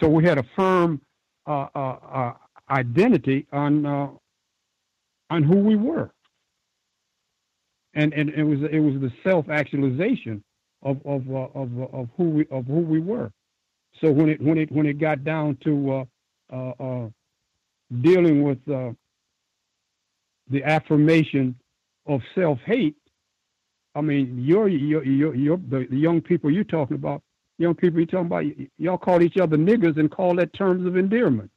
So 0.00 0.08
we 0.08 0.24
had 0.24 0.38
a 0.38 0.44
firm 0.56 1.00
uh, 1.46 1.66
uh, 1.74 2.32
identity 2.70 3.46
on 3.52 4.18
on 5.30 5.42
who 5.42 5.56
we 5.56 5.76
were. 5.76 6.10
And 7.94 8.12
and 8.12 8.30
it 8.30 8.42
was 8.42 8.58
it 8.70 8.80
was 8.80 9.00
the 9.00 9.12
self 9.22 9.48
actualization 9.48 10.42
of 10.82 11.00
of 11.06 11.28
uh, 11.30 11.48
of 11.54 11.94
of 11.94 12.08
who 12.16 12.24
we 12.24 12.46
of 12.50 12.66
who 12.66 12.80
we 12.80 13.00
were. 13.00 13.32
So 14.00 14.10
when 14.10 14.28
it 14.28 14.40
when 14.40 14.58
it 14.58 14.70
when 14.72 14.86
it 14.86 14.98
got 14.98 15.24
down 15.24 15.56
to 15.64 15.92
uh, 15.92 16.04
uh, 16.52 16.72
uh 16.80 17.08
dealing 18.00 18.42
with 18.42 18.58
uh, 18.68 18.92
the 20.48 20.62
affirmation 20.64 21.56
of 22.06 22.20
self 22.34 22.58
hate, 22.66 22.96
I 23.94 24.00
mean, 24.00 24.38
you're, 24.38 24.68
you're, 24.68 25.04
you're 25.04 25.56
the, 25.56 25.86
the 25.90 25.96
young 25.96 26.20
people 26.20 26.50
you're 26.50 26.64
talking 26.64 26.96
about, 26.96 27.22
young 27.58 27.74
people 27.74 28.00
you're 28.00 28.06
talking 28.06 28.26
about, 28.26 28.44
y'all 28.78 28.98
call 28.98 29.22
each 29.22 29.38
other 29.38 29.56
niggers 29.56 29.98
and 29.98 30.10
call 30.10 30.34
that 30.36 30.52
terms 30.52 30.86
of 30.86 30.96
endearment. 30.96 31.50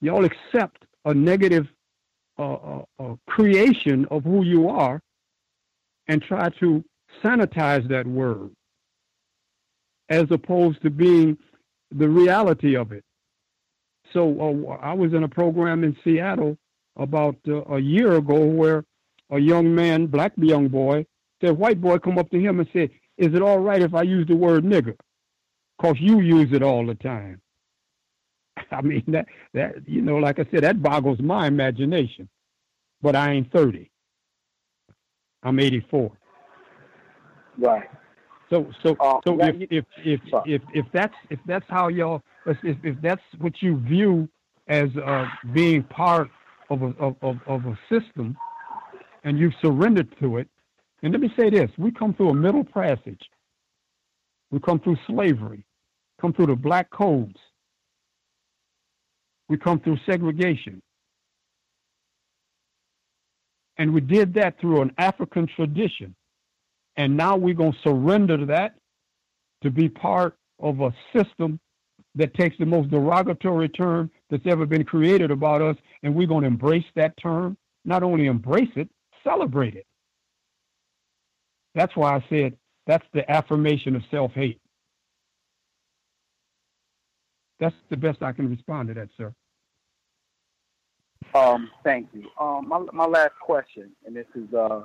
Y'all 0.00 0.24
accept 0.24 0.84
a 1.04 1.14
negative 1.14 1.66
uh, 2.38 2.54
uh, 2.54 2.82
uh, 2.98 3.14
creation 3.26 4.06
of 4.10 4.24
who 4.24 4.44
you 4.44 4.68
are 4.68 5.00
and 6.08 6.22
try 6.22 6.48
to 6.60 6.84
sanitize 7.24 7.88
that 7.88 8.06
word 8.06 8.50
as 10.08 10.26
opposed 10.30 10.82
to 10.82 10.90
being 10.90 11.36
the 11.90 12.08
reality 12.08 12.76
of 12.76 12.92
it. 12.92 13.04
So 14.12 14.68
uh, 14.70 14.74
I 14.74 14.92
was 14.92 15.14
in 15.14 15.24
a 15.24 15.28
program 15.28 15.82
in 15.84 15.96
Seattle 16.04 16.56
about 16.96 17.36
uh, 17.48 17.62
a 17.64 17.78
year 17.78 18.16
ago 18.16 18.44
where 18.44 18.84
a 19.30 19.38
young 19.38 19.74
man, 19.74 20.06
black 20.06 20.32
young 20.36 20.68
boy, 20.68 21.06
said, 21.40 21.56
white 21.56 21.80
boy 21.80 21.98
come 21.98 22.18
up 22.18 22.30
to 22.30 22.38
him 22.40 22.60
and 22.60 22.68
said, 22.72 22.90
is 23.18 23.34
it 23.34 23.42
all 23.42 23.58
right 23.58 23.82
if 23.82 23.94
I 23.94 24.02
use 24.02 24.26
the 24.26 24.36
word 24.36 24.64
nigger? 24.64 24.96
Because 25.78 25.96
you 26.00 26.20
use 26.20 26.52
it 26.52 26.62
all 26.62 26.86
the 26.86 26.94
time. 26.94 27.40
I 28.70 28.80
mean, 28.82 29.04
that, 29.08 29.26
that, 29.54 29.88
you 29.88 30.02
know, 30.02 30.16
like 30.16 30.38
I 30.38 30.46
said, 30.50 30.62
that 30.62 30.82
boggles 30.82 31.20
my 31.20 31.46
imagination. 31.46 32.28
But 33.02 33.14
I 33.14 33.32
ain't 33.32 33.52
30. 33.52 33.90
I'm 35.42 35.60
84. 35.60 36.10
Right. 37.58 37.88
So 38.50 38.70
so 38.82 38.96
Uh, 39.00 39.20
so 39.26 39.38
if, 39.40 39.60
you- 39.60 39.68
if 39.70 39.84
if 40.04 40.20
if 40.46 40.62
if 40.72 40.86
that's 40.92 41.14
if 41.30 41.38
that's 41.46 41.66
how 41.68 41.88
y'all 41.88 42.22
if 42.46 42.56
if 42.62 42.76
if 42.84 43.00
that's 43.02 43.22
what 43.38 43.60
you 43.60 43.78
view 43.80 44.28
as 44.68 44.88
uh, 44.96 45.26
being 45.52 45.82
part 45.82 46.30
of 46.70 46.82
a 46.82 46.94
of, 46.98 47.16
of, 47.46 47.66
a 47.66 47.78
system, 47.90 48.36
and 49.24 49.38
you've 49.38 49.54
surrendered 49.62 50.14
to 50.20 50.38
it, 50.38 50.48
and 51.02 51.12
let 51.12 51.20
me 51.20 51.32
say 51.38 51.50
this: 51.50 51.70
we 51.78 51.90
come 51.90 52.14
through 52.14 52.30
a 52.30 52.34
middle 52.34 52.64
passage. 52.64 53.20
We 54.50 54.60
come 54.60 54.78
through 54.78 54.96
slavery, 55.06 55.64
come 56.20 56.32
through 56.32 56.46
the 56.46 56.56
black 56.56 56.90
codes. 56.90 57.36
We 59.48 59.56
come 59.56 59.80
through 59.80 59.98
segregation. 60.06 60.82
And 63.78 63.92
we 63.92 64.00
did 64.00 64.34
that 64.34 64.58
through 64.60 64.82
an 64.82 64.92
African 64.98 65.46
tradition. 65.54 66.14
And 66.96 67.16
now 67.16 67.36
we're 67.36 67.54
going 67.54 67.72
to 67.72 67.78
surrender 67.82 68.46
that 68.46 68.74
to 69.62 69.70
be 69.70 69.88
part 69.88 70.36
of 70.60 70.80
a 70.80 70.94
system 71.14 71.60
that 72.14 72.34
takes 72.34 72.56
the 72.58 72.64
most 72.64 72.90
derogatory 72.90 73.68
term 73.68 74.10
that's 74.30 74.46
ever 74.46 74.66
been 74.66 74.84
created 74.84 75.30
about 75.30 75.62
us, 75.62 75.76
and 76.02 76.14
we're 76.14 76.26
going 76.26 76.42
to 76.42 76.48
embrace 76.48 76.84
that 76.94 77.16
term. 77.16 77.56
Not 77.84 78.02
only 78.02 78.26
embrace 78.26 78.70
it, 78.76 78.88
celebrate 79.22 79.74
it. 79.74 79.86
That's 81.74 81.94
why 81.94 82.16
I 82.16 82.24
said 82.28 82.56
that's 82.86 83.04
the 83.12 83.30
affirmation 83.30 83.94
of 83.96 84.02
self 84.10 84.32
hate. 84.32 84.60
That's 87.60 87.74
the 87.90 87.96
best 87.96 88.22
I 88.22 88.32
can 88.32 88.50
respond 88.50 88.88
to 88.88 88.94
that, 88.94 89.08
sir. 89.16 89.32
Um, 91.34 91.70
thank 91.84 92.08
you. 92.12 92.28
Um, 92.40 92.68
my 92.68 92.78
my 92.92 93.06
last 93.06 93.32
question, 93.40 93.90
and 94.06 94.16
this 94.16 94.26
is 94.34 94.52
uh, 94.54 94.82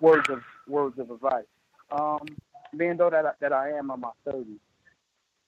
words 0.00 0.28
of 0.28 0.42
words 0.68 0.98
of 0.98 1.10
advice. 1.10 1.44
Um, 1.90 2.20
being 2.76 2.96
though 2.96 3.10
that 3.10 3.26
I, 3.26 3.32
that 3.40 3.52
I 3.52 3.70
am 3.70 3.90
in 3.90 4.00
my 4.00 4.10
thirties, 4.24 4.60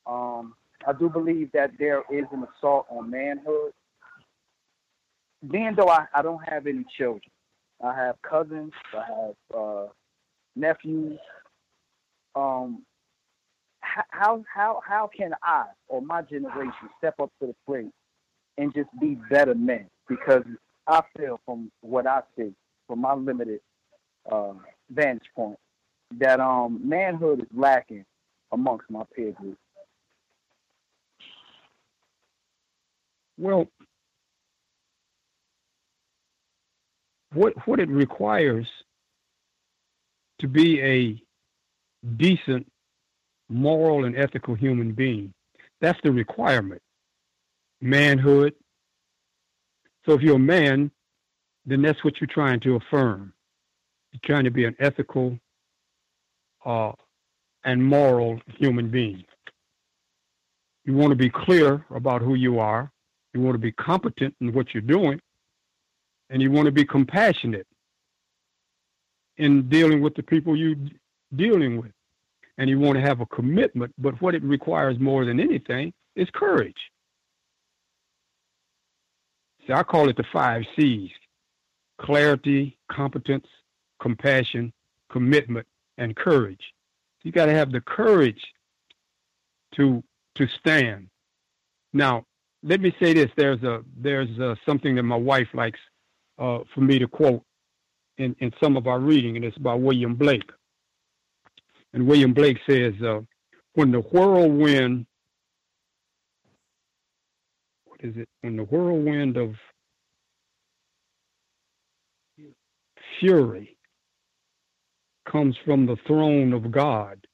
um, 0.06 0.54
I 0.86 0.92
do 0.92 1.08
believe 1.08 1.50
that 1.52 1.72
there 1.78 2.02
is 2.10 2.24
an 2.32 2.44
assault 2.56 2.86
on 2.90 3.10
manhood. 3.10 3.72
Being 5.50 5.74
though 5.76 5.88
I, 5.88 6.06
I 6.14 6.22
don't 6.22 6.42
have 6.48 6.66
any 6.66 6.84
children, 6.96 7.22
I 7.82 7.94
have 7.94 8.16
cousins, 8.22 8.72
I 8.94 9.04
have 9.06 9.58
uh, 9.58 9.86
nephews. 10.54 11.18
Um, 12.34 12.82
how 13.80 14.44
how 14.52 14.80
how 14.86 15.10
can 15.14 15.32
I 15.42 15.64
or 15.88 16.00
my 16.00 16.22
generation 16.22 16.88
step 16.98 17.14
up 17.20 17.30
to 17.40 17.48
the 17.48 17.54
plate 17.66 17.90
and 18.56 18.72
just 18.72 18.88
be 19.00 19.18
better 19.30 19.54
men? 19.54 19.86
Because 20.08 20.44
I 20.86 21.02
feel 21.16 21.40
from 21.44 21.70
what 21.80 22.06
I 22.06 22.20
see, 22.36 22.54
from 22.86 23.00
my 23.00 23.14
limited 23.14 23.60
uh, 24.30 24.54
vantage 24.90 25.28
point, 25.34 25.58
that 26.18 26.40
um 26.40 26.80
manhood 26.84 27.40
is 27.40 27.48
lacking 27.54 28.04
amongst 28.52 28.88
my 28.90 29.02
peer 29.14 29.32
group. 29.32 29.58
Well, 33.42 33.66
what 37.34 37.54
what 37.66 37.80
it 37.80 37.88
requires 37.88 38.68
to 40.38 40.46
be 40.46 40.80
a 40.80 41.20
decent, 42.16 42.70
moral, 43.48 44.04
and 44.04 44.16
ethical 44.16 44.54
human 44.54 44.92
being. 44.92 45.34
That's 45.80 45.98
the 46.04 46.12
requirement. 46.12 46.80
Manhood. 47.80 48.54
So 50.06 50.12
if 50.12 50.20
you're 50.22 50.36
a 50.36 50.38
man, 50.38 50.92
then 51.66 51.82
that's 51.82 52.04
what 52.04 52.20
you're 52.20 52.28
trying 52.28 52.60
to 52.60 52.76
affirm. 52.76 53.32
You're 54.12 54.20
trying 54.24 54.44
to 54.44 54.52
be 54.52 54.66
an 54.66 54.76
ethical 54.78 55.36
uh, 56.64 56.92
and 57.64 57.84
moral 57.84 58.40
human 58.56 58.88
being. 58.88 59.24
You 60.84 60.94
want 60.94 61.10
to 61.10 61.16
be 61.16 61.28
clear 61.28 61.84
about 61.90 62.22
who 62.22 62.36
you 62.36 62.60
are. 62.60 62.92
You 63.34 63.40
want 63.40 63.54
to 63.54 63.58
be 63.58 63.72
competent 63.72 64.34
in 64.40 64.52
what 64.52 64.74
you're 64.74 64.82
doing. 64.82 65.20
And 66.30 66.40
you 66.40 66.50
want 66.50 66.66
to 66.66 66.72
be 66.72 66.84
compassionate 66.84 67.66
in 69.36 69.68
dealing 69.68 70.00
with 70.00 70.14
the 70.14 70.22
people 70.22 70.56
you're 70.56 70.76
dealing 71.36 71.76
with. 71.76 71.92
And 72.58 72.70
you 72.70 72.78
want 72.78 72.96
to 72.96 73.02
have 73.02 73.20
a 73.20 73.26
commitment. 73.26 73.92
But 73.98 74.20
what 74.20 74.34
it 74.34 74.42
requires 74.42 74.98
more 74.98 75.24
than 75.24 75.40
anything 75.40 75.92
is 76.16 76.28
courage. 76.32 76.76
See, 79.66 79.72
I 79.72 79.82
call 79.82 80.08
it 80.08 80.16
the 80.16 80.24
five 80.32 80.62
C's 80.76 81.10
clarity, 82.00 82.76
competence, 82.90 83.46
compassion, 84.00 84.72
commitment, 85.10 85.66
and 85.98 86.16
courage. 86.16 86.72
You 87.22 87.30
got 87.30 87.46
to 87.46 87.52
have 87.52 87.70
the 87.70 87.80
courage 87.80 88.42
to 89.76 90.02
to 90.34 90.46
stand. 90.58 91.08
Now, 91.92 92.24
let 92.62 92.80
me 92.80 92.94
say 93.00 93.12
this: 93.12 93.30
there's 93.36 93.62
a 93.62 93.82
there's 93.96 94.30
a, 94.38 94.56
something 94.66 94.94
that 94.96 95.02
my 95.02 95.16
wife 95.16 95.48
likes 95.54 95.80
uh, 96.38 96.60
for 96.74 96.80
me 96.80 96.98
to 96.98 97.08
quote 97.08 97.42
in 98.18 98.36
in 98.40 98.52
some 98.62 98.76
of 98.76 98.86
our 98.86 99.00
reading, 99.00 99.36
and 99.36 99.44
it's 99.44 99.58
by 99.58 99.74
William 99.74 100.14
Blake. 100.14 100.48
And 101.92 102.06
William 102.06 102.32
Blake 102.32 102.58
says, 102.68 102.94
uh, 103.04 103.20
"When 103.74 103.90
the 103.90 104.00
whirlwind, 104.00 105.06
what 107.84 108.00
is 108.02 108.16
it? 108.16 108.28
When 108.42 108.56
the 108.56 108.64
whirlwind 108.64 109.36
of 109.36 109.54
fury 113.20 113.76
comes 115.30 115.56
from 115.64 115.86
the 115.86 115.96
throne 116.06 116.52
of 116.52 116.70
God, 116.70 117.26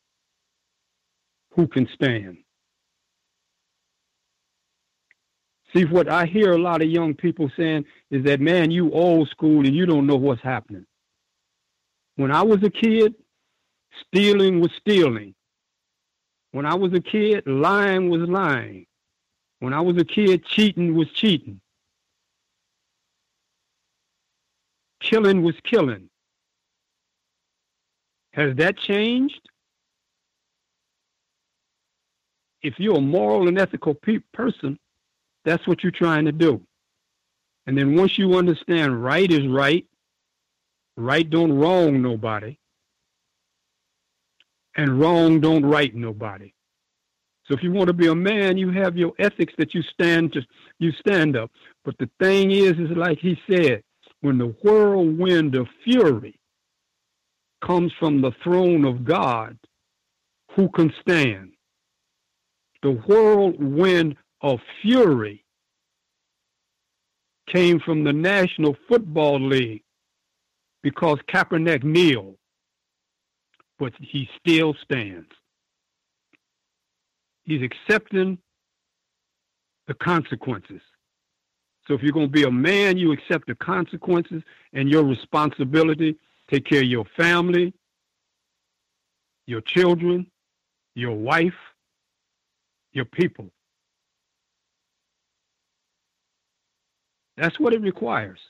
who 1.55 1.69
can 1.69 1.87
stand?" 1.95 2.39
See, 5.75 5.85
what 5.85 6.09
I 6.09 6.25
hear 6.25 6.53
a 6.53 6.59
lot 6.59 6.83
of 6.83 6.89
young 6.89 7.15
people 7.15 7.51
saying 7.57 7.85
is 8.11 8.25
that, 8.25 8.41
man, 8.41 8.71
you 8.71 8.91
old 8.93 9.29
school 9.29 9.67
and 9.67 9.75
you 9.75 9.85
don't 9.85 10.07
know 10.07 10.17
what's 10.17 10.43
happening. 10.43 10.87
When 12.17 12.33
I 12.33 12.43
was 12.43 12.63
a 12.63 12.71
kid, 12.71 13.15
stealing 14.07 14.61
was 14.61 14.71
stealing. 14.79 15.35
When 16.53 16.65
I 16.65 16.75
was 16.75 16.93
a 16.95 17.01
kid, 17.01 17.47
lying 17.47 18.09
was 18.09 18.23
lying. 18.29 18.87
When 19.61 19.75
I 19.75 19.81
was 19.81 19.97
a 19.99 20.05
kid, 20.05 20.45
cheating 20.45 20.95
was 20.95 21.11
cheating. 21.13 21.61
Killing 25.01 25.43
was 25.43 25.55
killing. 25.65 26.09
Has 28.33 28.57
that 28.57 28.79
changed? 28.79 29.41
If 32.63 32.79
you're 32.79 32.99
a 32.99 33.01
moral 33.01 33.49
and 33.49 33.59
ethical 33.59 33.95
pe- 33.95 34.19
person, 34.33 34.79
that's 35.49 35.67
what 35.67 35.83
you're 35.83 35.93
trying 35.93 36.27
to 36.27 36.33
do. 36.33 36.61
And 37.67 37.77
then 37.77 37.97
once 37.97 38.19
you 38.19 38.35
understand 38.35 39.03
right 39.03 39.31
is 39.31 39.47
right, 39.47 39.87
right 40.97 41.29
don't 41.29 41.53
wrong 41.53 42.03
nobody, 42.03 42.59
and 44.77 45.01
wrong 45.01 45.41
don't 45.41 45.65
right 45.65 45.95
nobody. 45.95 46.53
So 47.47 47.55
if 47.55 47.63
you 47.63 47.73
want 47.73 47.87
to 47.89 47.95
be 47.95 48.09
a 48.09 48.15
man, 48.15 48.59
you 48.59 48.71
have 48.71 48.97
your 48.97 49.13
ethics 49.19 49.55
that 49.57 49.75
you 49.75 49.83
stand 49.83 50.35
to 50.35 50.43
you 50.79 50.93
stand 50.93 51.37
up. 51.37 51.51
But 51.85 51.97
the 51.99 52.11
thing 52.21 52.51
is, 52.51 52.73
is 52.73 52.91
like 52.91 53.19
he 53.19 53.39
said, 53.51 53.83
when 54.21 54.37
the 54.37 54.55
whirlwind 54.63 55.55
of 55.55 55.67
fury 55.83 56.39
comes 57.65 57.93
from 57.99 58.21
the 58.21 58.33
throne 58.45 58.85
of 58.85 59.05
God, 59.05 59.59
who 60.53 60.69
can 60.69 60.93
stand? 61.01 61.53
The 62.83 62.93
whirlwind 62.93 64.17
of 64.41 64.61
fury 64.83 65.45
came 67.49 67.81
from 67.81 68.05
the 68.05 68.13
National 68.13 68.77
Football 68.89 69.41
League 69.41 69.83
because 70.83 71.19
Kaepernick 71.33 71.83
kneeled, 71.83 72.37
but 73.79 73.93
he 73.99 74.29
still 74.39 74.75
stands. 74.83 75.29
He's 77.45 77.63
accepting 77.63 78.39
the 79.87 79.95
consequences. 79.95 80.83
So 81.87 81.95
if 81.95 82.03
you're 82.03 82.13
going 82.13 82.27
to 82.27 82.33
be 82.33 82.43
a 82.43 82.51
man, 82.51 82.99
you 82.99 83.13
accept 83.13 83.47
the 83.47 83.55
consequences 83.55 84.43
and 84.75 84.91
your 84.91 85.05
responsibility 85.05 86.17
take 86.51 86.67
care 86.67 86.83
of 86.83 86.89
your 86.89 87.07
family, 87.17 87.73
your 89.47 89.63
children, 89.63 90.31
your 90.95 91.15
wife, 91.15 91.55
your 92.93 93.07
people. 93.07 93.51
That's 97.39 97.59
what 97.61 97.73
it 97.73 97.81
requires. 97.81 98.41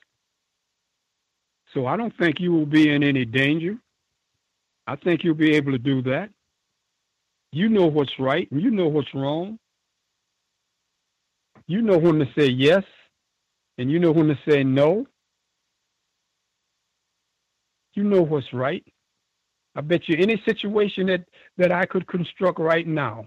So 1.74 1.86
I 1.86 1.96
don't 1.96 2.16
think 2.16 2.40
you 2.40 2.52
will 2.52 2.66
be 2.66 2.88
in 2.88 3.02
any 3.02 3.26
danger. 3.26 3.76
I 4.86 4.96
think 4.96 5.22
you'll 5.22 5.34
be 5.34 5.54
able 5.54 5.72
to 5.72 5.78
do 5.78 6.00
that. 6.02 6.30
You 7.52 7.68
know 7.68 7.86
what's 7.86 8.18
right 8.18 8.50
and 8.50 8.60
you 8.60 8.70
know 8.70 8.88
what's 8.88 9.14
wrong. 9.14 9.58
You 11.66 11.82
know 11.82 11.98
when 11.98 12.18
to 12.18 12.28
say 12.36 12.46
yes 12.46 12.84
and 13.76 13.90
you 13.90 13.98
know 13.98 14.12
when 14.12 14.28
to 14.28 14.38
say 14.48 14.64
no. 14.64 15.06
You 17.94 18.04
know 18.04 18.22
what's 18.22 18.52
right. 18.54 18.84
I 19.74 19.82
bet 19.82 20.08
you 20.08 20.16
any 20.18 20.40
situation 20.46 21.08
that, 21.08 21.24
that 21.58 21.72
I 21.72 21.84
could 21.84 22.06
construct 22.06 22.58
right 22.58 22.86
now 22.86 23.26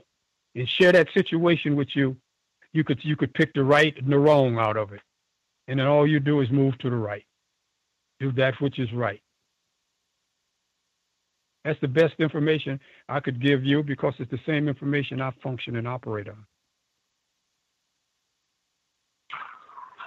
and 0.55 0.67
share 0.67 0.91
that 0.91 1.09
situation 1.13 1.75
with 1.75 1.95
you, 1.95 2.17
you 2.73 2.83
could 2.83 3.03
you 3.03 3.15
could 3.15 3.33
pick 3.33 3.53
the 3.53 3.63
right 3.63 3.95
and 3.97 4.11
the 4.11 4.17
wrong 4.17 4.57
out 4.57 4.77
of 4.77 4.93
it. 4.93 5.01
And 5.71 5.79
then 5.79 5.87
all 5.87 6.05
you 6.05 6.19
do 6.19 6.41
is 6.41 6.51
move 6.51 6.77
to 6.79 6.89
the 6.89 6.97
right. 6.97 7.23
Do 8.19 8.33
that 8.33 8.55
which 8.59 8.77
is 8.77 8.91
right. 8.91 9.21
That's 11.63 11.79
the 11.79 11.87
best 11.87 12.15
information 12.19 12.77
I 13.07 13.21
could 13.21 13.41
give 13.41 13.63
you 13.63 13.81
because 13.81 14.13
it's 14.19 14.29
the 14.29 14.39
same 14.45 14.67
information 14.67 15.21
I 15.21 15.31
function 15.41 15.77
and 15.77 15.87
operate 15.87 16.27
on. 16.27 16.45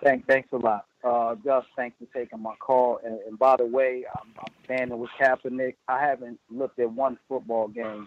Thank, 0.02 0.26
thanks 0.26 0.50
a 0.52 0.58
lot. 0.58 0.84
Uh, 1.02 1.34
Gus, 1.36 1.64
thanks 1.76 1.96
for 1.98 2.18
taking 2.18 2.42
my 2.42 2.54
call. 2.56 3.00
And, 3.02 3.18
and 3.26 3.38
by 3.38 3.56
the 3.56 3.64
way, 3.64 4.04
I'm, 4.20 4.34
I'm 4.38 4.52
standing 4.66 4.98
with 4.98 5.08
Kaepernick. 5.18 5.76
I 5.88 5.98
haven't 5.98 6.38
looked 6.50 6.78
at 6.78 6.92
one 6.92 7.16
football 7.26 7.68
game 7.68 8.06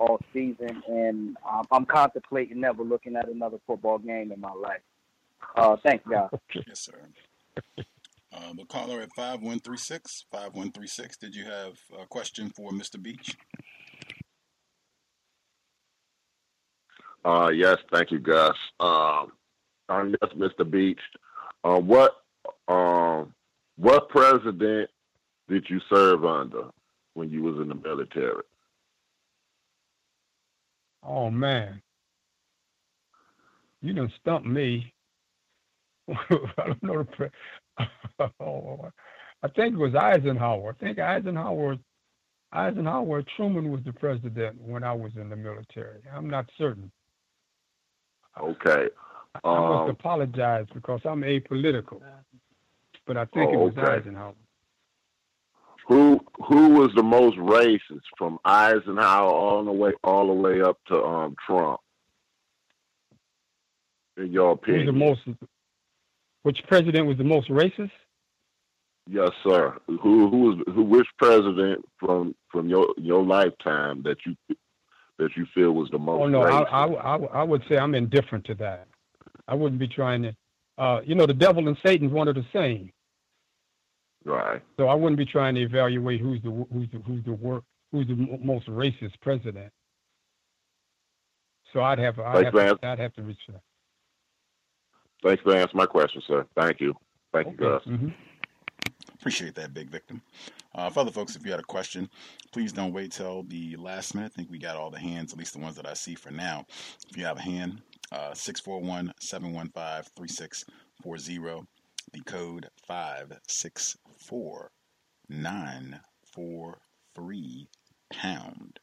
all 0.00 0.18
season, 0.32 0.82
and 0.88 1.36
I'm 1.70 1.86
contemplating 1.86 2.60
never 2.60 2.82
looking 2.82 3.14
at 3.14 3.28
another 3.28 3.58
football 3.64 3.98
game 3.98 4.32
in 4.32 4.40
my 4.40 4.52
life. 4.52 4.80
Uh, 5.56 5.76
thank 5.82 6.08
guys. 6.08 6.28
Yes, 6.66 6.80
sir. 6.80 7.08
Uh, 8.32 8.52
the 8.54 8.64
caller 8.66 9.00
at 9.00 9.08
5136, 9.14 10.26
5136, 10.30 11.16
did 11.16 11.34
you 11.34 11.44
have 11.44 11.78
a 11.98 12.06
question 12.06 12.50
for 12.50 12.70
Mr. 12.70 13.02
Beach? 13.02 13.34
Uh, 17.24 17.48
yes, 17.48 17.76
thank 17.92 18.10
you, 18.10 18.18
Gus. 18.18 18.54
Um, 18.78 19.32
I'm 19.88 20.14
yes, 20.20 20.30
Mr. 20.36 20.68
Beach. 20.68 21.00
Uh, 21.64 21.80
what 21.80 22.12
um, 22.68 23.34
what 23.76 24.08
president 24.08 24.90
did 25.48 25.66
you 25.68 25.80
serve 25.92 26.24
under 26.24 26.70
when 27.14 27.30
you 27.30 27.42
was 27.42 27.56
in 27.56 27.68
the 27.68 27.74
military? 27.74 28.42
Oh 31.02 31.30
man, 31.30 31.82
you 33.82 33.92
done 33.92 34.12
stumped 34.20 34.46
me. 34.46 34.92
I 36.08 36.66
don't 36.66 36.82
know 36.82 36.98
the 36.98 37.04
pre- 37.04 37.28
oh, 38.40 38.90
I 39.42 39.48
think 39.48 39.74
it 39.74 39.78
was 39.78 39.94
Eisenhower. 39.94 40.74
I 40.78 40.84
think 40.84 40.98
Eisenhower 40.98 41.76
Eisenhower 42.52 43.22
Truman 43.36 43.70
was 43.70 43.80
the 43.84 43.92
president 43.92 44.60
when 44.62 44.84
I 44.84 44.92
was 44.92 45.12
in 45.16 45.28
the 45.28 45.36
military. 45.36 46.00
I'm 46.14 46.30
not 46.30 46.46
certain. 46.56 46.90
Okay. 48.40 48.88
I 49.44 49.48
must 49.48 49.82
Um, 49.84 49.90
apologize 49.90 50.66
because 50.72 51.00
I'm 51.04 51.22
apolitical. 51.22 52.00
But 53.06 53.16
I 53.16 53.24
think 53.26 53.52
it 53.52 53.56
Oh, 53.56 53.64
was 53.66 53.76
okay. 53.76 53.96
Eisenhower. 54.00 54.34
who 55.88 56.20
who 56.48 56.70
was 56.70 56.90
the 56.96 57.02
most 57.02 57.36
racist 57.36 58.02
from 58.16 58.38
Eisenhower 58.44 59.30
all 59.30 59.64
the 59.64 59.72
way 59.72 59.92
all 60.04 60.26
the 60.28 60.32
way 60.32 60.60
up 60.62 60.78
to 60.88 61.02
um, 61.04 61.36
Trump? 61.46 61.80
In 64.16 64.32
your 64.32 64.52
opinion, 64.52 64.86
Who's 64.86 64.94
the 64.94 64.98
most 64.98 65.20
which 66.46 66.62
president 66.68 67.08
was 67.08 67.18
the 67.18 67.24
most 67.24 67.48
racist? 67.50 67.90
Yes, 69.08 69.30
sir. 69.42 69.76
Who 69.88 70.30
who 70.30 70.38
was 70.46 70.58
who? 70.72 70.84
Which 70.84 71.08
president 71.18 71.84
from 71.98 72.36
from 72.52 72.68
your 72.68 72.86
your 72.96 73.24
lifetime 73.24 74.04
that 74.04 74.18
you 74.24 74.36
that 75.18 75.30
you 75.36 75.44
feel 75.52 75.72
was 75.72 75.88
the 75.90 75.98
most 75.98 76.22
Oh 76.22 76.28
no, 76.28 76.42
I? 76.42 76.62
I, 76.62 76.86
I, 76.86 77.16
I 77.16 77.42
would 77.42 77.64
say 77.68 77.76
I'm 77.76 77.96
indifferent 77.96 78.44
to 78.44 78.54
that. 78.56 78.86
I 79.48 79.56
wouldn't 79.56 79.80
be 79.80 79.88
trying 79.88 80.22
to. 80.22 80.36
Uh, 80.78 81.00
you 81.04 81.16
know, 81.16 81.26
the 81.26 81.34
devil 81.34 81.66
and 81.66 81.76
Satan's 81.84 82.12
one 82.12 82.28
of 82.28 82.36
the 82.36 82.46
same. 82.52 82.92
Right. 84.24 84.62
So 84.76 84.86
I 84.86 84.94
wouldn't 84.94 85.18
be 85.18 85.26
trying 85.26 85.56
to 85.56 85.62
evaluate 85.62 86.20
who's 86.20 86.40
the 86.42 86.50
who's 86.72 86.88
the 86.92 86.98
who's 87.00 87.24
the 87.24 87.32
work 87.32 87.64
who's 87.90 88.06
the 88.06 88.14
mo- 88.14 88.38
most 88.40 88.68
racist 88.68 89.20
president. 89.20 89.72
So 91.72 91.80
I'd 91.80 91.98
have 91.98 92.20
I'd 92.20 92.52
Thanks, 92.52 92.60
have, 92.60 92.80
to, 92.80 92.86
I'd 92.86 92.98
have 93.00 93.14
to 93.14 93.22
research. 93.22 93.62
Thanks 95.22 95.42
for 95.42 95.54
answering 95.54 95.78
my 95.78 95.86
question, 95.86 96.20
sir. 96.26 96.44
Thank 96.56 96.80
you. 96.80 96.94
Thank 97.32 97.48
you, 97.48 97.56
Gus. 97.56 97.82
Mm-hmm. 97.84 98.08
Appreciate 99.14 99.54
that, 99.56 99.74
big 99.74 99.90
victim. 99.90 100.22
Uh, 100.74 100.88
for 100.90 101.00
other 101.00 101.10
folks, 101.10 101.36
if 101.36 101.44
you 101.44 101.50
had 101.50 101.58
a 101.58 101.64
question, 101.64 102.08
please 102.52 102.72
don't 102.72 102.92
wait 102.92 103.10
till 103.10 103.42
the 103.44 103.74
last 103.76 104.14
minute. 104.14 104.30
I 104.32 104.36
think 104.36 104.50
we 104.50 104.58
got 104.58 104.76
all 104.76 104.90
the 104.90 104.98
hands, 104.98 105.32
at 105.32 105.38
least 105.38 105.54
the 105.54 105.58
ones 105.58 105.74
that 105.76 105.86
I 105.86 105.94
see 105.94 106.14
for 106.14 106.30
now. 106.30 106.66
If 107.10 107.16
you 107.16 107.24
have 107.24 107.38
a 107.38 107.42
hand, 107.42 107.80
uh, 108.12 108.34
641 108.34 109.12
715 109.18 110.12
3640, 110.16 111.66
the 112.12 112.20
code 112.20 112.68
564 112.86 114.70
943 115.28 117.68
pound. 118.12 118.78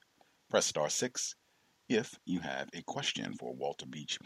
Press 0.49 0.65
star 0.65 0.89
6 0.89 1.35
if 1.89 2.17
you 2.25 2.39
have 2.39 2.69
a 2.73 2.81
question 2.83 3.33
for 3.33 3.53
Walter 3.53 3.85
Beach 3.85 4.17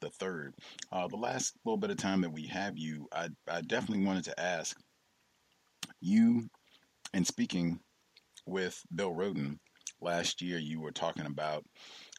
the 0.00 0.10
third. 0.10 0.54
Uh, 0.92 1.08
the 1.08 1.16
last 1.16 1.54
little 1.64 1.76
bit 1.76 1.90
of 1.90 1.96
time 1.96 2.20
that 2.22 2.32
we 2.32 2.46
have 2.46 2.76
you, 2.76 3.06
I, 3.12 3.28
I 3.48 3.60
definitely 3.62 4.04
wanted 4.04 4.24
to 4.24 4.40
ask 4.40 4.76
you, 6.00 6.48
in 7.12 7.24
speaking 7.24 7.80
with 8.46 8.80
Bill 8.94 9.12
Rhoden 9.12 9.58
last 10.00 10.40
year, 10.42 10.58
you 10.58 10.80
were 10.80 10.92
talking 10.92 11.26
about 11.26 11.64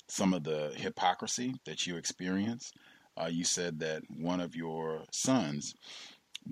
some 0.08 0.34
of 0.34 0.44
the 0.44 0.74
hypocrisy 0.76 1.56
that 1.66 1.88
you 1.88 1.98
experience. 1.98 2.72
Uh, 3.22 3.28
you 3.28 3.44
said 3.44 3.80
that 3.80 4.04
one 4.10 4.40
of 4.40 4.56
your 4.56 5.04
sons, 5.12 5.74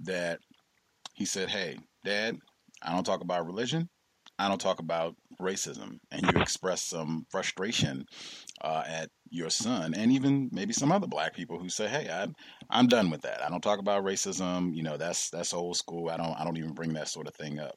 that 0.04 0.40
he 1.14 1.26
said, 1.26 1.50
"Hey, 1.50 1.78
Dad, 2.06 2.38
I 2.82 2.94
don't 2.94 3.06
talk 3.06 3.22
about 3.22 3.46
religion. 3.46 3.90
I 4.38 4.48
don't 4.48 4.62
talk 4.62 4.80
about 4.80 5.16
racism," 5.40 6.00
and 6.12 6.24
you 6.24 6.42
express 6.42 6.82
some 6.84 7.26
frustration 7.30 8.06
uh, 8.62 8.84
at 8.88 9.10
your 9.30 9.50
son, 9.50 9.94
and 9.96 10.12
even 10.12 10.50
maybe 10.52 10.74
some 10.74 10.92
other 10.92 11.08
black 11.08 11.36
people 11.36 11.60
who 11.60 11.70
say, 11.70 11.88
"Hey, 11.88 12.10
I'm 12.10 12.34
I'm 12.70 12.88
done 12.88 13.10
with 13.10 13.22
that. 13.22 13.44
I 13.44 13.50
don't 13.50 13.62
talk 13.62 13.80
about 13.80 14.04
racism. 14.06 14.76
You 14.76 14.84
know, 14.84 14.98
that's 14.98 15.30
that's 15.30 15.54
old 15.54 15.78
school. 15.78 16.10
I 16.10 16.18
don't 16.18 16.40
I 16.40 16.44
don't 16.44 16.58
even 16.58 16.74
bring 16.74 16.94
that 16.94 17.08
sort 17.10 17.28
of 17.28 17.36
thing 17.36 17.60
up." 17.60 17.76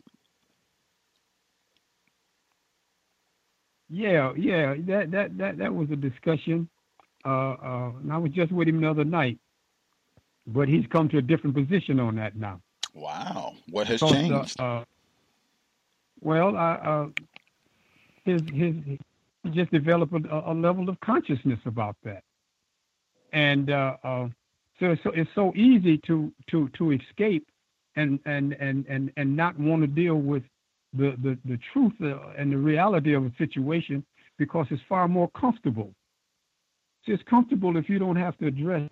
Yeah, 3.89 4.33
yeah, 4.37 4.75
that 4.87 5.11
that 5.13 5.39
that 5.39 5.59
that 5.59 5.75
was 5.75 5.91
a 5.91 5.97
discussion. 5.97 6.69
Uh, 7.25 7.53
uh, 7.53 7.93
and 8.01 8.13
I 8.13 8.19
was 8.19 8.33
just 8.33 8.51
with 8.53 8.69
him 8.69 8.81
the 8.81 8.91
other 8.91 9.05
night, 9.05 9.39
but 10.47 10.69
he's 10.69 10.87
come 10.89 11.09
to 11.11 11.19
a 11.19 11.23
different 11.23 11.57
position 11.57 12.01
on 12.01 12.17
that 12.17 12.37
now. 12.37 12.61
Wow, 12.95 13.55
what 13.69 13.87
has 13.89 14.03
Because, 14.03 14.31
uh, 14.31 14.47
changed? 14.47 14.57
Uh, 14.59 14.85
well, 16.21 16.57
I, 16.57 16.73
uh, 16.75 17.09
his 18.25 18.43
his 18.53 18.75
just 19.53 19.71
developed 19.73 20.13
a, 20.13 20.51
a 20.51 20.55
level 20.55 20.89
of 20.89 20.99
consciousness 21.01 21.59
about 21.67 21.97
that, 22.05 22.23
and 23.33 23.71
uh, 23.71 23.97
uh, 24.05 24.29
so 24.79 24.91
it's 24.91 25.03
so 25.03 25.11
it's 25.11 25.31
so 25.35 25.53
easy 25.55 25.99
to 26.07 26.33
to 26.51 26.69
to 26.71 26.93
escape 26.93 27.47
and 27.97 28.19
and 28.25 28.55
and 28.55 28.87
and 28.89 29.13
and 29.17 29.37
not 29.37 29.59
want 29.59 29.83
to 29.83 29.89
deal 29.89 30.17
with 30.17 30.43
the 30.93 31.17
the 31.23 31.39
the 31.45 31.59
truth 31.73 31.93
uh, 32.03 32.19
and 32.39 32.53
the 32.53 32.57
reality 32.57 33.15
of 33.15 33.25
a 33.25 33.33
situation 33.39 34.05
because 34.39 34.67
it's 34.71 34.83
far 34.89 35.09
more 35.09 35.31
comfortable. 35.39 35.93
It's 37.07 37.23
comfortable 37.29 37.77
if 37.77 37.89
you 37.89 37.99
don't 37.99 38.17
have 38.17 38.39
to 38.39 38.47
address 38.47 38.89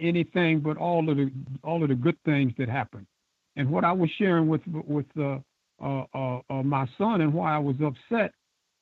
anything 0.00 0.60
but 0.60 0.76
all 0.76 1.08
of 1.08 1.16
the 1.16 1.30
all 1.62 1.82
of 1.82 1.88
the 1.88 1.94
good 1.94 2.16
things 2.24 2.52
that 2.58 2.68
happen. 2.68 3.06
And 3.56 3.70
what 3.70 3.84
I 3.84 3.92
was 3.92 4.10
sharing 4.18 4.48
with 4.48 4.62
with 4.66 5.06
uh, 5.18 5.38
uh, 5.80 6.04
uh, 6.14 6.62
my 6.62 6.88
son 6.98 7.20
and 7.20 7.32
why 7.32 7.54
I 7.54 7.58
was 7.58 7.76
upset 7.80 8.32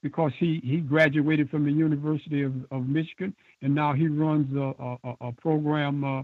because 0.02 0.32
he, 0.38 0.60
he 0.64 0.78
graduated 0.78 1.50
from 1.50 1.64
the 1.64 1.72
University 1.72 2.42
of, 2.42 2.52
of 2.70 2.88
Michigan 2.88 3.34
and 3.62 3.74
now 3.74 3.92
he 3.92 4.08
runs 4.08 4.54
a, 4.56 4.98
a, 5.04 5.28
a 5.28 5.32
program, 5.32 6.04
uh, 6.04 6.20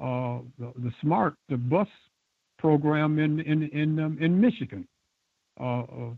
uh, 0.00 0.38
the, 0.58 0.72
the 0.78 0.92
SMART, 1.00 1.34
the 1.48 1.56
bus 1.56 1.88
program 2.58 3.18
in 3.18 3.40
in 3.40 3.62
in 3.68 3.98
um, 3.98 4.18
in 4.20 4.40
Michigan. 4.40 4.86
Uh, 5.58 5.80
uh, 5.80 6.10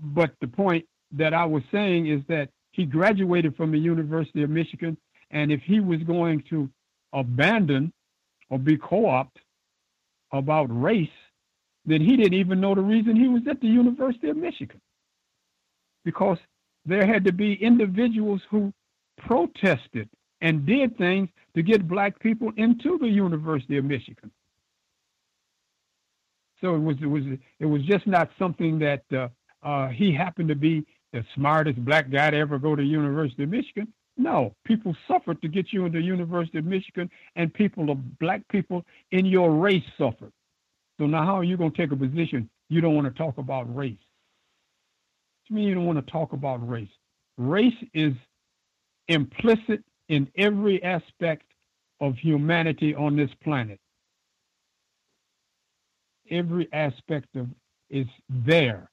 but 0.00 0.30
the 0.40 0.46
point 0.46 0.84
that 1.12 1.34
I 1.34 1.44
was 1.44 1.62
saying 1.72 2.08
is 2.08 2.20
that 2.28 2.50
he 2.72 2.84
graduated 2.84 3.56
from 3.56 3.72
the 3.72 3.78
University 3.78 4.42
of 4.42 4.50
Michigan, 4.50 4.96
and 5.30 5.50
if 5.50 5.60
he 5.62 5.80
was 5.80 6.00
going 6.02 6.42
to 6.50 6.68
abandon 7.12 7.92
or 8.50 8.58
be 8.58 8.76
co-opted 8.76 9.42
about 10.32 10.66
race, 10.70 11.08
then 11.86 12.00
he 12.00 12.16
didn't 12.16 12.34
even 12.34 12.60
know 12.60 12.74
the 12.74 12.82
reason 12.82 13.16
he 13.16 13.28
was 13.28 13.42
at 13.48 13.60
the 13.60 13.66
University 13.66 14.28
of 14.28 14.36
Michigan. 14.36 14.80
Because 16.06 16.38
there 16.86 17.06
had 17.06 17.24
to 17.24 17.32
be 17.32 17.54
individuals 17.54 18.40
who 18.48 18.72
protested 19.18 20.08
and 20.40 20.64
did 20.64 20.96
things 20.96 21.28
to 21.54 21.62
get 21.62 21.88
black 21.88 22.18
people 22.20 22.52
into 22.56 22.96
the 22.98 23.08
University 23.08 23.76
of 23.76 23.84
Michigan. 23.84 24.30
So 26.60 26.74
it 26.76 26.78
was 26.78 26.96
it 27.02 27.06
was 27.06 27.24
it 27.58 27.66
was 27.66 27.82
just 27.82 28.06
not 28.06 28.30
something 28.38 28.78
that 28.78 29.02
uh, 29.12 29.28
uh, 29.62 29.88
he 29.88 30.14
happened 30.14 30.48
to 30.48 30.54
be 30.54 30.86
the 31.12 31.24
smartest 31.34 31.84
black 31.84 32.08
guy 32.10 32.30
to 32.30 32.36
ever 32.36 32.58
go 32.58 32.76
to 32.76 32.82
University 32.82 33.42
of 33.42 33.50
Michigan. 33.50 33.92
No, 34.16 34.54
people 34.64 34.96
suffered 35.08 35.42
to 35.42 35.48
get 35.48 35.72
you 35.72 35.84
into 35.84 35.98
the 35.98 36.04
University 36.04 36.58
of 36.58 36.64
Michigan, 36.64 37.10
and 37.34 37.52
people 37.52 37.90
of 37.90 38.18
black 38.18 38.46
people 38.48 38.84
in 39.10 39.26
your 39.26 39.50
race 39.50 39.84
suffered. 39.98 40.32
So 40.98 41.06
now, 41.06 41.24
how 41.26 41.34
are 41.34 41.44
you 41.44 41.56
going 41.56 41.72
to 41.72 41.76
take 41.76 41.92
a 41.92 41.96
position 41.96 42.48
you 42.68 42.80
don't 42.80 42.94
want 42.94 43.12
to 43.12 43.22
talk 43.22 43.38
about 43.38 43.74
race? 43.74 44.05
Do 45.48 45.54
you 45.54 45.68
you 45.68 45.74
don't 45.74 45.86
want 45.86 46.04
to 46.04 46.12
talk 46.12 46.32
about 46.32 46.66
race? 46.68 46.88
Race 47.36 47.74
is 47.94 48.12
implicit 49.08 49.82
in 50.08 50.28
every 50.36 50.82
aspect 50.82 51.44
of 52.00 52.16
humanity 52.16 52.94
on 52.94 53.16
this 53.16 53.30
planet. 53.42 53.80
Every 56.30 56.68
aspect 56.72 57.36
of 57.36 57.48
is 57.90 58.06
there. 58.28 58.90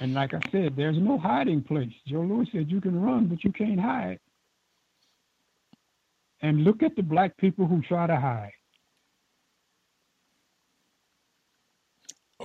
And 0.00 0.14
like 0.14 0.32
I 0.32 0.40
said, 0.52 0.76
there's 0.76 0.96
no 0.96 1.18
hiding 1.18 1.62
place. 1.62 1.92
Joe 2.06 2.20
Louis 2.20 2.48
said 2.52 2.70
you 2.70 2.80
can 2.80 3.00
run, 3.00 3.26
but 3.26 3.42
you 3.42 3.50
can't 3.50 3.80
hide. 3.80 4.20
And 6.40 6.62
look 6.62 6.84
at 6.84 6.94
the 6.94 7.02
black 7.02 7.36
people 7.36 7.66
who 7.66 7.82
try 7.82 8.06
to 8.06 8.14
hide. 8.14 8.52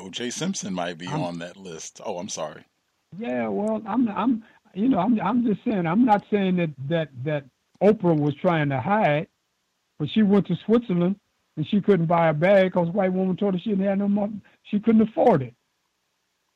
O.J. 0.03 0.31
Simpson 0.31 0.73
might 0.73 0.97
be 0.97 1.07
I'm- 1.07 1.21
on 1.21 1.39
that 1.39 1.55
list. 1.57 2.01
Oh, 2.05 2.17
I'm 2.17 2.30
sorry. 2.30 2.65
Yeah, 3.17 3.47
well, 3.47 3.81
I'm, 3.88 4.07
I'm, 4.09 4.43
you 4.73 4.89
know, 4.89 4.97
I'm, 4.97 5.19
I'm 5.21 5.45
just 5.45 5.63
saying. 5.63 5.85
I'm 5.85 6.03
not 6.03 6.23
saying 6.31 6.55
that 6.57 6.71
that 6.89 7.09
that 7.23 7.45
Oprah 7.81 8.17
was 8.17 8.34
trying 8.41 8.69
to 8.69 8.81
hide, 8.81 9.27
but 9.99 10.09
she 10.09 10.23
went 10.23 10.47
to 10.47 10.55
Switzerland 10.65 11.17
and 11.55 11.67
she 11.67 11.80
couldn't 11.80 12.07
buy 12.07 12.30
a 12.30 12.34
bag 12.34 12.71
because 12.71 12.89
white 12.89 13.13
woman 13.13 13.38
told 13.38 13.53
her 13.53 13.59
she 13.59 13.69
didn't 13.69 13.85
have 13.85 13.99
no 13.99 14.07
money. 14.07 14.41
She 14.63 14.80
couldn't 14.80 15.01
afford 15.07 15.43
it. 15.43 15.53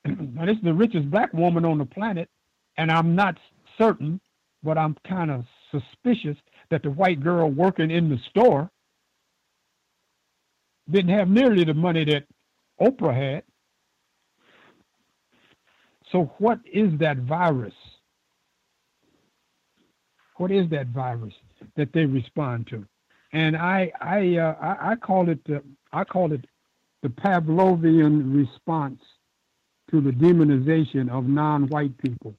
now, 0.06 0.46
this 0.46 0.58
is 0.58 0.64
the 0.64 0.74
richest 0.74 1.12
black 1.12 1.32
woman 1.32 1.64
on 1.64 1.78
the 1.78 1.86
planet, 1.86 2.28
and 2.78 2.92
I'm 2.92 3.14
not 3.16 3.38
certain, 3.78 4.20
but 4.64 4.80
I'm 4.80 4.98
kind 5.08 5.30
of 5.30 5.46
suspicious 5.70 6.38
that 6.72 6.82
the 6.82 6.90
white 6.90 7.22
girl 7.22 7.52
working 7.52 7.92
in 7.92 8.10
the 8.10 8.18
store 8.30 8.72
didn't 10.90 11.16
have 11.16 11.30
nearly 11.30 11.64
the 11.64 11.76
money 11.76 12.04
that 12.06 12.24
Oprah 12.82 13.16
had. 13.16 13.44
So, 16.12 16.32
what 16.38 16.60
is 16.72 16.98
that 17.00 17.18
virus? 17.18 17.74
What 20.38 20.52
is 20.52 20.70
that 20.70 20.88
virus 20.88 21.34
that 21.76 21.92
they 21.94 22.06
respond 22.06 22.68
to? 22.68 22.86
And 23.34 23.58
I, 23.58 23.92
I, 24.00 24.38
uh, 24.38 24.56
I, 24.62 24.92
I 24.92 24.96
call 24.96 25.30
it, 25.30 25.44
the, 25.46 25.62
I 25.92 26.04
call 26.04 26.32
it 26.32 26.46
the 27.02 27.10
Pavlovian 27.10 28.36
response 28.36 29.02
to 29.92 30.00
the 30.00 30.12
demonization 30.12 31.10
of 31.10 31.28
non-white 31.28 31.98
people. 31.98 32.36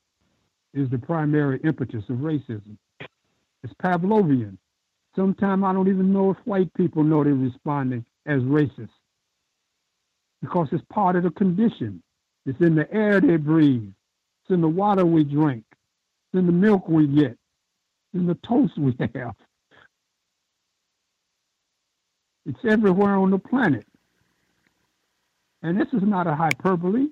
Is 0.74 0.88
the 0.90 0.98
primary 0.98 1.60
impetus 1.64 2.04
of 2.10 2.18
racism. 2.18 2.76
It's 3.64 3.72
Pavlovian. 3.82 4.58
Sometimes 5.16 5.64
I 5.64 5.72
don't 5.72 5.88
even 5.88 6.12
know 6.12 6.30
if 6.30 6.36
white 6.44 6.72
people 6.74 7.02
know 7.02 7.24
they're 7.24 7.34
responding 7.34 8.04
as 8.26 8.42
racist 8.42 8.90
because 10.42 10.68
it's 10.72 10.84
part 10.92 11.16
of 11.16 11.24
the 11.24 11.30
condition. 11.30 12.02
It's 12.46 12.60
in 12.60 12.74
the 12.74 12.92
air 12.92 13.20
they 13.20 13.36
breathe. 13.36 13.90
It's 14.44 14.50
in 14.54 14.60
the 14.60 14.68
water 14.68 15.04
we 15.06 15.24
drink. 15.24 15.64
It's 15.72 16.40
in 16.40 16.46
the 16.46 16.52
milk 16.52 16.88
we 16.88 17.06
get. 17.06 17.32
It's 17.32 18.14
in 18.14 18.26
the 18.26 18.38
toast 18.46 18.78
we 18.78 18.96
have. 19.14 19.34
It's 22.46 22.58
everywhere 22.68 23.16
on 23.16 23.30
the 23.30 23.38
planet. 23.38 23.86
And 25.62 25.78
this 25.80 25.88
is 25.92 26.02
not 26.02 26.26
a 26.26 26.34
hyperbole. 26.34 27.08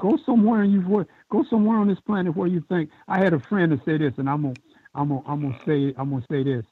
Go 0.00 0.18
somewhere 0.26 0.62
and 0.62 0.72
you 0.72 1.06
go 1.30 1.44
somewhere 1.50 1.78
on 1.78 1.88
this 1.88 2.00
planet 2.06 2.36
where 2.36 2.48
you 2.48 2.64
think. 2.68 2.90
I 3.08 3.18
had 3.18 3.34
a 3.34 3.40
friend 3.40 3.70
to 3.72 3.80
say 3.84 3.98
this, 3.98 4.14
and 4.18 4.28
I'm 4.30 4.42
gonna, 4.42 4.54
I'm 4.94 5.08
gonna, 5.08 5.22
I'm 5.26 5.42
gonna 5.42 5.60
say, 5.66 5.94
I'm 5.98 6.10
gonna 6.10 6.24
say 6.30 6.42
this. 6.42 6.64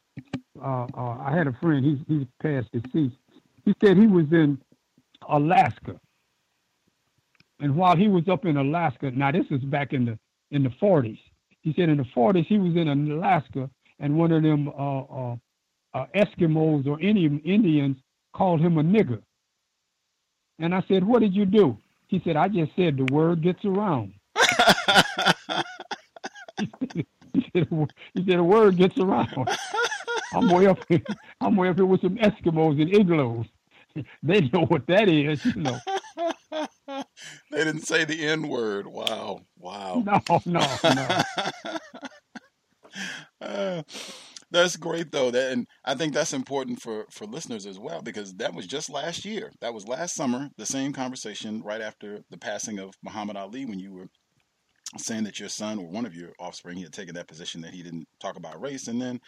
Uh, 0.60 0.86
uh, 0.96 1.18
I 1.20 1.34
had 1.36 1.46
a 1.46 1.52
friend. 1.62 1.84
He's 1.84 1.98
he's 2.08 2.26
passed 2.42 2.68
deceased. 2.72 3.16
He 3.64 3.74
said 3.84 3.96
he 3.98 4.06
was 4.06 4.26
in 4.32 4.58
Alaska, 5.28 5.98
and 7.60 7.74
while 7.74 7.96
he 7.96 8.08
was 8.08 8.28
up 8.28 8.44
in 8.44 8.56
Alaska, 8.56 9.10
now 9.10 9.32
this 9.32 9.46
is 9.50 9.60
back 9.62 9.92
in 9.92 10.04
the 10.04 10.18
in 10.50 10.62
the 10.62 10.70
40s. 10.80 11.18
He 11.60 11.72
said 11.74 11.88
in 11.88 11.98
the 11.98 12.06
40s 12.16 12.46
he 12.46 12.58
was 12.58 12.76
in 12.76 12.88
Alaska, 12.88 13.68
and 13.98 14.16
one 14.16 14.32
of 14.32 14.42
them 14.42 14.68
uh, 14.68 15.00
uh, 15.00 15.36
uh, 15.94 16.06
Eskimos 16.14 16.86
or 16.86 16.98
any 17.02 17.26
Indians 17.26 17.96
called 18.32 18.60
him 18.60 18.78
a 18.78 18.82
nigger. 18.82 19.20
And 20.58 20.74
I 20.74 20.82
said, 20.88 21.04
"What 21.04 21.20
did 21.20 21.34
you 21.34 21.46
do?" 21.46 21.76
He 22.06 22.20
said, 22.24 22.36
"I 22.36 22.48
just 22.48 22.72
said 22.76 22.96
the 22.96 23.12
word 23.12 23.42
gets 23.42 23.64
around." 23.64 24.14
he, 24.36 24.44
said, 26.80 26.94
he, 27.34 27.50
said, 27.54 27.68
he 28.14 28.24
said, 28.24 28.38
"The 28.38 28.44
word 28.44 28.76
gets 28.76 28.96
around." 28.98 29.34
I'm 30.34 30.48
way 30.50 30.66
up. 30.66 30.78
Here, 30.88 31.02
I'm 31.40 31.56
way 31.56 31.68
up 31.68 31.76
here 31.76 31.86
with 31.86 32.02
some 32.02 32.16
Eskimos 32.16 32.80
and 32.80 32.94
igloos. 32.94 33.46
They 34.22 34.42
know 34.42 34.66
what 34.66 34.86
that 34.86 35.08
is, 35.08 35.44
you 35.44 35.54
know. 35.56 35.78
They 37.50 37.64
didn't 37.64 37.82
say 37.82 38.04
the 38.04 38.26
N 38.26 38.48
word. 38.48 38.86
Wow. 38.86 39.40
Wow. 39.58 40.02
No, 40.04 40.20
no, 40.46 40.66
no. 40.94 41.22
Uh, 43.40 43.82
that's 44.50 44.76
great 44.76 45.12
though. 45.12 45.30
That 45.30 45.52
and 45.52 45.66
I 45.84 45.94
think 45.94 46.12
that's 46.14 46.32
important 46.32 46.80
for 46.80 47.06
for 47.10 47.26
listeners 47.26 47.66
as 47.66 47.78
well 47.78 48.02
because 48.02 48.34
that 48.36 48.54
was 48.54 48.66
just 48.66 48.90
last 48.90 49.24
year. 49.24 49.52
That 49.60 49.74
was 49.74 49.86
last 49.86 50.14
summer. 50.14 50.48
The 50.56 50.66
same 50.66 50.92
conversation 50.92 51.62
right 51.62 51.80
after 51.80 52.24
the 52.30 52.38
passing 52.38 52.78
of 52.78 52.94
Muhammad 53.02 53.36
Ali 53.36 53.66
when 53.66 53.78
you 53.78 53.92
were 53.92 54.08
saying 54.96 55.24
that 55.24 55.38
your 55.38 55.50
son 55.50 55.78
or 55.78 55.86
one 55.86 56.06
of 56.06 56.14
your 56.14 56.32
offspring 56.40 56.76
he 56.76 56.82
had 56.82 56.92
taken 56.92 57.14
that 57.14 57.28
position 57.28 57.60
that 57.60 57.74
he 57.74 57.82
didn't 57.82 58.08
talk 58.20 58.36
about 58.36 58.60
race, 58.60 58.88
and 58.88 59.00
then 59.00 59.20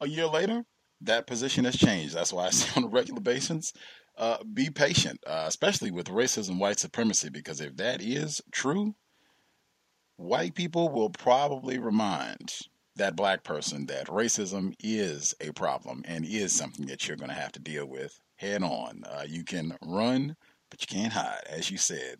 a 0.00 0.08
year 0.08 0.26
later 0.26 0.64
that 1.02 1.26
position 1.26 1.64
has 1.64 1.76
changed. 1.76 2.14
That's 2.14 2.32
why 2.32 2.46
I 2.46 2.50
say 2.50 2.70
on 2.76 2.84
a 2.84 2.88
regular 2.88 3.20
basis, 3.20 3.72
uh, 4.16 4.38
be 4.44 4.70
patient, 4.70 5.20
uh, 5.26 5.44
especially 5.46 5.90
with 5.90 6.08
racism, 6.08 6.58
white 6.58 6.78
supremacy, 6.78 7.28
because 7.28 7.60
if 7.60 7.76
that 7.76 8.00
is 8.00 8.40
true, 8.52 8.94
white 10.16 10.54
people 10.54 10.88
will 10.90 11.10
probably 11.10 11.78
remind 11.78 12.52
that 12.96 13.16
black 13.16 13.44
person 13.44 13.86
that 13.86 14.06
racism 14.06 14.72
is 14.80 15.34
a 15.40 15.52
problem 15.52 16.02
and 16.06 16.24
is 16.24 16.52
something 16.52 16.86
that 16.86 17.06
you're 17.06 17.16
going 17.16 17.28
to 17.30 17.34
have 17.36 17.52
to 17.52 17.60
deal 17.60 17.86
with 17.86 18.18
head 18.36 18.62
on. 18.62 19.02
Uh, 19.04 19.24
you 19.26 19.44
can 19.44 19.76
run, 19.82 20.34
but 20.70 20.80
you 20.80 20.86
can't 20.86 21.12
hide, 21.12 21.42
as 21.48 21.70
you 21.70 21.76
said. 21.76 22.16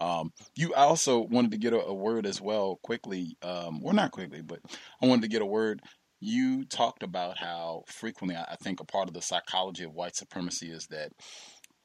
Um, 0.00 0.32
you 0.54 0.74
also 0.74 1.20
wanted 1.20 1.50
to 1.52 1.58
get 1.58 1.72
a, 1.72 1.84
a 1.84 1.94
word 1.94 2.26
as 2.26 2.40
well 2.40 2.78
quickly. 2.82 3.36
Um, 3.42 3.80
well, 3.80 3.94
not 3.94 4.12
quickly, 4.12 4.42
but 4.42 4.60
I 5.02 5.06
wanted 5.06 5.22
to 5.22 5.28
get 5.28 5.42
a 5.42 5.46
word. 5.46 5.82
You 6.24 6.64
talked 6.64 7.02
about 7.02 7.38
how 7.38 7.82
frequently, 7.88 8.36
I 8.36 8.54
think 8.62 8.78
a 8.78 8.84
part 8.84 9.08
of 9.08 9.14
the 9.14 9.20
psychology 9.20 9.82
of 9.82 9.92
white 9.92 10.14
supremacy 10.14 10.70
is 10.70 10.86
that 10.86 11.10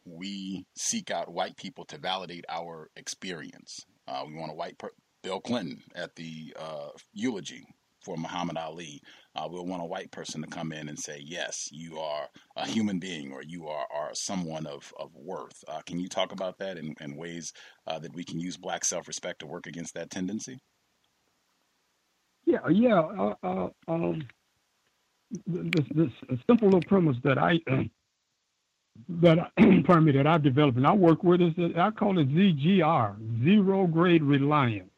we 0.06 0.68
seek 0.76 1.10
out 1.10 1.34
white 1.34 1.58
people 1.58 1.86
to 1.86 1.98
validate 1.98 2.46
our 2.48 2.92
experience. 2.96 3.80
Uh, 4.08 4.26
we 4.28 4.36
want 4.36 4.52
a 4.52 4.56
white 4.56 4.78
per- 4.78 4.92
Bill 5.24 5.40
Clinton 5.40 5.82
at 5.96 6.16
the 6.18 6.56
uh, 6.56 6.90
eulogy 7.14 7.66
for 8.06 8.16
Muhammad 8.16 8.58
Ali. 8.58 9.02
Uh, 9.36 9.48
we'll 9.50 9.66
want 9.66 9.82
a 9.82 9.88
white 9.88 10.12
person 10.12 10.44
to 10.44 10.48
come 10.48 10.72
in 10.72 10.88
and 10.88 11.00
say, 11.00 11.20
yes, 11.20 11.70
you 11.72 11.98
are 11.98 12.28
a 12.56 12.68
human 12.68 13.00
being 13.00 13.32
or 13.34 13.42
you 13.42 13.68
are, 13.68 13.88
are 13.92 14.12
someone 14.14 14.68
of, 14.68 14.94
of 15.00 15.10
worth. 15.16 15.64
Uh, 15.68 15.82
can 15.88 16.00
you 16.00 16.08
talk 16.08 16.32
about 16.32 16.60
that 16.60 16.78
and, 16.78 16.96
in 17.02 17.18
ways 17.18 17.54
uh, 17.88 17.98
that 17.98 18.14
we 18.14 18.24
can 18.24 18.40
use 18.40 18.56
black 18.56 18.86
self 18.86 19.08
respect 19.08 19.40
to 19.40 19.48
work 19.48 19.66
against 19.66 19.96
that 19.96 20.12
tendency? 20.12 20.60
Yeah, 22.48 22.60
yeah. 22.72 22.99
Uh, 23.02 23.36
uh, 23.44 23.69
um, 23.90 24.26
this, 25.45 25.86
this 25.94 26.11
simple 26.48 26.69
little 26.69 26.82
premise 26.88 27.18
that 27.26 27.38
I 27.38 27.60
that 29.22 29.40
I, 29.40 29.82
pardon 29.86 30.06
me 30.06 30.14
that 30.14 30.26
I've 30.26 30.44
developed 30.44 30.78
and 30.78 30.88
I 30.88 30.94
work 30.94 31.24
with 31.24 31.41
is 31.41 31.53
that 31.57 31.78
I 31.78 31.91
call 31.91 32.18
it 32.19 32.30
ZGR, 32.30 33.44
zero 33.44 33.86
grade 33.86 34.24
reliance. 34.24 34.90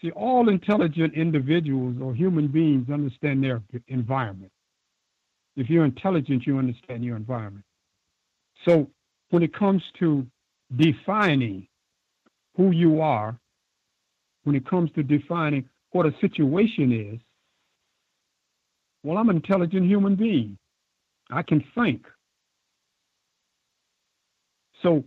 See, 0.00 0.12
all 0.12 0.48
intelligent 0.48 1.14
individuals 1.14 1.96
or 2.00 2.14
human 2.14 2.48
beings 2.48 2.88
understand 2.88 3.42
their 3.42 3.62
environment. 3.88 4.52
If 5.56 5.68
you're 5.70 5.84
intelligent, 5.84 6.46
you 6.46 6.58
understand 6.58 7.04
your 7.04 7.16
environment. 7.16 7.64
So 8.64 8.88
when 9.30 9.42
it 9.42 9.54
comes 9.54 9.82
to 9.98 10.26
defining 10.76 11.66
who 12.56 12.70
you 12.70 13.00
are, 13.00 13.36
when 14.44 14.56
it 14.56 14.68
comes 14.68 14.90
to 14.92 15.02
defining 15.02 15.68
what 15.92 16.06
a 16.06 16.14
situation 16.20 16.92
is, 16.92 17.20
Well, 19.04 19.18
I'm 19.18 19.30
an 19.30 19.36
intelligent 19.38 19.86
human 19.86 20.16
being. 20.16 20.58
I 21.30 21.42
can 21.42 21.64
think. 21.76 22.06
So 24.82 25.04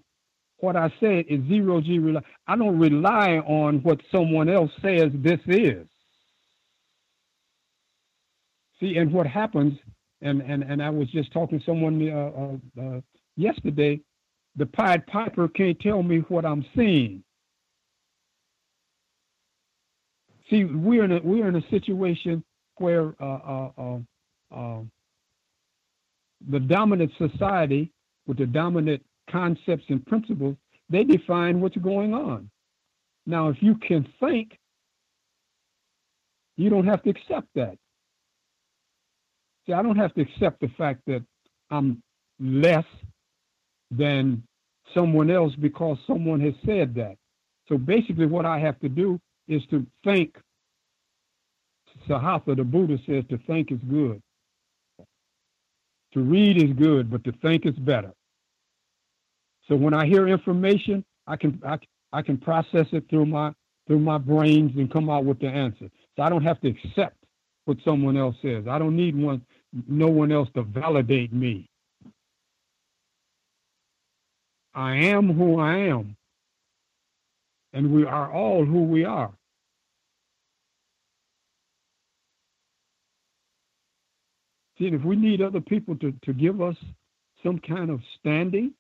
what 0.60 0.78
I 0.78 0.94
said 1.02 1.26
is 1.30 1.42
zero 1.48 1.82
G 1.82 2.00
rely. 2.00 2.22
I 2.48 2.58
don't 2.58 2.80
rely 2.80 3.40
on 3.40 3.84
what 3.84 4.02
someone 4.12 4.50
else 4.50 4.72
says 4.84 5.12
this 5.16 5.42
is. 5.48 5.88
See, 8.82 8.98
and 8.98 9.14
what 9.14 9.28
happens, 9.28 9.80
and 10.22 10.42
and 10.44 10.64
and 10.64 10.84
I 10.84 10.92
was 10.92 11.10
just 11.12 11.34
talking 11.34 11.60
to 11.60 11.66
someone 11.66 12.10
uh, 12.10 12.82
uh, 12.82 12.98
uh, 12.98 13.02
yesterday. 13.38 14.02
The 14.58 14.68
Pied 14.68 15.08
Piper 15.08 15.50
can't 15.50 15.80
tell 15.82 16.04
me 16.04 16.20
what 16.30 16.46
I'm 16.46 16.66
seeing. 16.78 17.25
See, 20.50 20.64
we're 20.66 21.04
in 21.04 21.12
a 21.12 21.20
we're 21.24 21.48
in 21.48 21.56
a 21.56 21.70
situation 21.70 22.44
where 22.78 23.16
uh, 23.20 23.70
uh, 23.78 23.98
uh, 24.52 24.80
the 26.50 26.60
dominant 26.60 27.12
society 27.18 27.92
with 28.28 28.38
the 28.38 28.46
dominant 28.46 29.04
concepts 29.30 29.86
and 29.90 30.06
principles 30.06 30.56
they 30.90 31.04
define 31.04 31.62
what's 31.62 31.78
going 31.78 32.14
on. 32.14 32.50
Now, 33.26 33.50
if 33.50 33.58
you 33.60 33.76
can 33.76 34.08
think, 34.20 34.58
you 36.58 36.70
don't 36.70 36.86
have 36.86 37.02
to 37.04 37.10
accept 37.10 37.48
that. 37.56 37.76
See, 39.66 39.74
I 39.74 39.82
don't 39.82 39.98
have 39.98 40.14
to 40.14 40.22
accept 40.22 40.62
the 40.62 40.70
fact 40.78 41.02
that 41.08 41.24
I'm 41.72 42.04
less 42.40 42.86
than 43.90 44.44
someone 44.94 45.32
else 45.32 45.54
because 45.56 45.98
someone 46.06 46.40
has 46.42 46.54
said 46.66 46.94
that. 46.96 47.16
So 47.68 47.78
basically, 47.80 48.28
what 48.28 48.46
I 48.46 48.60
have 48.60 48.80
to 48.82 48.90
do 48.90 49.20
is 49.48 49.62
to 49.72 49.86
think. 50.04 50.38
Siddhartha, 52.08 52.56
the 52.56 52.64
Buddha 52.64 52.98
says 53.08 53.24
to 53.30 53.38
think 53.48 53.72
is 53.72 53.80
good. 53.90 54.22
To 56.14 56.22
read 56.22 56.62
is 56.62 56.74
good, 56.74 57.10
but 57.10 57.24
to 57.24 57.32
think 57.42 57.66
is 57.66 57.76
better. 57.76 58.12
So 59.68 59.76
when 59.76 59.94
I 59.94 60.06
hear 60.06 60.28
information, 60.28 61.04
I 61.28 61.36
can 61.36 61.62
I, 61.66 61.78
I 62.14 62.22
can 62.22 62.38
process 62.38 62.88
it 62.92 63.06
through 63.10 63.26
my 63.26 63.54
through 63.88 64.00
my 64.00 64.18
brains 64.18 64.72
and 64.78 64.92
come 64.92 65.10
out 65.10 65.26
with 65.26 65.40
the 65.40 65.48
answer. 65.48 65.90
So 66.16 66.24
I 66.24 66.30
don't 66.30 66.44
have 66.44 66.62
to 66.62 66.70
accept 66.70 67.18
what 67.66 67.78
someone 67.84 68.18
else 68.18 68.36
says. 68.42 68.66
I 68.70 68.80
don't 68.80 68.96
need 68.96 69.16
one 69.16 69.42
no 69.88 70.08
one 70.08 70.32
else 70.32 70.50
to 70.56 70.64
validate 70.64 71.34
me. 71.34 71.68
I 74.74 74.96
am 74.96 75.34
who 75.34 75.60
I 75.60 75.78
am. 75.78 76.16
And 77.76 77.92
we 77.92 78.06
are 78.06 78.32
all 78.32 78.64
who 78.64 78.84
we 78.84 79.04
are. 79.04 79.34
See, 84.80 84.86
if 84.86 85.04
we 85.04 85.18
need 85.18 85.42
other 85.42 85.60
people 85.60 85.98
to, 85.98 86.14
to 86.24 86.34
give 86.34 86.62
us 86.62 86.78
some 87.44 87.60
kind 87.60 87.90
of 87.90 88.00
standing, 88.18 88.74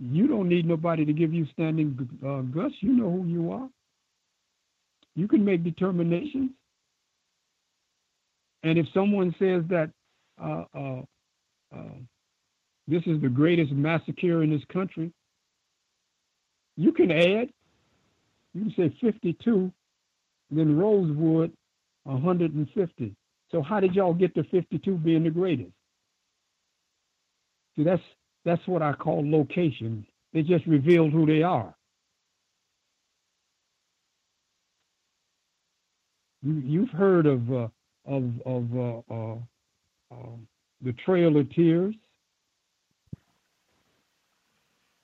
you 0.00 0.28
don't 0.28 0.48
need 0.48 0.66
nobody 0.66 1.04
to 1.04 1.12
give 1.12 1.34
you 1.34 1.46
standing, 1.52 2.08
uh, 2.24 2.42
Gus. 2.42 2.70
You 2.78 2.92
know 2.92 3.10
who 3.10 3.26
you 3.26 3.50
are. 3.50 3.68
You 5.16 5.26
can 5.26 5.44
make 5.44 5.64
determinations. 5.64 6.52
And 8.62 8.78
if 8.78 8.86
someone 8.94 9.34
says 9.38 9.64
that 9.68 9.90
uh, 10.40 10.64
uh, 10.74 11.02
uh, 11.74 11.98
this 12.86 13.02
is 13.06 13.20
the 13.20 13.28
greatest 13.28 13.72
massacre 13.72 14.44
in 14.44 14.50
this 14.50 14.62
country, 14.72 15.12
you 16.80 16.92
can 16.92 17.10
add, 17.10 17.50
you 18.54 18.62
can 18.62 18.74
say 18.74 18.96
52, 19.02 19.70
then 20.50 20.78
Rosewood, 20.78 21.52
150. 22.04 23.14
So 23.52 23.62
how 23.62 23.80
did 23.80 23.94
y'all 23.94 24.14
get 24.14 24.34
to 24.36 24.44
52 24.44 24.96
being 24.96 25.24
the 25.24 25.30
greatest? 25.30 25.72
See, 27.76 27.84
that's 27.84 28.02
that's 28.46 28.66
what 28.66 28.80
I 28.80 28.94
call 28.94 29.30
location. 29.30 30.06
They 30.32 30.40
just 30.42 30.66
revealed 30.66 31.12
who 31.12 31.26
they 31.26 31.42
are. 31.42 31.74
You, 36.42 36.86
have 36.86 36.98
heard 36.98 37.26
of 37.26 37.52
uh, 37.52 37.68
of 38.06 38.24
of 38.46 38.76
uh, 38.78 39.14
uh, 39.14 39.36
um, 40.10 40.48
the 40.80 40.94
Trail 41.04 41.36
of 41.36 41.52
Tears. 41.54 41.94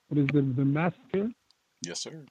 What 0.07 0.19
is 0.19 0.27
the 0.33 0.41
the 0.41 0.65
massacre? 0.65 1.29
Yes, 1.81 2.01
sir. 2.01 2.25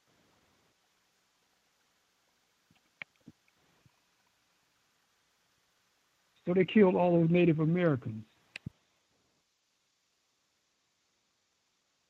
So 6.47 6.55
they 6.55 6.65
killed 6.65 6.95
all 6.95 7.13
those 7.21 7.31
Native 7.31 7.59
Americans. 7.61 8.25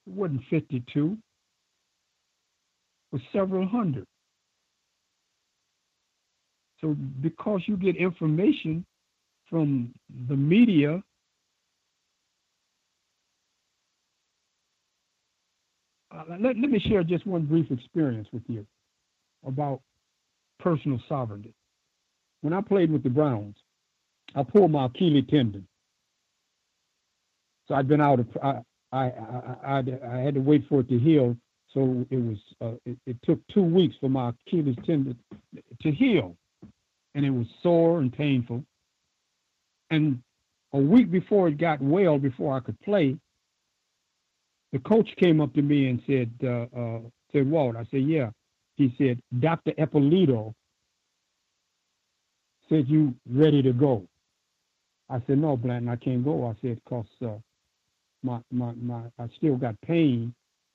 It 0.06 0.12
wasn't 0.12 0.42
52. 0.50 1.12
It 1.12 1.18
was 3.12 3.22
several 3.32 3.66
hundred. 3.66 4.06
So 6.80 6.94
because 7.20 7.62
you 7.66 7.76
get 7.76 7.96
information 7.96 8.84
from 9.48 9.94
the 10.28 10.36
media, 10.36 11.02
uh, 16.16 16.24
let, 16.40 16.56
let 16.56 16.70
me 16.70 16.78
share 16.78 17.02
just 17.02 17.26
one 17.26 17.44
brief 17.44 17.70
experience 17.70 18.28
with 18.32 18.42
you 18.48 18.66
about 19.46 19.80
personal 20.58 21.00
sovereignty. 21.08 21.54
When 22.40 22.52
I 22.52 22.60
played 22.60 22.90
with 22.90 23.02
the 23.02 23.10
Browns, 23.10 23.56
I 24.34 24.42
pulled 24.42 24.70
my 24.70 24.86
Achilles 24.86 25.24
tendon. 25.28 25.66
So 27.68 27.74
I'd 27.74 27.88
been 27.88 28.00
out 28.00 28.20
of, 28.20 28.26
I, 28.42 28.60
I, 28.92 29.12
I, 29.64 29.82
I, 30.08 30.18
had 30.18 30.34
to 30.34 30.40
wait 30.40 30.64
for 30.68 30.80
it 30.80 30.88
to 30.88 30.98
heal. 30.98 31.36
So 31.74 32.06
it 32.10 32.16
was, 32.16 32.36
uh, 32.60 32.76
it, 32.84 32.96
it 33.06 33.16
took 33.24 33.40
two 33.48 33.62
weeks 33.62 33.96
for 34.00 34.08
my 34.08 34.32
Achilles 34.46 34.76
tendon 34.86 35.18
to 35.82 35.90
heal 35.90 36.36
and 37.16 37.24
it 37.24 37.30
was 37.30 37.46
sore 37.62 38.00
and 38.00 38.12
painful. 38.12 38.62
And 39.90 40.22
a 40.72 40.78
week 40.78 41.10
before 41.10 41.48
it 41.48 41.58
got 41.58 41.80
well, 41.80 42.18
before 42.18 42.54
I 42.54 42.60
could 42.60 42.78
play, 42.82 43.16
the 44.72 44.78
coach 44.80 45.08
came 45.18 45.40
up 45.40 45.52
to 45.54 45.62
me 45.62 45.88
and 45.88 46.02
said, 46.06 46.30
uh, 46.42 46.66
uh, 46.78 47.00
said, 47.32 47.50
Walt, 47.50 47.76
I 47.76 47.86
said, 47.90 48.02
yeah. 48.02 48.30
He 48.76 48.94
said, 48.98 49.20
Dr. 49.40 49.72
Ippolito 49.78 50.54
said, 52.68 52.88
you 52.88 53.14
ready 53.30 53.62
to 53.62 53.72
go? 53.72 54.06
I 55.08 55.22
said, 55.26 55.38
no, 55.38 55.56
Blanton, 55.56 55.88
I 55.88 55.96
can't 55.96 56.24
go. 56.24 56.46
I 56.46 56.54
said, 56.60 56.80
because 56.84 57.06
uh, 57.24 57.38
my, 58.22 58.40
my, 58.50 58.72
my, 58.74 59.02
I 59.18 59.28
still 59.36 59.56
got 59.56 59.80
pain 59.82 60.34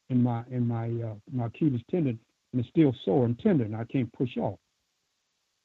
in 0.10 0.24
my, 0.24 0.44
in 0.52 0.68
my, 0.68 0.88
uh, 0.88 1.16
my 1.32 1.48
Achilles 1.48 1.82
tendon, 1.92 2.20
and 2.54 2.62
it's 2.62 2.70
still 2.70 2.96
sore 3.06 3.26
and 3.26 3.38
tender, 3.40 3.66
and 3.66 3.76
I 3.76 3.84
can't 3.86 4.12
push 4.14 4.38
off. 4.38 4.58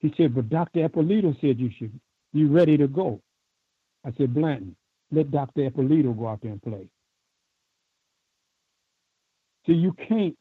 He 0.01 0.13
said, 0.17 0.35
but 0.35 0.49
Dr. 0.51 0.85
Ippolito 0.85 1.35
said 1.41 1.59
you 1.59 1.71
should, 1.79 1.99
you 2.33 2.49
ready 2.49 2.77
to 2.77 2.89
go. 2.89 3.21
I 4.05 4.13
said, 4.19 4.35
Blanton, 4.35 4.77
let 5.13 5.31
Dr. 5.31 5.67
Ippolito 5.67 6.13
go 6.13 6.29
out 6.29 6.41
there 6.43 6.53
and 6.53 6.63
play. 6.63 6.89
See, 9.67 9.73
you 9.73 9.93
can't, 10.09 10.37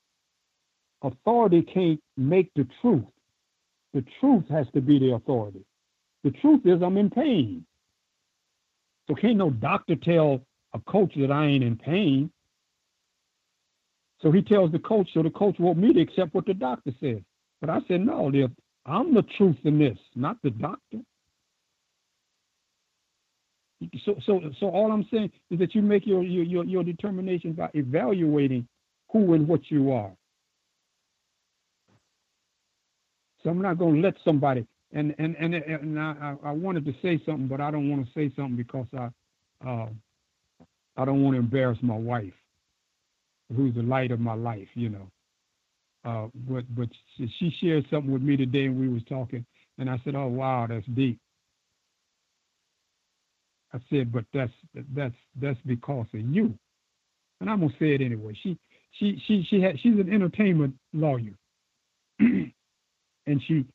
authority 1.01 1.61
can't 1.61 1.99
make 2.17 2.51
the 2.55 2.67
truth. 2.81 3.05
The 3.93 4.05
truth 4.19 4.43
has 4.49 4.67
to 4.73 4.81
be 4.81 4.99
the 4.99 5.13
authority. 5.13 5.65
The 6.23 6.31
truth 6.31 6.61
is 6.65 6.81
I'm 6.81 6.97
in 6.97 7.09
pain. 7.09 7.65
So 9.07 9.15
can't 9.15 9.37
no 9.37 9.49
doctor 9.49 9.95
tell 9.95 10.41
a 10.73 10.79
coach 10.79 11.13
that 11.17 11.31
I 11.31 11.45
ain't 11.45 11.63
in 11.63 11.77
pain. 11.77 12.31
So 14.21 14.31
he 14.31 14.41
tells 14.41 14.71
the 14.71 14.79
coach, 14.79 15.09
so 15.13 15.21
the 15.21 15.29
coach 15.29 15.57
want 15.59 15.77
me 15.77 15.93
to 15.93 16.01
accept 16.01 16.33
what 16.33 16.45
the 16.45 16.53
doctor 16.53 16.91
says. 16.99 17.19
But 17.61 17.69
I 17.69 17.79
said, 17.87 18.01
no, 18.01 18.31
I'm 18.85 19.13
the 19.13 19.23
truth 19.37 19.57
in 19.63 19.79
this, 19.79 19.97
not 20.15 20.37
the 20.43 20.49
doctor. 20.49 20.99
So, 24.03 24.15
so, 24.25 24.41
so 24.59 24.69
all 24.69 24.91
I'm 24.91 25.07
saying 25.11 25.31
is 25.51 25.59
that 25.59 25.75
you 25.75 25.81
make 25.81 26.07
your 26.07 26.23
your 26.23 26.43
your 26.43 26.63
your 26.63 26.83
determination 26.83 27.53
by 27.53 27.69
evaluating 27.73 28.67
who 29.15 29.33
and 29.33 29.47
what 29.47 29.61
you 29.71 29.93
are. 29.93 30.11
So 33.41 33.49
I'm 33.49 33.61
not 33.61 33.77
going 33.77 33.95
to 33.95 34.01
let 34.01 34.15
somebody. 34.25 34.67
And 34.91 35.15
and 35.17 35.35
and, 35.37 35.55
and 35.55 35.99
I, 35.99 36.35
I 36.43 36.51
wanted 36.51 36.83
to 36.85 36.93
say 37.01 37.21
something, 37.25 37.47
but 37.47 37.61
I 37.61 37.71
don't 37.71 37.89
want 37.89 38.05
to 38.05 38.11
say 38.13 38.33
something 38.35 38.57
because 38.57 38.87
I 38.97 39.09
uh, 39.67 39.87
I 40.97 41.05
don't 41.05 41.23
want 41.23 41.35
to 41.35 41.39
embarrass 41.39 41.77
my 41.81 41.97
wife, 41.97 42.33
who's 43.55 43.73
the 43.73 43.83
light 43.83 44.11
of 44.11 44.19
my 44.19 44.33
life, 44.33 44.67
you 44.73 44.89
know. 44.89 45.07
Uh, 46.03 46.27
but 46.49 46.63
but 46.75 46.89
she 47.17 47.55
shared 47.61 47.85
something 47.89 48.11
with 48.11 48.21
me 48.21 48.35
today, 48.35 48.65
and 48.65 48.79
we 48.79 48.89
was 48.89 49.01
talking, 49.07 49.45
and 49.77 49.89
I 49.89 49.99
said, 50.03 50.15
"Oh 50.15 50.27
wow, 50.27 50.67
that's 50.67 50.85
deep." 50.87 51.19
I 53.73 53.79
said, 53.89 54.11
"But 54.11 54.25
that's 54.33 54.53
that's 54.93 55.15
that's 55.41 55.59
because 55.65 56.07
of 56.13 56.19
you," 56.19 56.53
and 57.41 57.49
I'm 57.49 57.61
gonna 57.61 57.73
say 57.79 57.95
it 57.95 58.01
anyway. 58.01 58.37
She 58.43 58.57
she 58.97 59.21
she 59.27 59.45
she 59.49 59.61
had 59.61 59.79
she's 59.79 59.99
an 59.99 60.11
entertainment 60.11 60.75
lawyer, 60.93 61.33
and 62.19 62.53
she 63.47 63.65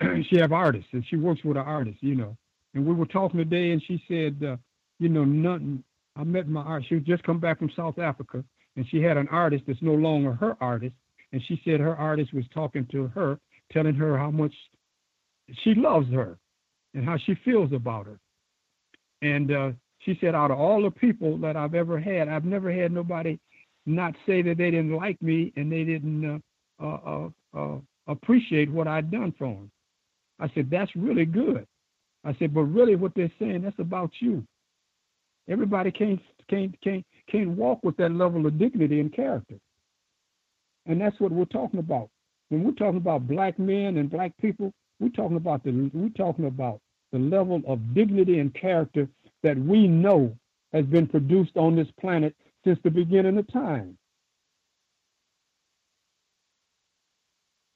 she 0.30 0.38
have 0.38 0.52
artists 0.52 0.88
and 0.92 1.04
she 1.08 1.16
works 1.16 1.44
with 1.44 1.56
an 1.56 1.64
artist, 1.64 1.98
you 2.00 2.14
know. 2.14 2.36
And 2.74 2.84
we 2.84 2.94
were 2.94 3.06
talking 3.06 3.38
today, 3.38 3.70
and 3.70 3.82
she 3.86 4.02
said, 4.08 4.44
uh, 4.46 4.56
you 4.98 5.08
know, 5.08 5.24
nothing. 5.24 5.84
I 6.16 6.24
met 6.24 6.48
my 6.48 6.62
art. 6.62 6.84
She 6.88 6.98
just 7.00 7.22
come 7.22 7.38
back 7.38 7.58
from 7.58 7.70
South 7.76 7.98
Africa, 7.98 8.44
and 8.76 8.86
she 8.88 9.00
had 9.00 9.16
an 9.16 9.28
artist 9.28 9.64
that's 9.66 9.82
no 9.82 9.94
longer 9.94 10.32
her 10.34 10.56
artist, 10.60 10.94
and 11.32 11.42
she 11.46 11.60
said 11.64 11.80
her 11.80 11.96
artist 11.96 12.32
was 12.34 12.44
talking 12.52 12.86
to 12.92 13.08
her, 13.08 13.38
telling 13.72 13.94
her 13.94 14.18
how 14.18 14.30
much 14.30 14.54
she 15.62 15.74
loves 15.74 16.10
her 16.12 16.38
and 16.94 17.04
how 17.04 17.16
she 17.18 17.34
feels 17.44 17.72
about 17.72 18.06
her. 18.06 18.18
And 19.22 19.52
uh, 19.52 19.70
she 19.98 20.18
said, 20.20 20.34
out 20.34 20.50
of 20.50 20.58
all 20.58 20.82
the 20.82 20.90
people 20.90 21.38
that 21.38 21.56
I've 21.56 21.74
ever 21.74 21.98
had, 21.98 22.28
I've 22.28 22.44
never 22.44 22.72
had 22.72 22.92
nobody 22.92 23.38
not 23.86 24.14
say 24.26 24.42
that 24.42 24.58
they 24.58 24.70
didn't 24.70 24.94
like 24.94 25.20
me 25.20 25.52
and 25.56 25.70
they 25.70 25.84
didn't 25.84 26.42
uh, 26.80 26.84
uh, 26.84 27.28
uh, 27.54 27.58
uh 27.58 27.78
appreciate 28.06 28.70
what 28.70 28.88
I'd 28.88 29.10
done 29.10 29.34
for 29.38 29.46
them. 29.46 29.70
I 30.40 30.50
said, 30.54 30.70
that's 30.70 30.94
really 30.96 31.24
good. 31.24 31.66
I 32.24 32.34
said, 32.38 32.54
but 32.54 32.62
really 32.62 32.96
what 32.96 33.14
they're 33.14 33.32
saying, 33.38 33.62
that's 33.62 33.78
about 33.78 34.10
you. 34.20 34.44
Everybody 35.48 35.90
can't 35.90 36.20
can't 36.48 36.74
can't 36.82 37.04
can't 37.30 37.50
walk 37.50 37.80
with 37.82 37.96
that 37.98 38.12
level 38.12 38.46
of 38.46 38.58
dignity 38.58 39.00
and 39.00 39.12
character. 39.12 39.56
And 40.86 41.00
that's 41.00 41.18
what 41.20 41.32
we're 41.32 41.44
talking 41.44 41.80
about. 41.80 42.08
When 42.48 42.64
we're 42.64 42.72
talking 42.72 42.98
about 42.98 43.28
black 43.28 43.58
men 43.58 43.98
and 43.98 44.10
black 44.10 44.32
people, 44.40 44.72
we're 45.00 45.10
talking 45.10 45.36
about 45.36 45.62
the 45.62 45.90
we're 45.92 46.08
talking 46.10 46.46
about 46.46 46.80
the 47.12 47.18
level 47.18 47.62
of 47.66 47.94
dignity 47.94 48.38
and 48.38 48.54
character 48.54 49.08
that 49.42 49.58
we 49.58 49.86
know 49.86 50.34
has 50.72 50.84
been 50.86 51.06
produced 51.06 51.56
on 51.56 51.76
this 51.76 51.88
planet 52.00 52.34
since 52.64 52.78
the 52.82 52.90
beginning 52.90 53.38
of 53.38 53.52
time. 53.52 53.96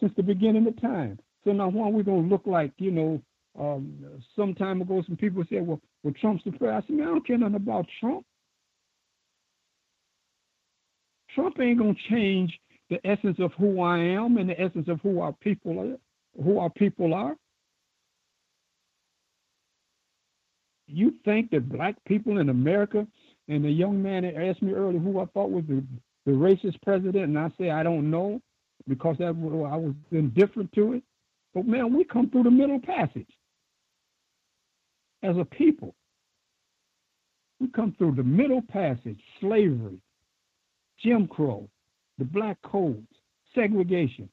Since 0.00 0.12
the 0.16 0.22
beginning 0.22 0.66
of 0.66 0.80
time. 0.80 1.18
So 1.44 1.52
now 1.52 1.68
why 1.68 1.88
are 1.88 1.90
we 1.90 2.02
gonna 2.02 2.26
look 2.26 2.46
like, 2.46 2.72
you 2.78 2.90
know, 2.90 3.22
um, 3.58 4.04
some 4.36 4.54
time 4.54 4.80
ago 4.80 5.02
some 5.06 5.16
people 5.16 5.44
said, 5.50 5.66
well, 5.66 5.80
well 6.02 6.14
Trump's 6.20 6.44
the 6.44 6.50
president. 6.50 6.84
I 6.84 6.86
said, 6.86 6.96
man, 6.96 7.08
I 7.08 7.10
don't 7.10 7.26
care 7.26 7.38
nothing 7.38 7.54
about 7.56 7.86
Trump. 8.00 8.24
Trump 11.34 11.58
ain't 11.60 11.78
gonna 11.78 11.94
change 12.10 12.58
the 12.90 12.98
essence 13.06 13.38
of 13.38 13.52
who 13.58 13.80
I 13.80 13.98
am 13.98 14.38
and 14.38 14.48
the 14.48 14.60
essence 14.60 14.88
of 14.88 15.00
who 15.02 15.20
our 15.20 15.32
people 15.32 15.78
are, 15.78 16.42
who 16.42 16.58
our 16.58 16.70
people 16.70 17.12
are. 17.12 17.36
You 20.86 21.14
think 21.24 21.50
that 21.50 21.68
black 21.68 21.96
people 22.06 22.38
in 22.38 22.48
America, 22.48 23.06
and 23.48 23.64
the 23.64 23.70
young 23.70 24.02
man 24.02 24.24
asked 24.24 24.62
me 24.62 24.72
earlier 24.72 24.98
who 24.98 25.20
I 25.20 25.24
thought 25.26 25.50
was 25.50 25.64
the, 25.66 25.82
the 26.26 26.32
racist 26.32 26.80
president, 26.82 27.24
and 27.24 27.38
I 27.38 27.50
say 27.58 27.70
I 27.70 27.82
don't 27.82 28.10
know 28.10 28.40
because 28.86 29.16
that 29.18 29.28
I 29.28 29.76
was 29.76 29.94
indifferent 30.12 30.72
to 30.74 30.94
it. 30.94 31.02
But 31.54 31.66
man, 31.66 31.94
we 31.96 32.04
come 32.04 32.30
through 32.30 32.44
the 32.44 32.50
middle 32.50 32.80
passage 32.80 33.28
as 35.22 35.36
a 35.36 35.44
people. 35.44 35.94
We 37.60 37.68
come 37.68 37.94
through 37.98 38.14
the 38.14 38.22
middle 38.22 38.62
passage, 38.62 39.18
slavery, 39.40 40.00
Jim 41.02 41.26
Crow, 41.26 41.68
the 42.18 42.24
black 42.24 42.58
codes, 42.62 43.08
segregation. 43.54 44.28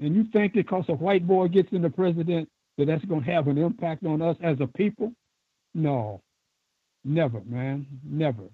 And 0.00 0.14
you 0.14 0.24
think 0.32 0.54
because 0.54 0.84
a 0.88 0.94
white 0.94 1.26
boy 1.26 1.48
gets 1.48 1.72
in 1.72 1.82
the 1.82 1.90
president 1.90 2.48
that 2.76 2.86
that's 2.86 3.04
going 3.04 3.24
to 3.24 3.30
have 3.30 3.48
an 3.48 3.58
impact 3.58 4.04
on 4.04 4.20
us 4.20 4.36
as 4.42 4.56
a 4.60 4.66
people? 4.66 5.12
No, 5.74 6.22
never, 7.04 7.40
man, 7.46 7.86
never. 8.04 8.44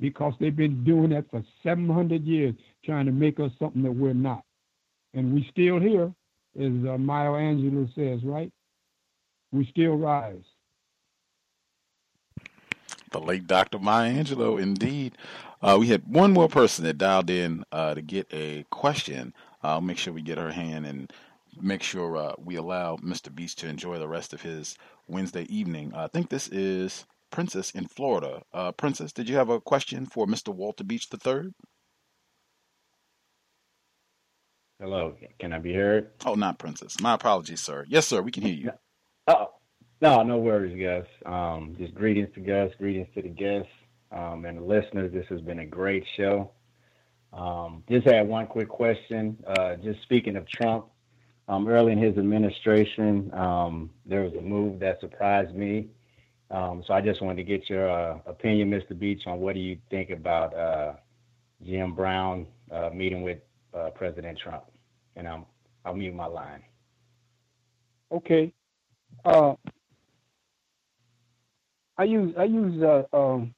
Because 0.00 0.34
they've 0.38 0.54
been 0.54 0.84
doing 0.84 1.10
that 1.10 1.30
for 1.30 1.42
700 1.62 2.24
years, 2.24 2.54
trying 2.84 3.06
to 3.06 3.12
make 3.12 3.40
us 3.40 3.50
something 3.58 3.82
that 3.82 3.92
we're 3.92 4.14
not. 4.14 4.44
And 5.14 5.34
we 5.34 5.48
still 5.50 5.80
here, 5.80 6.12
as 6.58 6.88
uh, 6.88 6.98
Maya 6.98 7.30
Angelou 7.30 7.92
says, 7.94 8.24
right? 8.24 8.52
We 9.50 9.66
still 9.66 9.96
rise 9.96 10.44
the 13.10 13.20
late 13.20 13.46
Dr. 13.46 13.78
Maya 13.78 14.12
Angelou, 14.12 14.60
indeed. 14.60 15.16
Uh, 15.60 15.76
we 15.80 15.88
had 15.88 16.06
one 16.06 16.32
more 16.32 16.48
person 16.48 16.84
that 16.84 16.98
dialed 16.98 17.30
in 17.30 17.64
uh, 17.72 17.94
to 17.94 18.02
get 18.02 18.26
a 18.32 18.64
question. 18.70 19.34
I'll 19.62 19.80
make 19.80 19.98
sure 19.98 20.12
we 20.12 20.22
get 20.22 20.38
her 20.38 20.52
hand 20.52 20.86
and 20.86 21.12
make 21.60 21.82
sure 21.82 22.16
uh, 22.16 22.34
we 22.38 22.56
allow 22.56 22.96
Mr. 22.96 23.34
Beach 23.34 23.54
to 23.56 23.68
enjoy 23.68 23.98
the 23.98 24.08
rest 24.08 24.32
of 24.32 24.42
his 24.42 24.76
Wednesday 25.06 25.44
evening. 25.44 25.92
I 25.94 26.08
think 26.08 26.28
this 26.28 26.48
is 26.48 27.06
Princess 27.30 27.70
in 27.70 27.86
Florida. 27.86 28.42
Uh, 28.52 28.72
Princess, 28.72 29.12
did 29.12 29.28
you 29.28 29.36
have 29.36 29.50
a 29.50 29.60
question 29.60 30.06
for 30.06 30.26
Mr. 30.26 30.54
Walter 30.54 30.84
Beach 30.84 31.08
III? 31.12 31.50
Hello, 34.80 35.16
can 35.40 35.52
I 35.52 35.58
be 35.58 35.74
heard? 35.74 36.10
Oh, 36.24 36.34
not 36.34 36.58
Princess. 36.58 37.00
My 37.00 37.14
apologies, 37.14 37.60
sir. 37.60 37.84
Yes, 37.88 38.06
sir, 38.06 38.22
we 38.22 38.30
can 38.30 38.44
hear 38.44 38.54
you. 38.54 38.70
Oh, 39.26 39.48
no, 40.00 40.22
no 40.22 40.38
worries, 40.38 40.80
guys. 40.80 41.04
Um, 41.26 41.74
just 41.78 41.94
greetings 41.94 42.28
to 42.34 42.40
Gus, 42.40 42.70
greetings 42.78 43.08
to 43.14 43.22
the 43.22 43.28
guests 43.28 43.72
um, 44.12 44.44
and 44.44 44.58
the 44.58 44.62
listeners. 44.62 45.12
This 45.12 45.26
has 45.30 45.40
been 45.40 45.58
a 45.58 45.66
great 45.66 46.04
show. 46.16 46.52
Um, 47.32 47.82
just 47.90 48.06
had 48.06 48.28
one 48.28 48.46
quick 48.46 48.68
question. 48.68 49.36
Uh, 49.46 49.74
just 49.76 50.00
speaking 50.02 50.36
of 50.36 50.48
Trump, 50.48 50.86
um, 51.48 51.66
early 51.66 51.92
in 51.92 51.98
his 51.98 52.16
administration, 52.18 53.32
um, 53.34 53.90
there 54.04 54.22
was 54.22 54.34
a 54.34 54.40
move 54.40 54.78
that 54.80 55.00
surprised 55.00 55.54
me. 55.54 55.88
Um, 56.50 56.82
so 56.86 56.94
I 56.94 57.00
just 57.00 57.20
wanted 57.22 57.36
to 57.36 57.44
get 57.44 57.68
your 57.68 57.88
uh, 57.90 58.18
opinion, 58.26 58.70
Mr. 58.70 58.98
Beach, 58.98 59.22
on 59.26 59.40
what 59.40 59.54
do 59.54 59.60
you 59.60 59.78
think 59.90 60.10
about 60.10 60.54
uh, 60.54 60.94
Jim 61.64 61.94
Brown 61.94 62.46
uh, 62.70 62.90
meeting 62.92 63.22
with 63.22 63.38
uh, 63.74 63.90
President 63.94 64.38
Trump? 64.38 64.64
And 65.16 65.26
I'll, 65.26 65.48
I'll 65.84 65.94
mute 65.94 66.14
my 66.14 66.26
line. 66.26 66.62
Okay. 68.12 68.52
Uh, 69.24 69.54
I 71.96 72.04
use 72.04 72.32
I 72.38 72.44
use 72.44 72.82
uh, 72.82 73.16
um, 73.16 73.54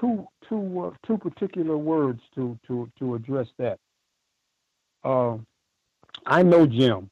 two 0.00 0.26
two 0.48 0.94
two 1.06 1.18
particular 1.18 1.76
words 1.76 2.20
to 2.34 2.58
to 2.66 2.90
to 2.98 3.14
address 3.14 3.46
that. 3.58 3.78
Uh, 5.04 5.38
I 6.26 6.42
know 6.42 6.66
Jim. 6.66 7.10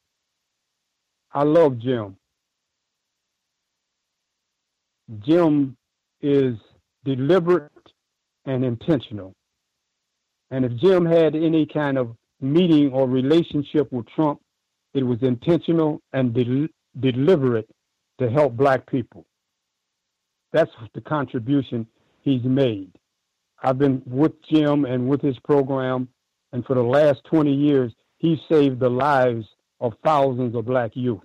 I 1.33 1.43
love 1.43 1.79
Jim. 1.79 2.17
Jim 5.21 5.77
is 6.21 6.57
deliberate 7.05 7.71
and 8.47 8.65
intentional. 8.65 9.35
And 10.51 10.65
if 10.65 10.77
Jim 10.77 11.05
had 11.05 11.35
any 11.35 11.67
kind 11.67 11.99
of 11.99 12.17
meeting 12.41 12.93
or 12.93 13.09
relationship 13.09 13.91
with 13.93 14.07
Trump, 14.15 14.41
it 14.95 15.05
was 15.05 15.19
intentional 15.23 16.01
and 16.13 16.33
del- 16.35 16.69
deliberate 16.99 17.69
to 18.19 18.31
help 18.31 18.57
black 18.57 18.87
people. 18.91 19.27
That's 20.53 20.71
the 20.95 21.01
contribution 21.01 21.87
he's 22.23 22.43
made. 22.45 22.91
I've 23.63 23.79
been 23.79 24.03
with 24.07 24.33
Jim 24.51 24.85
and 24.85 25.09
with 25.09 25.21
his 25.21 25.39
program, 25.41 26.09
and 26.53 26.65
for 26.65 26.75
the 26.75 26.83
last 26.83 27.23
20 27.25 27.53
years, 27.53 27.93
he 28.19 28.41
saved 28.51 28.81
the 28.81 28.89
lives 28.89 29.47
of 29.81 29.93
thousands 30.05 30.55
of 30.55 30.65
black 30.65 30.93
youth. 30.95 31.21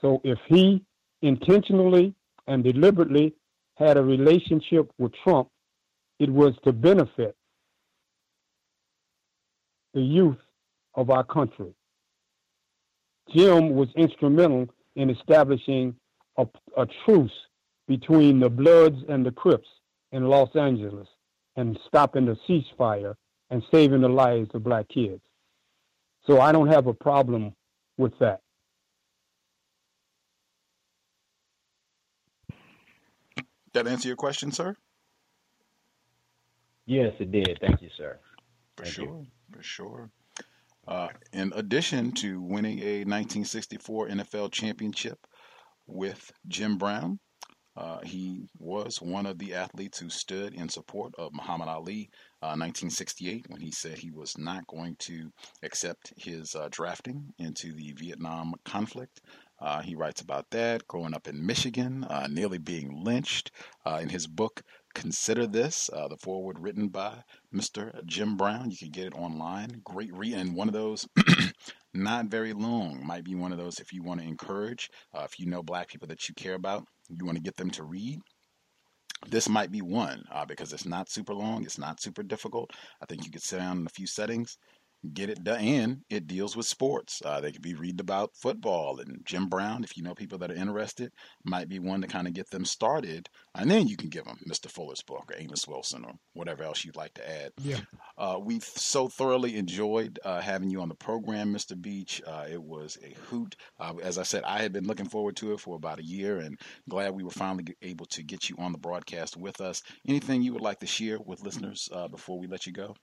So 0.00 0.20
if 0.24 0.38
he 0.46 0.84
intentionally 1.22 2.14
and 2.46 2.62
deliberately 2.62 3.34
had 3.76 3.96
a 3.96 4.02
relationship 4.02 4.90
with 4.98 5.12
Trump, 5.24 5.48
it 6.18 6.30
was 6.30 6.54
to 6.64 6.72
benefit 6.72 7.36
the 9.94 10.02
youth 10.02 10.38
of 10.94 11.10
our 11.10 11.24
country. 11.24 11.74
Jim 13.34 13.70
was 13.70 13.88
instrumental 13.96 14.68
in 14.96 15.10
establishing 15.10 15.96
a, 16.36 16.46
a 16.76 16.86
truce 17.04 17.32
between 17.88 18.38
the 18.40 18.50
Bloods 18.50 18.98
and 19.08 19.24
the 19.24 19.30
Crips 19.32 19.68
in 20.12 20.28
Los 20.28 20.54
Angeles 20.54 21.08
and 21.56 21.78
stopping 21.86 22.26
the 22.26 22.36
ceasefire 22.48 23.14
and 23.54 23.62
saving 23.70 24.00
the 24.00 24.08
lives 24.08 24.50
of 24.52 24.64
black 24.64 24.88
kids. 24.88 25.20
So 26.26 26.40
I 26.40 26.50
don't 26.50 26.66
have 26.66 26.88
a 26.88 26.92
problem 26.92 27.54
with 27.96 28.12
that. 28.18 28.40
That 33.72 33.86
answer 33.86 34.08
your 34.08 34.16
question, 34.16 34.50
sir? 34.50 34.74
Yes, 36.86 37.14
it 37.20 37.30
did. 37.30 37.58
Thank 37.60 37.80
you, 37.80 37.90
sir. 37.96 38.18
For 38.76 38.82
Thank 38.82 38.94
sure. 38.94 39.04
You. 39.04 39.26
For 39.52 39.62
sure. 39.62 40.10
Uh, 40.88 41.08
in 41.32 41.52
addition 41.54 42.10
to 42.12 42.42
winning 42.42 42.80
a 42.80 43.04
1964 43.04 44.08
NFL 44.08 44.50
championship 44.50 45.28
with 45.86 46.32
Jim 46.48 46.76
Brown, 46.76 47.20
uh, 47.76 47.98
he 48.04 48.48
was 48.58 49.02
one 49.02 49.26
of 49.26 49.38
the 49.38 49.54
athletes 49.54 49.98
who 49.98 50.08
stood 50.08 50.54
in 50.54 50.68
support 50.68 51.12
of 51.18 51.32
Muhammad 51.32 51.68
Ali 51.68 52.08
uh, 52.40 52.54
1968 52.54 53.46
when 53.48 53.60
he 53.60 53.72
said 53.72 53.98
he 53.98 54.12
was 54.12 54.38
not 54.38 54.66
going 54.68 54.94
to 55.00 55.32
accept 55.62 56.12
his 56.16 56.54
uh, 56.54 56.68
drafting 56.70 57.32
into 57.38 57.72
the 57.72 57.92
Vietnam 57.92 58.54
conflict. 58.64 59.20
Uh, 59.60 59.80
he 59.80 59.96
writes 59.96 60.20
about 60.20 60.48
that 60.50 60.86
growing 60.86 61.14
up 61.14 61.26
in 61.26 61.44
Michigan, 61.46 62.04
uh, 62.04 62.28
nearly 62.30 62.58
being 62.58 63.02
lynched. 63.02 63.50
Uh, 63.84 63.98
in 64.00 64.08
his 64.08 64.26
book, 64.26 64.62
Consider 64.94 65.46
This, 65.46 65.90
the 65.92 66.16
foreword 66.20 66.60
written 66.60 66.88
by 66.88 67.24
Mr. 67.52 68.04
Jim 68.06 68.36
Brown. 68.36 68.70
You 68.70 68.76
can 68.76 68.90
get 68.90 69.06
it 69.06 69.14
online. 69.14 69.80
Great 69.82 70.14
read, 70.14 70.34
and 70.34 70.54
one 70.54 70.68
of 70.68 70.74
those, 70.74 71.08
not 71.94 72.26
very 72.26 72.52
long, 72.52 73.04
might 73.04 73.24
be 73.24 73.34
one 73.34 73.50
of 73.50 73.58
those 73.58 73.80
if 73.80 73.92
you 73.92 74.04
want 74.04 74.20
to 74.20 74.26
encourage, 74.26 74.90
if 75.14 75.40
you 75.40 75.46
know 75.46 75.64
black 75.64 75.88
people 75.88 76.06
that 76.08 76.28
you 76.28 76.34
care 76.34 76.54
about, 76.54 76.86
you 77.08 77.24
want 77.24 77.36
to 77.36 77.42
get 77.42 77.56
them 77.56 77.70
to 77.70 77.84
read. 77.84 78.20
This 79.28 79.48
might 79.48 79.70
be 79.70 79.80
one 79.80 80.22
uh, 80.30 80.44
because 80.44 80.72
it's 80.72 80.84
not 80.84 81.10
super 81.10 81.34
long, 81.34 81.64
it's 81.64 81.78
not 81.78 82.00
super 82.00 82.22
difficult. 82.22 82.70
I 83.02 83.06
think 83.06 83.24
you 83.24 83.30
could 83.30 83.42
sit 83.42 83.58
down 83.58 83.78
in 83.78 83.86
a 83.86 83.90
few 83.90 84.06
settings 84.06 84.58
get 85.12 85.30
it 85.30 85.44
done. 85.44 85.60
And 85.60 86.02
it 86.08 86.26
deals 86.26 86.56
with 86.56 86.66
sports. 86.66 87.20
Uh, 87.24 87.40
they 87.40 87.52
could 87.52 87.62
be 87.62 87.74
reading 87.74 88.00
about 88.00 88.34
football 88.34 89.00
and 89.00 89.20
Jim 89.24 89.48
Brown. 89.48 89.84
If 89.84 89.96
you 89.96 90.02
know 90.02 90.14
people 90.14 90.38
that 90.38 90.50
are 90.50 90.54
interested, 90.54 91.12
might 91.44 91.68
be 91.68 91.78
one 91.78 92.00
to 92.02 92.06
kind 92.06 92.26
of 92.26 92.34
get 92.34 92.50
them 92.50 92.64
started. 92.64 93.28
And 93.54 93.70
then 93.70 93.86
you 93.86 93.96
can 93.96 94.08
give 94.08 94.24
them 94.24 94.38
Mr. 94.48 94.70
Fuller's 94.70 95.02
book 95.02 95.30
or 95.30 95.36
Amos 95.36 95.66
Wilson 95.68 96.04
or 96.04 96.12
whatever 96.32 96.64
else 96.64 96.84
you'd 96.84 96.96
like 96.96 97.14
to 97.14 97.28
add. 97.28 97.52
Yeah. 97.62 97.80
Uh, 98.16 98.38
we've 98.42 98.64
so 98.64 99.08
thoroughly 99.08 99.56
enjoyed 99.56 100.18
uh, 100.24 100.40
having 100.40 100.70
you 100.70 100.80
on 100.80 100.88
the 100.88 100.94
program, 100.94 101.52
Mr. 101.52 101.80
Beach. 101.80 102.22
Uh, 102.26 102.46
it 102.50 102.62
was 102.62 102.98
a 103.02 103.14
hoot. 103.26 103.56
Uh, 103.78 103.94
as 104.02 104.18
I 104.18 104.22
said, 104.22 104.44
I 104.44 104.62
had 104.62 104.72
been 104.72 104.86
looking 104.86 105.08
forward 105.08 105.36
to 105.36 105.52
it 105.52 105.60
for 105.60 105.76
about 105.76 105.98
a 105.98 106.04
year 106.04 106.38
and 106.38 106.58
glad 106.88 107.14
we 107.14 107.24
were 107.24 107.30
finally 107.30 107.64
able 107.82 108.06
to 108.06 108.22
get 108.22 108.48
you 108.48 108.56
on 108.58 108.72
the 108.72 108.78
broadcast 108.78 109.36
with 109.36 109.60
us. 109.60 109.82
Anything 110.06 110.42
you 110.42 110.52
would 110.52 110.62
like 110.62 110.80
to 110.80 110.86
share 110.86 111.18
with 111.18 111.42
listeners 111.42 111.88
uh, 111.92 112.08
before 112.08 112.38
we 112.38 112.46
let 112.46 112.66
you 112.66 112.72
go? 112.72 112.94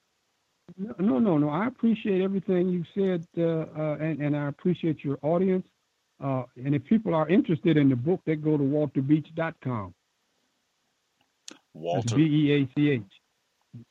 No, 0.77 1.19
no, 1.19 1.37
no. 1.37 1.49
I 1.49 1.67
appreciate 1.67 2.21
everything 2.21 2.69
you 2.69 2.85
said, 2.95 3.27
uh, 3.37 3.65
uh, 3.77 3.97
and, 3.99 4.21
and 4.21 4.37
I 4.37 4.47
appreciate 4.47 5.03
your 5.03 5.17
audience. 5.21 5.65
Uh, 6.23 6.43
and 6.63 6.75
if 6.75 6.83
people 6.85 7.15
are 7.15 7.27
interested 7.27 7.77
in 7.77 7.89
the 7.89 7.95
book, 7.95 8.21
they 8.25 8.35
go 8.35 8.57
to 8.57 8.63
walterbeach.com. 8.63 9.93
Walter. 11.73 12.15
B 12.15 12.21
E 12.23 12.53
A 12.53 12.69
C 12.75 12.89
H. 12.89 13.01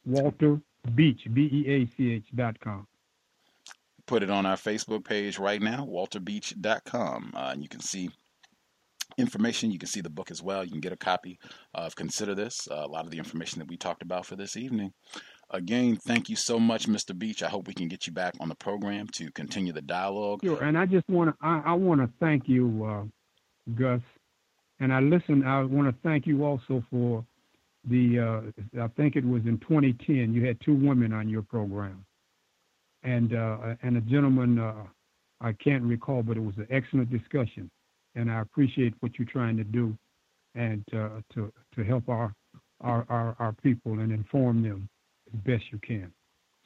Walter 0.04 0.60
Beach, 0.94 1.26
B 1.32 1.48
E 1.52 1.68
A 1.68 1.86
C 1.96 2.12
H 2.12 2.26
dot 2.34 2.58
com. 2.60 2.86
Put 4.06 4.22
it 4.22 4.30
on 4.30 4.44
our 4.44 4.56
Facebook 4.56 5.04
page 5.04 5.38
right 5.38 5.62
now, 5.62 5.86
walterbeach.com. 5.86 7.32
Uh, 7.34 7.50
and 7.52 7.62
you 7.62 7.68
can 7.68 7.80
see 7.80 8.10
information. 9.18 9.70
You 9.70 9.78
can 9.78 9.88
see 9.88 10.00
the 10.00 10.10
book 10.10 10.30
as 10.30 10.42
well. 10.42 10.64
You 10.64 10.72
can 10.72 10.80
get 10.80 10.92
a 10.92 10.96
copy 10.96 11.38
of 11.74 11.94
Consider 11.94 12.34
This, 12.34 12.68
uh, 12.70 12.82
a 12.84 12.88
lot 12.88 13.04
of 13.04 13.10
the 13.10 13.18
information 13.18 13.58
that 13.60 13.68
we 13.68 13.76
talked 13.76 14.02
about 14.02 14.26
for 14.26 14.36
this 14.36 14.56
evening. 14.56 14.92
Again, 15.52 15.96
thank 15.96 16.28
you 16.28 16.36
so 16.36 16.60
much, 16.60 16.86
Mr. 16.86 17.16
Beach. 17.16 17.42
I 17.42 17.48
hope 17.48 17.66
we 17.66 17.74
can 17.74 17.88
get 17.88 18.06
you 18.06 18.12
back 18.12 18.34
on 18.38 18.48
the 18.48 18.54
program 18.54 19.08
to 19.14 19.32
continue 19.32 19.72
the 19.72 19.82
dialogue. 19.82 20.40
Sure, 20.44 20.62
and 20.62 20.78
I 20.78 20.86
just 20.86 21.08
want 21.08 21.30
to 21.30 21.36
I, 21.44 21.62
I 21.66 21.72
want 21.72 22.00
to 22.00 22.08
thank 22.20 22.48
you, 22.48 22.84
uh, 22.84 23.72
Gus, 23.74 24.00
and 24.78 24.92
I 24.92 25.00
listen. 25.00 25.44
I 25.44 25.64
want 25.64 25.88
to 25.88 26.02
thank 26.02 26.26
you 26.26 26.44
also 26.44 26.84
for 26.88 27.24
the. 27.84 28.52
Uh, 28.76 28.80
I 28.80 28.88
think 28.96 29.16
it 29.16 29.24
was 29.24 29.42
in 29.44 29.58
2010. 29.58 30.32
You 30.32 30.46
had 30.46 30.56
two 30.64 30.74
women 30.74 31.12
on 31.12 31.28
your 31.28 31.42
program, 31.42 32.04
and 33.02 33.34
uh, 33.34 33.74
and 33.82 33.96
a 33.96 34.00
gentleman. 34.02 34.60
Uh, 34.60 34.84
I 35.40 35.52
can't 35.52 35.82
recall, 35.82 36.22
but 36.22 36.36
it 36.36 36.44
was 36.44 36.56
an 36.58 36.68
excellent 36.70 37.10
discussion, 37.10 37.68
and 38.14 38.30
I 38.30 38.40
appreciate 38.40 38.94
what 39.00 39.18
you're 39.18 39.26
trying 39.26 39.56
to 39.56 39.64
do, 39.64 39.96
and 40.54 40.84
uh, 40.92 41.22
to 41.34 41.52
to 41.74 41.82
help 41.82 42.08
our, 42.08 42.32
our 42.82 43.04
our 43.08 43.36
our 43.40 43.52
people 43.64 43.98
and 43.98 44.12
inform 44.12 44.62
them 44.62 44.88
as 45.32 45.40
best 45.40 45.64
you 45.72 45.78
can. 45.78 46.12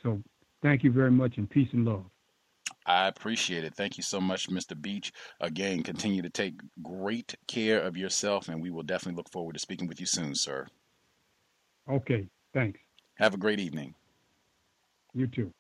So 0.02 0.22
thank 0.62 0.84
you 0.84 0.92
very 0.92 1.10
much 1.10 1.38
and 1.38 1.48
peace 1.48 1.68
and 1.72 1.84
love. 1.84 2.04
I 2.86 3.08
appreciate 3.08 3.64
it. 3.64 3.74
Thank 3.74 3.96
you 3.96 4.02
so 4.02 4.20
much, 4.20 4.48
Mr. 4.50 4.80
Beach. 4.80 5.12
Again, 5.40 5.82
continue 5.82 6.22
to 6.22 6.30
take 6.30 6.54
great 6.82 7.34
care 7.46 7.80
of 7.80 7.96
yourself, 7.96 8.48
and 8.48 8.60
we 8.60 8.70
will 8.70 8.82
definitely 8.82 9.16
look 9.16 9.30
forward 9.30 9.54
to 9.54 9.58
speaking 9.58 9.86
with 9.88 10.00
you 10.00 10.06
soon, 10.06 10.34
sir. 10.34 10.66
Okay, 11.88 12.28
thanks. 12.52 12.80
Have 13.14 13.34
a 13.34 13.38
great 13.38 13.60
evening. 13.60 13.94
You 15.14 15.26
too. 15.26 15.52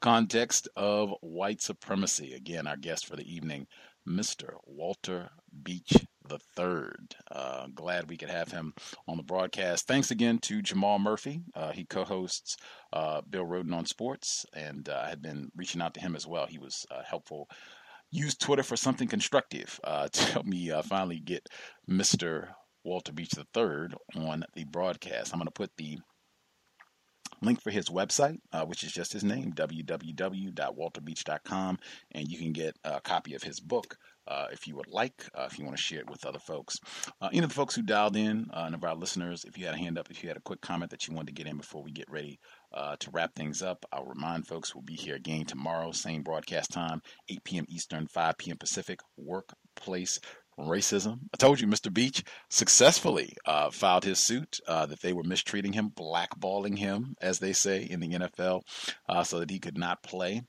Context 0.00 0.68
of 0.76 1.14
white 1.20 1.60
supremacy. 1.60 2.32
Again, 2.32 2.66
our 2.66 2.76
guest 2.76 3.06
for 3.06 3.16
the 3.16 3.32
evening, 3.32 3.66
Mr. 4.08 4.54
Walter 4.64 5.30
Beach 5.62 5.92
the 6.30 6.38
third. 6.38 7.16
Uh, 7.30 7.66
glad 7.74 8.08
we 8.08 8.16
could 8.16 8.30
have 8.30 8.50
him 8.50 8.72
on 9.08 9.16
the 9.16 9.22
broadcast. 9.22 9.86
Thanks 9.86 10.12
again 10.12 10.38
to 10.38 10.62
Jamal 10.62 10.98
Murphy. 10.98 11.42
Uh, 11.54 11.72
he 11.72 11.84
co-hosts 11.84 12.56
uh, 12.92 13.20
Bill 13.28 13.44
Rhoden 13.44 13.74
on 13.74 13.84
Sports, 13.84 14.46
and 14.54 14.88
uh, 14.88 15.02
I 15.04 15.08
had 15.08 15.20
been 15.20 15.50
reaching 15.56 15.82
out 15.82 15.94
to 15.94 16.00
him 16.00 16.14
as 16.14 16.26
well. 16.26 16.46
He 16.46 16.58
was 16.58 16.86
uh, 16.90 17.02
helpful. 17.08 17.48
Use 18.12 18.36
Twitter 18.36 18.62
for 18.62 18.76
something 18.76 19.08
constructive 19.08 19.80
uh, 19.82 20.08
to 20.12 20.32
help 20.32 20.46
me 20.46 20.72
finally 20.84 21.18
get 21.18 21.48
Mr. 21.88 22.48
Walter 22.84 23.12
Beach 23.12 23.34
III 23.36 23.88
on 24.14 24.44
the 24.54 24.64
broadcast. 24.64 25.32
I'm 25.32 25.40
going 25.40 25.46
to 25.46 25.52
put 25.52 25.76
the 25.76 25.98
link 27.42 27.60
for 27.60 27.70
his 27.70 27.88
website, 27.88 28.38
uh, 28.52 28.64
which 28.64 28.84
is 28.84 28.92
just 28.92 29.12
his 29.12 29.24
name, 29.24 29.52
www.walterbeach.com, 29.52 31.78
and 32.12 32.28
you 32.28 32.38
can 32.38 32.52
get 32.52 32.76
a 32.84 33.00
copy 33.00 33.34
of 33.34 33.42
his 33.42 33.58
book, 33.60 33.96
uh, 34.26 34.46
if 34.52 34.66
you 34.66 34.76
would 34.76 34.88
like, 34.88 35.28
uh, 35.34 35.46
if 35.50 35.58
you 35.58 35.64
want 35.64 35.76
to 35.76 35.82
share 35.82 36.00
it 36.00 36.10
with 36.10 36.24
other 36.24 36.38
folks. 36.38 36.78
Uh, 37.20 37.28
any 37.32 37.42
of 37.42 37.48
the 37.48 37.54
folks 37.54 37.74
who 37.74 37.82
dialed 37.82 38.16
in, 38.16 38.46
uh, 38.52 38.64
and 38.66 38.74
of 38.74 38.84
our 38.84 38.94
listeners, 38.94 39.44
if 39.44 39.58
you 39.58 39.66
had 39.66 39.74
a 39.74 39.78
hand 39.78 39.98
up, 39.98 40.10
if 40.10 40.22
you 40.22 40.28
had 40.28 40.36
a 40.36 40.42
quick 40.42 40.60
comment 40.60 40.90
that 40.90 41.06
you 41.06 41.14
wanted 41.14 41.28
to 41.28 41.42
get 41.42 41.50
in 41.50 41.56
before 41.56 41.82
we 41.82 41.92
get 41.92 42.10
ready 42.10 42.38
uh, 42.72 42.96
to 43.00 43.10
wrap 43.10 43.34
things 43.34 43.62
up, 43.62 43.84
I'll 43.92 44.04
remind 44.04 44.46
folks 44.46 44.74
we'll 44.74 44.82
be 44.82 44.94
here 44.94 45.16
again 45.16 45.44
tomorrow, 45.46 45.92
same 45.92 46.22
broadcast 46.22 46.70
time, 46.70 47.02
8 47.28 47.44
p.m. 47.44 47.66
Eastern, 47.68 48.06
5 48.06 48.38
p.m. 48.38 48.56
Pacific, 48.58 49.00
workplace 49.16 50.20
racism. 50.58 51.20
I 51.32 51.36
told 51.38 51.58
you, 51.58 51.66
Mr. 51.66 51.92
Beach 51.92 52.22
successfully 52.50 53.34
uh, 53.46 53.70
filed 53.70 54.04
his 54.04 54.18
suit 54.18 54.60
uh, 54.68 54.86
that 54.86 55.00
they 55.00 55.12
were 55.14 55.24
mistreating 55.24 55.72
him, 55.72 55.90
blackballing 55.90 56.76
him, 56.76 57.14
as 57.20 57.38
they 57.38 57.54
say 57.54 57.82
in 57.82 58.00
the 58.00 58.08
NFL, 58.08 58.60
uh, 59.08 59.24
so 59.24 59.40
that 59.40 59.50
he 59.50 59.58
could 59.58 59.78
not 59.78 60.02
play. 60.02 60.42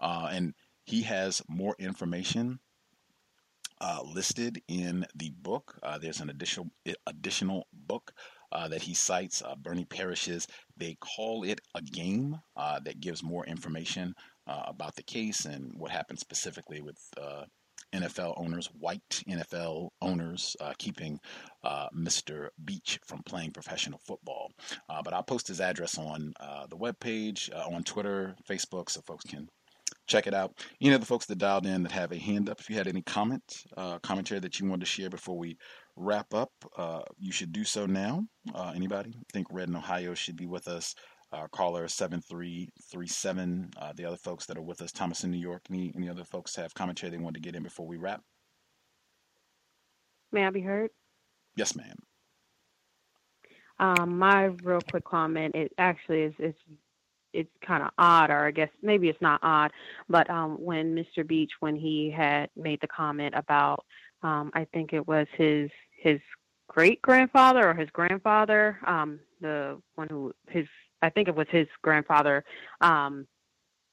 and 0.00 0.54
he 0.84 1.02
has 1.02 1.42
more 1.48 1.74
information 1.80 2.60
uh, 3.80 4.00
listed 4.04 4.60
in 4.68 5.06
the 5.14 5.30
book. 5.42 5.78
Uh, 5.82 5.98
there's 5.98 6.20
an 6.20 6.30
additional 6.30 6.68
additional 7.06 7.66
book 7.72 8.12
uh, 8.52 8.68
that 8.68 8.82
he 8.82 8.94
cites, 8.94 9.42
uh, 9.42 9.54
Bernie 9.56 9.84
Parrish's. 9.84 10.46
They 10.76 10.96
call 11.00 11.44
it 11.44 11.60
a 11.74 11.82
game 11.82 12.38
uh, 12.56 12.80
that 12.84 13.00
gives 13.00 13.22
more 13.22 13.44
information 13.46 14.14
uh, 14.46 14.62
about 14.66 14.94
the 14.94 15.02
case 15.02 15.44
and 15.44 15.72
what 15.76 15.90
happened 15.90 16.18
specifically 16.18 16.80
with. 16.80 16.98
NFL 17.94 18.34
owners, 18.36 18.68
white 18.78 19.22
NFL 19.28 19.90
owners, 20.02 20.56
keeping 20.78 21.18
Mr. 21.94 22.48
Beach 22.64 22.98
from 23.06 23.22
playing 23.22 23.52
professional 23.52 24.00
football. 24.04 24.50
but 24.88 25.14
I'll 25.14 25.22
post 25.22 25.48
his 25.48 25.60
address 25.60 25.96
on 25.96 26.34
the 26.68 26.76
webpage, 26.76 27.48
on 27.54 27.84
Twitter, 27.84 28.34
Facebook, 28.46 28.90
so 28.90 29.00
folks 29.02 29.24
can 29.24 29.48
check 30.06 30.26
it 30.26 30.34
out. 30.34 30.64
Any 30.80 30.94
of 30.94 31.00
the 31.00 31.06
folks 31.06 31.26
that 31.26 31.38
dialed 31.38 31.66
in 31.66 31.82
that 31.82 31.92
have 31.92 32.12
a 32.12 32.18
hand 32.18 32.48
up, 32.48 32.60
if 32.60 32.70
you 32.70 32.76
had 32.76 32.88
any 32.88 33.02
comment, 33.02 33.42
uh, 33.76 33.98
commentary 33.98 34.40
that 34.40 34.58
you 34.58 34.66
wanted 34.68 34.80
to 34.80 34.86
share 34.86 35.10
before 35.10 35.36
we 35.36 35.58
wrap 35.96 36.32
up, 36.34 36.50
uh, 36.76 37.02
you 37.18 37.32
should 37.32 37.52
do 37.52 37.64
so 37.64 37.86
now. 37.86 38.24
Uh, 38.54 38.72
anybody? 38.74 39.14
I 39.16 39.32
think 39.32 39.48
Red 39.50 39.68
in 39.68 39.76
Ohio 39.76 40.14
should 40.14 40.36
be 40.36 40.46
with 40.46 40.68
us. 40.68 40.94
Uh, 41.32 41.48
caller 41.48 41.88
7337. 41.88 43.70
Uh, 43.76 43.92
the 43.96 44.04
other 44.04 44.16
folks 44.16 44.46
that 44.46 44.56
are 44.56 44.62
with 44.62 44.80
us, 44.80 44.92
Thomas 44.92 45.24
in 45.24 45.32
New 45.32 45.38
York. 45.38 45.62
Any, 45.68 45.92
any 45.96 46.08
other 46.08 46.24
folks 46.24 46.54
have 46.54 46.72
commentary 46.72 47.10
they 47.10 47.18
want 47.18 47.34
to 47.34 47.40
get 47.40 47.56
in 47.56 47.64
before 47.64 47.86
we 47.86 47.96
wrap? 47.96 48.22
May 50.30 50.46
I 50.46 50.50
be 50.50 50.60
heard? 50.60 50.90
Yes, 51.56 51.74
ma'am. 51.74 51.96
Um, 53.78 54.18
my 54.18 54.44
real 54.62 54.80
quick 54.88 55.04
comment, 55.04 55.54
it 55.54 55.72
actually 55.78 56.22
is, 56.22 56.34
it's 56.38 56.58
it's 57.36 57.50
kind 57.66 57.82
of 57.82 57.90
odd, 57.98 58.30
or 58.30 58.46
I 58.46 58.50
guess 58.50 58.70
maybe 58.82 59.08
it's 59.08 59.20
not 59.20 59.40
odd, 59.42 59.70
but 60.08 60.28
um, 60.30 60.56
when 60.60 60.94
Mr. 60.94 61.26
Beach, 61.26 61.52
when 61.60 61.76
he 61.76 62.10
had 62.10 62.48
made 62.56 62.80
the 62.80 62.88
comment 62.88 63.34
about, 63.36 63.84
um, 64.22 64.50
I 64.54 64.66
think 64.72 64.92
it 64.92 65.06
was 65.06 65.26
his 65.36 65.70
his 66.02 66.18
great 66.68 67.00
grandfather 67.02 67.68
or 67.68 67.74
his 67.74 67.90
grandfather, 67.90 68.78
um, 68.86 69.20
the 69.40 69.80
one 69.94 70.08
who 70.08 70.32
his 70.48 70.66
I 71.02 71.10
think 71.10 71.28
it 71.28 71.34
was 71.34 71.46
his 71.50 71.66
grandfather, 71.82 72.44
um, 72.80 73.26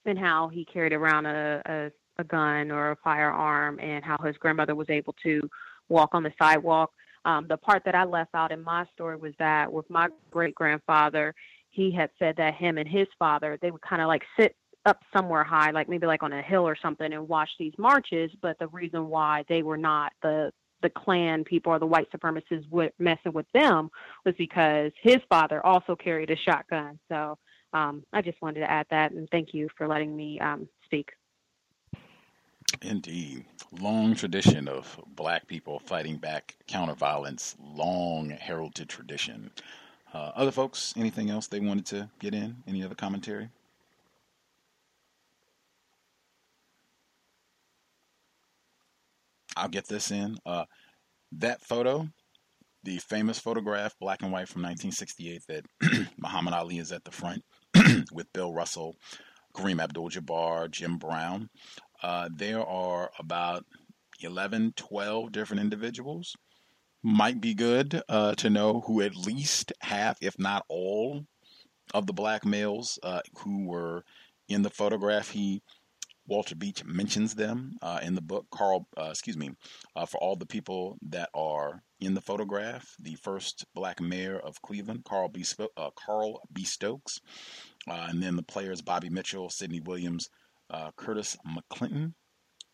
and 0.06 0.18
how 0.18 0.48
he 0.48 0.66
carried 0.66 0.94
around 0.94 1.26
a, 1.26 1.62
a 1.66 1.92
a 2.20 2.24
gun 2.24 2.72
or 2.72 2.92
a 2.92 2.96
firearm, 3.04 3.80
and 3.80 4.04
how 4.06 4.18
his 4.24 4.38
grandmother 4.38 4.76
was 4.76 4.90
able 4.90 5.16
to 5.24 5.42
walk 5.90 6.10
on 6.14 6.24
the 6.24 6.34
sidewalk. 6.40 6.92
Um, 7.26 7.46
the 7.48 7.58
part 7.58 7.84
that 7.86 7.96
I 7.96 8.04
left 8.04 8.36
out 8.36 8.52
in 8.52 8.62
my 8.62 8.86
story 8.94 9.16
was 9.16 9.34
that 9.40 9.72
with 9.72 9.90
my 9.90 10.10
great 10.30 10.56
grandfather, 10.56 11.34
he 11.74 11.92
had 11.92 12.12
said 12.20 12.36
that 12.38 12.54
him 12.54 12.78
and 12.78 12.88
his 12.88 13.08
father 13.18 13.58
they 13.62 13.72
would 13.72 13.82
kind 13.82 14.02
of 14.02 14.08
like 14.08 14.22
sit 14.40 14.56
up 14.86 15.00
somewhere 15.16 15.44
high, 15.44 15.72
like 15.72 15.90
maybe 15.90 16.06
like 16.06 16.24
on 16.24 16.34
a 16.34 16.42
hill 16.42 16.68
or 16.68 16.78
something, 16.82 17.12
and 17.12 17.28
watch 17.28 17.50
these 17.58 17.74
marches. 17.78 18.32
But 18.42 18.60
the 18.60 18.68
reason 18.68 19.08
why 19.08 19.44
they 19.50 19.64
were 19.64 19.78
not 19.78 20.14
the 20.22 20.52
the 20.82 20.90
Klan 20.90 21.46
people 21.46 21.72
or 21.72 21.80
the 21.80 21.86
white 21.86 22.12
supremacists 22.12 22.70
w- 22.70 22.92
messing 23.00 23.32
with 23.34 23.46
them 23.54 23.90
was 24.26 24.36
because 24.38 24.92
his 25.02 25.18
father 25.30 25.66
also 25.66 25.96
carried 25.96 26.30
a 26.30 26.36
shotgun. 26.36 27.00
So 27.10 27.38
um, 27.72 28.04
I 28.12 28.22
just 28.22 28.42
wanted 28.42 28.60
to 28.60 28.70
add 28.70 28.86
that, 28.92 29.14
and 29.14 29.28
thank 29.32 29.54
you 29.54 29.70
for 29.78 29.88
letting 29.88 30.16
me 30.16 30.40
um, 30.40 30.68
speak. 30.86 31.10
Indeed. 32.82 33.46
long 33.72 34.14
tradition 34.14 34.68
of 34.68 35.00
black 35.08 35.48
people 35.48 35.80
fighting 35.80 36.18
back 36.18 36.58
counter 36.68 36.94
violence, 36.94 37.56
long 37.60 38.30
heralded 38.30 38.90
tradition. 38.90 39.52
Uh, 40.14 40.32
other 40.36 40.52
folks, 40.52 40.94
anything 40.96 41.32
else 41.32 41.48
they 41.48 41.60
wanted 41.60 41.86
to 41.88 42.10
get 42.20 42.36
in? 42.36 42.58
Any 42.68 42.84
other 42.84 42.94
commentary? 42.94 43.50
I'll 49.58 49.70
get 49.70 49.88
this 49.88 50.12
in. 50.12 50.38
Uh, 50.46 50.66
that 51.34 51.62
photo, 51.64 52.08
the 52.84 52.98
famous 53.00 53.40
photograph, 53.40 53.96
black 54.00 54.22
and 54.22 54.32
white 54.32 54.48
from 54.48 54.62
1968, 54.62 55.42
that 55.48 55.66
Muhammad 56.18 56.54
Ali 56.54 56.78
is 56.78 56.92
at 56.92 57.04
the 57.04 57.12
front 57.12 57.44
with 58.12 58.32
Bill 58.34 58.54
Russell, 58.54 58.96
Kareem 59.56 59.82
Abdul 59.82 60.10
Jabbar, 60.10 60.70
Jim 60.70 60.98
Brown. 60.98 61.50
Uh, 62.02 62.30
there 62.36 62.66
are 62.66 63.10
about 63.18 63.66
11, 64.22 64.74
12 64.76 65.32
different 65.32 65.62
individuals. 65.62 66.36
Might 67.06 67.42
be 67.42 67.54
good 67.54 68.02
uh, 68.08 68.34
to 68.36 68.50
know 68.50 68.80
who 68.80 69.02
at 69.02 69.16
least 69.16 69.74
half, 69.82 70.18
if 70.22 70.40
not 70.40 70.66
all, 70.70 71.26
of 71.94 72.08
the 72.08 72.14
black 72.14 72.46
males 72.46 72.98
uh, 73.04 73.20
who 73.40 73.66
were 73.66 74.06
in 74.48 74.62
the 74.62 74.70
photograph. 74.70 75.30
He 75.30 75.62
Walter 76.26 76.56
Beach 76.56 76.86
mentions 76.86 77.36
them 77.36 77.74
uh, 77.82 78.00
in 78.02 78.16
the 78.16 78.22
book. 78.22 78.46
Carl, 78.52 78.88
uh, 78.98 79.10
excuse 79.10 79.36
me, 79.36 79.52
uh, 79.98 80.06
for 80.06 80.18
all 80.20 80.38
the 80.38 80.46
people 80.46 80.98
that 81.10 81.30
are 81.36 81.84
in 82.00 82.14
the 82.14 82.22
photograph, 82.22 82.96
the 83.00 83.16
first 83.16 83.66
black 83.76 84.00
mayor 84.00 84.40
of 84.40 84.62
Cleveland, 84.62 85.04
Carl 85.04 85.28
B. 85.28 85.44
Sp- 85.44 85.76
uh, 85.76 85.90
Carl 85.98 86.40
B. 86.54 86.64
Stokes, 86.64 87.20
and 87.86 88.24
then 88.24 88.38
the 88.38 88.44
players 88.44 88.82
Bobby 88.82 89.10
Mitchell, 89.10 89.50
Sidney 89.50 89.82
Williams, 89.82 90.30
Curtis 90.96 91.36
McClinton, 91.46 92.14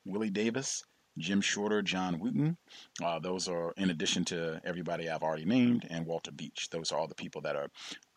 Willie 0.06 0.30
Davis, 0.30 0.84
Jim 1.20 1.42
Shorter, 1.42 1.82
John 1.82 2.20
Wooten. 2.20 2.58
Uh, 3.04 3.20
those 3.20 3.48
are 3.48 3.74
in 3.78 3.90
addition 3.90 4.26
to 4.26 4.60
everybody 4.64 5.10
I've 5.10 5.22
already 5.22 5.46
named, 5.46 5.86
and 5.90 6.06
Walter 6.06 6.32
Beach. 6.32 6.70
Those 6.72 6.92
are 6.92 7.00
all 7.00 7.08
the 7.08 7.16
people 7.16 7.42
that 7.42 7.56
are 7.56 7.68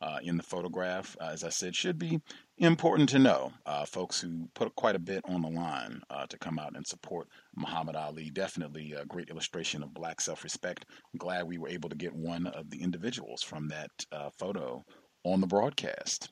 uh, 0.00 0.18
in 0.22 0.36
the 0.36 0.42
photograph. 0.42 1.16
Uh, 1.20 1.30
as 1.32 1.44
I 1.44 1.48
said, 1.48 1.74
should 1.74 1.98
be 1.98 2.20
important 2.58 3.08
to 3.10 3.18
know. 3.18 3.52
Uh, 3.66 3.84
folks 3.84 4.20
who 4.20 4.48
put 4.54 4.74
quite 4.76 4.96
a 4.96 5.00
bit 5.00 5.22
on 5.24 5.42
the 5.42 5.48
line 5.48 6.00
uh, 6.10 6.26
to 6.26 6.38
come 6.38 6.58
out 6.58 6.76
and 6.76 6.86
support 6.86 7.28
Muhammad 7.56 7.96
Ali. 7.96 8.30
Definitely 8.30 8.92
a 8.92 9.04
great 9.04 9.28
illustration 9.28 9.82
of 9.82 9.92
black 9.92 10.20
self-respect. 10.20 10.86
Glad 11.18 11.46
we 11.46 11.58
were 11.58 11.68
able 11.68 11.88
to 11.88 11.96
get 11.96 12.14
one 12.14 12.46
of 12.46 12.70
the 12.70 12.82
individuals 12.82 13.42
from 13.42 13.68
that 13.68 13.90
uh, 14.12 14.30
photo 14.38 14.84
on 15.24 15.40
the 15.40 15.46
broadcast. 15.46 16.30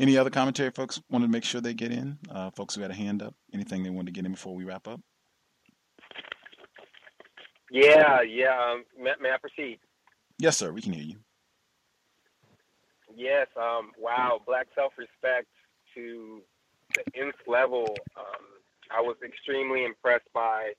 Any 0.00 0.16
other 0.16 0.30
commentary, 0.30 0.70
folks? 0.70 1.00
wanted 1.10 1.26
to 1.26 1.32
make 1.32 1.42
sure 1.42 1.60
they 1.60 1.74
get 1.74 1.90
in? 1.90 2.18
folks 2.54 2.74
who 2.74 2.82
had 2.82 2.90
a 2.90 2.94
hand 2.94 3.22
up, 3.22 3.34
anything 3.52 3.82
they 3.82 3.90
wanted 3.90 4.06
to 4.06 4.12
get 4.12 4.26
in 4.26 4.32
before 4.32 4.54
we 4.54 4.64
wrap 4.64 4.86
up? 4.86 5.00
Yeah, 7.70 8.22
yeah. 8.22 8.58
Um, 8.58 8.84
may, 8.98 9.12
may, 9.20 9.30
I 9.30 9.38
proceed? 9.38 9.78
Yes, 10.38 10.56
sir. 10.56 10.72
We 10.72 10.80
can 10.80 10.92
hear 10.92 11.04
you. 11.04 11.16
Yes. 13.14 13.48
Um, 13.56 13.92
wow. 13.98 14.40
Black 14.46 14.68
self-respect 14.74 15.48
to 15.94 16.42
the 16.94 17.20
nth 17.20 17.36
level. 17.46 17.96
Um, 18.16 18.44
I 18.90 19.00
was 19.00 19.16
extremely 19.24 19.84
impressed 19.84 20.28
by 20.32 20.72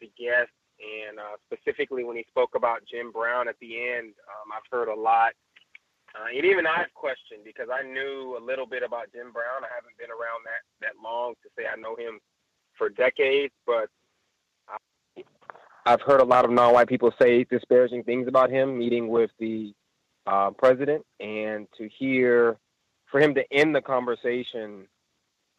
the 0.00 0.10
guest, 0.18 0.52
and 0.78 1.18
uh, 1.18 1.36
specifically 1.50 2.04
when 2.04 2.16
he 2.16 2.24
spoke 2.28 2.54
about 2.54 2.82
Jim 2.90 3.10
Brown 3.10 3.48
at 3.48 3.56
the 3.60 3.80
end. 3.80 4.12
Um, 4.28 4.52
I've 4.52 4.68
heard 4.70 4.88
a 4.88 4.94
lot, 4.94 5.32
uh, 6.14 6.28
and 6.34 6.44
even 6.44 6.66
I've 6.66 6.92
questioned 6.94 7.42
because 7.44 7.68
I 7.72 7.82
knew 7.82 8.36
a 8.38 8.42
little 8.42 8.66
bit 8.66 8.82
about 8.82 9.10
Jim 9.12 9.32
Brown. 9.32 9.64
I 9.64 9.72
haven't 9.74 9.96
been 9.98 10.12
around 10.12 10.44
that 10.44 10.62
that 10.84 10.94
long 11.02 11.34
to 11.42 11.48
say 11.56 11.64
I 11.66 11.80
know 11.80 11.96
him 11.96 12.20
for 12.76 12.88
decades, 12.88 13.54
but 13.66 13.90
I've 15.88 16.02
heard 16.02 16.20
a 16.20 16.24
lot 16.24 16.44
of 16.44 16.50
non-white 16.50 16.86
people 16.86 17.10
say 17.18 17.44
disparaging 17.44 18.04
things 18.04 18.28
about 18.28 18.50
him, 18.50 18.78
meeting 18.78 19.08
with 19.08 19.30
the 19.38 19.72
uh, 20.26 20.50
president, 20.50 21.02
and 21.18 21.66
to 21.78 21.88
hear 21.88 22.58
for 23.10 23.18
him 23.18 23.34
to 23.34 23.42
end 23.50 23.74
the 23.74 23.80
conversation 23.80 24.86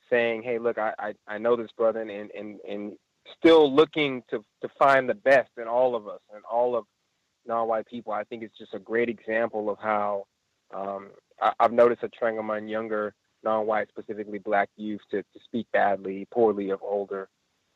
saying, 0.08 0.44
"Hey, 0.44 0.60
look, 0.60 0.78
I, 0.78 0.94
I, 1.00 1.14
I 1.28 1.38
know 1.40 1.56
this 1.56 1.72
brother, 1.76 2.02
and, 2.02 2.12
and 2.12 2.60
and 2.70 2.94
still 3.40 3.74
looking 3.74 4.22
to 4.30 4.46
to 4.62 4.70
find 4.78 5.10
the 5.10 5.16
best 5.16 5.50
in 5.58 5.68
all 5.68 5.96
of 5.96 6.08
us 6.08 6.22
and 6.32 6.44
all 6.46 6.76
of 6.76 6.86
non-white 7.48 7.88
people." 7.88 8.14
I 8.14 8.24
think 8.24 8.44
it's 8.44 8.58
just 8.58 8.76
a 8.76 8.80
great 8.80 9.10
example 9.10 9.68
of 9.68 9.80
how 9.80 10.26
um, 10.72 11.10
I, 11.42 11.54
I've 11.60 11.74
noticed 11.74 12.04
a 12.04 12.10
trend 12.10 12.38
among 12.38 12.68
younger 12.68 13.16
non-white, 13.44 13.88
specifically 13.90 14.38
black 14.38 14.70
youth, 14.78 15.02
to, 15.10 15.24
to 15.24 15.40
speak 15.44 15.66
badly, 15.74 16.28
poorly 16.30 16.70
of 16.70 16.84
older 16.84 17.30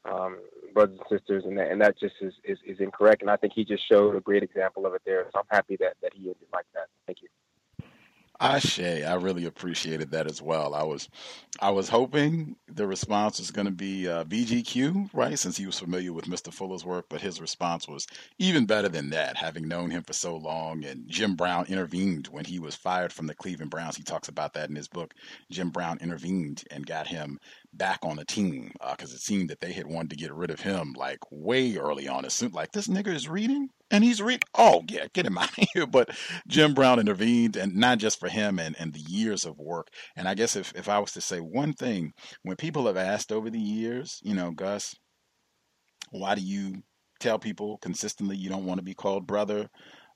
um, 0.06 0.38
brothers 0.74 1.00
and 1.00 1.20
sisters, 1.20 1.44
and 1.46 1.58
that, 1.58 1.72
and 1.72 1.82
that 1.82 2.00
just 2.00 2.16
is, 2.22 2.34
is, 2.44 2.58
is 2.66 2.80
incorrect. 2.80 3.22
And 3.22 3.32
I 3.32 3.38
think 3.38 3.54
he 3.54 3.64
just 3.64 3.88
showed 3.88 4.16
a 4.16 4.22
great 4.22 4.44
example 4.44 4.86
of 4.86 4.94
it 4.94 5.02
there. 5.06 5.26
So 5.34 5.40
I'm 5.40 5.46
happy 5.50 5.78
that, 5.80 5.96
that 6.02 6.14
he 6.14 6.24
ended 6.24 6.48
like 6.52 6.66
that. 6.74 6.88
Thank 7.06 7.22
you. 7.22 7.30
Ashe, 8.40 8.80
I 8.80 9.14
really 9.14 9.46
appreciated 9.46 10.12
that 10.12 10.30
as 10.30 10.42
well. 10.42 10.74
I 10.74 10.84
was, 10.84 11.08
I 11.62 11.70
was 11.70 11.88
hoping 11.88 12.58
the 12.68 12.86
response 12.86 13.40
was 13.40 13.52
going 13.52 13.68
to 13.68 13.72
be 13.72 14.10
uh, 14.10 14.26
BGQ, 14.26 15.12
right? 15.14 15.38
Since 15.38 15.56
he 15.56 15.66
was 15.66 15.80
familiar 15.80 16.12
with 16.12 16.26
Mr. 16.26 16.52
Fuller's 16.52 16.84
work, 16.84 17.06
but 17.10 17.22
his 17.22 17.40
response 17.40 17.88
was 17.88 18.08
even 18.40 18.66
better 18.66 18.90
than 18.90 19.12
that. 19.12 19.38
Having 19.38 19.68
known 19.68 19.92
him 19.92 20.04
for 20.04 20.14
so 20.14 20.36
long, 20.36 20.84
and 20.84 21.08
Jim 21.08 21.36
Brown 21.36 21.68
intervened 21.68 22.28
when 22.28 22.44
he 22.44 22.60
was 22.60 22.76
fired 22.76 23.14
from 23.14 23.28
the 23.28 23.36
Cleveland 23.36 23.72
Browns. 23.72 23.96
He 23.96 24.04
talks 24.04 24.28
about 24.28 24.54
that 24.56 24.70
in 24.70 24.76
his 24.76 24.88
book. 24.88 25.14
Jim 25.50 25.70
Brown 25.70 26.00
intervened 26.02 26.64
and 26.72 26.86
got 26.86 27.08
him 27.08 27.40
back 27.74 28.00
on 28.04 28.18
the 28.18 28.26
team 28.26 28.72
because 28.91 29.12
uh, 29.12 29.16
it 29.16 29.22
seemed 29.22 29.50
that 29.50 29.60
they 29.60 29.72
had 29.74 29.88
wanted 29.88 30.12
to 30.12 30.16
get 30.16 30.34
rid 30.34 30.52
of 30.52 30.62
him 30.62 30.94
like 30.98 31.20
way 31.32 31.76
early 31.78 32.08
on. 32.08 32.26
As 32.26 32.34
soon 32.34 32.52
like 32.52 32.72
this 32.72 32.88
nigga 32.88 33.14
is 33.14 33.28
reading 33.28 33.70
and 33.91 34.04
he's 34.04 34.22
reading. 34.22 34.41
Oh 34.56 34.84
yeah, 34.90 35.08
get 35.14 35.26
him 35.26 35.38
out 35.40 35.58
of 35.58 35.68
here. 35.74 35.88
But 35.88 36.10
Jim 36.48 36.74
Brown 36.74 37.00
intervened, 37.00 37.56
and 37.56 37.76
not 37.76 38.00
just 38.00 38.20
for 38.20 38.30
him 38.30 38.60
and 38.60 38.76
and 38.80 38.94
the 38.94 39.00
years 39.00 39.45
of 39.45 39.58
work. 39.58 39.88
And 40.16 40.28
I 40.28 40.34
guess 40.34 40.56
if 40.56 40.74
if 40.76 40.90
I 40.90 41.00
was 41.00 41.12
to 41.14 41.22
say 41.22 41.40
one 41.40 41.74
thing, 41.74 42.14
when 42.44 42.56
people 42.58 42.88
have 42.88 42.98
asked 42.98 43.32
over 43.32 43.50
the 43.50 43.60
years, 43.60 44.20
you 44.24 44.36
know, 44.36 44.52
Gus, 44.52 44.95
why 46.12 46.36
do 46.36 46.41
you 46.41 46.84
tell 47.20 47.40
people 47.40 47.78
consistently 47.80 48.36
you 48.36 48.50
don't 48.50 48.66
want 48.66 48.80
to 48.80 48.84
be 48.84 48.94
called 48.94 49.28
brother? 49.28 49.70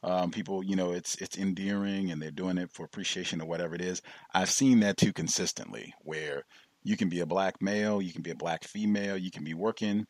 Um, 0.04 0.30
people, 0.30 0.64
you 0.64 0.76
know, 0.76 0.92
it's 0.92 1.16
it's 1.16 1.38
endearing 1.38 2.12
and 2.12 2.22
they're 2.22 2.32
doing 2.32 2.58
it 2.60 2.70
for 2.72 2.86
appreciation 2.86 3.42
or 3.42 3.48
whatever 3.48 3.74
it 3.74 3.82
is. 3.82 4.02
I've 4.34 4.50
seen 4.50 4.82
that 4.82 4.98
too 4.98 5.12
consistently, 5.12 5.94
where 6.02 6.44
you 6.88 6.96
can 6.96 7.10
be 7.10 7.20
a 7.20 7.26
black 7.26 7.62
male, 7.62 8.02
you 8.02 8.14
can 8.14 8.22
be 8.22 8.32
a 8.32 8.36
black 8.36 8.64
female, 8.64 9.18
you 9.18 9.30
can 9.30 9.44
be 9.44 9.54
working. 9.54 10.06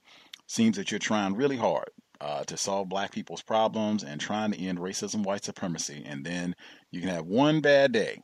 Seems 0.47 0.77
that 0.77 0.91
you're 0.91 0.99
trying 0.99 1.33
really 1.33 1.57
hard 1.57 1.89
uh, 2.21 2.43
to 2.43 2.55
solve 2.55 2.87
black 2.87 3.11
people's 3.11 3.41
problems 3.41 4.03
and 4.03 4.21
trying 4.21 4.51
to 4.51 4.61
end 4.61 4.77
racism, 4.77 5.23
white 5.23 5.43
supremacy, 5.43 6.03
and 6.05 6.23
then 6.23 6.55
you 6.91 7.01
can 7.01 7.09
have 7.09 7.25
one 7.25 7.61
bad 7.61 7.91
day. 7.91 8.21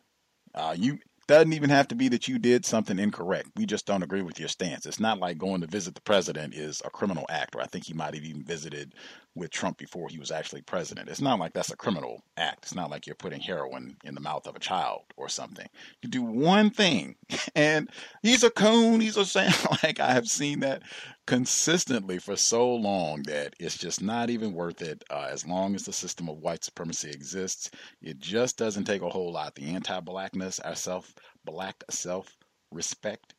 Uh, 0.53 0.75
you 0.77 0.99
doesn't 1.27 1.53
even 1.53 1.69
have 1.69 1.87
to 1.87 1.95
be 1.95 2.09
that 2.09 2.27
you 2.27 2.37
did 2.37 2.63
something 2.63 2.99
incorrect. 2.99 3.49
We 3.55 3.65
just 3.65 3.87
don't 3.87 4.03
agree 4.03 4.21
with 4.21 4.39
your 4.39 4.49
stance. 4.49 4.85
It's 4.85 4.99
not 4.99 5.19
like 5.19 5.37
going 5.37 5.61
to 5.61 5.67
visit 5.67 5.95
the 5.95 6.01
president 6.01 6.53
is 6.53 6.81
a 6.85 6.91
criminal 6.91 7.25
act, 7.29 7.55
or 7.55 7.61
I 7.61 7.65
think 7.65 7.85
he 7.85 7.93
might 7.93 8.13
have 8.13 8.23
even 8.23 8.43
visited 8.43 8.93
with 9.35 9.49
Trump 9.51 9.77
before 9.77 10.09
he 10.09 10.19
was 10.19 10.31
actually 10.31 10.61
president. 10.61 11.09
It's 11.09 11.21
not 11.21 11.39
like 11.39 11.53
that's 11.53 11.71
a 11.71 11.75
criminal 11.77 12.21
act. 12.37 12.65
It's 12.65 12.75
not 12.75 12.91
like 12.91 13.07
you're 13.07 13.15
putting 13.15 13.41
heroin 13.41 13.97
in 14.03 14.13
the 14.13 14.21
mouth 14.21 14.45
of 14.45 14.55
a 14.55 14.59
child 14.59 15.01
or 15.17 15.27
something. 15.27 15.67
You 16.01 16.09
do 16.09 16.21
one 16.21 16.69
thing, 16.69 17.15
and 17.55 17.89
he's 18.21 18.43
a 18.43 18.51
coon. 18.51 19.01
He's 19.01 19.17
a 19.17 19.25
sound. 19.25 19.53
Like 19.83 19.99
I 19.99 20.13
have 20.13 20.27
seen 20.27 20.61
that 20.61 20.83
consistently 21.25 22.19
for 22.19 22.35
so 22.35 22.73
long 22.75 23.23
that 23.23 23.55
it's 23.59 23.77
just 23.77 24.01
not 24.01 24.29
even 24.29 24.53
worth 24.53 24.81
it. 24.81 25.03
Uh, 25.09 25.27
as 25.29 25.45
long 25.45 25.75
as 25.75 25.83
the 25.83 25.93
system 25.93 26.29
of 26.29 26.37
white 26.37 26.63
supremacy 26.63 27.09
exists, 27.09 27.71
it 28.01 28.19
just 28.19 28.57
doesn't 28.57 28.85
take 28.85 29.01
a 29.01 29.09
whole 29.09 29.31
lot. 29.31 29.55
The 29.55 29.73
anti-blackness, 29.73 30.59
our 30.59 30.75
self-black 30.75 31.83
self-respect 31.89 33.33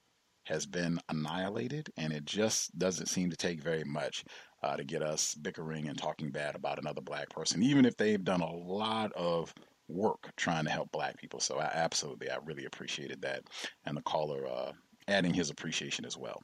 has 0.45 0.67
been 0.67 0.99
annihilated, 1.09 1.91
and 1.97 2.13
it 2.13 2.25
just 2.25 2.77
doesn't 2.79 3.07
seem 3.07 3.31
to 3.31 3.37
take 3.37 3.63
very 3.63 3.85
much 3.85 4.25
uh, 4.65 4.77
to 4.77 4.85
get 4.85 5.03
us 5.03 5.35
bickering 5.35 5.89
and 5.89 5.99
talking 5.99 6.31
bad 6.31 6.55
about 6.55 6.79
another 6.79 7.03
black 7.03 7.29
person, 7.29 7.63
even 7.63 7.85
if 7.85 7.97
they've 7.99 8.25
done 8.25 8.41
a 8.41 8.51
lot 8.51 9.13
of 9.13 9.53
work 9.89 10.33
trying 10.37 10.65
to 10.65 10.71
help 10.71 10.91
black 10.91 11.19
people. 11.19 11.39
So 11.39 11.59
I 11.59 11.71
absolutely, 11.75 12.31
I 12.31 12.39
really 12.47 12.65
appreciated 12.65 13.21
that, 13.23 13.43
and 13.85 13.95
the 13.95 14.03
caller 14.03 14.47
uh, 14.47 14.73
adding 15.07 15.35
his 15.35 15.51
appreciation 15.51 16.07
as 16.07 16.17
well. 16.17 16.43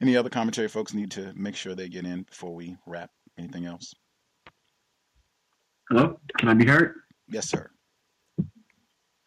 Any 0.00 0.16
other 0.16 0.30
commentary 0.30 0.68
folks 0.68 0.94
need 0.94 1.10
to 1.12 1.32
make 1.34 1.56
sure 1.56 1.74
they 1.74 1.88
get 1.88 2.06
in 2.06 2.22
before 2.22 2.54
we 2.54 2.76
wrap? 2.86 3.10
Anything 3.36 3.66
else? 3.66 3.92
Hello, 5.90 6.20
can 6.38 6.48
I 6.48 6.54
be 6.54 6.66
heard? 6.66 6.94
Yes, 7.28 7.48
sir. 7.48 7.68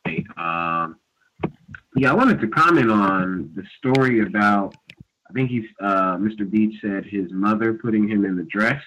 Hey, 0.05 0.23
um, 0.37 0.95
yeah, 1.97 2.11
I 2.11 2.15
wanted 2.15 2.39
to 2.39 2.47
comment 2.47 2.89
on 2.89 3.51
the 3.53 3.63
story 3.77 4.21
about 4.21 4.75
I 5.29 5.33
think 5.33 5.49
he's 5.49 5.65
uh, 5.81 6.17
Mr. 6.17 6.49
Beach 6.49 6.75
said 6.81 7.05
his 7.05 7.31
mother 7.31 7.73
putting 7.73 8.07
him 8.07 8.25
in 8.25 8.37
the 8.37 8.43
dress 8.43 8.81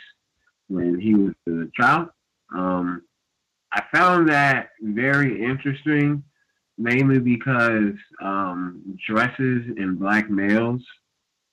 when 0.68 0.98
he 0.98 1.14
was 1.14 1.34
a 1.48 1.66
child. 1.80 2.08
Um, 2.54 3.02
I 3.72 3.82
found 3.92 4.28
that 4.28 4.70
very 4.80 5.44
interesting, 5.44 6.24
mainly 6.78 7.18
because 7.18 7.94
um, 8.22 8.98
dresses 9.06 9.64
in 9.76 9.96
black 9.96 10.30
males 10.30 10.82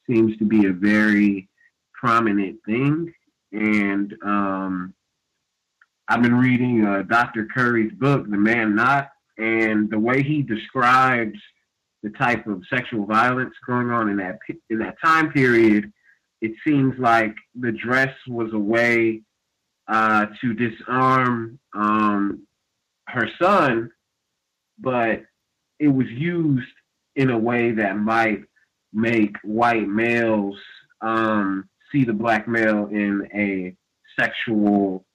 seems 0.10 0.38
to 0.38 0.46
be 0.46 0.66
a 0.66 0.72
very 0.72 1.50
prominent 1.94 2.58
thing. 2.66 3.14
And 3.52 4.14
um, 4.24 4.94
I've 6.08 6.22
been 6.22 6.36
reading 6.38 6.86
uh, 6.86 7.04
Dr. 7.04 7.48
Curry's 7.54 7.92
book, 7.94 8.30
The 8.30 8.38
Man 8.38 8.76
Not, 8.76 9.10
and 9.38 9.90
the 9.90 10.00
way 10.00 10.24
he 10.24 10.42
describes 10.42 11.38
the 12.04 12.10
type 12.12 12.46
of 12.48 12.62
sexual 12.72 13.06
violence 13.06 13.54
going 13.66 13.90
on 13.90 14.10
in 14.10 14.18
that 14.18 14.38
in 14.70 14.80
that 14.80 14.96
time 15.04 15.32
period, 15.32 15.92
it 16.42 16.52
seems 16.66 16.94
like 17.00 17.34
the 17.60 17.72
dress 17.72 18.14
was 18.28 18.54
a 18.54 18.60
way 18.60 19.22
uh, 19.88 20.28
to 20.42 20.54
disarm 20.54 21.60
um, 21.74 22.46
her 23.08 23.28
son, 23.42 23.90
but 24.80 25.22
it 25.80 25.88
was 25.88 26.08
used 26.10 26.68
in 27.16 27.30
a 27.30 27.38
way 27.38 27.72
that 27.72 27.98
might 27.98 28.42
make 28.94 29.36
white 29.44 29.88
males 29.88 30.58
um, 31.02 31.68
see 31.92 32.04
the 32.04 32.14
black 32.14 32.48
male 32.48 32.88
in 32.88 33.28
a 33.34 33.76
sexual 34.20 35.06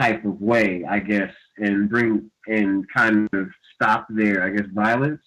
type 0.00 0.24
of 0.24 0.40
way, 0.40 0.84
I 0.88 0.98
guess, 0.98 1.32
and 1.58 1.88
bring 1.88 2.30
and 2.46 2.84
kind 2.94 3.28
of 3.32 3.48
stop 3.74 4.06
their, 4.10 4.44
I 4.44 4.50
guess, 4.50 4.66
violence. 4.72 5.20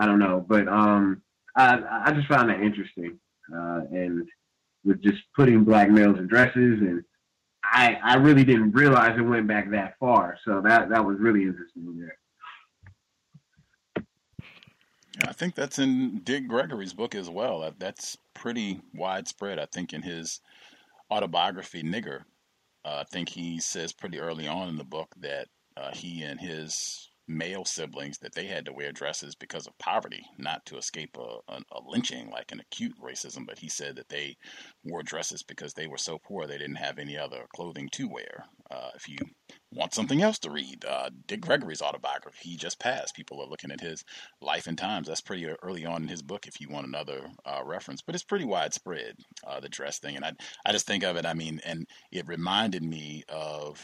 I 0.00 0.06
don't 0.06 0.18
know, 0.18 0.42
but 0.48 0.66
um, 0.66 1.20
I 1.54 1.78
I 2.06 2.12
just 2.12 2.26
found 2.26 2.48
that 2.48 2.62
interesting, 2.62 3.18
uh, 3.54 3.82
and 3.92 4.26
with 4.82 5.02
just 5.02 5.20
putting 5.36 5.62
black 5.62 5.90
males 5.90 6.18
in 6.18 6.26
dresses, 6.26 6.80
and 6.80 7.04
I 7.62 7.98
I 8.02 8.14
really 8.14 8.44
didn't 8.44 8.72
realize 8.72 9.18
it 9.18 9.20
went 9.20 9.46
back 9.46 9.70
that 9.72 9.98
far, 10.00 10.38
so 10.42 10.62
that 10.62 10.88
that 10.88 11.04
was 11.04 11.18
really 11.20 11.42
interesting 11.42 11.98
there. 11.98 12.16
I 15.28 15.34
think 15.34 15.54
that's 15.54 15.78
in 15.78 16.20
Dick 16.24 16.48
Gregory's 16.48 16.94
book 16.94 17.14
as 17.14 17.28
well. 17.28 17.60
That, 17.60 17.78
that's 17.78 18.16
pretty 18.32 18.80
widespread. 18.94 19.58
I 19.58 19.66
think 19.66 19.92
in 19.92 20.00
his 20.00 20.40
autobiography, 21.10 21.82
Nigger, 21.82 22.20
uh, 22.86 23.00
I 23.00 23.04
think 23.04 23.28
he 23.28 23.60
says 23.60 23.92
pretty 23.92 24.18
early 24.18 24.48
on 24.48 24.70
in 24.70 24.78
the 24.78 24.84
book 24.84 25.12
that 25.20 25.48
uh, 25.76 25.90
he 25.92 26.22
and 26.22 26.40
his 26.40 27.09
male 27.30 27.64
siblings 27.64 28.18
that 28.18 28.34
they 28.34 28.46
had 28.46 28.64
to 28.64 28.72
wear 28.72 28.92
dresses 28.92 29.34
because 29.34 29.66
of 29.66 29.78
poverty, 29.78 30.24
not 30.36 30.66
to 30.66 30.76
escape 30.76 31.16
a, 31.16 31.52
a, 31.52 31.60
a, 31.72 31.80
lynching 31.86 32.28
like 32.30 32.50
an 32.52 32.60
acute 32.60 32.94
racism. 33.02 33.46
But 33.46 33.58
he 33.58 33.68
said 33.68 33.96
that 33.96 34.08
they 34.08 34.36
wore 34.84 35.02
dresses 35.02 35.42
because 35.42 35.72
they 35.72 35.86
were 35.86 35.98
so 35.98 36.18
poor 36.18 36.46
they 36.46 36.58
didn't 36.58 36.76
have 36.76 36.98
any 36.98 37.16
other 37.16 37.46
clothing 37.54 37.88
to 37.92 38.08
wear. 38.08 38.44
Uh, 38.70 38.90
if 38.94 39.08
you 39.08 39.18
want 39.72 39.94
something 39.94 40.22
else 40.22 40.38
to 40.40 40.50
read, 40.50 40.84
uh, 40.84 41.10
Dick 41.26 41.40
Gregory's 41.40 41.82
autobiography, 41.82 42.50
he 42.50 42.56
just 42.56 42.80
passed. 42.80 43.14
People 43.14 43.40
are 43.40 43.48
looking 43.48 43.70
at 43.70 43.80
his 43.80 44.04
life 44.40 44.66
and 44.66 44.76
times. 44.76 45.06
That's 45.06 45.20
pretty 45.20 45.46
early 45.62 45.86
on 45.86 46.02
in 46.02 46.08
his 46.08 46.22
book 46.22 46.46
if 46.46 46.60
you 46.60 46.68
want 46.68 46.86
another 46.86 47.20
uh, 47.44 47.62
reference. 47.64 48.02
But 48.02 48.14
it's 48.14 48.24
pretty 48.24 48.44
widespread, 48.44 49.14
uh, 49.46 49.60
the 49.60 49.68
dress 49.68 49.98
thing. 49.98 50.16
And 50.16 50.24
I, 50.24 50.32
I 50.66 50.72
just 50.72 50.86
think 50.86 51.04
of 51.04 51.16
it, 51.16 51.26
I 51.26 51.34
mean, 51.34 51.60
and 51.64 51.86
it 52.10 52.28
reminded 52.28 52.82
me 52.82 53.22
of 53.28 53.80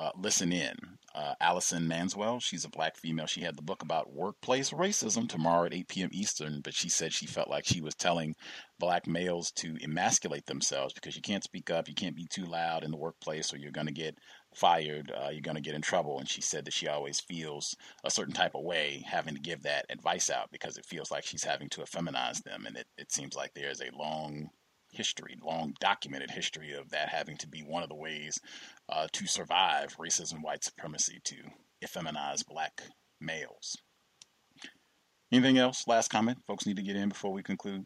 uh, 0.00 0.10
Listen 0.16 0.52
In. 0.52 0.76
Uh, 1.12 1.34
Allison 1.40 1.88
Manswell, 1.88 2.40
she's 2.40 2.64
a 2.64 2.68
black 2.68 2.96
female. 2.96 3.26
She 3.26 3.40
had 3.40 3.56
the 3.56 3.62
book 3.62 3.82
about 3.82 4.12
workplace 4.12 4.70
racism 4.70 5.28
tomorrow 5.28 5.66
at 5.66 5.74
8 5.74 5.88
p.m. 5.88 6.10
Eastern, 6.12 6.60
but 6.60 6.72
she 6.72 6.88
said 6.88 7.12
she 7.12 7.26
felt 7.26 7.50
like 7.50 7.64
she 7.64 7.80
was 7.80 7.96
telling 7.96 8.36
black 8.78 9.08
males 9.08 9.50
to 9.52 9.76
emasculate 9.82 10.46
themselves 10.46 10.94
because 10.94 11.16
you 11.16 11.22
can't 11.22 11.42
speak 11.42 11.68
up, 11.68 11.88
you 11.88 11.94
can't 11.94 12.14
be 12.14 12.26
too 12.30 12.44
loud 12.44 12.84
in 12.84 12.92
the 12.92 12.96
workplace, 12.96 13.52
or 13.52 13.56
you're 13.56 13.72
going 13.72 13.88
to 13.88 13.92
get 13.92 14.18
fired, 14.54 15.10
uh, 15.10 15.30
you're 15.30 15.40
going 15.40 15.56
to 15.56 15.60
get 15.60 15.74
in 15.74 15.82
trouble. 15.82 16.18
And 16.18 16.28
she 16.28 16.40
said 16.40 16.64
that 16.64 16.74
she 16.74 16.86
always 16.86 17.18
feels 17.18 17.74
a 18.04 18.10
certain 18.10 18.34
type 18.34 18.54
of 18.54 18.62
way 18.62 19.04
having 19.04 19.34
to 19.34 19.40
give 19.40 19.62
that 19.64 19.86
advice 19.90 20.30
out 20.30 20.50
because 20.52 20.76
it 20.76 20.86
feels 20.86 21.10
like 21.10 21.24
she's 21.24 21.44
having 21.44 21.68
to 21.70 21.80
effeminize 21.80 22.42
them. 22.44 22.66
And 22.66 22.76
it, 22.76 22.86
it 22.96 23.10
seems 23.10 23.34
like 23.34 23.52
there's 23.54 23.80
a 23.80 23.96
long 23.96 24.50
history, 24.92 25.36
long 25.42 25.74
documented 25.80 26.30
history 26.30 26.72
of 26.72 26.90
that 26.90 27.08
having 27.08 27.36
to 27.38 27.48
be 27.48 27.60
one 27.60 27.82
of 27.82 27.88
the 27.88 27.94
ways 27.94 28.38
uh, 28.88 29.06
to 29.12 29.26
survive 29.26 29.96
racism, 29.98 30.42
white 30.42 30.64
supremacy, 30.64 31.20
to 31.24 31.36
effeminize 31.84 32.46
black 32.46 32.82
males. 33.20 33.76
Anything 35.32 35.58
else? 35.58 35.86
Last 35.86 36.08
comment 36.08 36.38
folks 36.46 36.66
need 36.66 36.76
to 36.76 36.82
get 36.82 36.96
in 36.96 37.08
before 37.08 37.32
we 37.32 37.42
conclude? 37.42 37.84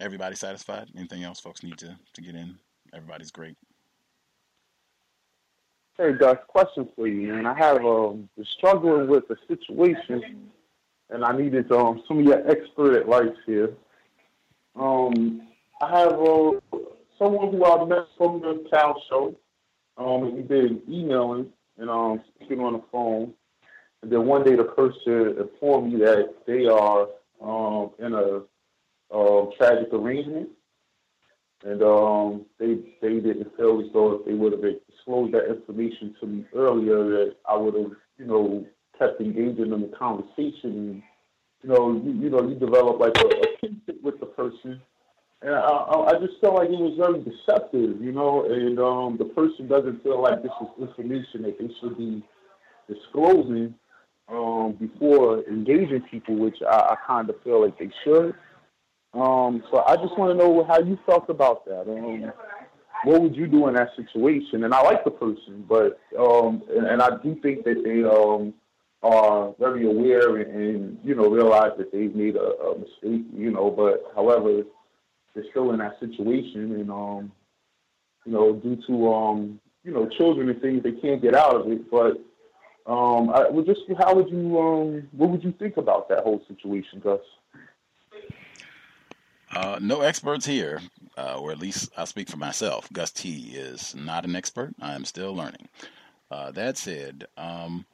Everybody 0.00 0.34
satisfied? 0.34 0.88
Anything 0.96 1.22
else 1.22 1.38
folks 1.38 1.62
need 1.62 1.78
to, 1.78 1.96
to 2.14 2.22
get 2.22 2.34
in? 2.34 2.56
Everybody's 2.94 3.30
great. 3.30 3.56
Hey, 5.98 6.14
Gus, 6.14 6.38
question 6.48 6.88
for 6.96 7.06
you, 7.06 7.28
man. 7.34 7.44
I 7.44 7.52
have 7.52 7.84
um, 7.84 8.26
struggling 8.56 9.08
with 9.08 9.24
a 9.28 9.36
situation, 9.46 10.48
and 11.10 11.22
I 11.22 11.36
needed 11.36 11.70
um, 11.70 12.02
some 12.08 12.20
of 12.20 12.24
your 12.24 12.50
expert 12.50 13.02
advice 13.02 13.36
here. 13.44 13.74
Um, 14.74 15.48
I 15.82 15.98
have 15.98 16.12
uh, 16.12 16.52
someone 17.18 17.52
who 17.52 17.66
I 17.66 17.84
met 17.84 18.06
from 18.16 18.40
the 18.40 18.66
town 18.72 18.94
show. 19.10 19.36
Um, 19.98 20.34
we've 20.34 20.48
been 20.48 20.80
emailing 20.88 21.52
and 21.76 21.90
um, 21.90 22.22
speaking 22.34 22.60
on 22.60 22.72
the 22.72 22.82
phone. 22.90 23.34
And 24.00 24.10
then 24.10 24.24
one 24.24 24.44
day 24.44 24.56
the 24.56 24.64
person 24.64 25.36
informed 25.38 25.92
me 25.92 26.00
that 26.00 26.32
they 26.46 26.64
are 26.68 27.06
um, 27.42 27.90
in 27.98 28.14
a 28.14 29.14
uh, 29.14 29.50
tragic 29.58 29.92
arrangement 29.92 30.48
and 31.64 31.82
um, 31.82 32.46
they 32.58 32.78
they 33.00 33.20
didn't 33.20 33.56
feel 33.56 33.80
as 33.80 33.92
though 33.92 34.14
if 34.14 34.26
they 34.26 34.34
would 34.34 34.52
have 34.52 34.62
disclosed 34.90 35.34
that 35.34 35.48
information 35.48 36.14
to 36.20 36.26
me 36.26 36.44
earlier, 36.54 37.04
that 37.04 37.36
I 37.48 37.56
would 37.56 37.74
have, 37.74 37.92
you 38.18 38.26
know, 38.26 38.66
kept 38.98 39.20
engaging 39.20 39.72
in 39.72 39.80
the 39.80 39.92
conversation. 39.96 41.02
You 41.62 41.68
know, 41.68 41.92
you, 42.04 42.12
you 42.12 42.30
know, 42.30 42.48
you 42.48 42.56
develop 42.56 42.98
like 42.98 43.16
a, 43.18 43.26
a 43.26 43.56
kinship 43.60 44.02
with 44.02 44.18
the 44.18 44.26
person, 44.26 44.80
and 45.42 45.54
I, 45.54 45.60
I 45.60 46.12
just 46.18 46.40
felt 46.40 46.56
like 46.56 46.70
it 46.70 46.78
was 46.78 46.98
very 46.98 47.22
deceptive, 47.22 48.02
you 48.02 48.12
know. 48.12 48.44
And 48.44 48.78
um, 48.80 49.16
the 49.16 49.26
person 49.26 49.68
doesn't 49.68 50.02
feel 50.02 50.20
like 50.20 50.42
this 50.42 50.52
is 50.60 50.88
information 50.88 51.42
that 51.42 51.58
they 51.60 51.70
should 51.80 51.96
be 51.96 52.24
disclosing 52.88 53.74
um, 54.28 54.76
before 54.80 55.44
engaging 55.44 56.02
people, 56.10 56.36
which 56.36 56.56
I, 56.68 56.76
I 56.76 56.96
kind 57.06 57.30
of 57.30 57.40
feel 57.42 57.62
like 57.64 57.78
they 57.78 57.90
should. 58.02 58.34
Um, 59.14 59.62
so 59.70 59.82
I 59.86 59.96
just 59.96 60.16
want 60.18 60.32
to 60.32 60.34
know 60.34 60.64
how 60.64 60.80
you 60.80 60.98
felt 61.04 61.28
about 61.28 61.64
that. 61.66 61.82
Um, 61.82 62.32
what 63.04 63.20
would 63.20 63.36
you 63.36 63.46
do 63.46 63.68
in 63.68 63.74
that 63.74 63.90
situation? 63.96 64.64
And 64.64 64.72
I 64.72 64.80
like 64.82 65.04
the 65.04 65.10
person, 65.10 65.64
but 65.68 65.98
um, 66.18 66.62
and, 66.70 66.86
and 66.86 67.02
I 67.02 67.10
do 67.22 67.36
think 67.42 67.64
that 67.64 67.82
they 67.84 68.04
um, 68.04 68.54
are 69.02 69.54
very 69.58 69.86
aware 69.86 70.36
and, 70.36 70.50
and 70.54 70.98
you 71.04 71.14
know 71.14 71.28
realize 71.28 71.72
that 71.78 71.92
they've 71.92 72.14
made 72.14 72.36
a, 72.36 72.40
a 72.40 72.78
mistake. 72.78 73.26
You 73.36 73.50
know, 73.50 73.70
but 73.70 74.12
however, 74.14 74.62
they're 75.34 75.44
still 75.50 75.72
in 75.72 75.78
that 75.78 75.98
situation, 76.00 76.76
and 76.76 76.90
um, 76.90 77.32
you 78.24 78.32
know, 78.32 78.54
due 78.54 78.78
to 78.86 79.12
um, 79.12 79.60
you 79.84 79.92
know 79.92 80.08
children 80.16 80.48
and 80.48 80.60
things, 80.62 80.82
they 80.82 80.92
can't 80.92 81.20
get 81.20 81.34
out 81.34 81.54
of 81.56 81.70
it. 81.70 81.90
But 81.90 82.18
um, 82.90 83.30
I 83.30 83.48
would 83.50 83.66
just 83.66 83.80
how 83.98 84.14
would 84.14 84.30
you 84.30 84.58
um, 84.58 85.08
what 85.12 85.30
would 85.30 85.44
you 85.44 85.52
think 85.58 85.76
about 85.76 86.08
that 86.08 86.20
whole 86.20 86.40
situation, 86.48 87.00
Gus? 87.02 87.20
Uh, 89.54 89.78
no 89.82 90.00
experts 90.00 90.46
here, 90.46 90.80
uh, 91.18 91.38
or 91.38 91.52
at 91.52 91.58
least 91.58 91.90
I 91.96 92.04
speak 92.04 92.28
for 92.28 92.38
myself. 92.38 92.88
Gus 92.92 93.10
T 93.10 93.52
is 93.54 93.94
not 93.94 94.24
an 94.24 94.34
expert. 94.34 94.74
I 94.80 94.94
am 94.94 95.04
still 95.04 95.34
learning. 95.34 95.68
Uh, 96.30 96.50
that 96.52 96.78
said, 96.78 97.26
um, 97.36 97.84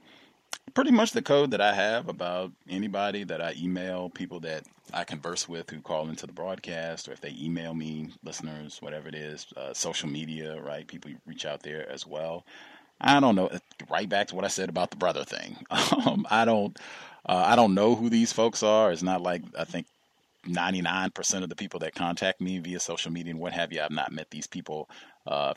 pretty 0.74 0.92
much 0.92 1.10
the 1.10 1.22
code 1.22 1.50
that 1.50 1.60
I 1.60 1.74
have 1.74 2.08
about 2.08 2.52
anybody 2.68 3.24
that 3.24 3.42
I 3.42 3.54
email, 3.58 4.08
people 4.08 4.38
that 4.40 4.62
I 4.92 5.02
converse 5.02 5.48
with 5.48 5.68
who 5.70 5.80
call 5.80 6.08
into 6.08 6.26
the 6.26 6.32
broadcast, 6.32 7.08
or 7.08 7.12
if 7.12 7.20
they 7.20 7.34
email 7.40 7.74
me, 7.74 8.10
listeners, 8.22 8.78
whatever 8.80 9.08
it 9.08 9.16
is, 9.16 9.46
uh, 9.56 9.74
social 9.74 10.08
media, 10.08 10.60
right? 10.62 10.86
People 10.86 11.10
reach 11.26 11.44
out 11.44 11.64
there 11.64 11.90
as 11.90 12.06
well. 12.06 12.44
I 13.00 13.18
don't 13.18 13.34
know. 13.34 13.50
Right 13.90 14.08
back 14.08 14.28
to 14.28 14.36
what 14.36 14.44
I 14.44 14.48
said 14.48 14.68
about 14.68 14.90
the 14.90 14.96
brother 14.96 15.24
thing. 15.24 15.56
Um, 16.06 16.26
I 16.30 16.44
don't. 16.44 16.78
Uh, 17.26 17.42
I 17.44 17.56
don't 17.56 17.74
know 17.74 17.94
who 17.94 18.08
these 18.08 18.32
folks 18.32 18.62
are. 18.62 18.92
It's 18.92 19.02
not 19.02 19.20
like 19.20 19.42
I 19.58 19.64
think 19.64 19.86
99% 20.46 21.42
of 21.42 21.48
the 21.48 21.56
people 21.56 21.80
that 21.80 21.94
contact 21.94 22.40
me 22.40 22.58
via 22.58 22.80
social 22.80 23.10
media 23.10 23.32
and 23.32 23.40
what 23.40 23.52
have 23.52 23.72
you, 23.72 23.80
I've 23.80 23.90
not 23.90 24.12
met 24.12 24.30
these 24.30 24.46
people 24.46 24.88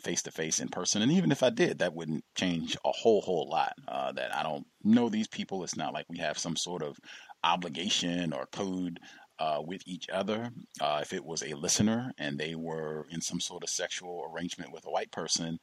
face 0.01 0.21
to 0.23 0.31
face 0.31 0.59
in 0.59 0.67
person. 0.67 1.01
And 1.01 1.11
even 1.11 1.31
if 1.31 1.43
I 1.43 1.49
did, 1.49 1.79
that 1.79 1.93
wouldn't 1.93 2.25
change 2.35 2.75
a 2.83 2.91
whole, 2.91 3.21
whole 3.21 3.47
lot. 3.49 3.73
Uh, 3.87 4.11
that 4.13 4.35
I 4.35 4.43
don't 4.43 4.65
know 4.83 5.07
these 5.07 5.27
people. 5.27 5.63
It's 5.63 5.77
not 5.77 5.93
like 5.93 6.05
we 6.09 6.17
have 6.17 6.37
some 6.37 6.55
sort 6.55 6.83
of 6.83 6.99
obligation 7.43 8.33
or 8.33 8.47
code 8.47 8.99
uh, 9.41 9.59
with 9.71 9.81
each 9.93 10.07
other. 10.19 10.39
Uh, 10.85 10.99
if 11.01 11.11
it 11.13 11.25
was 11.31 11.41
a 11.43 11.59
listener 11.65 11.99
and 12.17 12.33
they 12.37 12.55
were 12.55 13.07
in 13.09 13.21
some 13.21 13.41
sort 13.41 13.63
of 13.63 13.69
sexual 13.81 14.17
arrangement 14.29 14.71
with 14.73 14.85
a 14.85 14.91
white 14.95 15.11
person, 15.11 15.59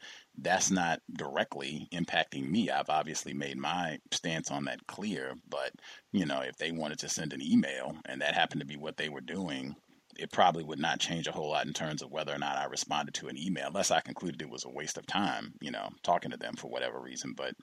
that's 0.46 0.70
not 0.70 0.98
directly 1.12 1.88
impacting 1.92 2.44
me. 2.50 2.62
I've 2.70 2.96
obviously 2.98 3.34
made 3.34 3.56
my 3.56 3.98
stance 4.10 4.50
on 4.50 4.64
that 4.64 4.86
clear. 4.86 5.24
But, 5.48 5.70
you 6.18 6.26
know, 6.26 6.40
if 6.50 6.56
they 6.56 6.72
wanted 6.72 6.98
to 7.00 7.08
send 7.08 7.32
an 7.32 7.42
email 7.42 7.86
and 8.08 8.20
that 8.20 8.34
happened 8.40 8.62
to 8.62 8.72
be 8.72 8.76
what 8.76 8.96
they 8.96 9.10
were 9.10 9.34
doing, 9.36 9.76
it 10.16 10.32
probably 10.32 10.64
would 10.64 10.80
not 10.80 10.98
change 11.08 11.28
a 11.28 11.32
whole 11.32 11.50
lot 11.50 11.66
in 11.66 11.72
terms 11.72 12.02
of 12.02 12.10
whether 12.10 12.34
or 12.34 12.38
not 12.38 12.58
I 12.58 12.64
responded 12.64 13.14
to 13.14 13.28
an 13.28 13.38
email, 13.38 13.68
unless 13.68 13.92
I 13.92 14.00
concluded 14.00 14.42
it 14.42 14.50
was 14.50 14.64
a 14.64 14.76
waste 14.78 14.98
of 14.98 15.06
time, 15.06 15.54
you 15.60 15.70
know, 15.70 15.88
talking 16.02 16.32
to 16.32 16.36
them 16.36 16.54
for 16.56 16.68
whatever 16.68 16.98
reason. 17.00 17.34
But 17.36 17.54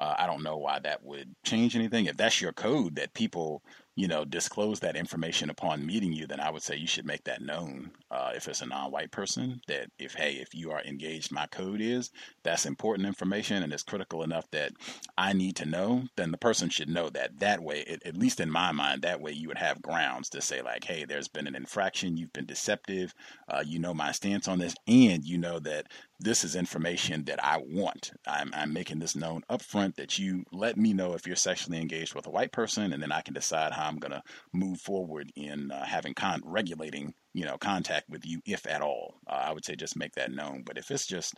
Uh, 0.00 0.14
I 0.22 0.26
don't 0.26 0.42
know 0.42 0.56
why 0.56 0.78
that 0.80 1.04
would 1.04 1.28
change 1.44 1.76
anything. 1.76 2.06
If 2.06 2.16
that's 2.16 2.40
your 2.40 2.54
code 2.54 2.94
that 2.96 3.12
people 3.12 3.60
you 4.00 4.08
know, 4.08 4.24
disclose 4.24 4.80
that 4.80 4.96
information 4.96 5.50
upon 5.50 5.84
meeting 5.84 6.10
you, 6.10 6.26
then 6.26 6.40
I 6.40 6.50
would 6.50 6.62
say 6.62 6.74
you 6.74 6.86
should 6.86 7.04
make 7.04 7.24
that 7.24 7.42
known. 7.42 7.90
Uh, 8.10 8.32
if 8.34 8.48
it's 8.48 8.62
a 8.62 8.66
non-white 8.66 9.10
person, 9.10 9.60
that 9.68 9.90
if 9.98 10.14
hey, 10.14 10.36
if 10.36 10.54
you 10.54 10.70
are 10.70 10.80
engaged, 10.80 11.30
my 11.30 11.46
code 11.48 11.82
is 11.82 12.10
that's 12.42 12.64
important 12.64 13.06
information 13.06 13.62
and 13.62 13.74
it's 13.74 13.82
critical 13.82 14.22
enough 14.22 14.50
that 14.52 14.72
I 15.18 15.34
need 15.34 15.54
to 15.56 15.66
know. 15.66 16.04
Then 16.16 16.30
the 16.30 16.38
person 16.38 16.70
should 16.70 16.88
know 16.88 17.10
that. 17.10 17.40
That 17.40 17.62
way, 17.62 17.80
it, 17.80 18.02
at 18.06 18.16
least 18.16 18.40
in 18.40 18.50
my 18.50 18.72
mind, 18.72 19.02
that 19.02 19.20
way 19.20 19.32
you 19.32 19.48
would 19.48 19.58
have 19.58 19.82
grounds 19.82 20.30
to 20.30 20.40
say 20.40 20.62
like, 20.62 20.84
hey, 20.84 21.04
there's 21.04 21.28
been 21.28 21.46
an 21.46 21.54
infraction, 21.54 22.16
you've 22.16 22.32
been 22.32 22.46
deceptive, 22.46 23.14
uh, 23.50 23.62
you 23.66 23.78
know 23.78 23.92
my 23.92 24.12
stance 24.12 24.48
on 24.48 24.58
this, 24.58 24.74
and 24.86 25.26
you 25.26 25.36
know 25.36 25.58
that 25.58 25.88
this 26.20 26.44
is 26.44 26.54
information 26.54 27.24
that 27.24 27.42
I 27.42 27.58
want. 27.58 28.12
I'm, 28.26 28.50
I'm 28.54 28.72
making 28.72 28.98
this 28.98 29.16
known 29.16 29.42
upfront 29.50 29.96
that 29.96 30.18
you 30.18 30.44
let 30.52 30.76
me 30.76 30.92
know 30.92 31.14
if 31.14 31.26
you're 31.26 31.36
sexually 31.36 31.80
engaged 31.80 32.14
with 32.14 32.26
a 32.26 32.30
white 32.30 32.52
person, 32.52 32.92
and 32.92 33.02
then 33.02 33.10
I 33.12 33.22
can 33.22 33.34
decide 33.34 33.72
how 33.72 33.89
I'm 33.90 33.98
going 33.98 34.12
to 34.12 34.22
move 34.52 34.80
forward 34.80 35.30
in 35.36 35.70
uh, 35.70 35.84
having 35.84 36.14
con- 36.14 36.42
regulating, 36.44 37.12
you 37.34 37.44
know, 37.44 37.58
contact 37.58 38.08
with 38.08 38.24
you, 38.24 38.40
if 38.46 38.66
at 38.66 38.82
all. 38.82 39.16
Uh, 39.26 39.42
I 39.48 39.52
would 39.52 39.64
say 39.64 39.76
just 39.76 39.96
make 39.96 40.14
that 40.14 40.32
known. 40.32 40.62
But 40.64 40.78
if 40.78 40.90
it's 40.90 41.06
just 41.06 41.34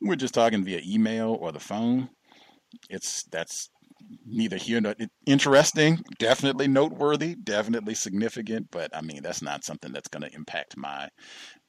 we're 0.00 0.16
just 0.16 0.34
talking 0.34 0.64
via 0.64 0.80
email 0.84 1.38
or 1.40 1.52
the 1.52 1.60
phone, 1.60 2.10
it's 2.90 3.22
that's 3.24 3.70
neither 4.26 4.56
here 4.56 4.80
nor 4.80 4.94
interesting, 5.26 5.98
definitely 6.18 6.68
noteworthy, 6.68 7.34
definitely 7.34 7.94
significant, 7.94 8.68
but 8.70 8.94
I 8.94 9.02
mean 9.02 9.22
that's 9.22 9.42
not 9.42 9.64
something 9.64 9.92
that's 9.92 10.08
going 10.08 10.22
to 10.22 10.34
impact 10.34 10.76
my 10.76 11.08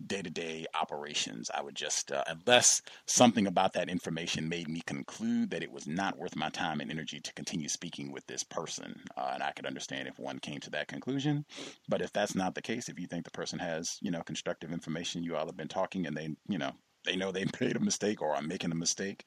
day-to-day 0.05 0.65
operations. 0.79 1.49
I 1.53 1.61
would 1.61 1.75
just 1.75 2.11
uh, 2.11 2.23
unless 2.27 2.81
something 3.07 3.47
about 3.47 3.73
that 3.73 3.89
information 3.89 4.49
made 4.49 4.67
me 4.67 4.81
conclude 4.85 5.49
that 5.51 5.63
it 5.63 5.71
was 5.71 5.87
not 5.87 6.17
worth 6.17 6.35
my 6.35 6.49
time 6.49 6.79
and 6.81 6.91
energy 6.91 7.19
to 7.19 7.33
continue 7.33 7.69
speaking 7.69 8.11
with 8.11 8.25
this 8.27 8.43
person, 8.43 8.93
uh, 9.17 9.31
and 9.33 9.43
I 9.43 9.51
could 9.51 9.65
understand 9.65 10.07
if 10.07 10.19
one 10.19 10.39
came 10.39 10.59
to 10.61 10.69
that 10.71 10.87
conclusion. 10.87 11.45
But 11.89 12.01
if 12.01 12.11
that's 12.13 12.35
not 12.35 12.55
the 12.55 12.61
case, 12.61 12.89
if 12.89 12.99
you 12.99 13.07
think 13.07 13.25
the 13.25 13.31
person 13.31 13.59
has 13.59 13.97
you 14.01 14.11
know 14.11 14.21
constructive 14.23 14.71
information, 14.71 15.23
you 15.23 15.35
all 15.35 15.45
have 15.45 15.57
been 15.57 15.67
talking, 15.67 16.07
and 16.07 16.15
they 16.15 16.29
you 16.47 16.57
know 16.57 16.71
they 17.05 17.15
know 17.15 17.31
they 17.31 17.45
made 17.61 17.75
a 17.75 17.79
mistake 17.79 18.21
or 18.21 18.35
I'm 18.35 18.47
making 18.47 18.71
a 18.71 18.75
mistake, 18.75 19.25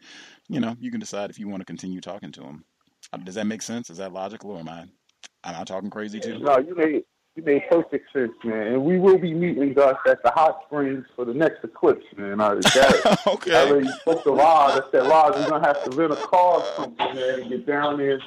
you 0.49 0.61
know, 0.61 0.77
you 0.81 0.91
can 0.91 1.01
decide 1.01 1.31
if 1.31 1.39
you 1.39 1.49
want 1.49 1.61
to 1.61 1.67
continue 1.67 2.01
talking 2.01 2.33
to 2.33 2.41
them. 2.41 2.65
Uh, 3.13 3.19
does 3.19 3.35
that 3.37 3.47
make 3.47 3.63
sense? 3.63 3.91
Is 3.91 3.99
that 3.99 4.13
logical, 4.13 4.53
or 4.53 4.61
am 4.61 4.69
I 4.69 4.81
am 5.45 5.61
I 5.61 5.65
talking 5.65 5.91
crazy 5.91 6.21
too? 6.21 6.39
No, 6.39 6.59
you 6.59 6.75
made 6.75 7.05
you 7.37 7.43
made 7.43 7.63
perfect 7.71 8.13
sense, 8.13 8.33
man. 8.45 8.69
And 8.69 8.85
we 8.85 8.99
will 8.99 9.19
be 9.19 9.35
meeting 9.35 9.75
Gus 9.75 9.97
at 10.07 10.23
the 10.23 10.31
hot 10.31 10.63
springs 10.67 11.05
for 11.15 11.25
the 11.25 11.35
next 11.35 11.63
eclipse, 11.63 12.07
man. 12.17 12.41
I, 12.41 12.55
that, 12.55 13.23
okay. 13.27 13.55
I 13.55 13.69
already 13.69 13.89
spoke 14.01 14.25
to 14.25 14.31
Rod. 14.31 14.83
I 14.83 14.91
said, 14.91 15.07
Rod, 15.07 15.35
we're 15.37 15.49
gonna 15.49 15.67
have 15.67 15.85
to 15.85 15.91
rent 15.91 16.13
a 16.13 16.17
car 16.17 16.61
or 16.61 16.65
something, 16.77 17.15
man, 17.15 17.41
and 17.41 17.51
get 17.51 17.67
down 17.67 17.99
there, 17.99 18.21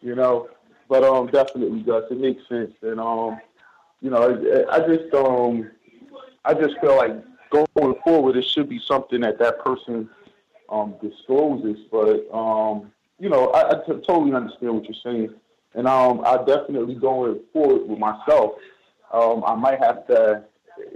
you 0.00 0.14
know. 0.14 0.48
But 0.88 1.04
um, 1.04 1.28
definitely, 1.28 1.82
Gus, 1.82 2.04
it 2.10 2.18
makes 2.18 2.46
sense. 2.48 2.72
And 2.82 3.00
um, 3.00 3.40
you 4.00 4.10
know, 4.10 4.66
I, 4.68 4.76
I 4.76 4.86
just 4.86 5.14
um, 5.14 5.70
I 6.44 6.54
just 6.54 6.78
feel 6.80 6.96
like 6.96 7.12
going 7.50 7.94
forward, 8.04 8.36
it 8.36 8.44
should 8.44 8.68
be 8.68 8.80
something 8.86 9.20
that 9.20 9.38
that 9.38 9.60
person 9.64 10.10
um 10.68 10.94
discloses. 11.00 11.78
But 11.90 12.28
um 12.32 12.92
you 13.20 13.28
know, 13.28 13.48
I, 13.48 13.70
I 13.70 13.74
t- 13.86 14.00
totally 14.06 14.34
understand 14.34 14.74
what 14.74 14.84
you're 14.84 14.94
saying, 15.04 15.34
and 15.74 15.86
um, 15.86 16.22
I 16.24 16.38
definitely 16.38 16.94
going 16.94 17.40
forward 17.52 17.86
with 17.86 17.98
myself. 17.98 18.52
Um, 19.12 19.44
I 19.46 19.54
might 19.54 19.78
have 19.78 20.06
to 20.06 20.44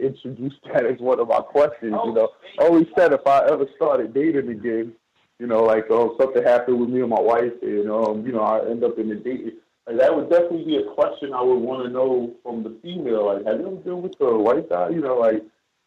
introduce 0.01 0.55
that 0.73 0.86
as 0.86 0.99
one 0.99 1.20
of 1.20 1.28
my 1.28 1.41
questions. 1.41 1.83
You 2.05 2.15
know, 2.15 2.31
I 2.59 2.65
always 2.65 2.86
said 2.97 3.12
if 3.12 3.27
I 3.27 3.47
ever 3.47 3.67
started 3.77 4.15
dating 4.15 4.49
again, 4.49 4.94
you 5.39 5.47
know, 5.47 5.65
like 5.65 5.86
oh 5.91 6.17
something 6.19 6.43
happened 6.43 6.81
with 6.81 6.89
me 6.89 7.01
and 7.01 7.11
my 7.11 7.20
wife, 7.20 7.53
and 7.61 7.91
um, 7.91 8.27
you 8.27 8.33
know, 8.33 8.43
I 8.43 8.69
end 8.70 8.83
up 8.83 8.99
in 8.99 9.11
the 9.11 9.17
date. 9.17 9.55
Like, 9.86 9.99
that 9.99 10.17
would 10.17 10.31
definitely 10.31 10.65
be 10.65 10.77
a 10.77 10.94
question 10.94 11.35
I 11.35 11.43
would 11.43 11.59
want 11.59 11.85
to 11.85 11.93
know 11.93 12.33
from 12.43 12.62
the 12.62 12.75
female. 12.83 13.27
Like, 13.27 13.44
have 13.44 13.61
you 13.61 13.67
ever 13.67 13.77
been 13.77 14.01
with 14.01 14.19
a 14.20 14.39
white 14.39 14.70
guy? 14.70 14.89
You 14.89 15.03
know, 15.03 15.19
like, 15.19 15.43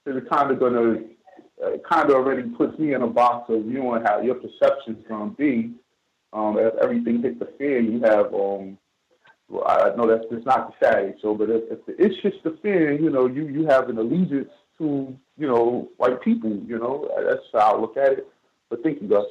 it's 0.06 0.30
kind 0.30 0.52
of 0.52 0.60
gonna, 0.60 1.00
uh, 1.66 1.78
kind 1.90 2.08
of 2.08 2.16
already 2.16 2.44
puts 2.44 2.78
me 2.78 2.94
in 2.94 3.02
a 3.02 3.08
box 3.08 3.50
of 3.50 3.66
you 3.66 3.82
know 3.82 4.00
how 4.06 4.22
your 4.22 4.36
perception's 4.36 5.04
gonna 5.08 5.32
be 5.32 5.74
um, 6.34 6.58
if 6.58 6.74
everything 6.82 7.22
hits 7.22 7.40
the 7.40 7.46
fan, 7.58 7.92
you 7.92 8.02
have 8.02 8.34
um, 8.34 8.78
well, 9.50 9.66
I 9.68 9.96
know 9.96 10.08
that's 10.08 10.26
it's 10.32 10.46
not 10.46 10.68
the 10.80 10.86
Saturday 10.86 11.18
show, 11.22 11.34
but 11.34 11.50
if, 11.50 11.64
if 11.72 11.80
it's 11.88 12.22
just 12.22 12.44
the 12.44 12.58
fan, 12.62 13.04
you 13.04 13.10
know, 13.10 13.28
you 13.28 13.48
you 13.48 13.66
have 13.68 13.90
an 13.90 13.98
allegiance 13.98 14.50
to 14.78 15.18
you 15.38 15.48
know 15.48 15.90
white 15.98 16.22
people. 16.22 16.52
You 16.68 16.80
know, 16.80 17.10
that's 17.26 17.44
how 17.54 17.76
I 17.76 17.80
look 17.80 17.98
at 17.98 18.14
it. 18.14 18.28
But 18.70 18.84
thank 18.84 19.02
you, 19.02 19.08
Gus. 19.08 19.26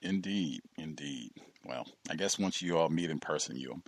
Indeed, 0.00 0.62
indeed. 0.76 1.32
Well, 1.64 1.86
I 2.10 2.16
guess 2.16 2.38
once 2.38 2.60
you 2.60 2.76
all 2.76 2.88
meet 2.88 3.10
in 3.10 3.20
person, 3.20 3.56
you'll 3.56 3.82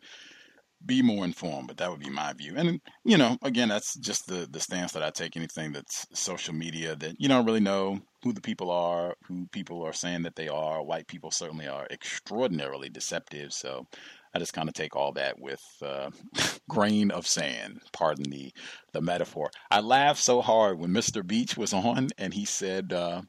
be 0.86 1.02
more 1.02 1.24
informed, 1.24 1.68
but 1.68 1.76
that 1.78 1.90
would 1.90 2.00
be 2.00 2.10
my 2.10 2.32
view. 2.32 2.54
And 2.56 2.80
you 3.04 3.16
know, 3.16 3.38
again, 3.42 3.68
that's 3.68 3.94
just 3.96 4.26
the 4.26 4.46
the 4.50 4.60
stance 4.60 4.92
that 4.92 5.02
I 5.02 5.10
take. 5.10 5.36
Anything 5.36 5.72
that's 5.72 6.06
social 6.12 6.54
media 6.54 6.96
that 6.96 7.20
you 7.20 7.28
don't 7.28 7.46
really 7.46 7.60
know 7.60 8.00
who 8.22 8.32
the 8.32 8.40
people 8.40 8.70
are, 8.70 9.14
who 9.26 9.46
people 9.52 9.82
are 9.82 9.92
saying 9.92 10.22
that 10.22 10.36
they 10.36 10.48
are. 10.48 10.82
White 10.82 11.06
people 11.06 11.30
certainly 11.30 11.66
are 11.66 11.86
extraordinarily 11.90 12.88
deceptive. 12.88 13.52
So 13.52 13.86
I 14.34 14.38
just 14.38 14.54
kind 14.54 14.68
of 14.68 14.74
take 14.74 14.96
all 14.96 15.12
that 15.12 15.38
with 15.38 15.62
uh, 15.82 16.10
grain 16.68 17.10
of 17.10 17.26
sand. 17.26 17.80
Pardon 17.92 18.30
the 18.30 18.52
the 18.92 19.00
metaphor. 19.00 19.50
I 19.70 19.80
laughed 19.80 20.20
so 20.20 20.40
hard 20.40 20.78
when 20.78 20.90
Mr. 20.90 21.26
Beach 21.26 21.56
was 21.56 21.72
on, 21.72 22.10
and 22.18 22.34
he 22.34 22.44
said. 22.44 22.92
Uh, 22.92 23.22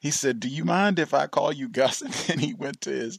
he 0.00 0.10
said, 0.10 0.40
"Do 0.40 0.48
you 0.48 0.64
mind 0.64 0.98
if 0.98 1.14
I 1.14 1.26
call 1.26 1.52
you 1.52 1.68
Gus?" 1.68 2.02
And 2.08 2.12
then 2.14 2.38
he 2.38 2.54
went 2.54 2.80
to 2.82 2.90
his 2.90 3.18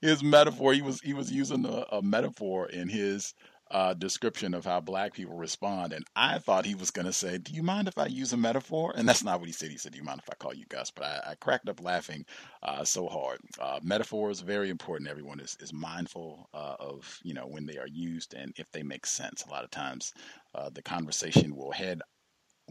his 0.00 0.22
metaphor. 0.22 0.72
He 0.72 0.82
was 0.82 1.00
he 1.00 1.14
was 1.14 1.32
using 1.32 1.64
a, 1.66 1.84
a 1.92 2.02
metaphor 2.02 2.68
in 2.68 2.88
his 2.88 3.34
uh, 3.70 3.94
description 3.94 4.54
of 4.54 4.64
how 4.64 4.80
black 4.80 5.14
people 5.14 5.36
respond, 5.36 5.92
and 5.92 6.04
I 6.16 6.38
thought 6.38 6.66
he 6.66 6.74
was 6.74 6.90
going 6.90 7.06
to 7.06 7.12
say, 7.12 7.38
"Do 7.38 7.52
you 7.52 7.62
mind 7.62 7.88
if 7.88 7.98
I 7.98 8.06
use 8.06 8.32
a 8.32 8.36
metaphor?" 8.36 8.92
And 8.96 9.08
that's 9.08 9.24
not 9.24 9.40
what 9.40 9.48
he 9.48 9.52
said. 9.52 9.70
He 9.70 9.78
said, 9.78 9.92
"Do 9.92 9.98
you 9.98 10.04
mind 10.04 10.20
if 10.22 10.30
I 10.30 10.34
call 10.36 10.54
you 10.54 10.66
Gus?" 10.68 10.90
But 10.90 11.04
I, 11.04 11.32
I 11.32 11.34
cracked 11.36 11.68
up 11.68 11.82
laughing 11.82 12.24
uh, 12.62 12.84
so 12.84 13.06
hard. 13.08 13.40
Uh, 13.60 13.78
metaphors 13.82 14.40
very 14.40 14.70
important. 14.70 15.10
Everyone 15.10 15.40
is 15.40 15.56
is 15.60 15.72
mindful 15.72 16.48
uh, 16.54 16.76
of 16.80 17.18
you 17.22 17.34
know 17.34 17.46
when 17.46 17.66
they 17.66 17.78
are 17.78 17.88
used 17.88 18.34
and 18.34 18.52
if 18.56 18.70
they 18.72 18.82
make 18.82 19.06
sense. 19.06 19.44
A 19.46 19.50
lot 19.50 19.64
of 19.64 19.70
times, 19.70 20.12
uh, 20.54 20.70
the 20.72 20.82
conversation 20.82 21.54
will 21.56 21.72
head 21.72 22.00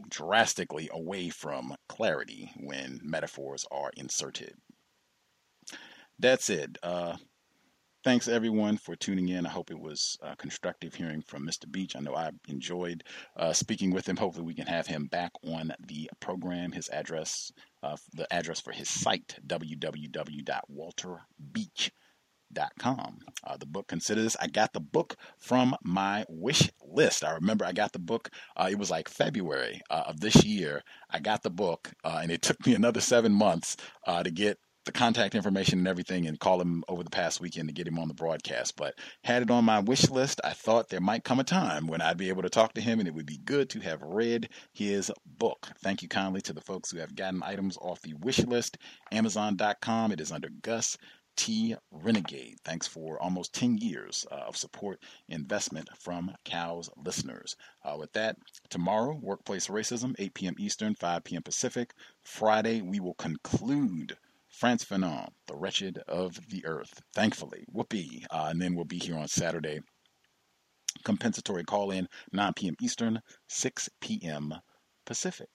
drastically 0.08 0.88
away 0.92 1.28
from 1.28 1.74
clarity 1.88 2.50
when 2.56 3.00
metaphors 3.02 3.66
are 3.70 3.90
inserted. 3.96 4.54
That's 6.18 6.50
it. 6.50 6.76
Uh, 6.82 7.16
thanks 8.04 8.28
everyone 8.28 8.76
for 8.76 8.96
tuning 8.96 9.28
in. 9.28 9.46
I 9.46 9.50
hope 9.50 9.70
it 9.70 9.78
was 9.78 10.18
uh, 10.22 10.34
constructive 10.36 10.94
hearing 10.94 11.22
from 11.22 11.46
Mr. 11.46 11.70
Beach. 11.70 11.96
I 11.96 12.00
know 12.00 12.14
I 12.14 12.30
enjoyed 12.48 13.04
uh, 13.36 13.52
speaking 13.52 13.90
with 13.90 14.08
him. 14.08 14.16
Hopefully, 14.16 14.44
we 14.44 14.54
can 14.54 14.66
have 14.66 14.86
him 14.86 15.06
back 15.06 15.32
on 15.44 15.72
the 15.86 16.10
program. 16.20 16.72
His 16.72 16.88
address, 16.90 17.52
uh, 17.82 17.96
the 18.14 18.30
address 18.32 18.60
for 18.60 18.72
his 18.72 18.88
site, 18.88 19.38
www.walterbeach.com 19.46 21.90
com. 22.78 23.18
Uh, 23.44 23.56
the 23.56 23.66
book 23.66 23.88
Consider 23.88 24.22
This. 24.22 24.36
I 24.40 24.46
got 24.46 24.72
the 24.72 24.80
book 24.80 25.16
from 25.38 25.76
my 25.82 26.24
wish 26.28 26.70
list. 26.84 27.24
I 27.24 27.32
remember 27.32 27.64
I 27.64 27.72
got 27.72 27.92
the 27.92 27.98
book. 27.98 28.30
Uh, 28.56 28.68
it 28.70 28.78
was 28.78 28.90
like 28.90 29.08
February 29.08 29.80
uh, 29.90 30.04
of 30.06 30.20
this 30.20 30.44
year. 30.44 30.82
I 31.10 31.20
got 31.20 31.42
the 31.42 31.50
book, 31.50 31.92
uh, 32.04 32.20
and 32.22 32.30
it 32.30 32.42
took 32.42 32.64
me 32.66 32.74
another 32.74 33.00
seven 33.00 33.32
months 33.32 33.76
uh, 34.06 34.22
to 34.22 34.30
get 34.30 34.58
the 34.86 34.92
contact 34.92 35.34
information 35.34 35.78
and 35.78 35.88
everything 35.88 36.26
and 36.26 36.40
call 36.40 36.60
him 36.60 36.82
over 36.88 37.04
the 37.04 37.10
past 37.10 37.40
weekend 37.40 37.68
to 37.68 37.74
get 37.74 37.86
him 37.86 37.98
on 37.98 38.08
the 38.08 38.14
broadcast. 38.14 38.76
But 38.76 38.94
had 39.22 39.42
it 39.42 39.50
on 39.50 39.64
my 39.64 39.80
wish 39.80 40.08
list. 40.08 40.40
I 40.42 40.52
thought 40.52 40.88
there 40.88 41.00
might 41.00 41.24
come 41.24 41.38
a 41.38 41.44
time 41.44 41.86
when 41.86 42.00
I'd 42.00 42.16
be 42.16 42.30
able 42.30 42.42
to 42.42 42.48
talk 42.48 42.72
to 42.74 42.80
him 42.80 42.98
and 42.98 43.06
it 43.06 43.14
would 43.14 43.26
be 43.26 43.38
good 43.38 43.68
to 43.70 43.80
have 43.80 44.00
read 44.02 44.48
his 44.72 45.12
book. 45.26 45.68
Thank 45.82 46.02
you 46.02 46.08
kindly 46.08 46.40
to 46.42 46.52
the 46.52 46.62
folks 46.62 46.90
who 46.90 46.98
have 46.98 47.14
gotten 47.14 47.42
items 47.42 47.76
off 47.76 48.00
the 48.00 48.14
wish 48.14 48.38
list. 48.40 48.78
Amazon.com. 49.12 50.12
It 50.12 50.20
is 50.20 50.32
under 50.32 50.48
Gus 50.62 50.96
T. 51.40 51.74
Renegade. 51.90 52.58
Thanks 52.66 52.86
for 52.86 53.18
almost 53.18 53.54
10 53.54 53.78
years 53.78 54.26
uh, 54.30 54.34
of 54.46 54.58
support 54.58 55.02
investment 55.26 55.88
from 55.98 56.34
COWS 56.44 56.90
listeners. 57.02 57.56
Uh, 57.82 57.96
with 57.98 58.12
that, 58.12 58.36
tomorrow, 58.68 59.18
Workplace 59.22 59.68
Racism, 59.68 60.14
8 60.18 60.34
p.m. 60.34 60.54
Eastern, 60.58 60.94
5 60.94 61.24
p.m. 61.24 61.42
Pacific. 61.42 61.94
Friday, 62.22 62.82
we 62.82 63.00
will 63.00 63.14
conclude 63.14 64.18
Frantz 64.50 64.84
Fanon, 64.84 65.30
The 65.46 65.56
Wretched 65.56 65.96
of 66.06 66.38
the 66.50 66.62
Earth. 66.66 67.00
Thankfully, 67.14 67.64
whoopee. 67.72 68.26
Uh, 68.30 68.48
and 68.50 68.60
then 68.60 68.74
we'll 68.74 68.84
be 68.84 68.98
here 68.98 69.16
on 69.16 69.26
Saturday. 69.26 69.80
Compensatory 71.04 71.64
call 71.64 71.90
in, 71.90 72.06
9 72.32 72.52
p.m. 72.52 72.74
Eastern, 72.82 73.22
6 73.48 73.88
p.m. 74.02 74.56
Pacific. 75.06 75.48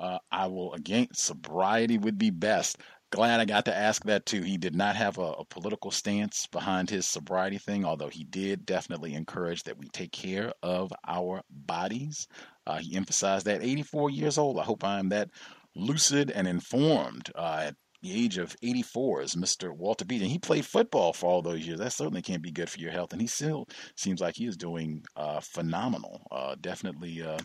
Uh, 0.00 0.18
I 0.32 0.48
will 0.48 0.72
again, 0.72 1.06
sobriety 1.12 1.96
would 1.96 2.18
be 2.18 2.30
best 2.30 2.78
glad 3.12 3.40
I 3.40 3.44
got 3.44 3.66
to 3.66 3.76
ask 3.76 4.04
that 4.04 4.26
too. 4.26 4.42
He 4.42 4.56
did 4.56 4.74
not 4.74 4.96
have 4.96 5.18
a, 5.18 5.32
a, 5.32 5.44
political 5.44 5.90
stance 5.90 6.46
behind 6.46 6.88
his 6.88 7.06
sobriety 7.06 7.58
thing, 7.58 7.84
although 7.84 8.08
he 8.08 8.24
did 8.24 8.64
definitely 8.64 9.14
encourage 9.14 9.64
that 9.64 9.78
we 9.78 9.88
take 9.88 10.12
care 10.12 10.52
of 10.62 10.92
our 11.06 11.42
bodies. 11.50 12.26
Uh, 12.66 12.78
he 12.78 12.96
emphasized 12.96 13.46
that 13.46 13.62
84 13.62 14.10
years 14.10 14.38
old. 14.38 14.58
I 14.58 14.64
hope 14.64 14.82
I 14.82 14.98
am 14.98 15.10
that 15.10 15.28
lucid 15.76 16.30
and 16.30 16.48
informed 16.48 17.30
uh, 17.34 17.64
at 17.66 17.76
the 18.02 18.12
age 18.12 18.38
of 18.38 18.56
84 18.62 19.22
is 19.22 19.34
Mr. 19.36 19.70
Walter 19.70 20.04
Beach, 20.04 20.22
and 20.22 20.30
he 20.30 20.38
played 20.38 20.66
football 20.66 21.12
for 21.12 21.26
all 21.26 21.42
those 21.42 21.64
years. 21.64 21.78
That 21.78 21.92
certainly 21.92 22.22
can't 22.22 22.42
be 22.42 22.50
good 22.50 22.68
for 22.68 22.80
your 22.80 22.90
health, 22.90 23.12
and 23.12 23.20
he 23.20 23.28
still 23.28 23.68
seems 23.94 24.20
like 24.20 24.36
he 24.36 24.46
is 24.46 24.56
doing 24.56 25.04
uh, 25.14 25.38
phenomenal. 25.40 26.26
Uh, 26.30 26.56
definitely 26.60 27.22
uh, 27.22 27.38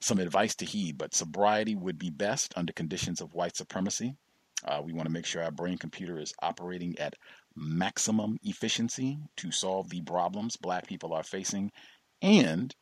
some 0.00 0.18
advice 0.18 0.56
to 0.56 0.64
heed, 0.64 0.98
but 0.98 1.14
sobriety 1.14 1.76
would 1.76 1.98
be 1.98 2.10
best 2.10 2.52
under 2.56 2.72
conditions 2.72 3.20
of 3.20 3.34
white 3.34 3.56
supremacy. 3.56 4.16
Uh, 4.64 4.80
we 4.84 4.92
want 4.92 5.06
to 5.06 5.12
make 5.12 5.26
sure 5.26 5.42
our 5.42 5.50
brain 5.50 5.78
computer 5.78 6.18
is 6.18 6.32
operating 6.42 6.98
at 6.98 7.14
maximum 7.56 8.36
efficiency 8.42 9.18
to 9.36 9.50
solve 9.50 9.88
the 9.90 10.02
problems 10.02 10.56
black 10.56 10.86
people 10.86 11.12
are 11.12 11.22
facing, 11.22 11.70
and 12.22 12.74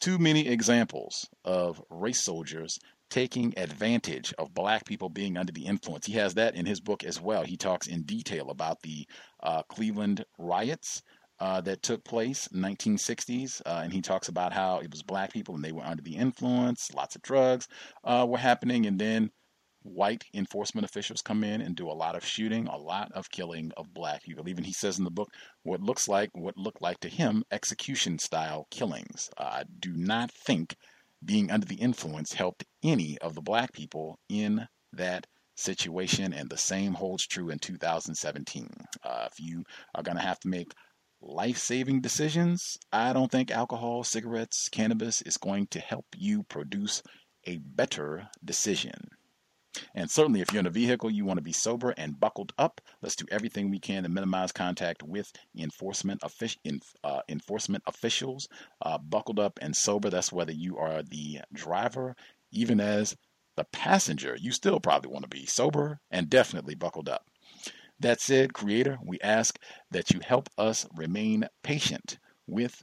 too 0.00 0.18
many 0.18 0.46
examples 0.46 1.28
of 1.44 1.82
race 1.90 2.20
soldiers 2.20 2.78
taking 3.10 3.54
advantage 3.56 4.34
of 4.38 4.52
black 4.54 4.84
people 4.84 5.08
being 5.08 5.36
under 5.36 5.52
the 5.52 5.64
influence. 5.66 6.06
He 6.06 6.12
has 6.14 6.34
that 6.34 6.54
in 6.54 6.66
his 6.66 6.80
book 6.80 7.04
as 7.04 7.20
well. 7.20 7.44
He 7.44 7.56
talks 7.56 7.86
in 7.86 8.02
detail 8.02 8.50
about 8.50 8.82
the 8.82 9.06
uh, 9.42 9.62
Cleveland 9.64 10.24
riots. 10.38 11.02
Uh, 11.40 11.60
that 11.60 11.80
took 11.84 12.02
place 12.02 12.48
in 12.48 12.60
1960s, 12.60 13.62
uh, 13.64 13.82
and 13.84 13.92
he 13.92 14.02
talks 14.02 14.26
about 14.26 14.52
how 14.52 14.80
it 14.80 14.90
was 14.90 15.04
black 15.04 15.32
people 15.32 15.54
and 15.54 15.62
they 15.62 15.70
were 15.70 15.84
under 15.84 16.02
the 16.02 16.16
influence. 16.16 16.92
Lots 16.92 17.14
of 17.14 17.22
drugs 17.22 17.68
uh, 18.02 18.26
were 18.28 18.38
happening, 18.38 18.86
and 18.86 18.98
then 18.98 19.30
white 19.88 20.24
enforcement 20.34 20.84
officials 20.84 21.22
come 21.22 21.42
in 21.44 21.60
and 21.60 21.74
do 21.76 21.90
a 21.90 21.92
lot 21.92 22.14
of 22.14 22.24
shooting, 22.24 22.66
a 22.68 22.76
lot 22.76 23.10
of 23.12 23.30
killing 23.30 23.72
of 23.76 23.92
black 23.92 24.22
people. 24.22 24.48
Even 24.48 24.64
he 24.64 24.72
says 24.72 24.98
in 24.98 25.04
the 25.04 25.10
book 25.10 25.30
what 25.62 25.80
looks 25.80 26.08
like 26.08 26.30
what 26.34 26.56
looked 26.56 26.82
like 26.82 27.00
to 27.00 27.08
him 27.08 27.44
execution 27.50 28.18
style 28.18 28.66
killings. 28.70 29.30
I 29.38 29.64
do 29.80 29.92
not 29.94 30.30
think 30.30 30.76
being 31.24 31.50
under 31.50 31.66
the 31.66 31.76
influence 31.76 32.32
helped 32.32 32.64
any 32.82 33.18
of 33.18 33.34
the 33.34 33.42
black 33.42 33.72
people 33.72 34.18
in 34.28 34.68
that 34.92 35.26
situation, 35.56 36.32
and 36.32 36.48
the 36.48 36.56
same 36.56 36.94
holds 36.94 37.26
true 37.26 37.50
in 37.50 37.58
2017. 37.58 38.68
Uh, 39.02 39.28
if 39.30 39.40
you 39.40 39.64
are 39.94 40.02
going 40.02 40.16
to 40.16 40.22
have 40.22 40.38
to 40.40 40.48
make 40.48 40.72
life 41.20 41.58
saving 41.58 42.00
decisions, 42.00 42.78
I 42.92 43.12
don't 43.12 43.30
think 43.30 43.50
alcohol, 43.50 44.04
cigarettes, 44.04 44.68
cannabis 44.68 45.20
is 45.22 45.36
going 45.36 45.66
to 45.68 45.80
help 45.80 46.06
you 46.16 46.44
produce 46.44 47.02
a 47.44 47.58
better 47.58 48.28
decision. 48.44 49.08
And 49.94 50.10
certainly, 50.10 50.40
if 50.40 50.52
you're 50.52 50.60
in 50.60 50.66
a 50.66 50.70
vehicle, 50.70 51.10
you 51.10 51.24
want 51.24 51.38
to 51.38 51.42
be 51.42 51.52
sober 51.52 51.90
and 51.96 52.18
buckled 52.18 52.52
up. 52.58 52.80
Let's 53.02 53.16
do 53.16 53.26
everything 53.30 53.70
we 53.70 53.78
can 53.78 54.02
to 54.02 54.08
minimize 54.08 54.52
contact 54.52 55.02
with 55.02 55.32
enforcement, 55.56 56.22
offic- 56.22 56.56
uh, 57.04 57.20
enforcement 57.28 57.84
officials. 57.86 58.48
Uh, 58.80 58.98
buckled 58.98 59.38
up 59.38 59.58
and 59.60 59.76
sober. 59.76 60.10
That's 60.10 60.32
whether 60.32 60.52
you 60.52 60.78
are 60.78 61.02
the 61.02 61.40
driver, 61.52 62.16
even 62.50 62.80
as 62.80 63.16
the 63.56 63.64
passenger. 63.64 64.36
You 64.40 64.52
still 64.52 64.80
probably 64.80 65.10
want 65.10 65.24
to 65.24 65.28
be 65.28 65.46
sober 65.46 66.00
and 66.10 66.30
definitely 66.30 66.74
buckled 66.74 67.08
up. 67.08 67.26
That 68.00 68.20
said, 68.20 68.54
Creator, 68.54 68.98
we 69.04 69.18
ask 69.20 69.58
that 69.90 70.10
you 70.10 70.20
help 70.20 70.48
us 70.56 70.86
remain 70.94 71.48
patient 71.62 72.18
with 72.46 72.82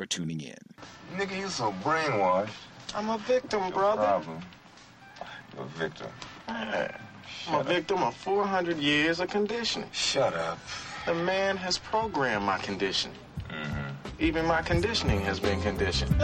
for 0.00 0.06
tuning 0.06 0.40
in. 0.40 0.56
Nigga, 1.18 1.38
you 1.38 1.48
so 1.50 1.74
brainwashed. 1.84 2.48
I'm 2.94 3.10
a 3.10 3.18
victim, 3.18 3.70
brother. 3.70 4.00
Problem. 4.00 4.40
You're 5.54 5.64
a 5.64 5.66
victim. 5.66 6.06
Man, 6.48 6.98
I'm 7.46 7.60
a 7.60 7.64
victim 7.64 8.02
of 8.02 8.14
400 8.16 8.78
years 8.78 9.20
of 9.20 9.28
conditioning. 9.28 9.90
Shut 9.92 10.32
up. 10.32 10.58
The 11.04 11.12
man 11.12 11.58
has 11.58 11.76
programmed 11.76 12.46
my 12.46 12.56
conditioning. 12.56 13.18
Mm-hmm. 13.50 14.22
Even 14.24 14.46
my 14.46 14.62
conditioning 14.62 15.20
has 15.20 15.38
been 15.38 15.60
conditioned. 15.60 16.18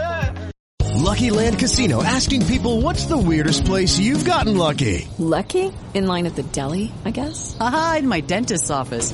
Lucky 0.95 1.29
Land 1.29 1.59
Casino 1.59 2.03
asking 2.03 2.47
people 2.47 2.81
what's 2.81 3.05
the 3.05 3.17
weirdest 3.17 3.63
place 3.65 3.99
you've 3.99 4.25
gotten 4.25 4.57
lucky? 4.57 5.07
Lucky? 5.19 5.71
In 5.93 6.07
line 6.07 6.25
at 6.25 6.35
the 6.35 6.41
deli, 6.41 6.91
I 7.05 7.11
guess? 7.11 7.55
Aha, 7.59 7.97
in 7.99 8.07
my 8.07 8.21
dentist's 8.21 8.71
office. 8.71 9.13